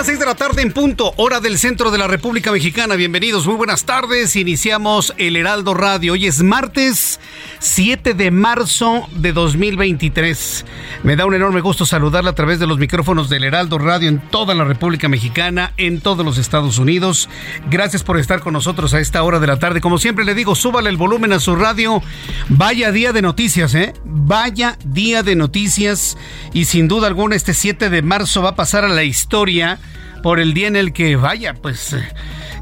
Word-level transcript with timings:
Las 0.00 0.06
6 0.06 0.18
de 0.18 0.24
la 0.24 0.34
tarde 0.34 0.62
en 0.62 0.72
punto, 0.72 1.12
hora 1.18 1.40
del 1.40 1.58
centro 1.58 1.90
de 1.90 1.98
la 1.98 2.06
República 2.06 2.50
Mexicana. 2.50 2.94
Bienvenidos, 2.94 3.46
muy 3.46 3.56
buenas 3.56 3.84
tardes. 3.84 4.34
Iniciamos 4.34 5.12
el 5.18 5.36
Heraldo 5.36 5.74
Radio. 5.74 6.14
Hoy 6.14 6.26
es 6.26 6.42
martes 6.42 7.20
7 7.60 8.14
de 8.14 8.30
marzo 8.30 9.06
de 9.12 9.34
2023. 9.34 10.64
Me 11.02 11.14
da 11.14 11.26
un 11.26 11.34
enorme 11.34 11.60
gusto 11.60 11.84
saludarla 11.84 12.30
a 12.30 12.34
través 12.34 12.58
de 12.58 12.66
los 12.66 12.78
micrófonos 12.78 13.28
del 13.28 13.44
Heraldo 13.44 13.78
Radio 13.78 14.08
en 14.08 14.18
toda 14.18 14.54
la 14.54 14.64
República 14.64 15.10
Mexicana, 15.10 15.74
en 15.76 16.00
todos 16.00 16.24
los 16.24 16.38
Estados 16.38 16.78
Unidos. 16.78 17.28
Gracias 17.70 18.02
por 18.02 18.18
estar 18.18 18.40
con 18.40 18.54
nosotros 18.54 18.94
a 18.94 19.00
esta 19.00 19.22
hora 19.22 19.40
de 19.40 19.46
la 19.46 19.58
tarde. 19.58 19.82
Como 19.82 19.98
siempre 19.98 20.24
le 20.24 20.34
digo, 20.34 20.54
súbale 20.54 20.88
el 20.88 20.96
volumen 20.96 21.34
a 21.34 21.38
su 21.38 21.54
radio. 21.54 22.02
Vaya 22.48 22.92
día 22.92 23.12
de 23.12 23.20
noticias, 23.20 23.74
¿eh? 23.74 23.92
Vaya 24.04 24.78
día 24.82 25.22
de 25.22 25.36
noticias. 25.36 26.16
Y 26.54 26.64
sin 26.64 26.88
duda 26.88 27.08
alguna, 27.08 27.36
este 27.36 27.52
7 27.52 27.90
de 27.90 28.00
marzo 28.00 28.40
va 28.40 28.50
a 28.50 28.56
pasar 28.56 28.84
a 28.84 28.88
la 28.88 29.04
historia 29.04 29.78
por 30.22 30.40
el 30.40 30.54
día 30.54 30.68
en 30.68 30.76
el 30.76 30.94
que, 30.94 31.16
vaya, 31.16 31.52
pues 31.54 31.92
eh, 31.92 32.08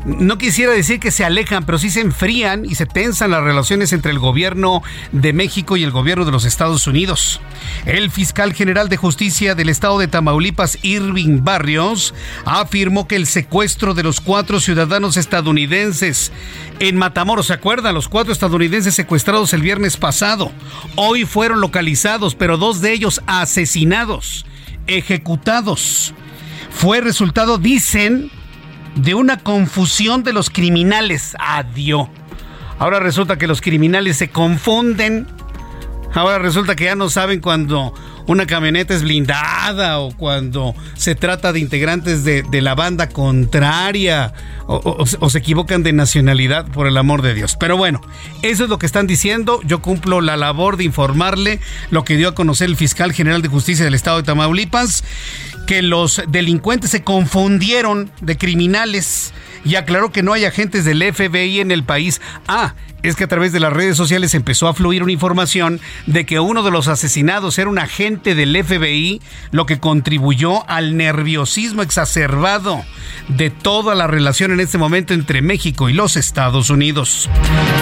no 0.04 0.38
quisiera 0.38 0.72
decir 0.72 1.00
que 1.00 1.10
se 1.10 1.24
alejan, 1.24 1.64
pero 1.64 1.78
sí 1.78 1.90
se 1.90 2.00
enfrían 2.00 2.64
y 2.64 2.74
se 2.74 2.86
tensan 2.86 3.30
las 3.30 3.42
relaciones 3.42 3.92
entre 3.92 4.12
el 4.12 4.18
gobierno 4.18 4.82
de 5.12 5.32
México 5.32 5.76
y 5.76 5.82
el 5.82 5.90
gobierno 5.90 6.24
de 6.24 6.32
los 6.32 6.44
Estados 6.44 6.86
Unidos. 6.86 7.40
El 7.84 8.10
fiscal 8.10 8.52
general 8.52 8.88
de 8.88 8.96
justicia 8.96 9.54
del 9.54 9.68
estado 9.68 9.98
de 9.98 10.08
Tamaulipas, 10.08 10.78
Irving 10.82 11.42
Barrios, 11.42 12.14
afirmó 12.44 13.08
que 13.08 13.16
el 13.16 13.26
secuestro 13.26 13.94
de 13.94 14.02
los 14.02 14.20
cuatro 14.20 14.60
ciudadanos 14.60 15.16
estadounidenses 15.16 16.32
en 16.78 16.96
Matamoros, 16.96 17.46
¿se 17.46 17.54
acuerdan? 17.54 17.94
Los 17.94 18.08
cuatro 18.08 18.32
estadounidenses 18.32 18.94
secuestrados 18.94 19.52
el 19.52 19.62
viernes 19.62 19.96
pasado, 19.96 20.52
hoy 20.96 21.24
fueron 21.24 21.60
localizados, 21.60 22.34
pero 22.34 22.56
dos 22.56 22.80
de 22.80 22.92
ellos 22.92 23.20
asesinados, 23.26 24.46
ejecutados 24.86 26.14
fue 26.70 27.00
resultado, 27.00 27.58
dicen, 27.58 28.30
de 28.98 29.14
una 29.14 29.38
confusión 29.38 30.22
de 30.22 30.32
los 30.32 30.50
criminales. 30.50 31.36
Adiós. 31.38 32.08
Ahora 32.78 33.00
resulta 33.00 33.38
que 33.38 33.46
los 33.46 33.60
criminales 33.60 34.16
se 34.16 34.28
confunden. 34.28 35.26
Ahora 36.14 36.38
resulta 36.38 36.76
que 36.76 36.84
ya 36.84 36.94
no 36.94 37.10
saben 37.10 37.40
cuando 37.40 37.92
una 38.28 38.46
camioneta 38.46 38.94
es 38.94 39.02
blindada 39.02 39.98
o 40.00 40.12
cuando 40.12 40.74
se 40.94 41.14
trata 41.14 41.52
de 41.52 41.60
integrantes 41.60 42.24
de, 42.24 42.44
la 42.60 42.74
banda 42.74 43.08
contraria 43.08 44.34
o, 44.66 45.06
se 45.06 45.38
equivocan 45.38 45.82
de 45.82 45.92
nacionalidad, 45.94 46.66
por 46.66 46.86
el 46.86 46.96
amor 46.98 47.22
de 47.22 47.34
Dios. 47.34 47.56
Pero 47.58 47.76
bueno, 47.76 48.02
eso 48.42 48.64
es 48.64 48.70
lo 48.70 48.78
que 48.78 48.86
están 48.86 49.06
diciendo. 49.06 49.60
Yo 49.64 49.80
cumplo 49.80 50.20
la 50.20 50.36
labor 50.36 50.76
de 50.76 50.84
informarle 50.84 51.60
lo 51.90 52.04
que 52.04 52.16
dio 52.16 52.28
a 52.28 52.34
conocer 52.34 52.68
el 52.68 52.76
fiscal 52.76 53.12
general 53.12 53.40
de 53.40 53.48
justicia 53.48 53.84
del 53.84 53.94
estado 53.94 54.18
de 54.18 54.24
Tamaulipas, 54.24 55.04
que 55.68 55.82
los 55.82 56.22
delincuentes 56.28 56.90
se 56.90 57.04
confundieron 57.04 58.10
de 58.22 58.38
criminales 58.38 59.34
y 59.68 59.76
aclaró 59.76 60.10
que 60.10 60.22
no 60.22 60.32
hay 60.32 60.46
agentes 60.46 60.86
del 60.86 61.02
FBI 61.02 61.60
en 61.60 61.70
el 61.70 61.84
país. 61.84 62.22
Ah, 62.46 62.74
es 63.02 63.14
que 63.14 63.24
a 63.24 63.28
través 63.28 63.52
de 63.52 63.60
las 63.60 63.72
redes 63.72 63.96
sociales 63.96 64.34
empezó 64.34 64.66
a 64.66 64.74
fluir 64.74 65.02
una 65.02 65.12
información 65.12 65.80
de 66.06 66.26
que 66.26 66.40
uno 66.40 66.62
de 66.62 66.70
los 66.70 66.88
asesinados 66.88 67.58
era 67.58 67.70
un 67.70 67.78
agente 67.78 68.34
del 68.34 68.56
FBI, 68.64 69.20
lo 69.52 69.66
que 69.66 69.78
contribuyó 69.78 70.68
al 70.68 70.96
nerviosismo 70.96 71.82
exacerbado 71.82 72.82
de 73.28 73.50
toda 73.50 73.94
la 73.94 74.06
relación 74.06 74.52
en 74.52 74.60
este 74.60 74.78
momento 74.78 75.14
entre 75.14 75.42
México 75.42 75.88
y 75.88 75.92
los 75.92 76.16
Estados 76.16 76.70
Unidos. 76.70 77.30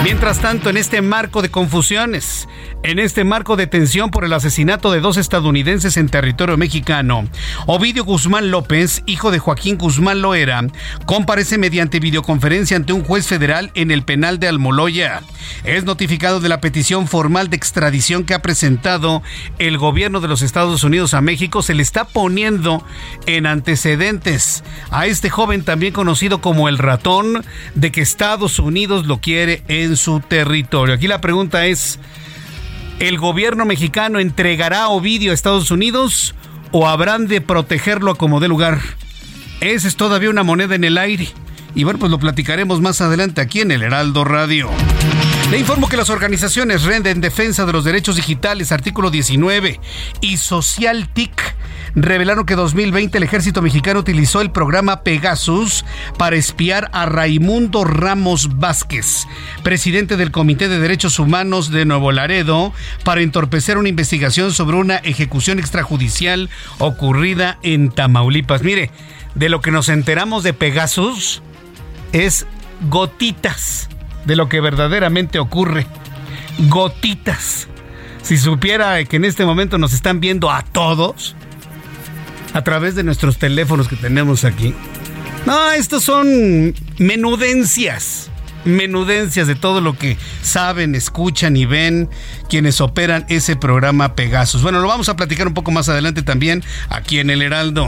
Mientras 0.03 0.39
tanto, 0.39 0.69
en 0.69 0.77
este 0.77 1.01
marco 1.01 1.41
de 1.41 1.49
confusiones, 1.49 2.47
en 2.83 2.99
este 2.99 3.23
marco 3.23 3.55
de 3.55 3.65
tensión 3.65 4.11
por 4.11 4.23
el 4.23 4.33
asesinato 4.33 4.91
de 4.91 4.99
dos 4.99 5.17
estadounidenses 5.17 5.97
en 5.97 6.09
territorio 6.09 6.57
mexicano, 6.57 7.27
Ovidio 7.65 8.05
Guzmán 8.05 8.51
López, 8.51 9.01
hijo 9.07 9.31
de 9.31 9.39
Joaquín 9.39 9.77
Guzmán 9.77 10.21
Loera, 10.21 10.61
comparece 11.05 11.57
mediante 11.57 11.76
videoconferencia 11.85 12.75
ante 12.75 12.93
un 12.93 13.03
juez 13.03 13.27
federal 13.27 13.71
en 13.75 13.91
el 13.91 14.03
penal 14.03 14.39
de 14.39 14.47
Almoloya 14.47 15.21
es 15.63 15.83
notificado 15.83 16.39
de 16.39 16.49
la 16.49 16.59
petición 16.59 17.07
formal 17.07 17.49
de 17.49 17.57
extradición 17.57 18.23
que 18.23 18.33
ha 18.33 18.41
presentado 18.41 19.21
el 19.59 19.77
gobierno 19.77 20.19
de 20.19 20.27
los 20.27 20.41
Estados 20.41 20.83
Unidos 20.83 21.13
a 21.13 21.21
México. 21.21 21.61
Se 21.61 21.75
le 21.75 21.83
está 21.83 22.05
poniendo 22.05 22.83
en 23.25 23.45
antecedentes 23.45 24.63
a 24.89 25.05
este 25.05 25.29
joven 25.29 25.63
también 25.63 25.93
conocido 25.93 26.41
como 26.41 26.67
el 26.67 26.77
ratón 26.77 27.45
de 27.75 27.91
que 27.91 28.01
Estados 28.01 28.59
Unidos 28.59 29.05
lo 29.05 29.19
quiere 29.19 29.63
en 29.67 29.97
su 29.97 30.19
territorio. 30.19 30.95
Aquí 30.95 31.07
la 31.07 31.21
pregunta 31.21 31.65
es, 31.65 31.99
¿el 32.99 33.17
gobierno 33.17 33.65
mexicano 33.65 34.19
entregará 34.19 34.83
a 34.83 34.89
Ovidio 34.89 35.31
a 35.31 35.33
Estados 35.33 35.71
Unidos 35.71 36.33
o 36.71 36.87
habrán 36.87 37.27
de 37.27 37.41
protegerlo 37.41 38.15
como 38.15 38.39
dé 38.39 38.47
lugar? 38.47 38.79
Esa 39.59 39.87
es 39.87 39.95
todavía 39.95 40.29
una 40.29 40.43
moneda 40.43 40.75
en 40.75 40.83
el 40.83 40.97
aire. 40.97 41.29
Y 41.77 41.83
bueno, 41.83 41.99
pues 41.99 42.09
lo 42.09 42.17
platicaremos 42.17 42.81
más 42.81 43.01
adelante 43.01 43.39
aquí 43.39 43.61
en 43.61 43.69
el 43.69 43.83
Heraldo 43.83 44.23
Radio. 44.23 44.71
Le 45.51 45.59
informo 45.59 45.87
que 45.87 45.95
las 45.95 46.09
organizaciones 46.09 46.81
Red 46.83 47.05
en 47.05 47.21
Defensa 47.21 47.67
de 47.67 47.71
los 47.71 47.83
Derechos 47.83 48.15
Digitales, 48.15 48.71
artículo 48.71 49.11
19, 49.11 49.79
y 50.19 50.37
Social 50.37 51.07
TIC 51.13 51.55
revelaron 51.93 52.47
que 52.47 52.55
2020 52.55 53.19
el 53.19 53.23
ejército 53.23 53.61
mexicano 53.61 53.99
utilizó 53.99 54.41
el 54.41 54.49
programa 54.49 55.03
Pegasus 55.03 55.85
para 56.17 56.35
espiar 56.35 56.89
a 56.93 57.05
Raimundo 57.05 57.83
Ramos 57.83 58.57
Vázquez, 58.57 59.27
presidente 59.61 60.17
del 60.17 60.31
Comité 60.31 60.69
de 60.69 60.79
Derechos 60.79 61.19
Humanos 61.19 61.69
de 61.69 61.85
Nuevo 61.85 62.11
Laredo, 62.11 62.73
para 63.03 63.21
entorpecer 63.21 63.77
una 63.77 63.89
investigación 63.89 64.51
sobre 64.51 64.77
una 64.77 64.95
ejecución 64.97 65.59
extrajudicial 65.59 66.49
ocurrida 66.79 67.59
en 67.61 67.91
Tamaulipas. 67.91 68.63
Mire, 68.63 68.89
de 69.35 69.49
lo 69.49 69.61
que 69.61 69.69
nos 69.69 69.89
enteramos 69.89 70.43
de 70.43 70.53
Pegasus, 70.53 71.43
es 72.11 72.45
gotitas 72.89 73.89
de 74.25 74.35
lo 74.35 74.49
que 74.49 74.61
verdaderamente 74.61 75.39
ocurre. 75.39 75.87
Gotitas. 76.69 77.67
Si 78.21 78.37
supiera 78.37 79.03
que 79.05 79.17
en 79.17 79.25
este 79.25 79.45
momento 79.45 79.77
nos 79.77 79.93
están 79.93 80.19
viendo 80.19 80.51
a 80.51 80.63
todos 80.63 81.35
a 82.53 82.63
través 82.63 82.95
de 82.95 83.03
nuestros 83.03 83.37
teléfonos 83.37 83.87
que 83.87 83.95
tenemos 83.95 84.43
aquí. 84.43 84.73
No, 85.45 85.71
estos 85.71 86.03
son 86.03 86.73
menudencias 86.97 88.29
menudencias 88.67 89.47
de 89.47 89.55
todo 89.55 89.81
lo 89.81 89.97
que 89.97 90.17
saben, 90.41 90.95
escuchan 90.95 91.55
y 91.55 91.65
ven 91.65 92.09
quienes 92.49 92.81
operan 92.81 93.25
ese 93.29 93.55
programa 93.55 94.15
Pegasus. 94.15 94.61
Bueno, 94.61 94.79
lo 94.79 94.87
vamos 94.87 95.09
a 95.09 95.15
platicar 95.15 95.47
un 95.47 95.53
poco 95.53 95.71
más 95.71 95.89
adelante 95.89 96.21
también 96.21 96.63
aquí 96.89 97.19
en 97.19 97.29
el 97.29 97.41
Heraldo. 97.41 97.87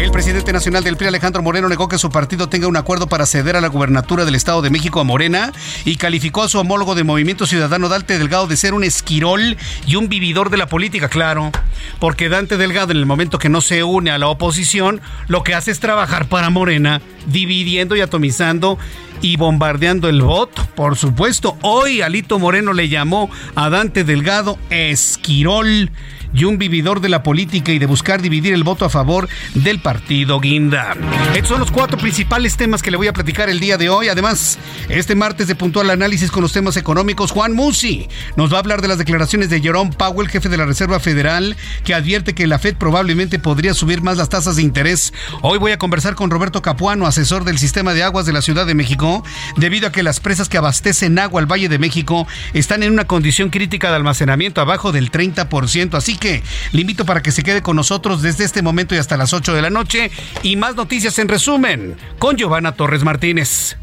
El 0.00 0.10
presidente 0.10 0.52
nacional 0.52 0.84
del 0.84 0.96
PRI, 0.96 1.08
Alejandro 1.08 1.42
Moreno, 1.42 1.68
negó 1.68 1.88
que 1.88 1.98
su 1.98 2.10
partido 2.10 2.48
tenga 2.48 2.66
un 2.66 2.76
acuerdo 2.76 3.08
para 3.08 3.26
ceder 3.26 3.56
a 3.56 3.60
la 3.60 3.68
gubernatura 3.68 4.24
del 4.24 4.34
Estado 4.34 4.62
de 4.62 4.70
México 4.70 5.00
a 5.00 5.04
Morena 5.04 5.52
y 5.84 5.96
calificó 5.96 6.42
a 6.42 6.48
su 6.48 6.58
homólogo 6.58 6.94
de 6.94 7.04
Movimiento 7.04 7.46
Ciudadano 7.46 7.88
Dante 7.88 8.18
Delgado 8.18 8.46
de 8.46 8.56
ser 8.56 8.74
un 8.74 8.84
esquirol 8.84 9.56
y 9.86 9.96
un 9.96 10.08
vividor 10.08 10.50
de 10.50 10.56
la 10.56 10.66
política, 10.66 11.08
claro, 11.08 11.50
porque 11.98 12.28
Dante 12.28 12.56
Delgado 12.56 12.92
en 12.92 12.98
el 12.98 13.06
momento 13.06 13.38
que 13.38 13.48
no 13.48 13.60
se 13.60 13.84
une 13.84 14.10
a 14.10 14.18
la 14.18 14.28
oposición, 14.28 15.00
lo 15.28 15.42
que 15.42 15.54
hace 15.54 15.70
es 15.70 15.80
trabajar 15.80 16.28
para 16.28 16.50
Morena, 16.50 17.00
dividiendo 17.26 17.96
y 17.96 18.00
atomizando 18.00 18.78
y 19.22 19.36
bombardeando 19.36 20.08
el 20.08 20.22
voto. 20.22 20.66
Por 20.74 20.96
supuesto, 20.96 21.56
hoy 21.62 22.02
Alito 22.02 22.38
Moreno 22.38 22.72
le 22.72 22.88
llamó 22.88 23.30
a 23.54 23.70
Dante 23.70 24.04
Delgado 24.04 24.58
Esquirol 24.70 25.90
y 26.32 26.44
un 26.44 26.58
vividor 26.58 27.00
de 27.00 27.08
la 27.08 27.22
política 27.22 27.72
y 27.72 27.78
de 27.78 27.86
buscar 27.86 28.22
dividir 28.22 28.54
el 28.54 28.64
voto 28.64 28.84
a 28.84 28.90
favor 28.90 29.28
del 29.54 29.80
partido 29.80 30.40
Guinda. 30.40 30.96
Estos 31.34 31.48
son 31.48 31.60
los 31.60 31.70
cuatro 31.70 31.98
principales 31.98 32.56
temas 32.56 32.82
que 32.82 32.90
le 32.90 32.96
voy 32.96 33.08
a 33.08 33.12
platicar 33.12 33.48
el 33.48 33.60
día 33.60 33.76
de 33.76 33.88
hoy. 33.88 34.08
Además, 34.08 34.58
este 34.88 35.14
martes 35.14 35.46
de 35.46 35.54
puntual 35.54 35.90
análisis 35.90 36.30
con 36.30 36.42
los 36.42 36.52
temas 36.52 36.76
económicos, 36.76 37.30
Juan 37.30 37.52
Musi 37.52 38.08
nos 38.36 38.52
va 38.52 38.56
a 38.56 38.60
hablar 38.60 38.82
de 38.82 38.88
las 38.88 38.98
declaraciones 38.98 39.50
de 39.50 39.60
Jerome 39.60 39.92
Powell, 39.92 40.28
jefe 40.28 40.48
de 40.48 40.56
la 40.56 40.66
Reserva 40.66 41.00
Federal, 41.00 41.56
que 41.84 41.94
advierte 41.94 42.34
que 42.34 42.46
la 42.46 42.58
Fed 42.58 42.76
probablemente 42.76 43.38
podría 43.38 43.74
subir 43.74 44.02
más 44.02 44.16
las 44.16 44.28
tasas 44.28 44.56
de 44.56 44.62
interés. 44.62 45.12
Hoy 45.42 45.58
voy 45.58 45.72
a 45.72 45.78
conversar 45.78 46.14
con 46.14 46.30
Roberto 46.30 46.62
Capuano, 46.62 47.06
asesor 47.06 47.44
del 47.44 47.58
sistema 47.58 47.94
de 47.94 48.02
aguas 48.02 48.26
de 48.26 48.32
la 48.32 48.42
Ciudad 48.42 48.66
de 48.66 48.74
México, 48.74 49.24
debido 49.56 49.88
a 49.88 49.92
que 49.92 50.02
las 50.02 50.20
presas 50.20 50.48
que 50.48 50.58
abastecen 50.58 51.18
agua 51.18 51.40
al 51.40 51.50
Valle 51.50 51.68
de 51.68 51.78
México 51.78 52.26
están 52.52 52.82
en 52.82 52.92
una 52.92 53.06
condición 53.06 53.50
crítica 53.50 53.90
de 53.90 53.96
almacenamiento 53.96 54.60
abajo 54.60 54.92
del 54.92 55.10
30%. 55.10 55.94
Así 55.94 56.16
que 56.20 56.44
le 56.70 56.82
invito 56.82 57.04
para 57.04 57.22
que 57.22 57.32
se 57.32 57.42
quede 57.42 57.62
con 57.62 57.74
nosotros 57.74 58.22
desde 58.22 58.44
este 58.44 58.62
momento 58.62 58.94
y 58.94 58.98
hasta 58.98 59.16
las 59.16 59.32
8 59.32 59.54
de 59.54 59.62
la 59.62 59.70
noche. 59.70 60.12
Y 60.44 60.54
más 60.54 60.76
noticias 60.76 61.18
en 61.18 61.26
resumen 61.26 61.96
con 62.20 62.36
Giovanna 62.36 62.72
Torres 62.72 63.02
Martínez. 63.02 63.76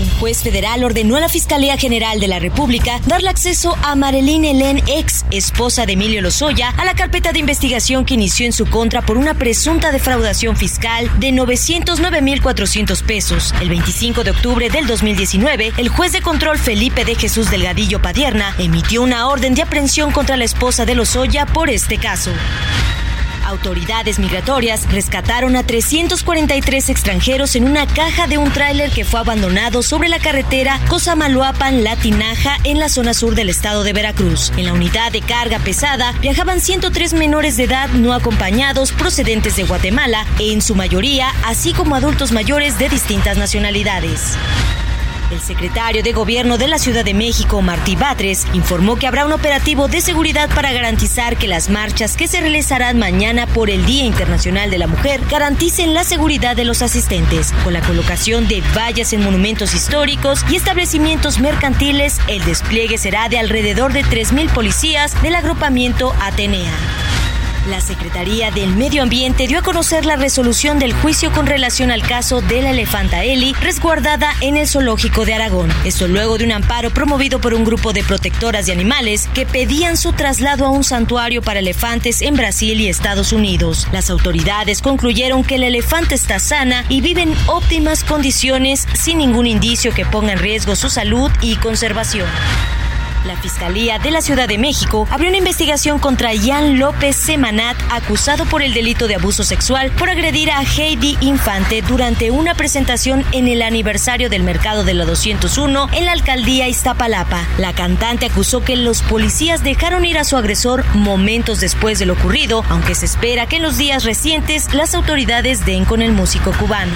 Un 0.00 0.08
juez 0.18 0.42
federal 0.42 0.84
ordenó 0.84 1.16
a 1.16 1.20
la 1.20 1.28
Fiscalía 1.28 1.76
General 1.76 2.18
de 2.20 2.28
la 2.28 2.38
República 2.38 3.00
darle 3.06 3.28
acceso 3.28 3.76
a 3.82 3.94
Marilyn 3.94 4.44
Helen, 4.44 4.82
ex 4.86 5.24
esposa 5.30 5.86
de 5.86 5.92
Emilio 5.92 6.22
Lozoya, 6.22 6.70
a 6.76 6.84
la 6.84 6.94
carpeta 6.94 7.32
de 7.32 7.38
investigación 7.38 8.04
que 8.04 8.14
inició 8.14 8.46
en 8.46 8.52
su 8.52 8.66
contra 8.66 9.02
por 9.02 9.18
una 9.18 9.34
presunta 9.34 9.92
defraudación 9.92 10.56
fiscal 10.56 11.10
de 11.18 11.30
909.400 11.30 13.02
pesos. 13.02 13.54
El 13.60 13.68
25 13.68 14.24
de 14.24 14.30
octubre 14.30 14.70
del 14.70 14.86
2019, 14.86 15.72
el 15.76 15.88
juez 15.88 16.12
de 16.12 16.22
control 16.22 16.58
Felipe 16.58 17.04
de 17.04 17.14
Jesús 17.14 17.50
Delgadillo 17.50 18.00
Padierna 18.00 18.54
emitió 18.58 19.02
una 19.02 19.28
orden 19.28 19.54
de 19.54 19.62
aprehensión 19.62 20.12
contra 20.12 20.36
la 20.36 20.44
esposa 20.44 20.84
de 20.86 20.94
Lozoya 20.94 21.46
por 21.46 21.70
este 21.70 21.98
caso. 21.98 22.30
Autoridades 23.44 24.18
migratorias 24.18 24.90
rescataron 24.90 25.56
a 25.56 25.62
343 25.64 26.88
extranjeros 26.88 27.56
en 27.56 27.64
una 27.64 27.86
caja 27.86 28.26
de 28.26 28.38
un 28.38 28.50
tráiler 28.52 28.90
que 28.90 29.04
fue 29.04 29.20
abandonado 29.20 29.82
sobre 29.82 30.08
la 30.08 30.18
carretera 30.18 30.80
Cosamaloapan-Latinaja 30.88 32.58
en 32.64 32.78
la 32.78 32.88
zona 32.88 33.14
sur 33.14 33.34
del 33.34 33.48
estado 33.48 33.82
de 33.84 33.92
Veracruz. 33.92 34.52
En 34.56 34.66
la 34.66 34.72
unidad 34.72 35.12
de 35.12 35.22
carga 35.22 35.58
pesada 35.58 36.12
viajaban 36.20 36.60
103 36.60 37.14
menores 37.14 37.56
de 37.56 37.64
edad 37.64 37.88
no 37.90 38.12
acompañados 38.12 38.92
procedentes 38.92 39.56
de 39.56 39.64
Guatemala, 39.64 40.26
en 40.38 40.62
su 40.62 40.74
mayoría, 40.74 41.28
así 41.44 41.72
como 41.72 41.94
adultos 41.94 42.32
mayores 42.32 42.78
de 42.78 42.88
distintas 42.88 43.36
nacionalidades. 43.38 44.36
El 45.32 45.40
secretario 45.40 46.02
de 46.02 46.12
Gobierno 46.12 46.58
de 46.58 46.68
la 46.68 46.78
Ciudad 46.78 47.06
de 47.06 47.14
México, 47.14 47.62
Martí 47.62 47.96
Batres, 47.96 48.46
informó 48.52 48.96
que 48.96 49.06
habrá 49.06 49.24
un 49.24 49.32
operativo 49.32 49.88
de 49.88 50.02
seguridad 50.02 50.50
para 50.54 50.72
garantizar 50.72 51.38
que 51.38 51.48
las 51.48 51.70
marchas 51.70 52.18
que 52.18 52.28
se 52.28 52.42
realizarán 52.42 52.98
mañana 52.98 53.46
por 53.46 53.70
el 53.70 53.86
Día 53.86 54.04
Internacional 54.04 54.70
de 54.70 54.76
la 54.76 54.86
Mujer 54.86 55.22
garanticen 55.30 55.94
la 55.94 56.04
seguridad 56.04 56.54
de 56.54 56.66
los 56.66 56.82
asistentes. 56.82 57.54
Con 57.64 57.72
la 57.72 57.80
colocación 57.80 58.46
de 58.46 58.62
vallas 58.76 59.14
en 59.14 59.24
monumentos 59.24 59.74
históricos 59.74 60.44
y 60.50 60.56
establecimientos 60.56 61.38
mercantiles, 61.38 62.20
el 62.28 62.44
despliegue 62.44 62.98
será 62.98 63.30
de 63.30 63.38
alrededor 63.38 63.94
de 63.94 64.04
3.000 64.04 64.50
policías 64.50 65.20
del 65.22 65.34
agrupamiento 65.34 66.12
Atenea. 66.20 66.72
La 67.68 67.80
Secretaría 67.80 68.50
del 68.50 68.74
Medio 68.74 69.04
Ambiente 69.04 69.46
dio 69.46 69.60
a 69.60 69.62
conocer 69.62 70.04
la 70.04 70.16
resolución 70.16 70.80
del 70.80 70.92
juicio 70.92 71.30
con 71.30 71.46
relación 71.46 71.92
al 71.92 72.02
caso 72.02 72.40
de 72.40 72.60
la 72.60 72.70
elefanta 72.70 73.22
Eli, 73.22 73.54
resguardada 73.60 74.32
en 74.40 74.56
el 74.56 74.66
zoológico 74.66 75.24
de 75.24 75.34
Aragón. 75.34 75.70
Esto 75.84 76.08
luego 76.08 76.38
de 76.38 76.44
un 76.44 76.50
amparo 76.50 76.90
promovido 76.90 77.40
por 77.40 77.54
un 77.54 77.64
grupo 77.64 77.92
de 77.92 78.02
protectoras 78.02 78.66
de 78.66 78.72
animales 78.72 79.28
que 79.32 79.46
pedían 79.46 79.96
su 79.96 80.12
traslado 80.12 80.66
a 80.66 80.70
un 80.70 80.82
santuario 80.82 81.40
para 81.40 81.60
elefantes 81.60 82.20
en 82.20 82.34
Brasil 82.34 82.80
y 82.80 82.88
Estados 82.88 83.32
Unidos. 83.32 83.86
Las 83.92 84.10
autoridades 84.10 84.82
concluyeron 84.82 85.44
que 85.44 85.54
el 85.54 85.62
elefante 85.62 86.16
está 86.16 86.40
sana 86.40 86.84
y 86.88 87.00
vive 87.00 87.22
en 87.22 87.34
óptimas 87.46 88.02
condiciones 88.02 88.88
sin 88.94 89.18
ningún 89.18 89.46
indicio 89.46 89.94
que 89.94 90.04
ponga 90.04 90.32
en 90.32 90.40
riesgo 90.40 90.74
su 90.74 90.90
salud 90.90 91.30
y 91.40 91.54
conservación. 91.56 92.26
La 93.24 93.36
Fiscalía 93.36 93.98
de 94.00 94.10
la 94.10 94.20
Ciudad 94.20 94.48
de 94.48 94.58
México 94.58 95.06
abrió 95.10 95.28
una 95.28 95.38
investigación 95.38 96.00
contra 96.00 96.30
Jan 96.36 96.78
López 96.78 97.14
Semanat, 97.14 97.76
acusado 97.90 98.46
por 98.46 98.62
el 98.62 98.74
delito 98.74 99.06
de 99.06 99.14
abuso 99.14 99.44
sexual 99.44 99.92
por 99.92 100.10
agredir 100.10 100.50
a 100.50 100.62
Heidi 100.62 101.16
Infante 101.20 101.82
durante 101.82 102.32
una 102.32 102.54
presentación 102.54 103.24
en 103.30 103.46
el 103.46 103.62
aniversario 103.62 104.28
del 104.28 104.42
mercado 104.42 104.82
de 104.82 104.94
la 104.94 105.04
201 105.04 105.88
en 105.92 106.04
la 106.04 106.12
alcaldía 106.12 106.68
Iztapalapa. 106.68 107.46
La 107.58 107.72
cantante 107.72 108.26
acusó 108.26 108.64
que 108.64 108.74
los 108.76 109.02
policías 109.02 109.62
dejaron 109.62 110.04
ir 110.04 110.18
a 110.18 110.24
su 110.24 110.36
agresor 110.36 110.84
momentos 110.94 111.60
después 111.60 112.00
de 112.00 112.06
lo 112.06 112.14
ocurrido, 112.14 112.64
aunque 112.70 112.96
se 112.96 113.06
espera 113.06 113.46
que 113.46 113.56
en 113.56 113.62
los 113.62 113.78
días 113.78 114.02
recientes 114.04 114.74
las 114.74 114.94
autoridades 114.94 115.64
den 115.64 115.84
con 115.84 116.02
el 116.02 116.12
músico 116.12 116.52
cubano. 116.52 116.92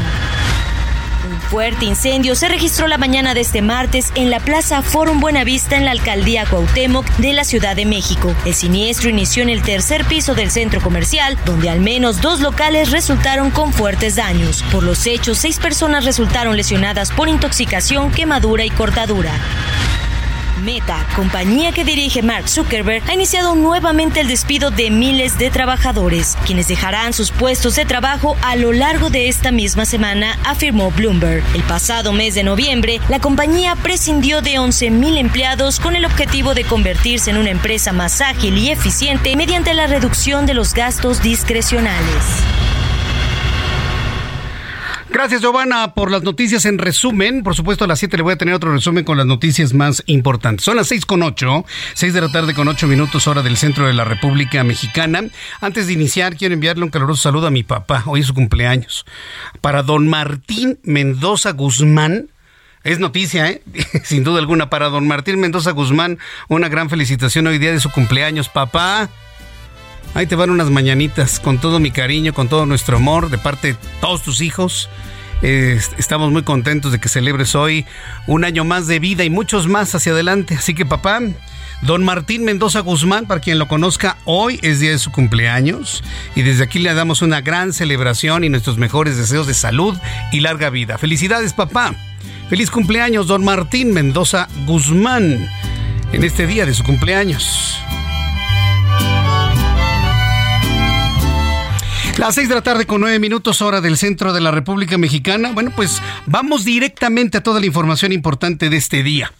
Fuerte 1.50 1.84
incendio 1.84 2.34
se 2.34 2.48
registró 2.48 2.88
la 2.88 2.98
mañana 2.98 3.32
de 3.32 3.40
este 3.40 3.62
martes 3.62 4.10
en 4.16 4.30
la 4.30 4.40
Plaza 4.40 4.82
Forum 4.82 5.20
Buenavista 5.20 5.76
en 5.76 5.84
la 5.84 5.92
alcaldía 5.92 6.44
Cuauhtémoc 6.44 7.06
de 7.18 7.32
la 7.34 7.44
Ciudad 7.44 7.76
de 7.76 7.86
México. 7.86 8.34
El 8.44 8.52
siniestro 8.52 9.10
inició 9.10 9.44
en 9.44 9.50
el 9.50 9.62
tercer 9.62 10.04
piso 10.06 10.34
del 10.34 10.50
centro 10.50 10.80
comercial, 10.80 11.38
donde 11.44 11.70
al 11.70 11.80
menos 11.80 12.20
dos 12.20 12.40
locales 12.40 12.90
resultaron 12.90 13.52
con 13.52 13.72
fuertes 13.72 14.16
daños. 14.16 14.64
Por 14.72 14.82
los 14.82 15.06
hechos, 15.06 15.38
seis 15.38 15.60
personas 15.60 16.04
resultaron 16.04 16.56
lesionadas 16.56 17.12
por 17.12 17.28
intoxicación, 17.28 18.10
quemadura 18.10 18.64
y 18.64 18.70
cortadura. 18.70 19.30
Meta, 20.62 21.06
compañía 21.14 21.72
que 21.72 21.84
dirige 21.84 22.22
Mark 22.22 22.48
Zuckerberg, 22.48 23.02
ha 23.08 23.14
iniciado 23.14 23.54
nuevamente 23.54 24.20
el 24.20 24.28
despido 24.28 24.70
de 24.70 24.90
miles 24.90 25.36
de 25.38 25.50
trabajadores, 25.50 26.36
quienes 26.46 26.66
dejarán 26.66 27.12
sus 27.12 27.30
puestos 27.30 27.76
de 27.76 27.84
trabajo 27.84 28.36
a 28.42 28.56
lo 28.56 28.72
largo 28.72 29.10
de 29.10 29.28
esta 29.28 29.52
misma 29.52 29.84
semana, 29.84 30.38
afirmó 30.44 30.90
Bloomberg. 30.90 31.44
El 31.54 31.62
pasado 31.62 32.12
mes 32.12 32.34
de 32.34 32.42
noviembre, 32.42 33.00
la 33.08 33.20
compañía 33.20 33.76
prescindió 33.76 34.40
de 34.40 34.54
11.000 34.54 35.18
empleados 35.18 35.78
con 35.78 35.94
el 35.94 36.06
objetivo 36.06 36.54
de 36.54 36.64
convertirse 36.64 37.30
en 37.30 37.36
una 37.36 37.50
empresa 37.50 37.92
más 37.92 38.22
ágil 38.22 38.56
y 38.56 38.70
eficiente 38.70 39.36
mediante 39.36 39.74
la 39.74 39.86
reducción 39.86 40.46
de 40.46 40.54
los 40.54 40.72
gastos 40.72 41.22
discrecionales. 41.22 42.55
Gracias, 45.16 45.40
Giovanna, 45.40 45.94
por 45.94 46.10
las 46.10 46.24
noticias 46.24 46.66
en 46.66 46.76
resumen. 46.76 47.42
Por 47.42 47.54
supuesto, 47.54 47.84
a 47.84 47.86
las 47.86 48.00
7 48.00 48.18
le 48.18 48.22
voy 48.22 48.34
a 48.34 48.36
tener 48.36 48.52
otro 48.52 48.70
resumen 48.70 49.02
con 49.02 49.16
las 49.16 49.24
noticias 49.24 49.72
más 49.72 50.02
importantes. 50.04 50.66
Son 50.66 50.76
las 50.76 50.88
6 50.88 51.06
con 51.06 51.22
8, 51.22 51.64
6 51.94 52.12
de 52.12 52.20
la 52.20 52.28
tarde 52.30 52.52
con 52.52 52.68
8 52.68 52.86
minutos, 52.86 53.26
hora 53.26 53.42
del 53.42 53.56
centro 53.56 53.86
de 53.86 53.94
la 53.94 54.04
República 54.04 54.62
Mexicana. 54.62 55.22
Antes 55.62 55.86
de 55.86 55.94
iniciar, 55.94 56.36
quiero 56.36 56.52
enviarle 56.52 56.84
un 56.84 56.90
caluroso 56.90 57.22
saludo 57.22 57.46
a 57.46 57.50
mi 57.50 57.62
papá. 57.62 58.02
Hoy 58.04 58.20
es 58.20 58.26
su 58.26 58.34
cumpleaños. 58.34 59.06
Para 59.62 59.82
don 59.82 60.06
Martín 60.06 60.80
Mendoza 60.82 61.52
Guzmán, 61.52 62.28
es 62.84 62.98
noticia, 62.98 63.48
¿eh? 63.48 63.62
sin 64.04 64.22
duda 64.22 64.38
alguna. 64.38 64.68
Para 64.68 64.90
don 64.90 65.08
Martín 65.08 65.40
Mendoza 65.40 65.70
Guzmán, 65.70 66.18
una 66.48 66.68
gran 66.68 66.90
felicitación 66.90 67.46
hoy 67.46 67.56
día 67.56 67.72
de 67.72 67.80
su 67.80 67.90
cumpleaños, 67.90 68.50
papá. 68.50 69.08
Ahí 70.16 70.26
te 70.26 70.34
van 70.34 70.48
unas 70.48 70.70
mañanitas 70.70 71.38
con 71.38 71.58
todo 71.58 71.78
mi 71.78 71.90
cariño, 71.90 72.32
con 72.32 72.48
todo 72.48 72.64
nuestro 72.64 72.96
amor 72.96 73.28
de 73.28 73.36
parte 73.36 73.74
de 73.74 73.78
todos 74.00 74.22
tus 74.22 74.40
hijos. 74.40 74.88
Eh, 75.42 75.78
estamos 75.98 76.32
muy 76.32 76.42
contentos 76.42 76.90
de 76.90 76.98
que 76.98 77.10
celebres 77.10 77.54
hoy 77.54 77.84
un 78.26 78.42
año 78.42 78.64
más 78.64 78.86
de 78.86 78.98
vida 78.98 79.24
y 79.24 79.30
muchos 79.30 79.68
más 79.68 79.94
hacia 79.94 80.12
adelante. 80.12 80.54
Así 80.54 80.72
que 80.72 80.86
papá, 80.86 81.20
don 81.82 82.02
Martín 82.02 82.44
Mendoza 82.44 82.80
Guzmán, 82.80 83.26
para 83.26 83.42
quien 83.42 83.58
lo 83.58 83.68
conozca, 83.68 84.16
hoy 84.24 84.58
es 84.62 84.80
día 84.80 84.92
de 84.92 84.98
su 84.98 85.12
cumpleaños 85.12 86.02
y 86.34 86.40
desde 86.40 86.64
aquí 86.64 86.78
le 86.78 86.94
damos 86.94 87.20
una 87.20 87.42
gran 87.42 87.74
celebración 87.74 88.42
y 88.42 88.48
nuestros 88.48 88.78
mejores 88.78 89.18
deseos 89.18 89.46
de 89.46 89.52
salud 89.52 89.98
y 90.32 90.40
larga 90.40 90.70
vida. 90.70 90.96
Felicidades 90.96 91.52
papá. 91.52 91.94
Feliz 92.48 92.70
cumpleaños, 92.70 93.26
don 93.26 93.44
Martín 93.44 93.92
Mendoza 93.92 94.48
Guzmán, 94.64 95.46
en 96.14 96.24
este 96.24 96.46
día 96.46 96.64
de 96.64 96.72
su 96.72 96.84
cumpleaños. 96.84 97.76
Las 102.18 102.34
seis 102.34 102.48
de 102.48 102.54
la 102.54 102.62
tarde 102.62 102.86
con 102.86 103.02
nueve 103.02 103.18
minutos 103.18 103.60
hora 103.60 103.82
del 103.82 103.98
centro 103.98 104.32
de 104.32 104.40
la 104.40 104.50
República 104.50 104.96
Mexicana. 104.96 105.52
Bueno, 105.52 105.70
pues 105.76 106.00
vamos 106.24 106.64
directamente 106.64 107.36
a 107.36 107.42
toda 107.42 107.60
la 107.60 107.66
información 107.66 108.10
importante 108.10 108.70
de 108.70 108.76
este 108.78 109.02
día. 109.02 109.32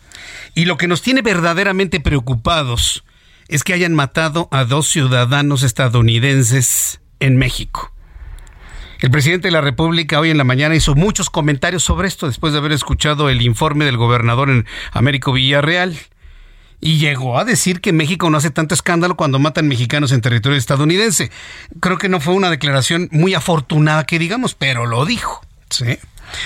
Y 0.54 0.66
lo 0.66 0.76
que 0.76 0.87
nos 0.87 1.00
tiene 1.00 1.23
verdaderamente 1.23 2.00
preocupados 2.00 3.02
es 3.49 3.64
que 3.64 3.73
hayan 3.73 3.95
matado 3.95 4.49
a 4.52 4.64
dos 4.64 4.88
ciudadanos 4.88 5.62
estadounidenses 5.62 7.00
en 7.18 7.38
México. 7.38 7.95
El 9.00 9.11
presidente 9.11 9.49
de 9.49 9.52
la 9.52 9.62
República 9.62 10.21
hoy 10.21 10.28
en 10.28 10.38
la 10.38 10.45
mañana 10.45 10.75
hizo 10.75 10.95
muchos 10.95 11.30
comentarios 11.30 11.83
sobre 11.83 12.09
esto 12.09 12.26
después 12.26 12.52
de 12.52 12.59
haber 12.59 12.73
escuchado 12.73 13.30
el 13.30 13.40
informe 13.40 13.87
del 13.87 13.97
gobernador 13.97 14.50
en 14.50 14.66
Américo 14.92 15.33
Villarreal 15.33 15.99
y 16.80 16.99
llegó 16.99 17.38
a 17.38 17.45
decir 17.45 17.80
que 17.80 17.92
México 17.92 18.30
no 18.30 18.38
hace 18.38 18.50
tanto 18.50 18.75
escándalo 18.75 19.16
cuando 19.16 19.38
matan 19.38 19.68
mexicanos 19.68 20.12
en 20.12 20.21
territorio 20.21 20.59
estadounidense. 20.59 21.30
Creo 21.80 21.99
que 21.99 22.09
no 22.09 22.21
fue 22.21 22.35
una 22.35 22.50
declaración 22.50 23.09
muy 23.12 23.35
afortunada 23.35 24.04
que 24.04 24.18
digamos, 24.18 24.54
pero 24.54 24.87
lo 24.87 25.04
dijo. 25.04 25.40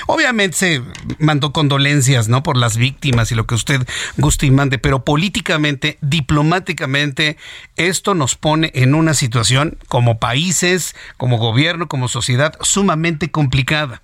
Obviamente 0.06 0.56
se 0.56 0.82
mandó 1.18 1.52
condolencias, 1.52 2.28
¿no? 2.28 2.42
Por 2.42 2.56
las 2.56 2.76
víctimas 2.76 3.32
y 3.32 3.34
lo 3.34 3.46
que 3.46 3.54
usted 3.54 3.86
guste 4.16 4.46
y 4.46 4.50
mande, 4.50 4.78
pero 4.78 5.04
políticamente, 5.04 5.98
diplomáticamente, 6.00 7.36
esto 7.76 8.14
nos 8.14 8.36
pone 8.36 8.70
en 8.74 8.94
una 8.94 9.14
situación 9.14 9.78
como 9.88 10.18
países, 10.18 10.94
como 11.16 11.38
gobierno, 11.38 11.88
como 11.88 12.08
sociedad 12.08 12.56
sumamente 12.60 13.30
complicada. 13.30 14.02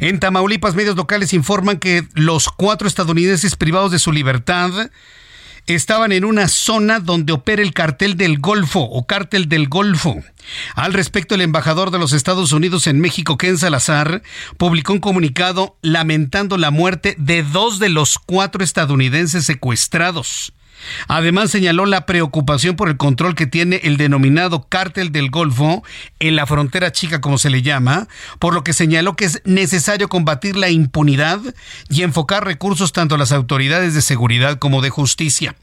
En 0.00 0.18
Tamaulipas, 0.18 0.74
medios 0.74 0.96
locales 0.96 1.32
informan 1.32 1.78
que 1.78 2.06
los 2.14 2.48
cuatro 2.48 2.88
estadounidenses 2.88 3.54
privados 3.54 3.92
de 3.92 3.98
su 3.98 4.12
libertad 4.12 4.90
estaban 5.74 6.12
en 6.12 6.24
una 6.24 6.48
zona 6.48 6.98
donde 6.98 7.32
opera 7.32 7.62
el 7.62 7.74
cartel 7.74 8.16
del 8.16 8.38
Golfo 8.38 8.80
o 8.80 9.06
cártel 9.06 9.48
del 9.48 9.68
Golfo. 9.68 10.16
Al 10.74 10.94
respecto, 10.94 11.34
el 11.34 11.42
embajador 11.42 11.90
de 11.90 11.98
los 11.98 12.12
Estados 12.12 12.52
Unidos 12.52 12.86
en 12.86 13.00
México, 13.00 13.36
Ken 13.36 13.58
Salazar, 13.58 14.22
publicó 14.56 14.94
un 14.94 15.00
comunicado 15.00 15.76
lamentando 15.82 16.56
la 16.56 16.70
muerte 16.70 17.14
de 17.18 17.42
dos 17.42 17.78
de 17.78 17.90
los 17.90 18.18
cuatro 18.18 18.64
estadounidenses 18.64 19.44
secuestrados. 19.44 20.52
Además 21.06 21.50
señaló 21.50 21.86
la 21.86 22.06
preocupación 22.06 22.76
por 22.76 22.88
el 22.88 22.96
control 22.96 23.34
que 23.34 23.46
tiene 23.46 23.80
el 23.84 23.96
denominado 23.96 24.66
cártel 24.68 25.12
del 25.12 25.30
Golfo 25.30 25.82
en 26.18 26.36
la 26.36 26.46
frontera 26.46 26.92
chica 26.92 27.20
como 27.20 27.38
se 27.38 27.50
le 27.50 27.62
llama, 27.62 28.08
por 28.38 28.54
lo 28.54 28.64
que 28.64 28.72
señaló 28.72 29.16
que 29.16 29.26
es 29.26 29.42
necesario 29.44 30.08
combatir 30.08 30.56
la 30.56 30.70
impunidad 30.70 31.40
y 31.88 32.02
enfocar 32.02 32.44
recursos 32.44 32.92
tanto 32.92 33.14
a 33.14 33.18
las 33.18 33.32
autoridades 33.32 33.94
de 33.94 34.02
seguridad 34.02 34.58
como 34.58 34.82
de 34.82 34.90
justicia. 34.90 35.54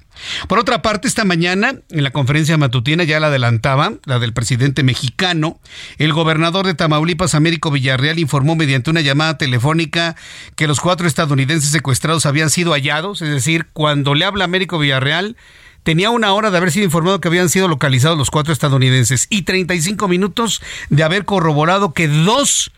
Por 0.48 0.60
otra 0.60 0.82
parte, 0.82 1.08
esta 1.08 1.26
mañana, 1.26 1.76
en 1.90 2.04
la 2.04 2.12
conferencia 2.12 2.58
matutina, 2.58 3.04
ya 3.04 3.20
la 3.20 3.28
adelantaba, 3.28 3.94
la 4.06 4.20
del 4.20 4.34
presidente 4.34 4.84
mexicano, 4.84 5.60
el 5.98 6.14
gobernador 6.14 6.66
de 6.66 6.74
Tamaulipas, 6.74 7.36
Américo 7.36 7.72
Villarreal, 7.72 8.20
informó 8.20 8.56
mediante 8.56 8.90
una 8.90 9.02
llamada 9.02 9.38
telefónica 9.38 10.16
que 10.56 10.68
los 10.68 10.80
cuatro 10.80 11.08
estadounidenses 11.08 11.72
secuestrados 11.72 12.26
habían 12.26 12.50
sido 12.50 12.72
hallados, 12.74 13.22
es 13.22 13.30
decir, 13.30 13.68
cuando 13.74 14.14
le 14.16 14.26
habla 14.26 14.46
Américo 14.46 14.80
Villarreal, 14.80 15.36
tenía 15.84 16.10
una 16.10 16.34
hora 16.34 16.50
de 16.50 16.58
haber 16.58 16.72
sido 16.72 16.86
informado 16.86 17.22
que 17.22 17.28
habían 17.28 17.50
sido 17.50 17.68
localizados 17.68 18.18
los 18.18 18.32
cuatro 18.32 18.52
estadounidenses 18.52 19.28
y 19.30 19.44
35 19.44 20.08
minutos 20.08 20.62
de 20.90 21.04
haber 21.04 21.26
corroborado 21.26 21.94
que 21.94 22.08
dos 22.08 22.72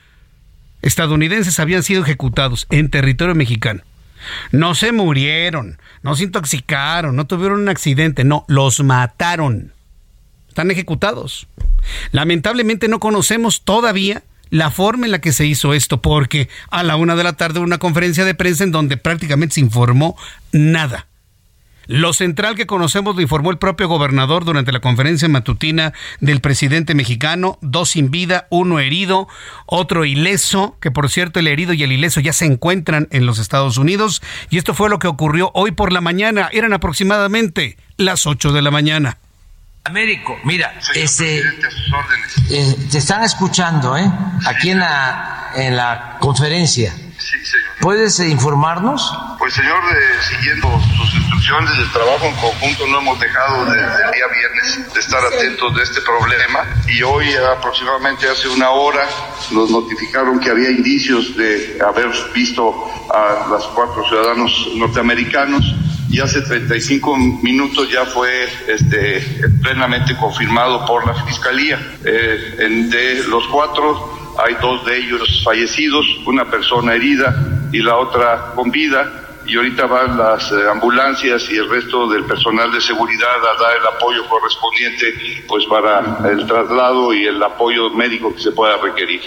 estadounidenses 0.81 1.59
habían 1.59 1.83
sido 1.83 2.03
ejecutados 2.03 2.67
en 2.69 2.89
territorio 2.89 3.33
mexicano. 3.33 3.81
No 4.51 4.75
se 4.75 4.91
murieron, 4.91 5.77
no 6.07 6.15
se 6.15 6.23
intoxicaron, 6.23 7.17
no 7.17 7.27
tuvieron 7.27 7.59
un 7.59 7.67
accidente, 7.67 8.23
no, 8.23 8.45
los 8.47 8.81
mataron. 8.81 9.73
Están 10.47 10.71
ejecutados. 10.71 11.47
Lamentablemente 12.13 12.87
no 12.87 13.01
conocemos 13.01 13.63
todavía 13.63 14.23
la 14.49 14.71
forma 14.71 15.05
en 15.05 15.11
la 15.11 15.19
que 15.19 15.33
se 15.33 15.45
hizo 15.45 15.73
esto, 15.73 16.01
porque 16.01 16.47
a 16.69 16.83
la 16.83 16.95
una 16.95 17.17
de 17.17 17.25
la 17.25 17.33
tarde 17.33 17.59
hubo 17.59 17.65
una 17.65 17.77
conferencia 17.77 18.23
de 18.23 18.35
prensa 18.35 18.63
en 18.63 18.71
donde 18.71 18.95
prácticamente 18.95 19.55
se 19.55 19.59
informó 19.59 20.15
nada. 20.53 21.07
Lo 21.87 22.11
central 22.11 22.55
que 22.55 22.67
conocemos 22.67 23.15
lo 23.15 23.21
informó 23.21 23.49
el 23.49 23.57
propio 23.57 23.87
gobernador 23.87 24.43
durante 24.43 24.73
la 24.73 24.81
conferencia 24.81 25.29
matutina 25.29 25.93
del 26.19 26.41
presidente 26.41 26.95
mexicano, 26.95 27.57
dos 27.61 27.91
sin 27.91 28.11
vida, 28.11 28.47
uno 28.49 28.79
herido, 28.79 29.29
otro 29.65 30.03
ileso, 30.03 30.75
que 30.81 30.91
por 30.91 31.09
cierto 31.09 31.39
el 31.39 31.47
herido 31.47 31.71
y 31.71 31.83
el 31.83 31.93
ileso 31.93 32.19
ya 32.19 32.33
se 32.33 32.45
encuentran 32.45 33.07
en 33.11 33.25
los 33.25 33.39
Estados 33.39 33.77
Unidos, 33.77 34.21
y 34.49 34.57
esto 34.57 34.73
fue 34.73 34.89
lo 34.89 34.99
que 34.99 35.07
ocurrió 35.07 35.51
hoy 35.53 35.71
por 35.71 35.93
la 35.93 36.01
mañana, 36.01 36.49
eran 36.51 36.73
aproximadamente 36.73 37.77
las 37.95 38.27
8 38.27 38.51
de 38.51 38.61
la 38.61 38.71
mañana. 38.71 39.17
Américo, 39.87 40.37
mira, 40.43 40.77
ese, 40.95 41.39
eh, 41.39 42.75
te 42.91 42.97
están 42.97 43.23
escuchando, 43.23 43.95
¿eh? 43.95 44.05
Aquí 44.45 44.71
en 44.71 44.79
la, 44.79 45.51
en 45.55 45.77
la 45.77 46.17
conferencia. 46.19 46.91
Sí, 46.91 47.45
señor. 47.45 47.67
¿Puedes 47.79 48.19
eh, 48.19 48.27
informarnos? 48.27 49.13
Pues, 49.39 49.53
señor, 49.53 49.81
eh, 49.89 50.21
siguiendo 50.29 50.67
sus 50.97 51.15
instrucciones 51.15 51.77
del 51.77 51.89
trabajo 51.93 52.25
en 52.25 52.35
conjunto, 52.35 52.85
no 52.87 52.99
hemos 52.99 53.17
dejado 53.17 53.63
desde 53.63 53.85
el 53.85 54.11
día 54.11 54.25
viernes 54.27 54.93
de 54.93 54.99
estar 54.99 55.23
atentos 55.23 55.73
de 55.73 55.83
este 55.83 56.01
problema 56.01 56.65
y 56.89 57.01
hoy 57.03 57.33
aproximadamente 57.57 58.27
hace 58.29 58.49
una 58.49 58.71
hora 58.71 59.07
nos 59.51 59.69
notificaron 59.69 60.37
que 60.41 60.49
había 60.49 60.69
indicios 60.69 61.33
de 61.37 61.79
haber 61.81 62.09
visto 62.33 62.91
a 63.09 63.47
los 63.47 63.65
cuatro 63.67 64.05
ciudadanos 64.05 64.51
norteamericanos 64.75 65.63
y 66.09 66.19
hace 66.21 66.41
35 66.41 67.17
minutos 67.43 67.89
ya 67.91 68.05
fue 68.05 68.47
este, 68.67 69.21
plenamente 69.61 70.15
confirmado 70.17 70.85
por 70.85 71.05
la 71.05 71.13
Fiscalía. 71.25 71.79
Eh, 72.05 72.55
en- 72.59 72.89
de 72.89 73.23
los 73.27 73.45
cuatro 73.47 74.35
hay 74.45 74.55
dos 74.61 74.85
de 74.85 74.97
ellos 74.97 75.41
fallecidos, 75.43 76.05
una 76.25 76.45
persona 76.49 76.93
herida 76.93 77.35
y 77.71 77.79
la 77.79 77.97
otra 77.97 78.53
con 78.55 78.71
vida. 78.71 79.23
Y 79.45 79.55
ahorita 79.55 79.85
van 79.85 80.17
las 80.17 80.51
eh, 80.51 80.55
ambulancias 80.69 81.49
y 81.49 81.55
el 81.55 81.69
resto 81.69 82.09
del 82.09 82.25
personal 82.25 82.69
de 82.71 82.81
seguridad 82.81 83.29
a 83.29 83.61
dar 83.63 83.77
el 83.77 83.87
apoyo 83.95 84.27
correspondiente 84.27 85.43
pues 85.47 85.65
para 85.67 86.19
el 86.29 86.45
traslado 86.45 87.13
y 87.13 87.25
el 87.27 87.41
apoyo 87.41 87.89
médico 87.91 88.33
que 88.35 88.41
se 88.41 88.51
pueda 88.51 88.75
requerir. 88.77 89.21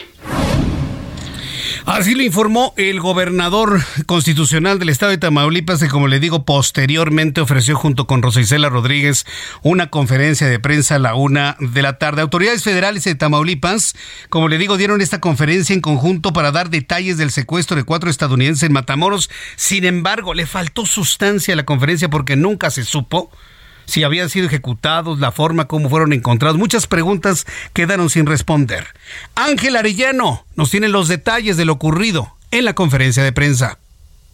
Así 1.86 2.14
lo 2.14 2.22
informó 2.22 2.74
el 2.76 3.00
gobernador 3.00 3.80
constitucional 4.06 4.78
del 4.78 4.90
estado 4.90 5.10
de 5.10 5.18
Tamaulipas, 5.18 5.80
que 5.80 5.88
como 5.88 6.08
le 6.08 6.20
digo, 6.20 6.44
posteriormente 6.44 7.40
ofreció 7.40 7.74
junto 7.74 8.06
con 8.06 8.22
Rosa 8.22 8.40
Isela 8.40 8.68
Rodríguez 8.68 9.24
una 9.62 9.88
conferencia 9.88 10.46
de 10.46 10.58
prensa 10.58 10.96
a 10.96 10.98
la 10.98 11.14
una 11.14 11.56
de 11.58 11.82
la 11.82 11.98
tarde. 11.98 12.22
Autoridades 12.22 12.64
federales 12.64 13.04
de 13.04 13.14
Tamaulipas, 13.14 13.96
como 14.28 14.48
le 14.48 14.58
digo, 14.58 14.76
dieron 14.76 15.00
esta 15.00 15.20
conferencia 15.20 15.72
en 15.74 15.80
conjunto 15.80 16.32
para 16.32 16.52
dar 16.52 16.68
detalles 16.68 17.16
del 17.16 17.30
secuestro 17.30 17.76
de 17.76 17.84
cuatro 17.84 18.10
estadounidenses 18.10 18.64
en 18.64 18.72
Matamoros. 18.72 19.30
Sin 19.56 19.84
embargo, 19.84 20.34
le 20.34 20.46
faltó 20.46 20.84
sustancia 20.84 21.54
a 21.54 21.56
la 21.56 21.64
conferencia 21.64 22.10
porque 22.10 22.36
nunca 22.36 22.70
se 22.70 22.84
supo 22.84 23.30
si 23.90 24.04
habían 24.04 24.30
sido 24.30 24.46
ejecutados, 24.46 25.20
la 25.20 25.32
forma 25.32 25.66
como 25.66 25.90
fueron 25.90 26.12
encontrados. 26.12 26.58
Muchas 26.58 26.86
preguntas 26.86 27.46
quedaron 27.72 28.08
sin 28.08 28.26
responder. 28.26 28.86
Ángel 29.34 29.76
Arellano 29.76 30.44
nos 30.56 30.70
tiene 30.70 30.88
los 30.88 31.08
detalles 31.08 31.56
de 31.56 31.64
lo 31.64 31.74
ocurrido 31.74 32.36
en 32.50 32.64
la 32.64 32.74
conferencia 32.74 33.22
de 33.22 33.32
prensa. 33.32 33.78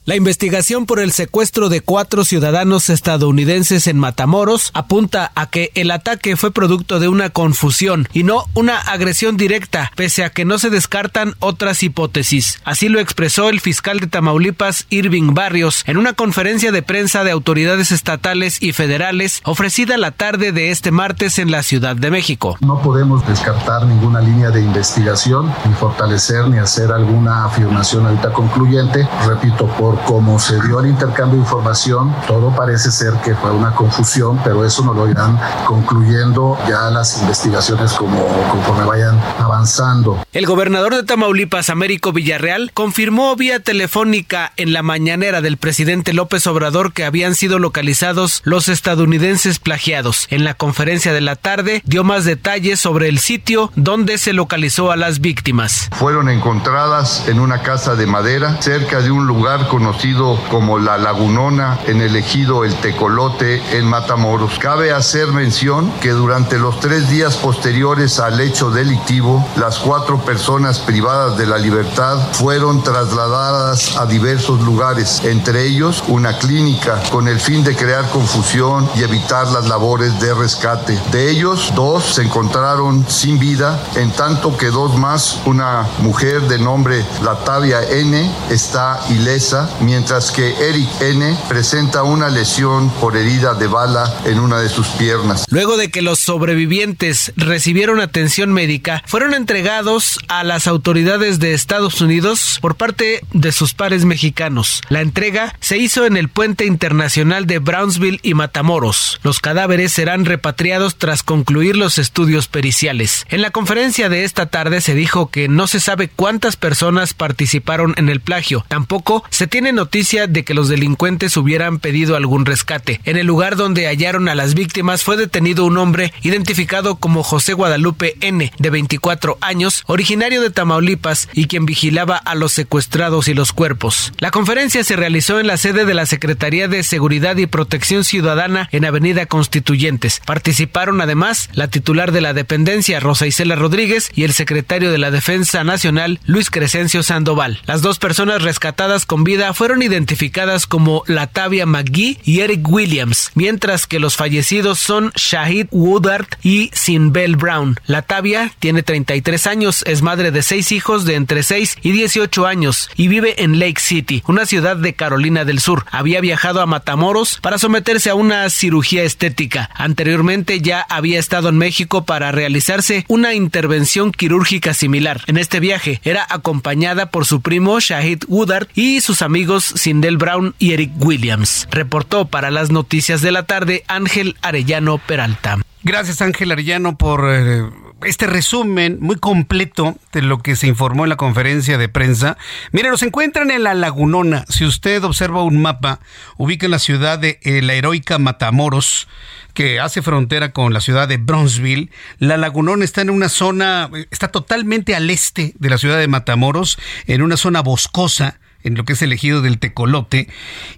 La 0.06 0.14
investigación 0.14 0.86
por 0.86 1.00
el 1.00 1.10
secuestro 1.10 1.68
de 1.68 1.80
cuatro 1.80 2.25
ciudadanos 2.25 2.90
estadounidenses 2.90 3.88
en 3.88 3.98
Matamoros 3.98 4.70
apunta 4.72 5.32
a 5.34 5.46
que 5.46 5.72
el 5.75 5.90
ataque 5.90 6.36
fue 6.36 6.52
producto 6.52 7.00
de 7.00 7.08
una 7.08 7.30
confusión 7.30 8.06
y 8.12 8.22
no 8.22 8.44
una 8.54 8.78
agresión 8.78 9.36
directa, 9.36 9.90
pese 9.96 10.22
a 10.22 10.30
que 10.30 10.44
no 10.44 10.60
se 10.60 10.70
descartan 10.70 11.34
otras 11.40 11.82
hipótesis. 11.82 12.60
Así 12.62 12.88
lo 12.88 13.00
expresó 13.00 13.48
el 13.48 13.58
fiscal 13.58 13.98
de 13.98 14.06
Tamaulipas, 14.06 14.86
Irving 14.90 15.34
Barrios, 15.34 15.82
en 15.88 15.96
una 15.96 16.12
conferencia 16.12 16.70
de 16.70 16.82
prensa 16.82 17.25
de 17.25 17.32
autoridades 17.32 17.90
estatales 17.90 18.62
y 18.62 18.72
federales 18.72 19.40
ofrecida 19.42 19.96
la 19.96 20.12
tarde 20.12 20.52
de 20.52 20.70
este 20.70 20.92
martes 20.92 21.40
en 21.40 21.50
la 21.50 21.64
Ciudad 21.64 21.96
de 21.96 22.12
México. 22.12 22.56
No 22.60 22.80
podemos 22.80 23.26
descartar 23.26 23.84
ninguna 23.86 24.20
línea 24.20 24.50
de 24.50 24.60
investigación, 24.60 25.52
ni 25.66 25.75
fortalecer, 25.75 26.46
ni 26.46 26.58
hacer 26.58 26.92
alguna 26.92 27.46
afirmación 27.46 28.06
ahorita 28.06 28.32
concluyente. 28.32 29.08
Repito, 29.26 29.66
por 29.76 29.96
cómo 30.05 30.38
se 30.38 30.61
dio 30.61 30.81
el 30.81 30.87
intercambio 30.87 31.37
de 31.37 31.43
información, 31.43 32.15
todo 32.26 32.55
parece 32.55 32.91
ser 32.91 33.15
que 33.25 33.35
fue 33.35 33.50
una 33.50 33.75
confusión, 33.75 34.41
pero 34.45 34.65
eso 34.65 34.85
nos 34.85 34.97
lo 34.97 35.09
irán 35.09 35.38
concluyendo 35.67 36.59
ya 36.69 36.91
las 36.91 37.21
investigaciones 37.21 37.93
como 37.93 38.26
conforme 38.50 38.85
vayan 38.85 39.21
avanzando. 39.38 40.25
El 40.33 40.47
gobernador 40.47 40.95
de 40.95 41.03
Tamaulipas, 41.03 41.71
Américo 41.71 42.12
Villarreal, 42.12 42.71
confirmó 42.73 43.35
vía 43.37 43.61
telefónica 43.61 44.53
en 44.57 44.73
la 44.73 44.83
mañanera 44.83 45.41
del 45.41 45.57
presidente 45.57 46.12
López 46.12 46.47
Obrador 46.47 46.93
que 46.93 47.05
habían 47.05 47.35
sido 47.35 47.59
localizados 47.59 48.43
los 48.45 48.69
estadounidenses 48.69 49.59
plagiados. 49.59 50.26
En 50.31 50.45
la 50.45 50.55
conferencia 50.55 51.12
de 51.12 51.21
la 51.21 51.37
tarde 51.37 51.83
dio 51.85 52.05
más 52.05 52.25
detalles 52.25 52.81
sobre 52.81 53.09
el 53.09 53.19
sitio 53.19 53.71
donde 53.76 54.19
se 54.19 54.33
localizó 54.33 54.91
a 54.91 54.97
las 54.97 55.21
víctimas. 55.21 55.88
Fueron 55.93 56.29
encontradas 56.29 57.29
en 57.29 57.41
una 57.41 57.62
casa 57.62 57.95
de 57.95 58.07
madera 58.07 58.61
cerca 58.61 59.00
de 59.00 59.11
un 59.11 59.26
lugar 59.26 59.69
conocido 59.87 60.37
como 60.50 60.81
La 60.81 60.99
Lagunona 60.99 61.78
en 61.87 62.00
el 62.00 62.16
ejido 62.16 62.64
El 62.64 62.75
Tecolote 62.75 63.62
en 63.78 63.87
Matamoros. 63.87 64.59
Cabe 64.59 64.90
hacer 64.93 65.28
mención 65.28 65.93
que 66.00 66.11
durante 66.11 66.59
los 66.59 66.81
tres 66.81 67.09
días 67.09 67.37
posteriores 67.37 68.19
al 68.19 68.40
hecho 68.40 68.73
delictivo, 68.73 69.47
las 69.55 69.78
cuatro 69.78 70.19
personas 70.19 70.81
privadas 70.81 71.38
de 71.38 71.47
la 71.47 71.57
libertad 71.59 72.19
fueron 72.33 72.83
trasladadas 72.83 73.97
a 73.97 74.07
diversos 74.07 74.61
lugares, 74.62 75.23
entre 75.23 75.64
ellos 75.64 76.02
una 76.09 76.37
clínica, 76.37 77.00
con 77.12 77.28
el 77.28 77.38
fin 77.38 77.62
de 77.62 77.76
crear 77.76 78.09
confusión 78.11 78.90
y 78.97 79.05
evitar 79.05 79.47
las 79.52 79.69
labores 79.69 80.19
de 80.19 80.35
rescate. 80.35 81.00
De 81.12 81.31
ellos, 81.31 81.73
dos 81.76 82.16
se 82.16 82.23
encontraron 82.23 83.09
sin 83.09 83.38
vida, 83.38 83.81
en 83.95 84.11
tanto 84.11 84.57
que 84.57 84.66
dos 84.66 84.97
más, 84.97 85.38
una 85.47 85.87
mujer 86.00 86.43
de 86.49 86.59
nombre 86.59 87.07
Latavia 87.23 87.85
N, 87.88 88.35
está 88.50 88.99
ilesa 89.11 89.71
mientras 89.80 90.30
que 90.30 90.54
Eric 90.68 90.88
N. 91.00 91.37
presenta 91.49 92.02
una 92.02 92.28
lesión 92.28 92.90
por 93.00 93.16
herida 93.16 93.54
de 93.54 93.66
bala 93.66 94.12
en 94.25 94.40
una 94.40 94.61
de 94.61 94.68
sus 94.68 94.87
piernas. 94.88 95.45
Luego 95.50 95.76
de 95.76 95.90
que 95.90 96.02
los 96.02 96.18
sobrevivientes 96.18 97.33
recibieron 97.37 98.00
atención 98.00 98.52
médica, 98.52 99.02
fueron 99.06 99.35
entregados 99.35 100.18
a 100.28 100.45
las 100.45 100.66
autoridades 100.66 101.38
de 101.38 101.54
Estados 101.54 102.00
Unidos 102.00 102.59
por 102.61 102.76
parte 102.76 103.21
de 103.33 103.52
sus 103.52 103.75
pares 103.75 104.04
mexicanos. 104.04 104.83
La 104.88 105.00
entrega 105.00 105.54
se 105.61 105.78
hizo 105.78 106.06
en 106.06 106.16
el 106.16 106.28
puente 106.28 106.66
internacional 106.66 107.47
de 107.47 107.59
Brownsville 107.59 108.21
y 108.23 108.35
Matamoros. 108.35 109.21
Los 109.23 109.40
cadáveres 109.40 109.92
serán 109.92 110.25
repatriados 110.25 110.97
tras 110.97 111.23
concluir 111.23 111.76
los 111.76 111.99
estudios 111.99 112.49
periciales. 112.49 113.26
En 113.28 113.42
la 113.42 113.50
conferencia 113.50 114.09
de 114.09 114.25
esta 114.25 114.47
tarde 114.47 114.80
se 114.80 114.95
dijo 114.95 115.30
que 115.30 115.49
no 115.49 115.66
se 115.66 115.80
sabe 115.80 116.09
cuántas 116.09 116.56
personas 116.56 117.14
participaron 117.14 117.95
en 117.97 118.09
el 118.09 118.21
plagio. 118.21 118.64
Tampoco 118.68 119.25
se 119.30 119.47
tiene 119.47 119.65
noticia 119.73 120.26
de 120.26 120.44
que 120.44 120.54
los 120.54 120.68
delincuentes 120.68 121.37
hubieran 121.37 121.78
pedido 121.78 122.16
algún 122.16 122.46
rescate. 122.46 123.00
En 123.04 123.16
el 123.16 123.26
lugar 123.26 123.56
donde 123.56 123.87
hallaron 123.87 124.28
a 124.28 124.35
las 124.35 124.54
víctimas 124.54 125.02
fue 125.02 125.16
detenido 125.16 125.64
un 125.64 125.78
hombre 125.78 126.12
identificado 126.23 126.96
como 126.96 127.23
José 127.23 127.52
Guadalupe 127.52 128.16
N, 128.20 128.52
de 128.58 128.70
24 128.70 129.38
años, 129.40 129.82
originario 129.87 130.40
de 130.40 130.50
Tamaulipas 130.50 131.28
y 131.32 131.46
quien 131.46 131.66
vigilaba 131.66 132.16
a 132.16 132.35
los 132.35 132.52
secuestrados 132.52 133.28
y 133.28 133.35
los 133.35 133.52
cuerpos. 133.52 134.12
La 134.18 134.30
conferencia 134.30 134.85
se 134.85 134.96
realizó 134.96 135.40
en 135.40 135.46
la 135.46 135.56
sede 135.56 135.85
de 135.85 135.94
la 135.94 136.06
Secretaría 136.06 136.68
de 136.68 136.82
Seguridad 136.82 137.37
y 137.37 137.46
Protección 137.46 138.04
Ciudadana 138.04 138.68
en 138.73 138.85
Avenida 138.85 139.26
Constituyentes. 139.26 140.20
Participaron 140.25 141.00
además 141.00 141.49
la 141.52 141.68
titular 141.68 142.12
de 142.12 142.20
la 142.20 142.32
dependencia, 142.32 143.00
Rosa 143.00 143.26
Isela 143.26 143.56
Rodríguez, 143.56 144.11
y 144.14 144.25
el 144.25 144.32
secretario 144.32 144.90
de 144.90 144.99
la 144.99 145.11
Defensa 145.11 145.64
Nacional, 145.64 146.20
Luis 146.26 146.50
Crescencio 146.50 147.02
Sandoval. 147.02 147.61
Las 147.66 147.82
dos 147.82 147.99
personas 147.99 148.42
rescatadas 148.42 149.06
con 149.06 149.25
vida 149.25 149.46
fueron 149.55 149.83
identificadas 149.83 150.67
como 150.67 151.03
Latavia 151.07 151.67
McGee 151.67 152.19
y 152.25 152.41
Eric 152.41 152.69
Williams, 152.69 153.31
mientras 153.35 153.87
que 153.87 154.00
los 154.00 154.17
fallecidos 154.17 154.79
son 154.79 155.12
Shahid 155.15 155.69
Woodard 155.71 156.26
y 156.43 156.71
Sinbel 156.73 157.37
Brown. 157.37 157.79
Latavia 157.87 158.53
tiene 158.59 158.83
33 158.83 159.47
años, 159.47 159.85
es 159.87 160.03
madre 160.03 160.31
de 160.31 160.43
seis 160.43 160.73
hijos 160.73 161.05
de 161.05 161.15
entre 161.15 161.43
6 161.43 161.79
y 161.83 161.93
18 161.93 162.47
años 162.47 162.91
y 162.97 163.09
vive 163.09 163.43
en 163.43 163.59
Lake 163.59 163.81
City, 163.81 164.23
una 164.26 164.47
ciudad 164.47 164.76
de 164.76 164.95
Carolina 164.95 165.45
del 165.45 165.61
Sur. 165.61 165.85
Había 165.91 166.21
viajado 166.21 166.61
a 166.61 166.67
Matamoros 166.67 167.38
para 167.41 167.59
someterse 167.59 168.11
a 168.11 168.15
una 168.15 168.49
cirugía 168.50 169.05
estética. 169.05 169.71
Anteriormente 169.75 170.61
ya 170.61 170.85
había 170.88 171.19
estado 171.19 171.49
en 171.49 171.59
México 171.59 172.05
para 172.05 172.33
realizarse 172.33 173.05
una 173.09 173.35
intervención 173.35 174.12
quirúrgica 174.12 174.75
similar. 174.75 175.23
En 175.26 175.37
este 175.37 175.61
viaje 175.61 176.00
era 176.05 176.26
acompañada 176.29 177.11
por 177.11 177.26
su 177.26 177.41
primo 177.41 177.79
Shahid 177.81 178.25
Woodard 178.29 178.69
y 178.75 179.00
sus 179.00 179.23
amigos 179.23 179.36
Sindel 179.45 180.16
Brown 180.16 180.55
y 180.59 180.73
Eric 180.73 180.93
Williams. 180.97 181.69
Reportó 181.71 182.25
para 182.25 182.50
las 182.50 182.71
noticias 182.71 183.21
de 183.21 183.33
la 183.33 183.43
tarde 183.43 183.85
Ángel 183.87 184.35
Arellano 184.40 184.97
Peralta. 184.97 185.59
Gracias 185.83 186.23
Ángel 186.23 186.52
Arellano 186.52 186.97
por 186.97 187.28
eh, 187.28 187.62
este 188.02 188.26
resumen 188.26 188.97
muy 188.99 189.16
completo 189.16 189.99
de 190.12 190.23
lo 190.23 190.38
que 190.38 190.57
se 190.57 190.69
informó 190.69 191.05
en 191.05 191.11
la 191.11 191.16
conferencia 191.16 191.76
de 191.76 191.90
prensa. 191.90 192.38
Mire, 192.73 192.88
nos 192.88 193.02
encuentran 193.02 193.50
en 193.50 193.62
la 193.62 193.75
Lagunona. 193.75 194.47
Si 194.49 194.64
usted 194.64 195.05
observa 195.05 195.43
un 195.43 195.61
mapa, 195.61 196.00
ubica 196.38 196.64
en 196.64 196.73
la 196.73 196.78
ciudad 196.78 197.19
de 197.19 197.38
eh, 197.43 197.61
la 197.61 197.75
heroica 197.75 198.19
Matamoros, 198.19 199.07
que 199.52 199.81
hace 199.81 200.00
frontera 200.00 200.52
con 200.52 200.73
la 200.73 200.81
ciudad 200.81 201.09
de 201.09 201.19
Bronzeville. 201.19 201.90
La 202.19 202.38
Lagunona 202.38 202.87
está 202.87 203.02
en 203.02 203.11
una 203.11 203.28
zona, 203.28 203.90
está 204.11 204.28
totalmente 204.28 204.95
al 204.95 205.11
este 205.11 205.52
de 205.59 205.71
la 205.71 205.76
ciudad 205.76 205.99
de 205.99 206.09
Matamoros, 206.09 206.78
en 207.07 207.21
una 207.21 207.37
zona 207.37 207.61
boscosa 207.61 208.38
en 208.66 208.75
lo 208.75 208.85
que 208.85 208.94
es 208.94 209.02
el 209.02 209.12
ejido 209.12 209.42
del 209.42 209.58
Tecolote, 209.58 210.28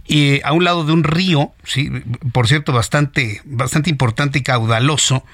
y 0.06 0.40
a 0.44 0.52
un 0.52 0.64
lado 0.64 0.84
de 0.84 0.92
un 0.92 1.04
río, 1.04 1.52
sí, 1.64 1.90
por 2.32 2.46
cierto, 2.46 2.72
bastante, 2.72 3.40
bastante 3.44 3.90
importante 3.90 4.38
y 4.38 4.42
caudaloso, 4.42 5.24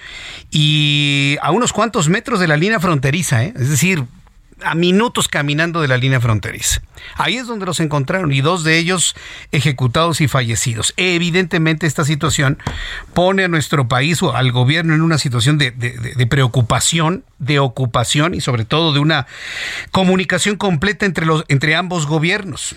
y 0.51 1.37
a 1.43 1.51
unos 1.51 1.73
cuantos 1.73 2.09
metros 2.09 2.39
de 2.39 2.49
la 2.49 2.57
línea 2.57 2.81
fronteriza, 2.81 3.45
¿eh? 3.45 3.53
es 3.57 3.69
decir, 3.69 4.05
a 4.65 4.75
minutos 4.75 5.29
caminando 5.29 5.81
de 5.81 5.89
la 5.89 5.97
línea 5.97 6.21
fronteriza. 6.21 6.83
Ahí 7.17 7.37
es 7.37 7.47
donde 7.47 7.67
los 7.67 7.81
encontraron 7.81 8.33
y 8.33 8.41
dos 8.41 8.65
de 8.65 8.79
ellos 8.79 9.15
ejecutados 9.53 10.21
y 10.21 10.29
fallecidos. 10.29 10.95
Evidentemente 10.97 11.87
esta 11.87 12.05
situación 12.05 12.59
pone 13.13 13.45
a 13.45 13.49
nuestro 13.49 13.89
país 13.89 14.23
o 14.23 14.35
al 14.35 14.53
gobierno 14.53 14.95
en 14.95 15.03
una 15.03 15.19
situación 15.19 15.59
de, 15.59 15.73
preocupación, 16.29 17.25
de 17.39 17.59
ocupación 17.59 18.35
y 18.35 18.41
sobre 18.41 18.65
todo 18.65 18.93
de 18.93 19.01
una 19.01 19.27
comunicación 19.91 20.57
completa 20.57 21.07
entre, 21.07 21.27
los, 21.27 21.45
entre 21.49 21.77
ambos 21.77 22.07
gobiernos. 22.07 22.77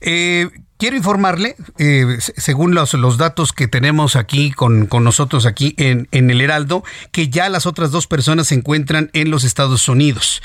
Eh, 0.00 0.48
Quiero 0.78 0.96
informarle, 0.96 1.56
eh, 1.78 2.18
según 2.20 2.72
los, 2.72 2.94
los, 2.94 3.18
datos 3.18 3.52
que 3.52 3.66
tenemos 3.66 4.14
aquí 4.14 4.52
con, 4.52 4.86
con 4.86 5.02
nosotros 5.02 5.44
aquí 5.44 5.74
en, 5.76 6.06
en, 6.12 6.30
el 6.30 6.40
Heraldo, 6.40 6.84
que 7.10 7.28
ya 7.28 7.48
las 7.48 7.66
otras 7.66 7.90
dos 7.90 8.06
personas 8.06 8.46
se 8.46 8.54
encuentran 8.54 9.10
en 9.12 9.28
los 9.28 9.42
Estados 9.42 9.88
Unidos. 9.88 10.40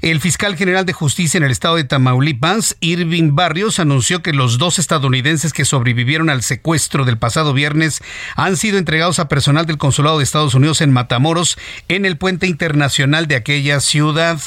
El 0.00 0.20
fiscal 0.20 0.54
general 0.54 0.86
de 0.86 0.92
justicia 0.92 1.36
en 1.36 1.42
el 1.42 1.50
estado 1.50 1.74
de 1.74 1.82
Tamaulipas, 1.82 2.76
Irving 2.78 3.34
Barrios, 3.34 3.80
anunció 3.80 4.22
que 4.22 4.32
los 4.32 4.56
dos 4.56 4.78
estadounidenses 4.78 5.52
que 5.52 5.64
sobrevivieron 5.64 6.30
al 6.30 6.44
secuestro 6.44 7.04
del 7.04 7.18
pasado 7.18 7.52
viernes 7.52 8.02
han 8.36 8.56
sido 8.56 8.78
entregados 8.78 9.18
a 9.18 9.26
personal 9.26 9.66
del 9.66 9.78
consulado 9.78 10.18
de 10.18 10.24
Estados 10.24 10.54
Unidos 10.54 10.80
en 10.80 10.92
Matamoros, 10.92 11.58
en 11.88 12.06
el 12.06 12.16
puente 12.18 12.46
internacional 12.46 13.26
de 13.26 13.34
aquella 13.34 13.80
ciudad. 13.80 14.38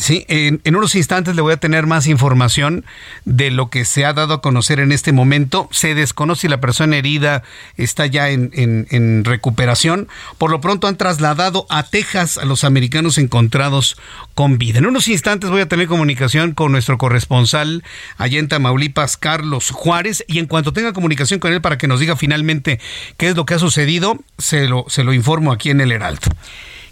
Sí, 0.00 0.24
en, 0.28 0.62
unos 0.74 0.94
instantes 0.94 1.36
le 1.36 1.42
voy 1.42 1.52
a 1.52 1.58
tener 1.58 1.84
más 1.84 2.06
información 2.06 2.86
de 3.26 3.50
lo 3.50 3.68
que 3.68 3.84
se 3.84 4.06
ha 4.06 4.14
dado 4.14 4.32
a 4.32 4.40
conocer 4.40 4.80
en 4.80 4.92
este 4.92 5.12
momento. 5.12 5.68
Se 5.72 5.94
desconoce 5.94 6.40
si 6.40 6.48
la 6.48 6.58
persona 6.58 6.96
herida 6.96 7.42
está 7.76 8.06
ya 8.06 8.30
en, 8.30 9.24
recuperación. 9.26 10.08
Por 10.38 10.50
lo 10.50 10.62
pronto 10.62 10.86
han 10.86 10.96
trasladado 10.96 11.66
a 11.68 11.82
Texas 11.82 12.38
a 12.38 12.46
los 12.46 12.64
americanos 12.64 13.18
encontrados 13.18 13.98
con 14.34 14.56
vida. 14.56 14.78
En 14.78 14.86
unos 14.86 15.06
instantes 15.06 15.50
voy 15.50 15.60
a 15.60 15.68
tener 15.68 15.86
comunicación 15.86 16.54
con 16.54 16.72
nuestro 16.72 16.96
corresponsal 16.96 17.84
allá 18.16 18.38
en 18.38 18.48
Tamaulipas, 18.48 19.18
Carlos 19.18 19.68
Juárez, 19.68 20.24
y 20.26 20.38
en 20.38 20.46
cuanto 20.46 20.72
tenga 20.72 20.94
comunicación 20.94 21.40
con 21.40 21.52
él 21.52 21.60
para 21.60 21.76
que 21.76 21.88
nos 21.88 22.00
diga 22.00 22.16
finalmente 22.16 22.80
qué 23.18 23.28
es 23.28 23.36
lo 23.36 23.44
que 23.44 23.52
ha 23.52 23.58
sucedido, 23.58 24.18
se 24.38 24.66
lo, 24.66 24.86
se 24.88 25.04
lo 25.04 25.12
informo 25.12 25.52
aquí 25.52 25.68
en 25.68 25.82
el 25.82 25.92
Heraldo. 25.92 26.22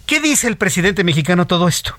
¿Qué 0.05 0.19
dice 0.19 0.47
el 0.47 0.57
presidente 0.57 1.03
mexicano 1.03 1.47
todo 1.47 1.67
esto? 1.67 1.97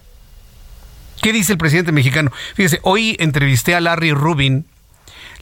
¿Qué 1.22 1.32
dice 1.32 1.52
el 1.52 1.58
presidente 1.58 1.92
mexicano? 1.92 2.32
Fíjese, 2.54 2.80
hoy 2.82 3.16
entrevisté 3.18 3.74
a 3.74 3.80
Larry 3.80 4.12
Rubin, 4.12 4.64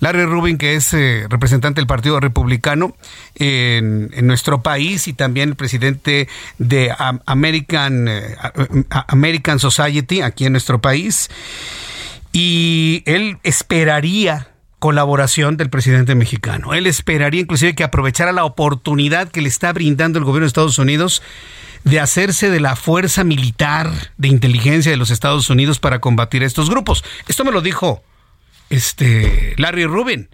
Larry 0.00 0.24
Rubin, 0.24 0.58
que 0.58 0.74
es 0.74 0.92
eh, 0.94 1.26
representante 1.28 1.80
del 1.80 1.86
Partido 1.86 2.20
Republicano 2.20 2.96
en, 3.34 4.10
nuestro 4.26 4.62
país 4.62 5.08
y 5.08 5.12
también 5.12 5.50
el 5.50 5.56
presidente 5.56 6.28
de 6.58 6.92
American, 7.26 8.08
eh, 8.08 8.36
American 9.08 9.58
Society 9.58 10.20
aquí 10.20 10.46
en 10.46 10.52
nuestro 10.52 10.80
país. 10.80 11.30
Y 12.32 13.02
él 13.06 13.38
esperaría 13.42 14.48
colaboración 14.78 15.56
del 15.56 15.70
presidente 15.70 16.14
mexicano. 16.14 16.74
Él 16.74 16.86
esperaría 16.86 17.40
inclusive 17.40 17.74
que 17.74 17.82
aprovechara 17.82 18.30
la 18.32 18.44
oportunidad 18.44 19.28
que 19.28 19.42
le 19.42 19.48
está 19.48 19.72
brindando 19.72 20.18
el 20.18 20.24
gobierno 20.24 20.44
de 20.44 20.48
Estados 20.48 20.78
Unidos 20.78 21.22
de 21.88 22.00
hacerse 22.00 22.50
de 22.50 22.60
la 22.60 22.76
fuerza 22.76 23.24
militar 23.24 23.90
de 24.18 24.28
inteligencia 24.28 24.90
de 24.90 24.98
los 24.98 25.10
Estados 25.10 25.48
Unidos 25.48 25.78
para 25.78 26.00
combatir 26.00 26.42
a 26.42 26.46
estos 26.46 26.68
grupos. 26.68 27.02
Esto 27.28 27.44
me 27.44 27.52
lo 27.52 27.62
dijo 27.62 28.02
este 28.68 29.54
Larry 29.56 29.86
Rubin. 29.86 30.28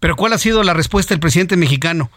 Pero 0.00 0.16
¿cuál 0.16 0.32
ha 0.32 0.38
sido 0.38 0.62
la 0.64 0.74
respuesta 0.74 1.14
del 1.14 1.20
presidente 1.20 1.56
mexicano? 1.56 2.10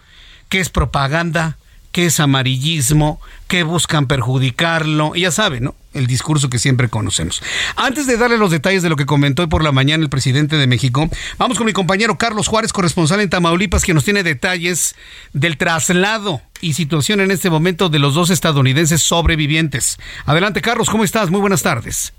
¿Qué 0.49 0.59
es 0.59 0.69
propaganda? 0.69 1.57
¿Qué 1.91 2.05
es 2.05 2.21
amarillismo? 2.21 3.19
¿Qué 3.49 3.63
buscan 3.63 4.07
perjudicarlo? 4.07 5.13
Ya 5.15 5.29
sabe, 5.29 5.59
¿no? 5.59 5.75
El 5.93 6.07
discurso 6.07 6.49
que 6.49 6.57
siempre 6.57 6.87
conocemos. 6.87 7.43
Antes 7.75 8.07
de 8.07 8.15
darle 8.15 8.37
los 8.37 8.49
detalles 8.49 8.81
de 8.81 8.87
lo 8.87 8.95
que 8.95 9.05
comentó 9.05 9.41
hoy 9.41 9.49
por 9.49 9.61
la 9.61 9.73
mañana 9.73 10.01
el 10.01 10.09
presidente 10.09 10.55
de 10.55 10.67
México, 10.67 11.09
vamos 11.37 11.57
con 11.57 11.65
mi 11.65 11.73
compañero 11.73 12.17
Carlos 12.17 12.47
Juárez, 12.47 12.71
corresponsal 12.71 13.19
en 13.19 13.29
Tamaulipas, 13.29 13.83
que 13.83 13.93
nos 13.93 14.05
tiene 14.05 14.23
detalles 14.23 14.95
del 15.33 15.57
traslado 15.57 16.39
y 16.61 16.73
situación 16.73 17.19
en 17.19 17.29
este 17.29 17.49
momento 17.49 17.89
de 17.89 17.99
los 17.99 18.13
dos 18.13 18.29
estadounidenses 18.29 19.01
sobrevivientes. 19.01 19.99
Adelante, 20.25 20.61
Carlos, 20.61 20.89
¿cómo 20.89 21.03
estás? 21.03 21.29
Muy 21.29 21.41
buenas 21.41 21.61
tardes. 21.61 22.13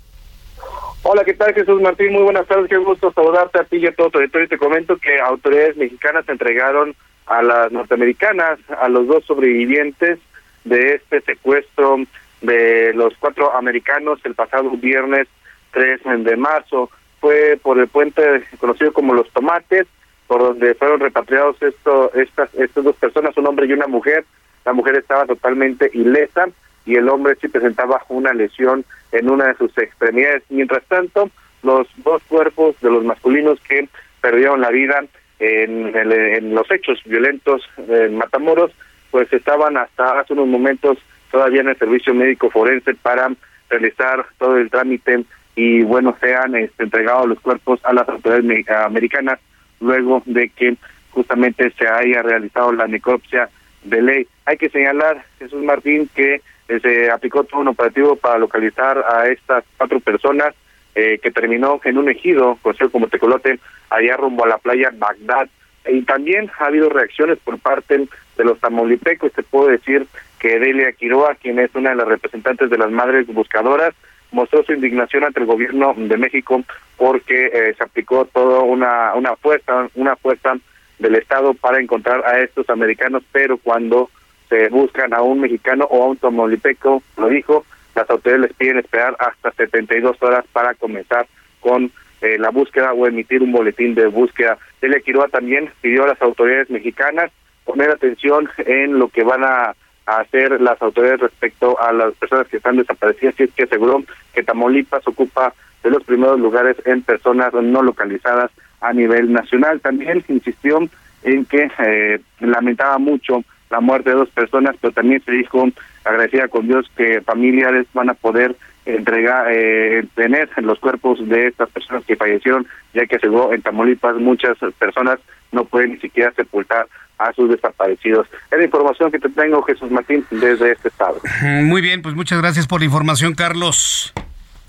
Hola, 1.01 1.23
¿qué 1.25 1.33
tal 1.33 1.53
Jesús 1.53 1.81
Martín? 1.81 2.13
Muy 2.13 2.21
buenas 2.21 2.47
tardes, 2.47 2.69
qué 2.69 2.77
gusto 2.77 3.11
saludarte 3.11 3.59
a 3.59 3.63
ti 3.63 3.77
y 3.77 3.87
a 3.87 3.95
todo 3.95 4.11
tu 4.11 4.19
Te 4.19 4.57
comento 4.57 4.97
que 4.97 5.19
autoridades 5.19 5.75
mexicanas 5.77 6.29
entregaron 6.29 6.95
a 7.25 7.41
las 7.41 7.71
norteamericanas, 7.71 8.59
a 8.81 8.89
los 8.89 9.07
dos 9.07 9.25
sobrevivientes 9.25 10.19
de 10.63 10.95
este 10.95 11.21
secuestro 11.21 11.97
de 12.41 12.93
los 12.93 13.13
cuatro 13.19 13.55
americanos 13.55 14.19
el 14.23 14.35
pasado 14.35 14.69
viernes 14.71 15.27
3 15.71 16.01
de 16.23 16.35
marzo. 16.37 16.89
Fue 17.19 17.57
por 17.61 17.79
el 17.79 17.87
puente 17.87 18.43
conocido 18.59 18.91
como 18.91 19.13
Los 19.13 19.29
Tomates, 19.31 19.87
por 20.27 20.41
donde 20.41 20.75
fueron 20.75 20.99
repatriados 20.99 21.61
esto, 21.61 22.11
estas, 22.13 22.53
estas 22.55 22.83
dos 22.83 22.95
personas, 22.97 23.37
un 23.37 23.47
hombre 23.47 23.65
y 23.65 23.73
una 23.73 23.87
mujer. 23.87 24.25
La 24.65 24.73
mujer 24.73 24.95
estaba 24.97 25.25
totalmente 25.25 25.89
ilesa 25.93 26.47
y 26.85 26.95
el 26.95 27.07
hombre 27.07 27.35
sí 27.39 27.47
presentaba 27.47 28.01
una 28.09 28.33
lesión 28.33 28.83
en 29.11 29.29
una 29.29 29.47
de 29.47 29.55
sus 29.55 29.77
extremidades. 29.77 30.43
Mientras 30.49 30.83
tanto, 30.85 31.29
los 31.63 31.87
dos 31.97 32.21
cuerpos 32.27 32.75
de 32.81 32.89
los 32.89 33.03
masculinos 33.03 33.59
que 33.61 33.87
perdieron 34.21 34.61
la 34.61 34.69
vida 34.69 35.03
en, 35.43 35.95
en 35.95 36.55
los 36.55 36.69
hechos 36.71 36.99
violentos 37.05 37.61
en 37.77 38.15
Matamoros, 38.15 38.71
pues 39.11 39.31
estaban 39.31 39.77
hasta 39.77 40.19
hace 40.19 40.33
unos 40.33 40.47
momentos 40.47 40.97
todavía 41.31 41.61
en 41.61 41.69
el 41.69 41.77
servicio 41.77 42.13
médico 42.13 42.49
forense 42.49 42.93
para 42.95 43.31
realizar 43.69 44.25
todo 44.37 44.57
el 44.57 44.69
trámite 44.69 45.23
y 45.55 45.83
bueno, 45.83 46.15
se 46.19 46.35
han 46.35 46.55
este, 46.55 46.83
entregado 46.83 47.27
los 47.27 47.39
cuerpos 47.39 47.79
a 47.83 47.93
las 47.93 48.07
autoridades 48.09 48.69
americanas 48.69 49.39
luego 49.79 50.23
de 50.25 50.49
que 50.49 50.75
justamente 51.11 51.71
se 51.77 51.87
haya 51.87 52.21
realizado 52.21 52.71
la 52.71 52.87
necropsia 52.87 53.49
de 53.83 54.01
ley. 54.01 54.27
Hay 54.45 54.57
que 54.57 54.69
señalar, 54.69 55.25
Jesús 55.39 55.63
Martín, 55.63 56.09
que 56.15 56.41
eh, 56.67 56.79
se 56.79 57.11
aplicó 57.11 57.43
todo 57.43 57.61
un 57.61 57.67
operativo 57.67 58.15
para 58.15 58.39
localizar 58.39 58.97
a 58.97 59.27
estas 59.27 59.63
cuatro 59.77 59.99
personas 59.99 60.55
eh, 60.95 61.19
que 61.21 61.31
terminó 61.31 61.79
en 61.83 61.97
un 61.97 62.09
ejido, 62.09 62.57
conocido 62.61 62.89
como 62.89 63.07
Tecolote, 63.07 63.59
allá 63.89 64.17
rumbo 64.17 64.45
a 64.45 64.49
la 64.49 64.57
playa 64.57 64.91
Bagdad. 64.93 65.49
Y 65.87 66.01
también 66.03 66.49
ha 66.59 66.65
habido 66.65 66.89
reacciones 66.89 67.39
por 67.39 67.59
parte 67.59 68.07
de 68.37 68.43
los 68.43 68.59
tamaulipecos. 68.59 69.31
Se 69.33 69.43
puede 69.43 69.73
decir 69.73 70.07
que 70.39 70.59
Delia 70.59 70.91
Quiroa, 70.93 71.35
quien 71.35 71.59
es 71.59 71.73
una 71.75 71.91
de 71.91 71.95
las 71.97 72.07
representantes 72.07 72.69
de 72.69 72.77
las 72.77 72.91
madres 72.91 73.27
buscadoras, 73.27 73.93
mostró 74.31 74.63
su 74.63 74.73
indignación 74.73 75.23
ante 75.23 75.39
el 75.39 75.45
gobierno 75.45 75.93
de 75.95 76.17
México 76.17 76.63
porque 76.97 77.47
eh, 77.53 77.73
se 77.77 77.83
aplicó 77.83 78.25
toda 78.25 78.61
una, 78.61 79.13
una 79.15 79.35
fuerza, 79.35 79.87
una 79.95 80.15
fuerza 80.15 80.55
del 80.99 81.15
Estado 81.15 81.53
para 81.53 81.79
encontrar 81.79 82.25
a 82.25 82.39
estos 82.39 82.69
americanos, 82.69 83.23
pero 83.31 83.57
cuando 83.57 84.09
se 84.49 84.69
buscan 84.69 85.13
a 85.13 85.21
un 85.21 85.41
mexicano 85.41 85.85
o 85.89 86.03
a 86.03 86.07
un 86.07 86.17
tamaulipeco, 86.17 87.01
lo 87.17 87.29
dijo, 87.29 87.65
las 87.95 88.09
autoridades 88.09 88.49
les 88.49 88.57
piden 88.57 88.79
esperar 88.79 89.15
hasta 89.19 89.51
72 89.51 90.21
horas 90.21 90.45
para 90.51 90.73
comenzar 90.75 91.27
con 91.59 91.91
eh, 92.21 92.37
la 92.39 92.49
búsqueda 92.49 92.93
o 92.93 93.05
emitir 93.05 93.43
un 93.43 93.51
boletín 93.51 93.95
de 93.95 94.07
búsqueda. 94.07 94.57
Delia 94.81 94.99
Quiroa 94.99 95.27
también 95.27 95.69
pidió 95.81 96.05
a 96.05 96.07
las 96.07 96.21
autoridades 96.21 96.69
mexicanas 96.69 97.31
poner 97.65 97.91
atención 97.91 98.49
en 98.57 98.99
lo 98.99 99.09
que 99.09 99.23
van 99.23 99.43
a, 99.43 99.75
hacer 100.05 100.59
las 100.59 100.81
autoridades 100.81 101.21
respecto 101.21 101.79
a 101.81 101.93
las 101.93 102.13
personas 102.15 102.47
que 102.49 102.57
están 102.57 102.75
desaparecidas 102.75 103.39
y 103.39 103.43
es 103.43 103.53
que 103.53 103.63
aseguró 103.63 104.03
que 104.33 104.43
Tamaulipas 104.43 105.07
ocupa 105.07 105.53
de 105.81 105.89
los 105.91 106.03
primeros 106.03 106.37
lugares 106.41 106.75
en 106.83 107.03
personas 107.03 107.53
no 107.53 107.81
localizadas 107.81 108.51
a 108.81 108.91
nivel 108.91 109.31
nacional. 109.31 109.79
También 109.79 110.21
insistió 110.27 110.79
en 111.23 111.45
que 111.45 111.71
eh, 111.79 112.19
lamentaba 112.41 112.97
mucho 112.97 113.45
la 113.73 113.81
muerte 113.81 114.11
de 114.11 114.15
dos 114.15 114.29
personas, 114.29 114.75
pero 114.79 114.93
también 114.93 115.21
se 115.25 115.31
dijo 115.31 115.67
agradecida 116.05 116.47
con 116.47 116.67
Dios 116.67 116.89
que 116.95 117.21
familiares 117.21 117.87
van 117.93 118.09
a 118.09 118.13
poder 118.13 118.55
entregar, 118.85 119.47
eh, 119.49 120.05
tener 120.15 120.49
los 120.57 120.79
cuerpos 120.79 121.27
de 121.27 121.47
estas 121.47 121.69
personas 121.69 122.03
que 122.05 122.15
fallecieron, 122.15 122.67
ya 122.93 123.05
que 123.05 123.17
según 123.19 123.53
en 123.53 123.61
Tamaulipas 123.61 124.17
muchas 124.17 124.57
personas 124.77 125.19
no 125.51 125.65
pueden 125.65 125.93
ni 125.93 125.99
siquiera 125.99 126.31
sepultar 126.33 126.87
a 127.17 127.33
sus 127.33 127.49
desaparecidos. 127.49 128.27
Es 128.51 128.57
la 128.57 128.65
información 128.65 129.11
que 129.11 129.19
te 129.19 129.29
tengo, 129.29 129.61
Jesús 129.63 129.89
Martín, 129.89 130.25
desde 130.29 130.73
este 130.73 130.89
estado. 130.89 131.19
Muy 131.63 131.81
bien, 131.81 132.01
pues 132.01 132.15
muchas 132.15 132.39
gracias 132.39 132.67
por 132.67 132.81
la 132.81 132.85
información, 132.85 133.33
Carlos. 133.33 134.13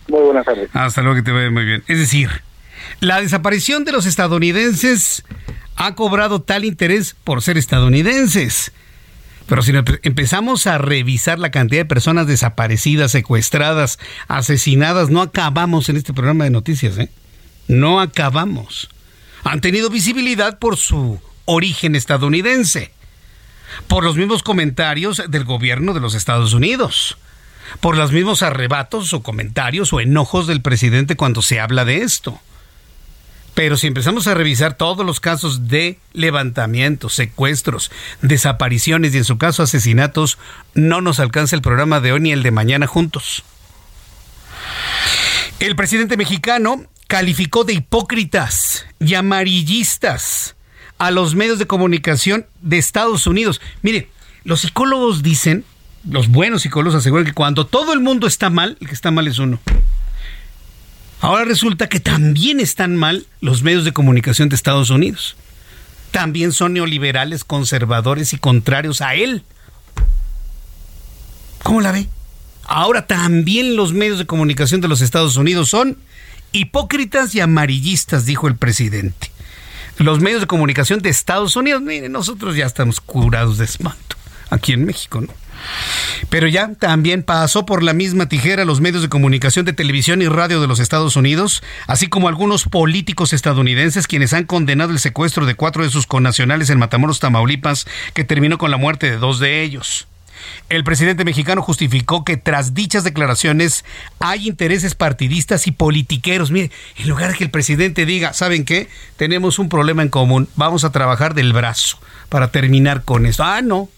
Muy 0.09 0.21
buenas 0.21 0.45
tardes. 0.45 0.71
Hasta 0.73 1.03
luego, 1.03 1.17
que 1.17 1.23
te 1.23 1.33
vaya 1.33 1.51
muy 1.51 1.65
bien. 1.65 1.83
Es 1.89 1.99
decir, 1.99 2.29
la 3.01 3.23
desaparición 3.23 3.85
de 3.85 3.93
los 3.93 4.05
estadounidenses 4.05 5.25
ha 5.77 5.95
cobrado 5.95 6.43
tal 6.43 6.67
interés 6.67 7.17
por 7.25 7.41
ser 7.41 7.57
estadounidenses. 7.57 8.73
Pero 9.47 9.63
si 9.63 9.73
empezamos 10.03 10.67
a 10.67 10.79
revisar 10.79 11.39
la 11.39 11.51
cantidad 11.51 11.83
de 11.83 11.87
personas 11.87 12.27
desaparecidas, 12.27 13.13
secuestradas, 13.13 13.99
asesinadas, 14.27 15.11
no 15.11 15.21
acabamos 15.21 15.89
en 15.89 15.97
este 15.97 16.15
programa 16.15 16.45
de 16.45 16.51
noticias, 16.51 16.97
¿eh? 16.97 17.11
No 17.69 18.01
acabamos. 18.01 18.89
Han 19.45 19.61
tenido 19.61 19.91
visibilidad 19.91 20.59
por 20.59 20.77
su 20.79 21.21
origen 21.45 21.95
estadounidense, 21.95 22.93
por 23.87 24.05
los 24.05 24.17
mismos 24.17 24.43
comentarios 24.43 25.23
del 25.29 25.45
gobierno 25.45 25.93
de 25.93 26.01
los 26.01 26.15
Estados 26.15 26.55
Unidos, 26.55 27.19
por 27.81 27.97
los 27.97 28.13
mismos 28.13 28.43
arrebatos 28.43 29.13
o 29.13 29.23
comentarios 29.23 29.93
o 29.93 30.01
enojos 30.01 30.47
del 30.47 30.63
presidente 30.63 31.17
cuando 31.17 31.43
se 31.43 31.61
habla 31.61 31.85
de 31.85 31.99
esto. 31.99 32.41
Pero 33.55 33.77
si 33.77 33.87
empezamos 33.87 34.27
a 34.27 34.35
revisar 34.35 34.77
todos 34.77 35.07
los 35.07 35.21
casos 35.21 35.69
de 35.69 35.99
levantamientos, 36.13 37.15
secuestros, 37.15 37.91
desapariciones 38.21 39.15
y 39.15 39.19
en 39.19 39.25
su 39.25 39.39
caso 39.39 39.63
asesinatos, 39.63 40.39
no 40.75 41.01
nos 41.01 41.21
alcanza 41.21 41.55
el 41.55 41.63
programa 41.63 42.01
de 42.01 42.13
hoy 42.13 42.21
ni 42.21 42.33
el 42.33 42.43
de 42.43 42.51
mañana 42.51 42.87
juntos. 42.89 43.45
El 45.61 45.77
presidente 45.77 46.17
mexicano 46.17 46.85
calificó 47.07 47.63
de 47.63 47.75
hipócritas 47.75 48.87
y 48.99 49.15
amarillistas 49.15 50.57
a 50.99 51.13
los 51.13 51.37
medios 51.37 51.61
de 51.61 51.67
comunicación 51.67 52.47
de 52.61 52.79
Estados 52.79 53.27
Unidos. 53.29 53.61
Mire, 53.83 54.11
los 54.43 54.63
psicólogos 54.63 55.23
dicen, 55.23 55.65
los 56.09 56.29
buenos 56.29 56.63
psicólogos 56.63 56.99
aseguran 56.99 57.25
que 57.25 57.33
cuando 57.33 57.67
todo 57.67 57.93
el 57.93 58.01
mundo 58.01 58.27
está 58.27 58.51
mal, 58.51 58.77
el 58.81 58.89
que 58.89 58.95
está 58.95 59.13
mal 59.13 59.29
es 59.29 59.39
uno. 59.39 59.61
Ahora 61.25 61.47
resulta 61.47 61.89
que 61.89 62.01
también 62.01 62.61
están 62.61 62.97
mal 62.97 63.27
los 63.41 63.63
medios 63.63 63.87
de 63.87 63.95
comunicación 63.95 64.51
de 64.51 64.57
Estados 64.57 64.91
Unidos. 64.91 65.37
También 66.11 66.53
son 66.53 66.75
neoliberales, 66.75 67.45
conservadores 67.45 68.35
y 68.35 68.39
contrarios 68.39 69.01
a 69.01 69.15
él. 69.15 69.43
¿Cómo 71.63 71.81
la 71.81 71.93
ve? 71.93 72.11
Ahora 72.65 73.07
también 73.07 73.75
los 73.75 73.95
medios 73.95 74.19
de 74.19 74.27
comunicación 74.27 74.83
de 74.83 74.89
los 74.89 75.01
Estados 75.01 75.39
Unidos 75.39 75.71
son 75.71 75.97
hipócritas 76.53 77.35
y 77.35 77.41
amarillistas, 77.41 78.27
dijo 78.27 78.47
el 78.47 78.57
presidente. 78.57 79.31
Los 79.97 80.21
medios 80.21 80.43
de 80.43 80.47
comunicación 80.47 81.01
de 81.01 81.09
Estados 81.09 81.57
Unidos, 81.57 81.81
miren, 81.81 82.13
nosotros 82.13 82.55
ya 82.55 82.67
estamos 82.67 83.01
curados 83.01 83.57
de 83.57 83.65
espanto 83.65 84.17
aquí 84.51 84.73
en 84.73 84.85
México, 84.85 85.21
¿no? 85.21 85.29
Pero 86.29 86.49
ya 86.49 86.73
también 86.75 87.23
pasó 87.23 87.65
por 87.65 87.83
la 87.83 87.93
misma 87.93 88.29
tijera 88.29 88.65
los 88.65 88.81
medios 88.81 89.03
de 89.03 89.09
comunicación 89.09 89.65
de 89.65 89.73
televisión 89.73 90.23
y 90.23 90.29
radio 90.29 90.61
de 90.61 90.67
los 90.67 90.81
Estados 90.81 91.17
Unidos, 91.17 91.63
así 91.87 92.09
como 92.09 92.29
algunos 92.29 92.65
políticos 92.65 93.33
estadounidenses 93.33 94.07
quienes 94.07 94.33
han 94.33 94.45
condenado 94.45 94.93
el 94.93 94.99
secuestro 94.99 95.47
de 95.47 95.55
cuatro 95.55 95.85
de 95.85 95.91
sus 95.91 96.07
connacionales 96.07 96.71
en 96.71 96.79
Matamoros, 96.79 97.21
Tamaulipas, 97.21 97.87
que 98.15 98.25
terminó 98.25 98.59
con 98.59 98.71
la 98.71 98.77
muerte 98.77 99.11
de 99.11 99.17
dos 99.17 99.39
de 99.39 99.63
ellos. 99.63 100.07
El 100.69 100.85
presidente 100.85 101.25
mexicano 101.25 101.63
justificó 101.63 102.25
que 102.25 102.37
tras 102.37 102.75
dichas 102.75 103.05
declaraciones 103.05 103.85
hay 104.19 104.49
intereses 104.49 104.95
partidistas 104.95 105.67
y 105.67 105.71
politiqueros. 105.71 106.51
Mire, 106.51 106.71
en 106.97 107.09
lugar 107.09 107.33
de 107.33 107.39
que 107.39 107.45
el 107.45 107.51
presidente 107.51 108.05
diga, 108.05 108.33
¿saben 108.33 108.65
qué? 108.65 108.89
Tenemos 109.17 109.59
un 109.59 109.69
problema 109.69 110.03
en 110.03 110.09
común, 110.09 110.49
vamos 110.57 110.85
a 110.85 110.93
trabajar 110.93 111.35
del 111.35 111.53
brazo 111.53 111.99
para 112.29 112.49
terminar 112.49 113.05
con 113.05 113.25
esto. 113.25 113.45
Ah, 113.45 113.63
no, 113.63 113.89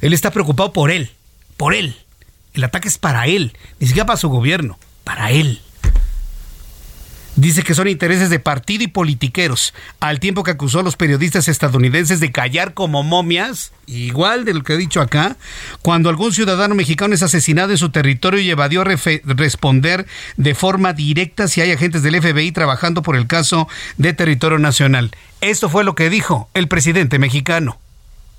él 0.00 0.12
está 0.12 0.30
preocupado 0.30 0.72
por 0.72 0.90
él, 0.90 1.10
por 1.56 1.74
él. 1.74 1.96
El 2.54 2.64
ataque 2.64 2.88
es 2.88 2.98
para 2.98 3.26
él, 3.26 3.52
ni 3.80 3.86
siquiera 3.86 4.06
para 4.06 4.16
su 4.16 4.28
gobierno, 4.28 4.78
para 5.04 5.30
él. 5.30 5.60
Dice 7.36 7.62
que 7.62 7.74
son 7.74 7.86
intereses 7.86 8.30
de 8.30 8.38
partido 8.38 8.82
y 8.82 8.86
politiqueros, 8.86 9.74
al 10.00 10.20
tiempo 10.20 10.42
que 10.42 10.52
acusó 10.52 10.80
a 10.80 10.82
los 10.82 10.96
periodistas 10.96 11.48
estadounidenses 11.48 12.18
de 12.18 12.32
callar 12.32 12.72
como 12.72 13.02
momias, 13.02 13.72
igual 13.86 14.46
de 14.46 14.54
lo 14.54 14.62
que 14.62 14.72
he 14.72 14.78
dicho 14.78 15.02
acá, 15.02 15.36
cuando 15.82 16.08
algún 16.08 16.32
ciudadano 16.32 16.74
mexicano 16.74 17.14
es 17.14 17.22
asesinado 17.22 17.72
en 17.72 17.78
su 17.78 17.90
territorio 17.90 18.40
y 18.40 18.48
evadió 18.48 18.84
responder 18.84 20.06
de 20.38 20.54
forma 20.54 20.94
directa 20.94 21.46
si 21.46 21.60
hay 21.60 21.72
agentes 21.72 22.02
del 22.02 22.22
FBI 22.22 22.52
trabajando 22.52 23.02
por 23.02 23.16
el 23.16 23.26
caso 23.26 23.68
de 23.98 24.14
territorio 24.14 24.58
nacional. 24.58 25.10
Esto 25.42 25.68
fue 25.68 25.84
lo 25.84 25.94
que 25.94 26.08
dijo 26.08 26.48
el 26.54 26.68
presidente 26.68 27.18
mexicano. 27.18 27.78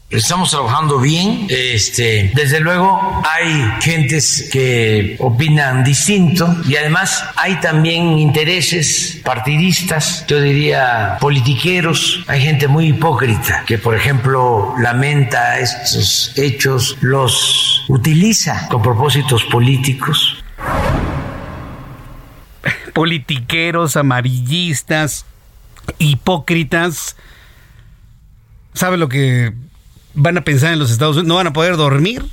Estamos 0.09 0.51
trabajando 0.51 0.99
bien. 0.99 1.47
Este, 1.49 2.31
desde 2.33 2.61
luego 2.61 3.21
hay 3.29 3.69
gentes 3.81 4.49
que 4.53 5.17
opinan 5.19 5.83
distinto 5.83 6.47
y 6.65 6.77
además 6.77 7.25
hay 7.35 7.59
también 7.59 8.17
intereses 8.17 9.19
partidistas, 9.25 10.25
yo 10.25 10.39
diría 10.39 11.17
politiqueros. 11.19 12.23
Hay 12.27 12.41
gente 12.41 12.69
muy 12.69 12.87
hipócrita 12.87 13.65
que, 13.67 13.77
por 13.77 13.95
ejemplo, 13.95 14.75
lamenta 14.79 15.59
estos 15.59 16.31
hechos, 16.37 16.97
los 17.01 17.83
utiliza 17.89 18.69
con 18.69 18.81
propósitos 18.81 19.43
políticos. 19.43 20.41
Politiqueros, 22.93 23.97
amarillistas, 23.97 25.25
hipócritas. 25.99 27.17
¿Sabe 28.73 28.95
lo 28.95 29.09
que 29.09 29.66
van 30.17 30.35
a 30.37 30.41
pensar 30.41 30.73
en 30.73 30.79
los 30.79 30.91
Estados 30.91 31.15
Unidos, 31.15 31.27
no 31.27 31.35
van 31.35 31.47
a 31.47 31.53
poder 31.53 31.77
dormir, 31.77 32.25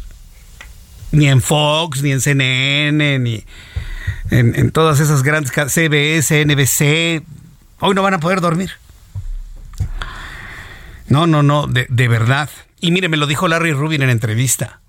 ni 1.12 1.28
en 1.28 1.42
Fox, 1.42 2.02
ni 2.02 2.12
en 2.12 2.20
CNN, 2.20 3.18
ni 3.18 3.44
en, 4.30 4.70
todas 4.72 5.00
esas 5.00 5.22
grandes 5.22 5.52
CBS, 5.52 6.44
NBC, 6.44 7.22
hoy 7.80 7.94
no 7.94 8.02
van 8.02 8.14
a 8.14 8.20
poder 8.20 8.40
dormir. 8.40 8.72
No, 11.08 11.26
no, 11.26 11.42
no, 11.42 11.66
de, 11.66 11.86
de 11.90 12.08
verdad. 12.08 12.48
Y 12.80 12.90
mire, 12.90 13.10
me 13.10 13.18
lo 13.18 13.26
dijo 13.26 13.46
Larry 13.46 13.72
Rubin 13.72 14.02
en 14.02 14.10
entrevista. 14.10 14.80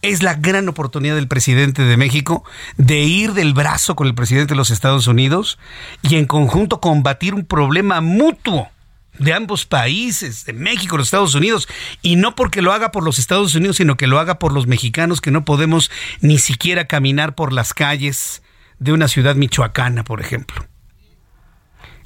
es 0.00 0.22
la 0.22 0.34
gran 0.34 0.68
oportunidad 0.70 1.16
del 1.16 1.28
presidente 1.28 1.82
de 1.82 1.96
México 1.98 2.44
de 2.78 3.00
ir 3.00 3.34
del 3.34 3.52
brazo 3.52 3.94
con 3.94 4.06
el 4.06 4.14
presidente 4.14 4.54
de 4.54 4.56
los 4.56 4.70
Estados 4.70 5.06
Unidos 5.06 5.58
y 6.00 6.16
en 6.16 6.24
conjunto 6.24 6.80
combatir 6.80 7.34
un 7.34 7.44
problema 7.44 8.00
mutuo 8.00 8.70
de 9.18 9.32
ambos 9.32 9.66
países, 9.66 10.44
de 10.44 10.52
México 10.52 10.96
los 10.96 11.08
Estados 11.08 11.34
Unidos, 11.34 11.68
y 12.02 12.16
no 12.16 12.34
porque 12.34 12.62
lo 12.62 12.72
haga 12.72 12.92
por 12.92 13.04
los 13.04 13.18
Estados 13.18 13.54
Unidos, 13.54 13.76
sino 13.76 13.96
que 13.96 14.06
lo 14.06 14.18
haga 14.18 14.38
por 14.38 14.52
los 14.52 14.66
mexicanos 14.66 15.20
que 15.20 15.30
no 15.30 15.44
podemos 15.44 15.90
ni 16.20 16.38
siquiera 16.38 16.86
caminar 16.86 17.34
por 17.34 17.52
las 17.52 17.74
calles 17.74 18.42
de 18.78 18.92
una 18.92 19.08
ciudad 19.08 19.34
michoacana, 19.34 20.04
por 20.04 20.20
ejemplo. 20.20 20.66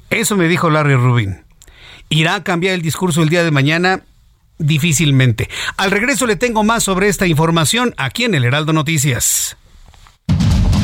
Eso 0.09 0.35
me 0.35 0.47
dijo 0.47 0.69
Larry 0.69 0.95
Rubin. 0.95 1.43
¿Irá 2.09 2.35
a 2.35 2.43
cambiar 2.43 2.75
el 2.75 2.81
discurso 2.81 3.23
el 3.23 3.29
día 3.29 3.43
de 3.43 3.51
mañana? 3.51 4.01
Difícilmente. 4.59 5.49
Al 5.77 5.91
regreso 5.91 6.27
le 6.27 6.35
tengo 6.35 6.63
más 6.63 6.83
sobre 6.83 7.09
esta 7.09 7.25
información 7.25 7.93
aquí 7.97 8.23
en 8.23 8.35
el 8.35 8.45
Heraldo 8.45 8.73
Noticias. 8.73 9.57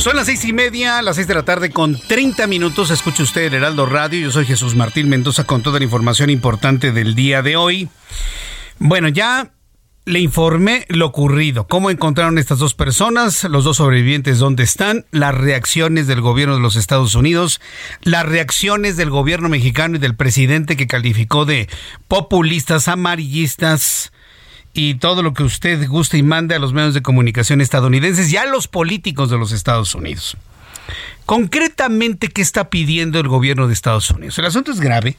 Son 0.00 0.16
las 0.16 0.24
seis 0.24 0.46
y 0.46 0.54
media, 0.54 1.02
las 1.02 1.16
seis 1.16 1.28
de 1.28 1.34
la 1.34 1.42
tarde 1.42 1.68
con 1.68 2.00
30 2.00 2.46
minutos. 2.46 2.90
Escucha 2.90 3.22
usted 3.22 3.42
el 3.42 3.52
Heraldo 3.52 3.84
Radio. 3.84 4.18
Yo 4.18 4.30
soy 4.30 4.46
Jesús 4.46 4.74
Martín 4.74 5.10
Mendoza 5.10 5.44
con 5.44 5.62
toda 5.62 5.78
la 5.78 5.84
información 5.84 6.30
importante 6.30 6.90
del 6.90 7.14
día 7.14 7.42
de 7.42 7.56
hoy. 7.56 7.90
Bueno, 8.78 9.08
ya 9.08 9.52
le 10.06 10.20
informé 10.20 10.86
lo 10.88 11.04
ocurrido, 11.04 11.66
cómo 11.68 11.90
encontraron 11.90 12.38
estas 12.38 12.58
dos 12.58 12.72
personas, 12.72 13.44
los 13.44 13.64
dos 13.64 13.76
sobrevivientes, 13.76 14.38
dónde 14.38 14.62
están, 14.62 15.04
las 15.10 15.34
reacciones 15.34 16.06
del 16.06 16.22
gobierno 16.22 16.54
de 16.54 16.62
los 16.62 16.76
Estados 16.76 17.14
Unidos, 17.14 17.60
las 18.00 18.24
reacciones 18.24 18.96
del 18.96 19.10
gobierno 19.10 19.50
mexicano 19.50 19.96
y 19.96 19.98
del 19.98 20.16
presidente 20.16 20.78
que 20.78 20.86
calificó 20.86 21.44
de 21.44 21.68
populistas, 22.08 22.88
amarillistas, 22.88 24.12
y 24.72 24.94
todo 24.94 25.22
lo 25.22 25.34
que 25.34 25.42
usted 25.42 25.86
guste 25.88 26.18
y 26.18 26.22
mande 26.22 26.54
a 26.54 26.58
los 26.58 26.72
medios 26.72 26.94
de 26.94 27.02
comunicación 27.02 27.60
estadounidenses 27.60 28.32
y 28.32 28.36
a 28.36 28.46
los 28.46 28.68
políticos 28.68 29.30
de 29.30 29.38
los 29.38 29.52
Estados 29.52 29.94
Unidos. 29.94 30.36
Concretamente, 31.26 32.28
¿qué 32.28 32.42
está 32.42 32.70
pidiendo 32.70 33.20
el 33.20 33.28
gobierno 33.28 33.66
de 33.66 33.74
Estados 33.74 34.10
Unidos? 34.10 34.38
El 34.38 34.46
asunto 34.46 34.72
es 34.72 34.80
grave 34.80 35.16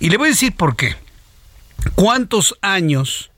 y 0.00 0.10
le 0.10 0.16
voy 0.16 0.28
a 0.28 0.30
decir 0.30 0.54
por 0.54 0.76
qué. 0.76 0.96
¿Cuántos 1.94 2.56
años 2.60 3.30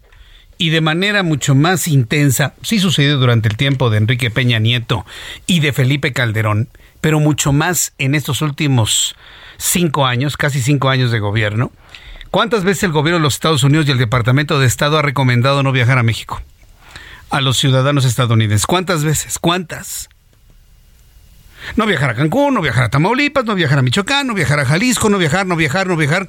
y 0.61 0.69
de 0.69 0.83
manera 0.83 1.23
mucho 1.23 1.55
más 1.55 1.89
intensa, 1.89 2.53
sí 2.61 2.79
sucedió 2.79 3.17
durante 3.17 3.49
el 3.49 3.57
tiempo 3.57 3.89
de 3.89 3.97
Enrique 3.97 4.31
Peña 4.31 4.59
Nieto 4.59 5.07
y 5.47 5.61
de 5.61 5.73
Felipe 5.73 6.13
Calderón, 6.13 6.69
pero 7.01 7.19
mucho 7.19 7.55
más 7.55 7.95
en 7.97 8.15
estos 8.15 8.43
últimos 8.43 9.15
cinco 9.57 10.05
años, 10.05 10.37
casi 10.37 10.61
cinco 10.61 10.91
años 10.91 11.13
de 11.13 11.19
gobierno, 11.19 11.73
¿Cuántas 12.31 12.63
veces 12.63 12.85
el 12.85 12.93
gobierno 12.93 13.19
de 13.19 13.23
los 13.23 13.35
Estados 13.35 13.65
Unidos 13.65 13.89
y 13.89 13.91
el 13.91 13.99
Departamento 13.99 14.61
de 14.61 14.67
Estado 14.67 14.99
ha 14.99 15.03
recomendado 15.03 15.63
no 15.63 15.73
viajar 15.73 15.99
a 15.99 16.03
México? 16.03 16.41
A 17.29 17.41
los 17.41 17.59
ciudadanos 17.59 18.05
estadounidenses. 18.05 18.67
¿Cuántas 18.67 19.03
veces? 19.03 19.39
¿Cuántas? 19.39 20.09
No 21.77 21.87
viajar 21.87 22.11
a 22.11 22.15
Cancún, 22.15 22.55
no 22.55 22.63
viajar 22.63 22.85
a 22.85 22.89
Tamaulipas, 22.89 23.45
no 23.45 23.55
viajar 23.55 23.81
a 23.81 23.83
Michoacán, 23.83 24.27
no 24.29 24.35
viajar 24.35 24.61
a 24.61 24.65
Jalisco, 24.65 25.11
no 25.11 25.19
viajar, 25.19 25.47
no 25.47 25.57
viajar, 25.57 25.87
no 25.89 25.97
viajar. 25.97 26.29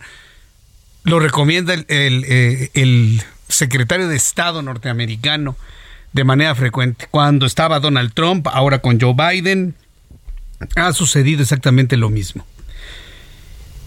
Lo 1.04 1.20
recomienda 1.20 1.74
el, 1.74 1.86
el, 1.88 2.72
el 2.74 3.24
secretario 3.48 4.08
de 4.08 4.16
Estado 4.16 4.62
norteamericano 4.62 5.56
de 6.14 6.24
manera 6.24 6.54
frecuente. 6.56 7.08
Cuando 7.12 7.46
estaba 7.46 7.80
Donald 7.80 8.14
Trump, 8.14 8.48
ahora 8.48 8.80
con 8.80 9.00
Joe 9.00 9.14
Biden, 9.14 9.76
ha 10.76 10.94
sucedido 10.94 11.42
exactamente 11.42 11.96
lo 11.96 12.10
mismo. 12.10 12.46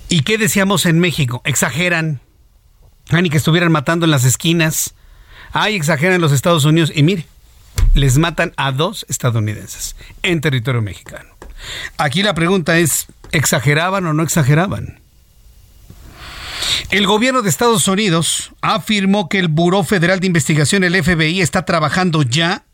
¿Y 0.08 0.22
qué 0.22 0.38
decíamos 0.38 0.86
en 0.86 0.98
México? 0.98 1.42
Exageran. 1.44 2.20
Ay, 3.10 3.22
ni 3.22 3.30
que 3.30 3.36
estuvieran 3.36 3.72
matando 3.72 4.04
en 4.04 4.10
las 4.10 4.24
esquinas. 4.24 4.94
Ay, 5.52 5.76
exageran 5.76 6.20
los 6.20 6.32
Estados 6.32 6.64
Unidos. 6.64 6.92
Y 6.94 7.02
mire, 7.02 7.26
les 7.94 8.18
matan 8.18 8.52
a 8.56 8.72
dos 8.72 9.06
estadounidenses 9.08 9.96
en 10.22 10.40
territorio 10.40 10.82
mexicano. 10.82 11.30
Aquí 11.96 12.22
la 12.22 12.34
pregunta 12.34 12.78
es, 12.78 13.06
¿exageraban 13.32 14.06
o 14.06 14.12
no 14.12 14.22
exageraban? 14.22 15.00
El 16.90 17.06
gobierno 17.06 17.42
de 17.42 17.48
Estados 17.48 17.88
Unidos 17.88 18.52
afirmó 18.60 19.28
que 19.28 19.38
el 19.38 19.48
Buró 19.48 19.84
Federal 19.84 20.20
de 20.20 20.26
Investigación, 20.26 20.84
el 20.84 21.02
FBI, 21.02 21.40
está 21.40 21.64
trabajando 21.64 22.22
ya 22.22 22.64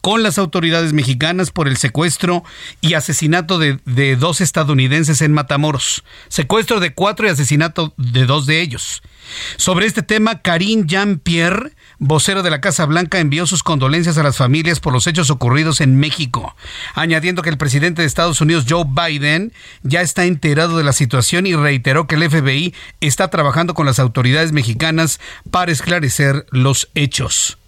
con 0.00 0.22
las 0.22 0.38
autoridades 0.38 0.92
mexicanas 0.92 1.50
por 1.50 1.68
el 1.68 1.76
secuestro 1.76 2.44
y 2.80 2.94
asesinato 2.94 3.58
de, 3.58 4.16
dos 4.16 4.40
estadounidenses 4.40 5.20
en 5.20 5.32
Matamoros. 5.32 6.04
Secuestro 6.28 6.80
de 6.80 6.94
cuatro 6.94 7.26
y 7.26 7.30
asesinato 7.30 7.92
de 7.96 8.24
dos 8.26 8.46
de 8.46 8.60
ellos. 8.60 9.02
Sobre 9.56 9.86
este 9.86 10.02
tema, 10.02 10.42
Karine 10.42 10.84
Jean-Pierre, 10.86 11.72
vocero 11.98 12.42
de 12.44 12.50
la 12.50 12.60
Casa 12.60 12.86
Blanca, 12.86 13.18
envió 13.18 13.46
sus 13.46 13.62
condolencias 13.62 14.16
a 14.18 14.22
las 14.22 14.36
familias 14.36 14.78
por 14.78 14.92
los 14.92 15.06
hechos 15.06 15.30
ocurridos 15.30 15.80
en 15.80 15.96
México, 15.96 16.54
añadiendo 16.94 17.42
que 17.42 17.50
el 17.50 17.58
presidente 17.58 18.02
de 18.02 18.06
Estados 18.06 18.40
Unidos, 18.40 18.66
Joe 18.68 18.84
Biden, 18.86 19.52
ya 19.82 20.02
está 20.02 20.24
enterado 20.24 20.78
de 20.78 20.84
la 20.84 20.92
situación 20.92 21.46
y 21.46 21.54
reiteró 21.54 22.06
que 22.06 22.14
el 22.14 22.30
FBI 22.30 22.74
está 23.00 23.28
trabajando 23.28 23.74
con 23.74 23.86
las 23.86 23.98
autoridades 23.98 24.52
mexicanas 24.52 25.20
para 25.50 25.72
esclarecer 25.72 26.46
los 26.50 26.88
hechos. 26.94 27.58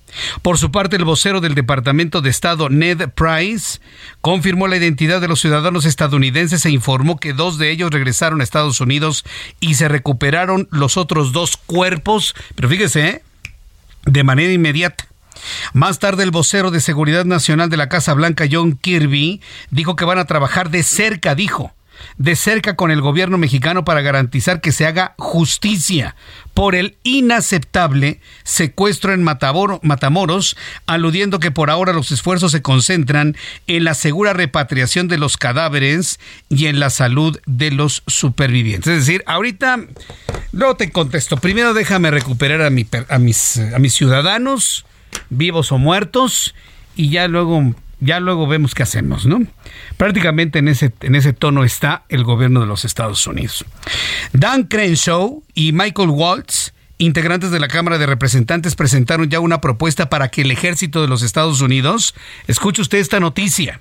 Por 0.42 0.58
su 0.58 0.70
parte, 0.70 0.96
el 0.96 1.04
vocero 1.04 1.40
del 1.40 1.54
Departamento 1.54 2.20
de 2.20 2.30
Estado, 2.30 2.68
Ned 2.68 3.10
Price, 3.10 3.80
confirmó 4.20 4.68
la 4.68 4.76
identidad 4.76 5.20
de 5.20 5.28
los 5.28 5.40
ciudadanos 5.40 5.84
estadounidenses 5.84 6.64
e 6.64 6.70
informó 6.70 7.18
que 7.18 7.32
dos 7.32 7.58
de 7.58 7.70
ellos 7.70 7.90
regresaron 7.90 8.40
a 8.40 8.44
Estados 8.44 8.80
Unidos 8.80 9.24
y 9.60 9.74
se 9.74 9.88
recuperaron 9.88 10.68
los 10.70 10.96
otros 10.96 11.32
dos 11.32 11.56
cuerpos, 11.56 12.34
pero 12.54 12.68
fíjese, 12.68 13.08
¿eh? 13.08 13.22
de 14.04 14.24
manera 14.24 14.52
inmediata. 14.52 15.06
Más 15.72 15.98
tarde, 15.98 16.24
el 16.24 16.30
vocero 16.30 16.70
de 16.70 16.80
Seguridad 16.80 17.24
Nacional 17.24 17.70
de 17.70 17.76
la 17.76 17.88
Casa 17.88 18.14
Blanca, 18.14 18.46
John 18.50 18.76
Kirby, 18.76 19.40
dijo 19.70 19.96
que 19.96 20.04
van 20.04 20.18
a 20.18 20.24
trabajar 20.24 20.70
de 20.70 20.82
cerca, 20.82 21.34
dijo, 21.34 21.72
de 22.16 22.36
cerca 22.36 22.76
con 22.76 22.90
el 22.90 23.00
gobierno 23.00 23.38
mexicano 23.38 23.84
para 23.84 24.02
garantizar 24.02 24.60
que 24.60 24.72
se 24.72 24.86
haga 24.86 25.14
justicia 25.18 26.16
por 26.54 26.74
el 26.74 26.96
inaceptable 27.04 28.20
secuestro 28.42 29.12
en 29.12 29.22
Matamoros, 29.22 30.56
aludiendo 30.86 31.38
que 31.38 31.50
por 31.50 31.70
ahora 31.70 31.92
los 31.92 32.10
esfuerzos 32.10 32.52
se 32.52 32.62
concentran 32.62 33.36
en 33.66 33.84
la 33.84 33.94
segura 33.94 34.32
repatriación 34.32 35.06
de 35.06 35.18
los 35.18 35.36
cadáveres 35.36 36.18
y 36.48 36.66
en 36.66 36.80
la 36.80 36.90
salud 36.90 37.38
de 37.46 37.70
los 37.70 38.02
supervivientes. 38.06 38.92
Es 38.92 39.06
decir, 39.06 39.22
ahorita 39.26 39.78
no 40.52 40.74
te 40.74 40.90
contesto. 40.90 41.36
Primero 41.36 41.74
déjame 41.74 42.10
recuperar 42.10 42.62
a, 42.62 42.70
mis, 42.70 43.58
a 43.58 43.78
mis 43.78 43.94
ciudadanos, 43.94 44.84
vivos 45.30 45.70
o 45.72 45.78
muertos, 45.78 46.54
y 46.96 47.10
ya 47.10 47.28
luego 47.28 47.74
ya 48.00 48.20
luego 48.20 48.46
vemos 48.46 48.74
qué 48.74 48.82
hacemos, 48.82 49.26
¿no? 49.26 49.42
Prácticamente 49.96 50.58
en 50.60 50.68
ese, 50.68 50.92
en 51.00 51.14
ese 51.14 51.32
tono 51.32 51.64
está 51.64 52.04
el 52.08 52.24
gobierno 52.24 52.60
de 52.60 52.66
los 52.66 52.84
Estados 52.84 53.26
Unidos. 53.26 53.64
Dan 54.32 54.64
Crenshaw 54.64 55.42
y 55.54 55.72
Michael 55.72 56.10
Waltz, 56.10 56.72
integrantes 56.98 57.50
de 57.50 57.60
la 57.60 57.68
Cámara 57.68 57.98
de 57.98 58.06
Representantes 58.06 58.74
presentaron 58.74 59.28
ya 59.28 59.40
una 59.40 59.60
propuesta 59.60 60.08
para 60.08 60.28
que 60.28 60.42
el 60.42 60.50
ejército 60.50 61.02
de 61.02 61.08
los 61.08 61.22
Estados 61.22 61.60
Unidos, 61.60 62.14
escuche 62.46 62.82
usted 62.82 62.98
esta 62.98 63.20
noticia, 63.20 63.80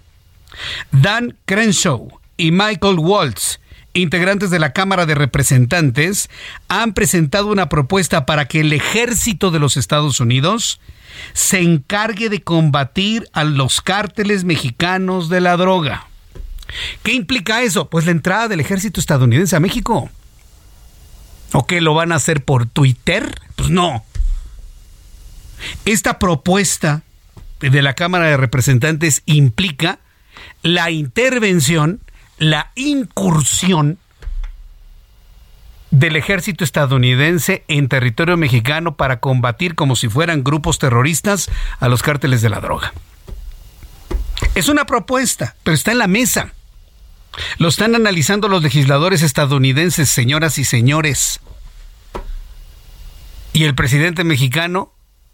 Dan 0.91 1.35
Crenshaw 1.45 2.19
y 2.37 2.51
Michael 2.51 2.99
Waltz, 2.99 3.59
integrantes 3.99 4.49
de 4.49 4.59
la 4.59 4.73
Cámara 4.73 5.05
de 5.05 5.15
Representantes, 5.15 6.29
han 6.67 6.93
presentado 6.93 7.47
una 7.47 7.69
propuesta 7.69 8.25
para 8.25 8.47
que 8.47 8.61
el 8.61 8.73
ejército 8.73 9.51
de 9.51 9.59
los 9.59 9.77
Estados 9.77 10.19
Unidos 10.19 10.79
se 11.33 11.61
encargue 11.61 12.29
de 12.29 12.41
combatir 12.41 13.27
a 13.33 13.43
los 13.43 13.81
cárteles 13.81 14.43
mexicanos 14.43 15.29
de 15.29 15.41
la 15.41 15.57
droga. 15.57 16.07
¿Qué 17.03 17.13
implica 17.13 17.61
eso? 17.63 17.89
Pues 17.89 18.05
la 18.05 18.11
entrada 18.11 18.47
del 18.47 18.59
ejército 18.59 18.99
estadounidense 18.99 19.55
a 19.55 19.59
México. 19.59 20.09
¿O 21.53 21.65
qué 21.65 21.81
lo 21.81 21.93
van 21.93 22.11
a 22.11 22.15
hacer 22.15 22.43
por 22.43 22.65
Twitter? 22.65 23.33
Pues 23.55 23.69
no. 23.69 24.03
Esta 25.85 26.19
propuesta 26.19 27.03
de 27.59 27.81
la 27.81 27.93
Cámara 27.93 28.27
de 28.27 28.37
Representantes 28.37 29.23
implica 29.25 29.99
la 30.61 30.91
intervención, 30.91 32.01
la 32.37 32.71
incursión 32.75 33.97
del 35.91 36.15
ejército 36.15 36.63
estadounidense 36.63 37.63
en 37.67 37.87
territorio 37.87 38.37
mexicano 38.37 38.95
para 38.95 39.19
combatir 39.19 39.75
como 39.75 39.95
si 39.95 40.09
fueran 40.09 40.43
grupos 40.43 40.79
terroristas 40.79 41.49
a 41.79 41.87
los 41.87 42.03
cárteles 42.03 42.41
de 42.41 42.49
la 42.49 42.59
droga. 42.59 42.93
Es 44.53 44.69
una 44.69 44.85
propuesta, 44.85 45.55
pero 45.63 45.75
está 45.75 45.91
en 45.91 45.97
la 45.99 46.07
mesa. 46.07 46.53
Lo 47.57 47.69
están 47.69 47.95
analizando 47.95 48.47
los 48.47 48.63
legisladores 48.63 49.21
estadounidenses, 49.21 50.09
señoras 50.09 50.57
y 50.57 50.65
señores. 50.65 51.39
Y 53.53 53.63
el 53.63 53.75
presidente 53.75 54.23
mexicano 54.23 54.91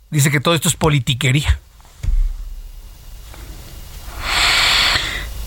dice 0.09 0.31
que 0.31 0.39
todo 0.39 0.55
esto 0.55 0.69
es 0.69 0.75
politiquería. 0.75 1.59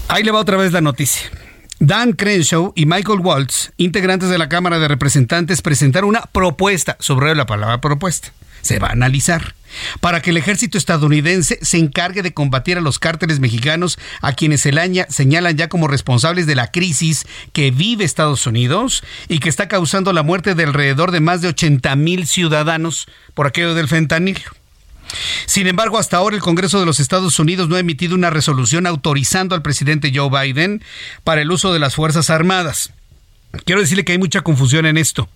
Ahí 0.08 0.22
le 0.22 0.30
va 0.30 0.40
otra 0.40 0.56
vez 0.56 0.72
la 0.72 0.80
noticia. 0.80 1.30
Dan 1.78 2.12
Crenshaw 2.12 2.72
y 2.74 2.86
Michael 2.86 3.20
Waltz, 3.20 3.72
integrantes 3.76 4.30
de 4.30 4.38
la 4.38 4.48
Cámara 4.48 4.78
de 4.78 4.88
Representantes, 4.88 5.60
presentaron 5.60 6.08
una 6.08 6.22
propuesta, 6.22 6.96
sobre 7.00 7.34
la 7.34 7.44
palabra 7.44 7.82
propuesta, 7.82 8.32
se 8.62 8.78
va 8.78 8.88
a 8.88 8.92
analizar, 8.92 9.54
para 10.00 10.22
que 10.22 10.30
el 10.30 10.38
ejército 10.38 10.78
estadounidense 10.78 11.58
se 11.60 11.76
encargue 11.76 12.22
de 12.22 12.32
combatir 12.32 12.78
a 12.78 12.80
los 12.80 12.98
cárteles 12.98 13.40
mexicanos, 13.40 13.98
a 14.22 14.32
quienes 14.32 14.64
el 14.64 14.78
aña 14.78 15.06
señalan 15.10 15.58
ya 15.58 15.68
como 15.68 15.86
responsables 15.86 16.46
de 16.46 16.54
la 16.54 16.70
crisis 16.70 17.26
que 17.52 17.70
vive 17.70 18.04
Estados 18.04 18.46
Unidos 18.46 19.04
y 19.28 19.38
que 19.38 19.50
está 19.50 19.68
causando 19.68 20.14
la 20.14 20.22
muerte 20.22 20.54
de 20.54 20.64
alrededor 20.64 21.10
de 21.10 21.20
más 21.20 21.42
de 21.42 21.48
80 21.48 21.94
mil 21.96 22.26
ciudadanos 22.26 23.06
por 23.34 23.46
aquello 23.46 23.74
del 23.74 23.88
fentanilo. 23.88 24.40
Sin 25.46 25.66
embargo, 25.66 25.98
hasta 25.98 26.16
ahora 26.16 26.36
el 26.36 26.42
Congreso 26.42 26.80
de 26.80 26.86
los 26.86 27.00
Estados 27.00 27.38
Unidos 27.38 27.68
no 27.68 27.76
ha 27.76 27.80
emitido 27.80 28.14
una 28.14 28.30
resolución 28.30 28.86
autorizando 28.86 29.54
al 29.54 29.62
presidente 29.62 30.12
Joe 30.14 30.30
Biden 30.30 30.82
para 31.24 31.42
el 31.42 31.50
uso 31.50 31.72
de 31.72 31.78
las 31.78 31.94
Fuerzas 31.94 32.30
Armadas. 32.30 32.92
Quiero 33.64 33.80
decirle 33.80 34.04
que 34.04 34.12
hay 34.12 34.18
mucha 34.18 34.42
confusión 34.42 34.86
en 34.86 34.98
esto, 34.98 35.28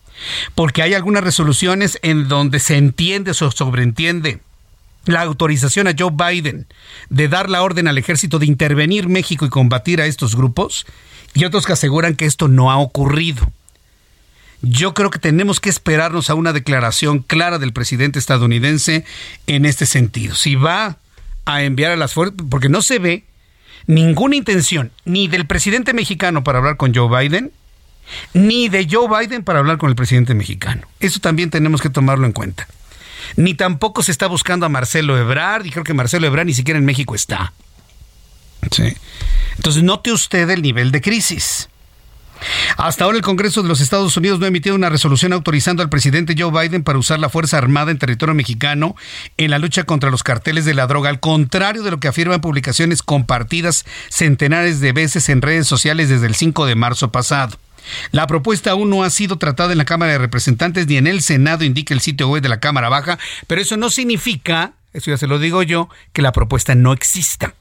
porque 0.54 0.82
hay 0.82 0.94
algunas 0.94 1.24
resoluciones 1.24 1.98
en 2.02 2.28
donde 2.28 2.58
se 2.58 2.76
entiende 2.76 3.30
o 3.30 3.34
sobreentiende 3.34 4.40
la 5.06 5.22
autorización 5.22 5.88
a 5.88 5.94
Joe 5.98 6.10
Biden 6.12 6.66
de 7.08 7.28
dar 7.28 7.48
la 7.48 7.62
orden 7.62 7.88
al 7.88 7.98
ejército 7.98 8.38
de 8.38 8.46
intervenir 8.46 9.08
México 9.08 9.46
y 9.46 9.48
combatir 9.48 10.00
a 10.00 10.06
estos 10.06 10.36
grupos, 10.36 10.86
y 11.32 11.44
otros 11.44 11.64
que 11.64 11.72
aseguran 11.72 12.16
que 12.16 12.26
esto 12.26 12.48
no 12.48 12.70
ha 12.70 12.78
ocurrido. 12.78 13.50
Yo 14.62 14.92
creo 14.92 15.10
que 15.10 15.18
tenemos 15.18 15.58
que 15.60 15.70
esperarnos 15.70 16.28
a 16.28 16.34
una 16.34 16.52
declaración 16.52 17.20
clara 17.20 17.58
del 17.58 17.72
presidente 17.72 18.18
estadounidense 18.18 19.04
en 19.46 19.64
este 19.64 19.86
sentido. 19.86 20.34
Si 20.34 20.54
va 20.54 20.98
a 21.46 21.62
enviar 21.62 21.92
a 21.92 21.96
las 21.96 22.12
fuerzas, 22.12 22.36
porque 22.50 22.68
no 22.68 22.82
se 22.82 22.98
ve 22.98 23.24
ninguna 23.86 24.36
intención 24.36 24.92
ni 25.04 25.28
del 25.28 25.46
presidente 25.46 25.94
mexicano 25.94 26.44
para 26.44 26.58
hablar 26.58 26.76
con 26.76 26.94
Joe 26.94 27.08
Biden, 27.08 27.52
ni 28.34 28.68
de 28.68 28.86
Joe 28.90 29.08
Biden 29.08 29.44
para 29.44 29.60
hablar 29.60 29.78
con 29.78 29.88
el 29.88 29.96
presidente 29.96 30.34
mexicano. 30.34 30.86
Eso 31.00 31.20
también 31.20 31.48
tenemos 31.48 31.80
que 31.80 31.88
tomarlo 31.88 32.26
en 32.26 32.32
cuenta. 32.32 32.68
Ni 33.36 33.54
tampoco 33.54 34.02
se 34.02 34.12
está 34.12 34.26
buscando 34.26 34.66
a 34.66 34.68
Marcelo 34.68 35.16
Ebrard, 35.16 35.64
y 35.64 35.70
creo 35.70 35.84
que 35.84 35.94
Marcelo 35.94 36.26
Ebrard 36.26 36.46
ni 36.46 36.54
siquiera 36.54 36.78
en 36.78 36.84
México 36.84 37.14
está. 37.14 37.52
¿Sí? 38.70 38.94
Entonces, 39.56 39.82
note 39.82 40.12
usted 40.12 40.50
el 40.50 40.60
nivel 40.60 40.90
de 40.90 41.00
crisis. 41.00 41.69
Hasta 42.76 43.04
ahora 43.04 43.16
el 43.16 43.22
Congreso 43.22 43.62
de 43.62 43.68
los 43.68 43.80
Estados 43.80 44.16
Unidos 44.16 44.38
no 44.38 44.44
ha 44.44 44.48
emitido 44.48 44.74
una 44.74 44.88
resolución 44.88 45.32
autorizando 45.32 45.82
al 45.82 45.88
presidente 45.88 46.34
Joe 46.38 46.50
Biden 46.50 46.82
para 46.82 46.98
usar 46.98 47.18
la 47.18 47.28
Fuerza 47.28 47.58
Armada 47.58 47.90
en 47.90 47.98
territorio 47.98 48.34
mexicano 48.34 48.96
en 49.36 49.50
la 49.50 49.58
lucha 49.58 49.84
contra 49.84 50.10
los 50.10 50.22
carteles 50.22 50.64
de 50.64 50.74
la 50.74 50.86
droga, 50.86 51.10
al 51.10 51.20
contrario 51.20 51.82
de 51.82 51.90
lo 51.90 52.00
que 52.00 52.08
afirman 52.08 52.40
publicaciones 52.40 53.02
compartidas 53.02 53.84
centenares 54.08 54.80
de 54.80 54.92
veces 54.92 55.28
en 55.28 55.42
redes 55.42 55.66
sociales 55.66 56.08
desde 56.08 56.26
el 56.26 56.34
5 56.34 56.66
de 56.66 56.74
marzo 56.74 57.12
pasado. 57.12 57.58
La 58.12 58.26
propuesta 58.26 58.72
aún 58.72 58.90
no 58.90 59.02
ha 59.02 59.10
sido 59.10 59.38
tratada 59.38 59.72
en 59.72 59.78
la 59.78 59.84
Cámara 59.84 60.12
de 60.12 60.18
Representantes 60.18 60.86
ni 60.86 60.96
en 60.96 61.06
el 61.06 61.22
Senado, 61.22 61.64
indica 61.64 61.94
el 61.94 62.00
sitio 62.00 62.28
web 62.28 62.42
de 62.42 62.48
la 62.48 62.60
Cámara 62.60 62.88
Baja, 62.88 63.18
pero 63.46 63.60
eso 63.60 63.76
no 63.76 63.90
significa, 63.90 64.72
eso 64.92 65.10
ya 65.10 65.18
se 65.18 65.26
lo 65.26 65.38
digo 65.38 65.62
yo, 65.62 65.88
que 66.12 66.22
la 66.22 66.32
propuesta 66.32 66.74
no 66.74 66.92
exista. 66.92 67.54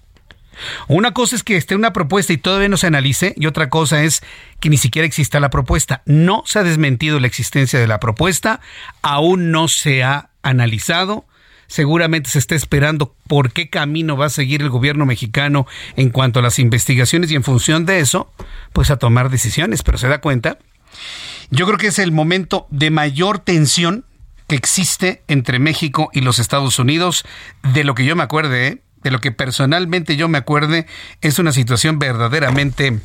Una 0.88 1.12
cosa 1.12 1.36
es 1.36 1.44
que 1.44 1.58
esté 1.58 1.76
una 1.76 1.94
propuesta 1.94 2.34
y 2.34 2.38
todavía 2.38 2.70
no 2.70 2.78
se 2.78 2.88
analice 2.88 3.34
y 3.38 3.46
otra 3.46 3.70
cosa 3.70 4.04
es 4.04 4.22
que 4.60 4.70
ni 4.70 4.78
siquiera 4.78 5.06
exista 5.06 5.40
la 5.40 5.50
propuesta. 5.50 6.02
No 6.06 6.44
se 6.46 6.60
ha 6.60 6.64
desmentido 6.64 7.20
la 7.20 7.28
existencia 7.28 7.80
de 7.80 7.88
la 7.88 8.00
propuesta, 8.00 8.60
aún 9.02 9.52
no 9.52 9.68
se 9.68 10.04
ha 10.04 10.30
analizado. 10.42 11.26
Seguramente 11.68 12.32
se 12.32 12.40
está 12.40 12.56
esperando 12.56 13.16
por 13.28 13.52
qué 13.52 13.70
camino 13.70 14.18
va 14.18 14.26
a 14.26 14.30
seguir 14.30 14.62
el 14.62 14.70
gobierno 14.70 15.06
mexicano 15.06 15.68
en 15.96 16.10
cuanto 16.10 16.40
a 16.40 16.42
las 16.42 16.58
investigaciones 16.58 17.32
y 17.32 17.36
en 17.36 17.44
función 17.44 17.86
de 17.86 18.00
eso, 18.00 18.34
pues 18.74 18.90
a 18.90 18.98
tomar 18.98 19.30
decisiones. 19.30 19.84
Pero 19.84 20.00
se 20.00 20.08
da 20.08 20.20
cuenta, 20.20 20.58
yo 21.52 21.68
creo 21.68 21.78
que 21.78 21.88
es 21.88 22.00
el 22.00 22.12
momento 22.12 22.66
de 22.72 22.90
mayor 22.90 23.40
tensión 23.40 24.06
que 24.48 24.56
existe 24.56 25.22
entre 25.28 25.60
México 25.60 26.10
y 26.12 26.22
los 26.22 26.40
Estados 26.40 26.80
Unidos, 26.80 27.24
de 27.74 27.84
lo 27.84 27.94
que 27.94 28.04
yo 28.04 28.16
me 28.16 28.24
acuerde, 28.24 28.68
¿eh? 28.68 28.82
De 29.04 29.12
lo 29.12 29.22
que 29.22 29.32
personalmente 29.32 30.16
yo 30.16 30.28
me 30.28 30.38
acuerde, 30.38 30.88
es 31.22 31.40
una 31.40 31.52
situación 31.52 32.00
verdaderamente 32.00 33.00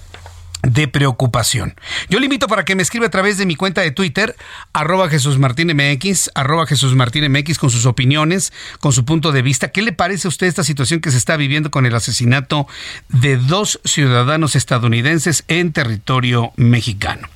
de 0.69 0.89
preocupación. 0.89 1.75
Yo 2.09 2.19
le 2.19 2.27
invito 2.27 2.47
para 2.47 2.65
que 2.65 2.75
me 2.75 2.83
escriba 2.83 3.07
a 3.07 3.11
través 3.11 3.39
de 3.39 3.47
mi 3.47 3.57
cuenta 3.57 3.83
de 3.83 3.91
Twitter, 3.91 4.35
arroba 4.73 5.09
Jesús 5.09 5.39
Martín 5.39 5.73
MX, 5.75 6.31
arroba 6.35 6.67
Jesús 6.67 6.95
Martín 6.95 7.31
MX, 7.31 7.59
con 7.59 7.71
sus 7.71 7.87
opiniones, 7.87 8.53
con 8.81 8.93
su 8.93 9.05
punto 9.05 9.33
de 9.33 9.43
vista. 9.43 9.69
¿Qué 9.69 9.83
le 9.83 9.93
parece 9.93 10.29
a 10.29 10.31
usted 10.31 10.47
esta 10.47 10.65
situación 10.65 11.01
que 11.01 11.11
se 11.11 11.19
está 11.19 11.37
viviendo 11.37 11.71
con 11.71 11.87
el 11.87 11.95
asesinato 11.95 12.67
de 13.09 13.37
dos 13.37 13.81
ciudadanos 13.85 14.57
estadounidenses 14.57 15.45
en 15.49 15.73
territorio 15.73 16.53
mexicano? 16.57 17.29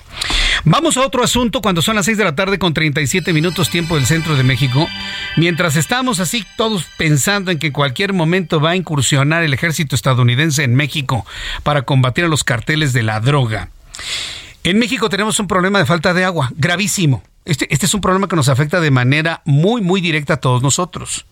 Vamos 0.64 0.96
a 0.96 1.06
otro 1.06 1.22
asunto 1.22 1.60
cuando 1.62 1.82
son 1.82 1.96
las 1.96 2.06
6 2.06 2.18
de 2.18 2.24
la 2.24 2.34
tarde 2.34 2.58
con 2.58 2.74
37 2.74 3.32
minutos 3.32 3.70
tiempo 3.70 3.94
del 3.94 4.06
centro 4.06 4.36
de 4.36 4.42
México. 4.42 4.88
Mientras 5.36 5.76
estamos 5.76 6.20
así 6.20 6.44
todos 6.56 6.84
pensando 6.96 7.50
en 7.50 7.58
que 7.58 7.72
cualquier 7.72 8.12
momento 8.12 8.60
va 8.60 8.70
a 8.70 8.76
incursionar 8.76 9.44
el 9.44 9.54
ejército 9.54 9.94
estadounidense 9.94 10.64
en 10.64 10.74
México 10.74 11.24
para 11.62 11.82
combatir 11.82 12.24
a 12.24 12.28
los 12.28 12.44
carteles 12.44 12.92
de 12.92 13.02
la 13.02 13.20
droga. 13.20 13.70
En 14.64 14.78
México 14.78 15.08
tenemos 15.08 15.38
un 15.40 15.46
problema 15.46 15.78
de 15.78 15.86
falta 15.86 16.12
de 16.12 16.24
agua 16.24 16.50
gravísimo. 16.56 17.22
Este, 17.44 17.72
este 17.72 17.86
es 17.86 17.94
un 17.94 18.00
problema 18.00 18.28
que 18.28 18.36
nos 18.36 18.48
afecta 18.48 18.80
de 18.80 18.90
manera 18.90 19.40
muy, 19.44 19.80
muy 19.80 20.00
directa 20.00 20.34
a 20.34 20.40
todos 20.40 20.62
nosotros. 20.62 21.24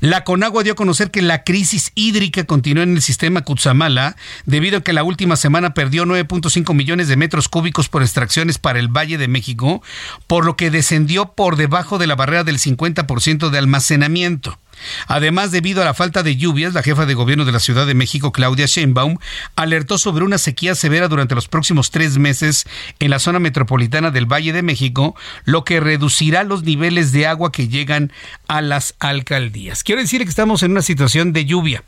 La 0.00 0.24
Conagua 0.24 0.62
dio 0.62 0.72
a 0.72 0.76
conocer 0.76 1.10
que 1.10 1.22
la 1.22 1.44
crisis 1.44 1.92
hídrica 1.94 2.44
continúa 2.44 2.84
en 2.84 2.94
el 2.94 3.02
sistema 3.02 3.42
Cutzamala 3.42 4.16
debido 4.46 4.78
a 4.78 4.80
que 4.82 4.92
la 4.92 5.02
última 5.02 5.36
semana 5.36 5.74
perdió 5.74 6.04
9.5 6.04 6.74
millones 6.74 7.08
de 7.08 7.16
metros 7.16 7.48
cúbicos 7.48 7.88
por 7.88 8.02
extracciones 8.02 8.58
para 8.58 8.78
el 8.78 8.88
Valle 8.88 9.18
de 9.18 9.28
México, 9.28 9.82
por 10.26 10.44
lo 10.44 10.56
que 10.56 10.70
descendió 10.70 11.32
por 11.32 11.56
debajo 11.56 11.98
de 11.98 12.06
la 12.06 12.16
barrera 12.16 12.44
del 12.44 12.58
50% 12.58 13.50
de 13.50 13.58
almacenamiento. 13.58 14.58
Además, 15.06 15.50
debido 15.50 15.82
a 15.82 15.84
la 15.84 15.94
falta 15.94 16.22
de 16.22 16.36
lluvias, 16.36 16.74
la 16.74 16.82
jefa 16.82 17.06
de 17.06 17.14
gobierno 17.14 17.44
de 17.44 17.52
la 17.52 17.60
Ciudad 17.60 17.86
de 17.86 17.94
México, 17.94 18.32
Claudia 18.32 18.66
Sheinbaum, 18.66 19.18
alertó 19.56 19.98
sobre 19.98 20.24
una 20.24 20.38
sequía 20.38 20.74
severa 20.74 21.08
durante 21.08 21.34
los 21.34 21.48
próximos 21.48 21.90
tres 21.90 22.18
meses 22.18 22.66
en 22.98 23.10
la 23.10 23.18
zona 23.18 23.38
metropolitana 23.38 24.10
del 24.10 24.26
Valle 24.26 24.52
de 24.52 24.62
México, 24.62 25.14
lo 25.44 25.64
que 25.64 25.80
reducirá 25.80 26.44
los 26.44 26.62
niveles 26.62 27.12
de 27.12 27.26
agua 27.26 27.52
que 27.52 27.68
llegan 27.68 28.12
a 28.48 28.60
las 28.60 28.94
alcaldías. 28.98 29.82
Quiero 29.82 30.00
decir 30.00 30.22
que 30.22 30.30
estamos 30.30 30.62
en 30.62 30.72
una 30.72 30.82
situación 30.82 31.32
de 31.32 31.44
lluvia. 31.44 31.84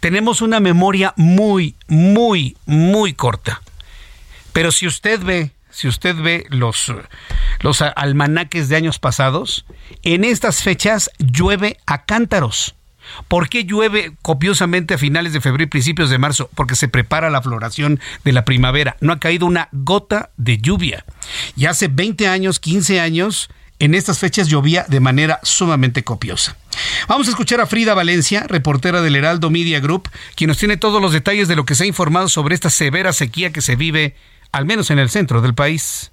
Tenemos 0.00 0.42
una 0.42 0.60
memoria 0.60 1.14
muy, 1.16 1.76
muy, 1.88 2.56
muy 2.66 3.14
corta. 3.14 3.62
Pero 4.52 4.70
si 4.70 4.86
usted 4.86 5.20
ve 5.20 5.53
si 5.74 5.88
usted 5.88 6.14
ve 6.14 6.46
los, 6.50 6.92
los 7.60 7.82
almanaques 7.82 8.68
de 8.68 8.76
años 8.76 9.00
pasados, 9.00 9.66
en 10.02 10.22
estas 10.22 10.62
fechas 10.62 11.10
llueve 11.18 11.78
a 11.84 12.04
cántaros. 12.04 12.76
¿Por 13.26 13.48
qué 13.48 13.64
llueve 13.64 14.12
copiosamente 14.22 14.94
a 14.94 14.98
finales 14.98 15.32
de 15.32 15.40
febrero 15.40 15.64
y 15.64 15.66
principios 15.70 16.10
de 16.10 16.18
marzo? 16.18 16.48
Porque 16.54 16.76
se 16.76 16.88
prepara 16.88 17.28
la 17.28 17.42
floración 17.42 18.00
de 18.24 18.32
la 18.32 18.44
primavera. 18.44 18.96
No 19.00 19.12
ha 19.12 19.18
caído 19.18 19.46
una 19.46 19.68
gota 19.72 20.30
de 20.36 20.58
lluvia. 20.58 21.04
Y 21.56 21.66
hace 21.66 21.88
20 21.88 22.28
años, 22.28 22.60
15 22.60 23.00
años, 23.00 23.50
en 23.80 23.94
estas 23.94 24.20
fechas 24.20 24.48
llovía 24.48 24.86
de 24.88 25.00
manera 25.00 25.40
sumamente 25.42 26.04
copiosa. 26.04 26.56
Vamos 27.08 27.26
a 27.26 27.30
escuchar 27.30 27.60
a 27.60 27.66
Frida 27.66 27.94
Valencia, 27.94 28.44
reportera 28.48 29.02
del 29.02 29.16
Heraldo 29.16 29.50
Media 29.50 29.80
Group, 29.80 30.08
quien 30.36 30.48
nos 30.48 30.58
tiene 30.58 30.76
todos 30.76 31.02
los 31.02 31.12
detalles 31.12 31.48
de 31.48 31.56
lo 31.56 31.64
que 31.64 31.74
se 31.74 31.84
ha 31.84 31.86
informado 31.86 32.28
sobre 32.28 32.54
esta 32.54 32.70
severa 32.70 33.12
sequía 33.12 33.52
que 33.52 33.60
se 33.60 33.76
vive, 33.76 34.14
al 34.54 34.66
menos 34.66 34.92
en 34.92 35.00
el 35.00 35.10
centro 35.10 35.42
del 35.42 35.52
país. 35.52 36.12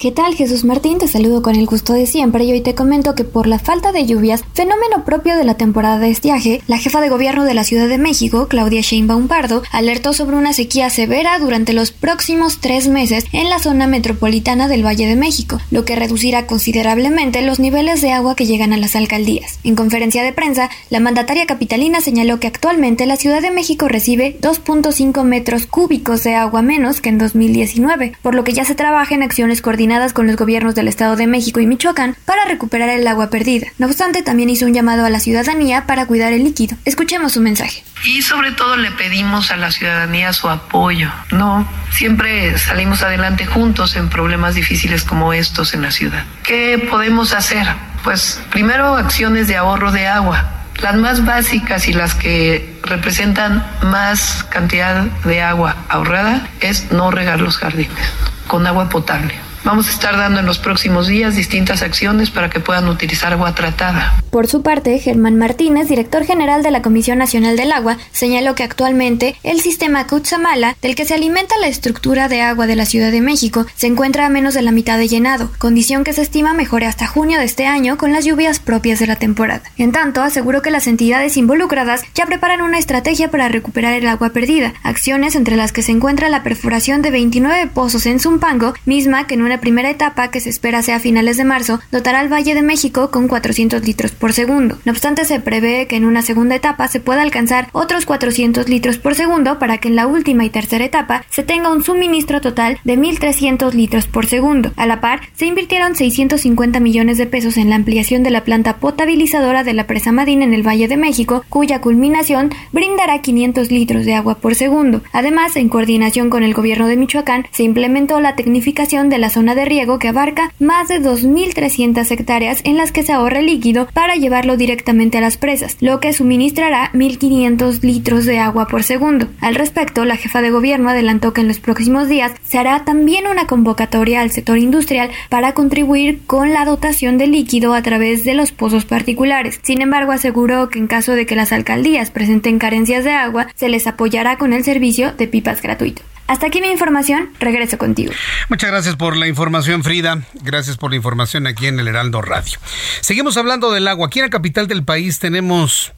¿Qué 0.00 0.12
tal 0.12 0.36
Jesús 0.36 0.64
Martín? 0.64 0.98
Te 0.98 1.08
saludo 1.08 1.42
con 1.42 1.56
el 1.56 1.66
gusto 1.66 1.92
de 1.92 2.06
siempre 2.06 2.44
y 2.44 2.52
hoy 2.52 2.60
te 2.60 2.76
comento 2.76 3.16
que 3.16 3.24
por 3.24 3.48
la 3.48 3.58
falta 3.58 3.90
de 3.90 4.06
lluvias, 4.06 4.44
fenómeno 4.54 5.04
propio 5.04 5.36
de 5.36 5.42
la 5.42 5.56
temporada 5.56 5.98
de 5.98 6.08
estiaje, 6.08 6.62
la 6.68 6.78
jefa 6.78 7.00
de 7.00 7.08
gobierno 7.08 7.42
de 7.42 7.54
la 7.54 7.64
Ciudad 7.64 7.88
de 7.88 7.98
México, 7.98 8.46
Claudia 8.46 8.80
Sheinbaum 8.80 9.26
Pardo, 9.26 9.64
alertó 9.72 10.12
sobre 10.12 10.36
una 10.36 10.52
sequía 10.52 10.88
severa 10.88 11.40
durante 11.40 11.72
los 11.72 11.90
próximos 11.90 12.58
tres 12.60 12.86
meses 12.86 13.24
en 13.32 13.50
la 13.50 13.58
zona 13.58 13.88
metropolitana 13.88 14.68
del 14.68 14.86
Valle 14.86 15.08
de 15.08 15.16
México, 15.16 15.58
lo 15.72 15.84
que 15.84 15.96
reducirá 15.96 16.46
considerablemente 16.46 17.42
los 17.42 17.58
niveles 17.58 18.00
de 18.00 18.12
agua 18.12 18.36
que 18.36 18.46
llegan 18.46 18.72
a 18.72 18.76
las 18.76 18.94
alcaldías. 18.94 19.58
En 19.64 19.74
conferencia 19.74 20.22
de 20.22 20.32
prensa, 20.32 20.70
la 20.90 21.00
mandataria 21.00 21.46
capitalina 21.46 22.00
señaló 22.00 22.38
que 22.38 22.46
actualmente 22.46 23.04
la 23.04 23.16
Ciudad 23.16 23.42
de 23.42 23.50
México 23.50 23.88
recibe 23.88 24.38
2.5 24.42 25.24
metros 25.24 25.66
cúbicos 25.66 26.22
de 26.22 26.36
agua 26.36 26.62
menos 26.62 27.00
que 27.00 27.08
en 27.08 27.18
2019, 27.18 28.12
por 28.22 28.36
lo 28.36 28.44
que 28.44 28.52
ya 28.52 28.64
se 28.64 28.76
trabaja 28.76 29.16
en 29.16 29.24
acciones 29.24 29.60
coordinadas 29.60 29.87
con 30.12 30.26
los 30.26 30.36
gobiernos 30.36 30.74
del 30.74 30.86
Estado 30.86 31.16
de 31.16 31.26
México 31.26 31.60
y 31.60 31.66
Michoacán 31.66 32.14
para 32.26 32.44
recuperar 32.44 32.90
el 32.90 33.06
agua 33.06 33.30
perdida. 33.30 33.68
No 33.78 33.86
obstante, 33.86 34.22
también 34.22 34.50
hizo 34.50 34.66
un 34.66 34.74
llamado 34.74 35.06
a 35.06 35.08
la 35.08 35.18
ciudadanía 35.18 35.86
para 35.86 36.04
cuidar 36.04 36.34
el 36.34 36.44
líquido. 36.44 36.76
Escuchemos 36.84 37.32
su 37.32 37.40
mensaje. 37.40 37.82
Y 38.04 38.20
sobre 38.20 38.52
todo 38.52 38.76
le 38.76 38.90
pedimos 38.90 39.50
a 39.50 39.56
la 39.56 39.72
ciudadanía 39.72 40.34
su 40.34 40.50
apoyo. 40.50 41.10
No, 41.32 41.66
siempre 41.90 42.58
salimos 42.58 43.02
adelante 43.02 43.46
juntos 43.46 43.96
en 43.96 44.10
problemas 44.10 44.54
difíciles 44.54 45.04
como 45.04 45.32
estos 45.32 45.72
en 45.72 45.80
la 45.80 45.90
ciudad. 45.90 46.22
¿Qué 46.42 46.86
podemos 46.90 47.32
hacer? 47.32 47.66
Pues 48.04 48.42
primero 48.50 48.94
acciones 48.94 49.48
de 49.48 49.56
ahorro 49.56 49.90
de 49.90 50.06
agua. 50.06 50.50
Las 50.82 50.96
más 50.96 51.24
básicas 51.24 51.88
y 51.88 51.94
las 51.94 52.14
que 52.14 52.78
representan 52.82 53.66
más 53.82 54.44
cantidad 54.50 55.04
de 55.24 55.40
agua 55.40 55.76
ahorrada 55.88 56.46
es 56.60 56.92
no 56.92 57.10
regar 57.10 57.40
los 57.40 57.56
jardines 57.56 58.12
con 58.46 58.66
agua 58.66 58.88
potable. 58.88 59.47
Vamos 59.64 59.88
a 59.88 59.90
estar 59.90 60.16
dando 60.16 60.40
en 60.40 60.46
los 60.46 60.58
próximos 60.58 61.06
días 61.06 61.36
distintas 61.36 61.82
acciones 61.82 62.30
para 62.30 62.48
que 62.48 62.60
puedan 62.60 62.88
utilizar 62.88 63.32
agua 63.32 63.54
tratada. 63.54 64.22
Por 64.30 64.46
su 64.46 64.62
parte, 64.62 64.98
Germán 64.98 65.36
Martínez, 65.36 65.88
director 65.88 66.24
general 66.24 66.62
de 66.62 66.70
la 66.70 66.82
Comisión 66.82 67.18
Nacional 67.18 67.56
del 67.56 67.72
Agua, 67.72 67.98
señaló 68.12 68.54
que 68.54 68.62
actualmente 68.62 69.36
el 69.42 69.60
sistema 69.60 70.06
Cutzamala, 70.06 70.76
del 70.80 70.94
que 70.94 71.04
se 71.04 71.14
alimenta 71.14 71.58
la 71.58 71.68
estructura 71.68 72.28
de 72.28 72.42
agua 72.42 72.66
de 72.66 72.76
la 72.76 72.86
Ciudad 72.86 73.10
de 73.10 73.20
México, 73.20 73.66
se 73.74 73.86
encuentra 73.86 74.26
a 74.26 74.30
menos 74.30 74.54
de 74.54 74.62
la 74.62 74.72
mitad 74.72 74.98
de 74.98 75.08
llenado, 75.08 75.50
condición 75.58 76.04
que 76.04 76.12
se 76.12 76.22
estima 76.22 76.54
mejore 76.54 76.86
hasta 76.86 77.06
junio 77.06 77.38
de 77.38 77.44
este 77.44 77.66
año 77.66 77.98
con 77.98 78.12
las 78.12 78.24
lluvias 78.24 78.60
propias 78.60 78.98
de 78.98 79.06
la 79.06 79.16
temporada. 79.16 79.62
En 79.76 79.92
tanto, 79.92 80.22
aseguró 80.22 80.62
que 80.62 80.70
las 80.70 80.86
entidades 80.86 81.36
involucradas 81.36 82.02
ya 82.14 82.26
preparan 82.26 82.60
una 82.60 82.78
estrategia 82.78 83.30
para 83.30 83.48
recuperar 83.48 83.94
el 83.94 84.06
agua 84.06 84.30
perdida, 84.30 84.74
acciones 84.82 85.34
entre 85.34 85.56
las 85.56 85.72
que 85.72 85.82
se 85.82 85.92
encuentra 85.92 86.28
la 86.28 86.42
perforación 86.42 87.02
de 87.02 87.10
29 87.10 87.68
pozos 87.68 88.06
en 88.06 88.20
Zumpango, 88.20 88.74
misma 88.84 89.26
que 89.26 89.34
en 89.34 89.42
una 89.42 89.57
primera 89.60 89.90
etapa, 89.90 90.30
que 90.30 90.40
se 90.40 90.50
espera 90.50 90.82
sea 90.82 90.96
a 90.96 91.00
finales 91.00 91.36
de 91.36 91.44
marzo, 91.44 91.80
dotará 91.90 92.20
al 92.20 92.32
Valle 92.32 92.54
de 92.54 92.62
México 92.62 93.10
con 93.10 93.28
400 93.28 93.84
litros 93.86 94.12
por 94.12 94.32
segundo. 94.32 94.78
No 94.84 94.92
obstante, 94.92 95.24
se 95.24 95.40
prevé 95.40 95.86
que 95.86 95.96
en 95.96 96.04
una 96.04 96.22
segunda 96.22 96.54
etapa 96.54 96.88
se 96.88 97.00
pueda 97.00 97.22
alcanzar 97.22 97.68
otros 97.72 98.06
400 98.06 98.68
litros 98.68 98.98
por 98.98 99.14
segundo 99.14 99.58
para 99.58 99.78
que 99.78 99.88
en 99.88 99.96
la 99.96 100.06
última 100.06 100.44
y 100.44 100.50
tercera 100.50 100.84
etapa 100.84 101.24
se 101.30 101.42
tenga 101.42 101.72
un 101.72 101.82
suministro 101.82 102.40
total 102.40 102.78
de 102.84 102.98
1.300 102.98 103.72
litros 103.72 104.06
por 104.06 104.26
segundo. 104.26 104.72
A 104.76 104.86
la 104.86 105.00
par, 105.00 105.20
se 105.34 105.46
invirtieron 105.46 105.94
650 105.94 106.80
millones 106.80 107.18
de 107.18 107.26
pesos 107.26 107.56
en 107.56 107.70
la 107.70 107.76
ampliación 107.76 108.22
de 108.22 108.30
la 108.30 108.44
planta 108.44 108.76
potabilizadora 108.76 109.64
de 109.64 109.74
la 109.74 109.86
presa 109.86 110.12
Madín 110.12 110.42
en 110.42 110.54
el 110.54 110.66
Valle 110.66 110.88
de 110.88 110.96
México, 110.96 111.44
cuya 111.48 111.80
culminación 111.80 112.50
brindará 112.72 113.20
500 113.20 113.70
litros 113.70 114.04
de 114.04 114.14
agua 114.14 114.36
por 114.36 114.54
segundo. 114.54 115.02
Además, 115.12 115.56
en 115.56 115.68
coordinación 115.68 116.30
con 116.30 116.42
el 116.42 116.54
gobierno 116.54 116.86
de 116.86 116.96
Michoacán, 116.96 117.46
se 117.50 117.62
implementó 117.62 118.20
la 118.20 118.36
tecnificación 118.36 119.08
de 119.08 119.18
la 119.18 119.30
zona 119.38 119.54
de 119.54 119.66
riego 119.66 120.00
que 120.00 120.08
abarca 120.08 120.52
más 120.58 120.88
de 120.88 121.00
2.300 121.00 122.10
hectáreas 122.10 122.60
en 122.64 122.76
las 122.76 122.90
que 122.90 123.04
se 123.04 123.12
ahorra 123.12 123.40
líquido 123.40 123.86
para 123.94 124.16
llevarlo 124.16 124.56
directamente 124.56 125.18
a 125.18 125.20
las 125.20 125.36
presas, 125.36 125.76
lo 125.78 126.00
que 126.00 126.12
suministrará 126.12 126.90
1.500 126.92 127.82
litros 127.82 128.24
de 128.24 128.40
agua 128.40 128.66
por 128.66 128.82
segundo. 128.82 129.28
Al 129.40 129.54
respecto, 129.54 130.04
la 130.04 130.16
jefa 130.16 130.42
de 130.42 130.50
gobierno 130.50 130.88
adelantó 130.88 131.32
que 131.32 131.42
en 131.42 131.46
los 131.46 131.60
próximos 131.60 132.08
días 132.08 132.32
se 132.42 132.58
hará 132.58 132.84
también 132.84 133.28
una 133.28 133.46
convocatoria 133.46 134.22
al 134.22 134.32
sector 134.32 134.58
industrial 134.58 135.10
para 135.28 135.54
contribuir 135.54 136.26
con 136.26 136.52
la 136.52 136.64
dotación 136.64 137.16
de 137.16 137.28
líquido 137.28 137.74
a 137.74 137.82
través 137.82 138.24
de 138.24 138.34
los 138.34 138.50
pozos 138.50 138.86
particulares. 138.86 139.60
Sin 139.62 139.82
embargo, 139.82 140.10
aseguró 140.10 140.68
que 140.68 140.80
en 140.80 140.88
caso 140.88 141.12
de 141.12 141.26
que 141.26 141.36
las 141.36 141.52
alcaldías 141.52 142.10
presenten 142.10 142.58
carencias 142.58 143.04
de 143.04 143.12
agua, 143.12 143.46
se 143.54 143.68
les 143.68 143.86
apoyará 143.86 144.36
con 144.36 144.52
el 144.52 144.64
servicio 144.64 145.12
de 145.12 145.28
pipas 145.28 145.62
gratuito. 145.62 146.02
Hasta 146.28 146.46
aquí 146.46 146.60
mi 146.60 146.68
información, 146.68 147.30
regreso 147.40 147.78
contigo. 147.78 148.12
Muchas 148.48 148.70
gracias 148.70 148.96
por 148.96 149.16
la 149.16 149.26
información, 149.26 149.82
Frida. 149.82 150.22
Gracias 150.42 150.76
por 150.76 150.90
la 150.90 150.96
información 150.96 151.46
aquí 151.46 151.66
en 151.66 151.80
el 151.80 151.88
Heraldo 151.88 152.22
Radio. 152.22 152.58
Seguimos 153.00 153.36
hablando 153.36 153.72
del 153.72 153.88
agua. 153.88 154.06
Aquí 154.06 154.20
en 154.20 154.26
la 154.26 154.30
capital 154.30 154.68
del 154.68 154.84
país 154.84 155.18
tenemos, 155.18 155.92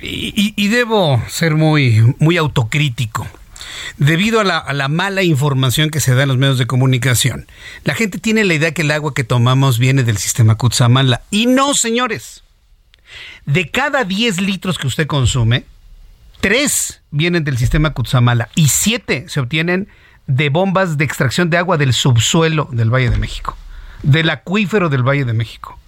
y, 0.00 0.68
debo 0.68 1.22
ser 1.28 1.54
muy, 1.54 2.14
muy 2.18 2.36
autocrítico, 2.36 3.26
debido 3.96 4.40
a 4.40 4.44
la, 4.44 4.58
a 4.58 4.72
la, 4.72 4.88
mala 4.88 5.22
información 5.22 5.90
que 5.90 6.00
se 6.00 6.14
da 6.14 6.22
en 6.22 6.28
los 6.28 6.38
medios 6.38 6.58
de 6.58 6.66
comunicación. 6.66 7.46
La 7.82 7.94
gente 7.94 8.18
tiene 8.18 8.44
la 8.44 8.54
idea 8.54 8.72
que 8.72 8.82
el 8.82 8.90
agua 8.90 9.14
que 9.14 9.24
tomamos 9.24 9.78
viene 9.78 10.04
del 10.04 10.18
sistema 10.18 10.54
Kutsamala. 10.54 11.22
Y 11.30 11.46
no, 11.46 11.74
señores. 11.74 12.44
De 13.46 13.70
cada 13.70 14.04
10 14.04 14.40
litros 14.40 14.78
que 14.78 14.86
usted 14.86 15.06
consume, 15.06 15.64
Tres 16.42 17.01
vienen 17.12 17.44
del 17.44 17.58
sistema 17.58 17.90
Cutzamala 17.90 18.48
y 18.56 18.68
siete 18.68 19.26
se 19.28 19.38
obtienen 19.38 19.88
de 20.26 20.48
bombas 20.48 20.98
de 20.98 21.04
extracción 21.04 21.50
de 21.50 21.58
agua 21.58 21.76
del 21.76 21.92
subsuelo 21.92 22.68
del 22.72 22.92
Valle 22.92 23.10
de 23.10 23.18
México, 23.18 23.56
del 24.02 24.30
acuífero 24.30 24.88
del 24.88 25.06
Valle 25.06 25.24
de 25.24 25.32
México. 25.32 25.78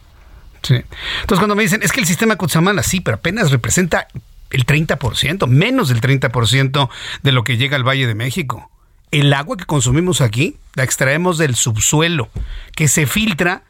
Entonces 0.62 1.38
cuando 1.38 1.54
me 1.56 1.62
dicen, 1.62 1.82
es 1.82 1.92
que 1.92 2.00
el 2.00 2.06
sistema 2.06 2.36
Cutzamala, 2.36 2.82
sí, 2.82 3.00
pero 3.00 3.16
apenas 3.16 3.50
representa 3.50 4.06
el 4.50 4.64
30%, 4.64 5.46
menos 5.46 5.88
del 5.88 6.00
30% 6.00 6.88
de 7.22 7.32
lo 7.32 7.44
que 7.44 7.56
llega 7.56 7.76
al 7.76 7.86
Valle 7.86 8.06
de 8.06 8.14
México. 8.14 8.70
El 9.10 9.32
agua 9.32 9.56
que 9.56 9.64
consumimos 9.64 10.20
aquí 10.20 10.56
la 10.74 10.84
extraemos 10.84 11.38
del 11.38 11.54
subsuelo, 11.54 12.30
que 12.74 12.88
se 12.88 13.06
filtra 13.06 13.62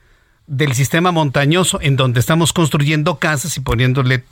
del 0.47 0.75
sistema 0.75 1.11
montañoso 1.11 1.79
en 1.81 1.97
donde 1.97 2.21
estamos 2.21 2.53
construyendo 2.53 3.19
casas 3.19 3.57
y 3.57 3.61
poniéndole 3.61 4.25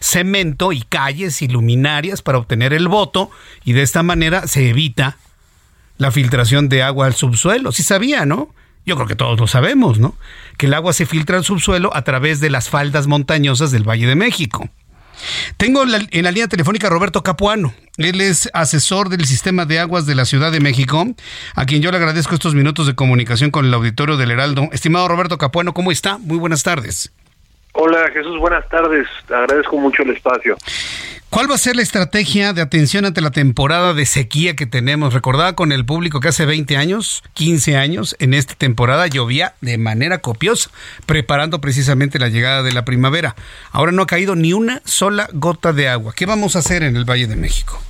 cemento 0.00 0.72
y 0.72 0.82
calles 0.82 1.42
y 1.42 1.48
luminarias 1.48 2.22
para 2.22 2.38
obtener 2.38 2.72
el 2.72 2.88
voto 2.88 3.30
y 3.64 3.72
de 3.72 3.82
esta 3.82 4.02
manera 4.02 4.46
se 4.46 4.68
evita 4.68 5.16
la 5.98 6.10
filtración 6.10 6.68
de 6.68 6.82
agua 6.82 7.06
al 7.06 7.14
subsuelo. 7.14 7.72
Sí 7.72 7.82
sabía, 7.82 8.24
¿no? 8.24 8.54
Yo 8.86 8.96
creo 8.96 9.06
que 9.06 9.16
todos 9.16 9.38
lo 9.38 9.46
sabemos, 9.46 9.98
¿no? 9.98 10.14
Que 10.56 10.66
el 10.66 10.74
agua 10.74 10.92
se 10.92 11.06
filtra 11.06 11.36
al 11.36 11.44
subsuelo 11.44 11.94
a 11.94 12.02
través 12.02 12.40
de 12.40 12.50
las 12.50 12.70
faldas 12.70 13.06
montañosas 13.06 13.70
del 13.70 13.88
Valle 13.88 14.06
de 14.06 14.16
México. 14.16 14.68
Tengo 15.56 15.82
en 15.82 16.22
la 16.22 16.30
línea 16.30 16.48
telefónica 16.48 16.88
Roberto 16.88 17.22
Capuano. 17.22 17.74
Él 17.96 18.20
es 18.20 18.48
asesor 18.54 19.08
del 19.08 19.26
sistema 19.26 19.66
de 19.66 19.78
aguas 19.78 20.06
de 20.06 20.14
la 20.14 20.24
Ciudad 20.24 20.52
de 20.52 20.60
México, 20.60 21.06
a 21.54 21.66
quien 21.66 21.82
yo 21.82 21.90
le 21.90 21.98
agradezco 21.98 22.34
estos 22.34 22.54
minutos 22.54 22.86
de 22.86 22.94
comunicación 22.94 23.50
con 23.50 23.66
el 23.66 23.74
auditorio 23.74 24.16
del 24.16 24.30
Heraldo. 24.30 24.68
Estimado 24.72 25.06
Roberto 25.08 25.36
Capuano, 25.38 25.74
¿cómo 25.74 25.92
está? 25.92 26.18
Muy 26.18 26.38
buenas 26.38 26.62
tardes. 26.62 27.12
Hola 27.72 28.10
Jesús, 28.12 28.38
buenas 28.38 28.68
tardes. 28.68 29.06
Agradezco 29.28 29.78
mucho 29.78 30.02
el 30.02 30.10
espacio. 30.10 30.56
¿Cuál 31.30 31.48
va 31.48 31.54
a 31.54 31.58
ser 31.58 31.76
la 31.76 31.82
estrategia 31.82 32.52
de 32.52 32.60
atención 32.60 33.04
ante 33.04 33.20
la 33.20 33.30
temporada 33.30 33.94
de 33.94 34.04
sequía 34.04 34.56
que 34.56 34.66
tenemos? 34.66 35.14
Recordaba 35.14 35.52
con 35.52 35.70
el 35.70 35.86
público 35.86 36.18
que 36.18 36.26
hace 36.26 36.44
20 36.44 36.76
años, 36.76 37.22
15 37.34 37.76
años, 37.76 38.16
en 38.18 38.34
esta 38.34 38.56
temporada 38.56 39.06
llovía 39.06 39.54
de 39.60 39.78
manera 39.78 40.18
copiosa, 40.18 40.70
preparando 41.06 41.60
precisamente 41.60 42.18
la 42.18 42.30
llegada 42.30 42.64
de 42.64 42.72
la 42.72 42.84
primavera. 42.84 43.36
Ahora 43.70 43.92
no 43.92 44.02
ha 44.02 44.06
caído 44.08 44.34
ni 44.34 44.52
una 44.52 44.82
sola 44.84 45.28
gota 45.32 45.72
de 45.72 45.88
agua. 45.88 46.14
¿Qué 46.16 46.26
vamos 46.26 46.56
a 46.56 46.58
hacer 46.58 46.82
en 46.82 46.96
el 46.96 47.08
Valle 47.08 47.28
de 47.28 47.36
México? 47.36 47.80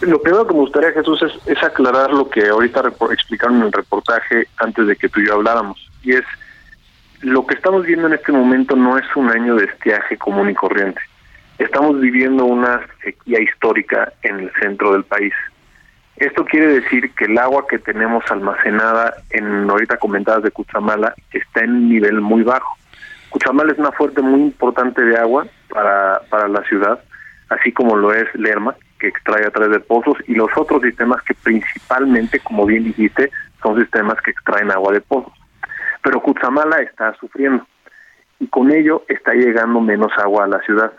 Lo 0.00 0.22
primero 0.22 0.46
que 0.46 0.54
me 0.54 0.60
gustaría, 0.60 0.92
Jesús, 0.92 1.20
es, 1.20 1.32
es 1.46 1.62
aclarar 1.62 2.14
lo 2.14 2.30
que 2.30 2.48
ahorita 2.48 2.82
explicaron 3.12 3.56
en 3.58 3.64
el 3.64 3.72
reportaje 3.72 4.48
antes 4.56 4.86
de 4.86 4.96
que 4.96 5.10
tú 5.10 5.20
y 5.20 5.26
yo 5.26 5.34
habláramos. 5.34 5.78
Y 6.02 6.12
es, 6.12 6.24
lo 7.20 7.46
que 7.46 7.56
estamos 7.56 7.84
viendo 7.84 8.06
en 8.06 8.14
este 8.14 8.32
momento 8.32 8.74
no 8.74 8.96
es 8.96 9.04
un 9.16 9.28
año 9.28 9.56
de 9.56 9.66
estiaje 9.66 10.16
común 10.16 10.48
y 10.48 10.54
corriente 10.54 11.02
Estamos 11.58 12.00
viviendo 12.00 12.44
una 12.44 12.80
sequía 13.02 13.40
histórica 13.40 14.12
en 14.22 14.40
el 14.40 14.52
centro 14.60 14.92
del 14.92 15.04
país. 15.04 15.32
Esto 16.16 16.44
quiere 16.44 16.80
decir 16.80 17.12
que 17.14 17.26
el 17.26 17.38
agua 17.38 17.66
que 17.68 17.78
tenemos 17.78 18.24
almacenada 18.30 19.14
en 19.30 19.68
ahorita 19.68 19.96
comentadas 19.98 20.42
de 20.42 20.50
Cuchamala 20.50 21.14
está 21.32 21.64
en 21.64 21.72
un 21.72 21.88
nivel 21.88 22.20
muy 22.20 22.42
bajo. 22.42 22.76
Cuchamala 23.30 23.72
es 23.72 23.78
una 23.78 23.92
fuente 23.92 24.22
muy 24.22 24.40
importante 24.40 25.02
de 25.02 25.18
agua 25.18 25.46
para, 25.68 26.20
para 26.30 26.48
la 26.48 26.62
ciudad, 26.64 26.98
así 27.48 27.72
como 27.72 27.96
lo 27.96 28.12
es 28.12 28.26
Lerma, 28.34 28.74
que 28.98 29.08
extrae 29.08 29.46
a 29.46 29.50
través 29.50 29.72
de 29.72 29.80
pozos, 29.80 30.16
y 30.26 30.34
los 30.34 30.50
otros 30.56 30.82
sistemas 30.82 31.22
que 31.22 31.34
principalmente, 31.34 32.40
como 32.40 32.64
bien 32.64 32.84
dijiste, 32.84 33.30
son 33.62 33.78
sistemas 33.78 34.20
que 34.22 34.30
extraen 34.30 34.70
agua 34.70 34.92
de 34.92 35.00
pozos. 35.00 35.32
pero 36.02 36.20
Cutzamala 36.20 36.78
está 36.82 37.14
sufriendo 37.14 37.66
y 38.38 38.46
con 38.48 38.70
ello 38.70 39.04
está 39.08 39.32
llegando 39.32 39.80
menos 39.80 40.12
agua 40.18 40.44
a 40.44 40.48
la 40.48 40.60
ciudad. 40.60 40.92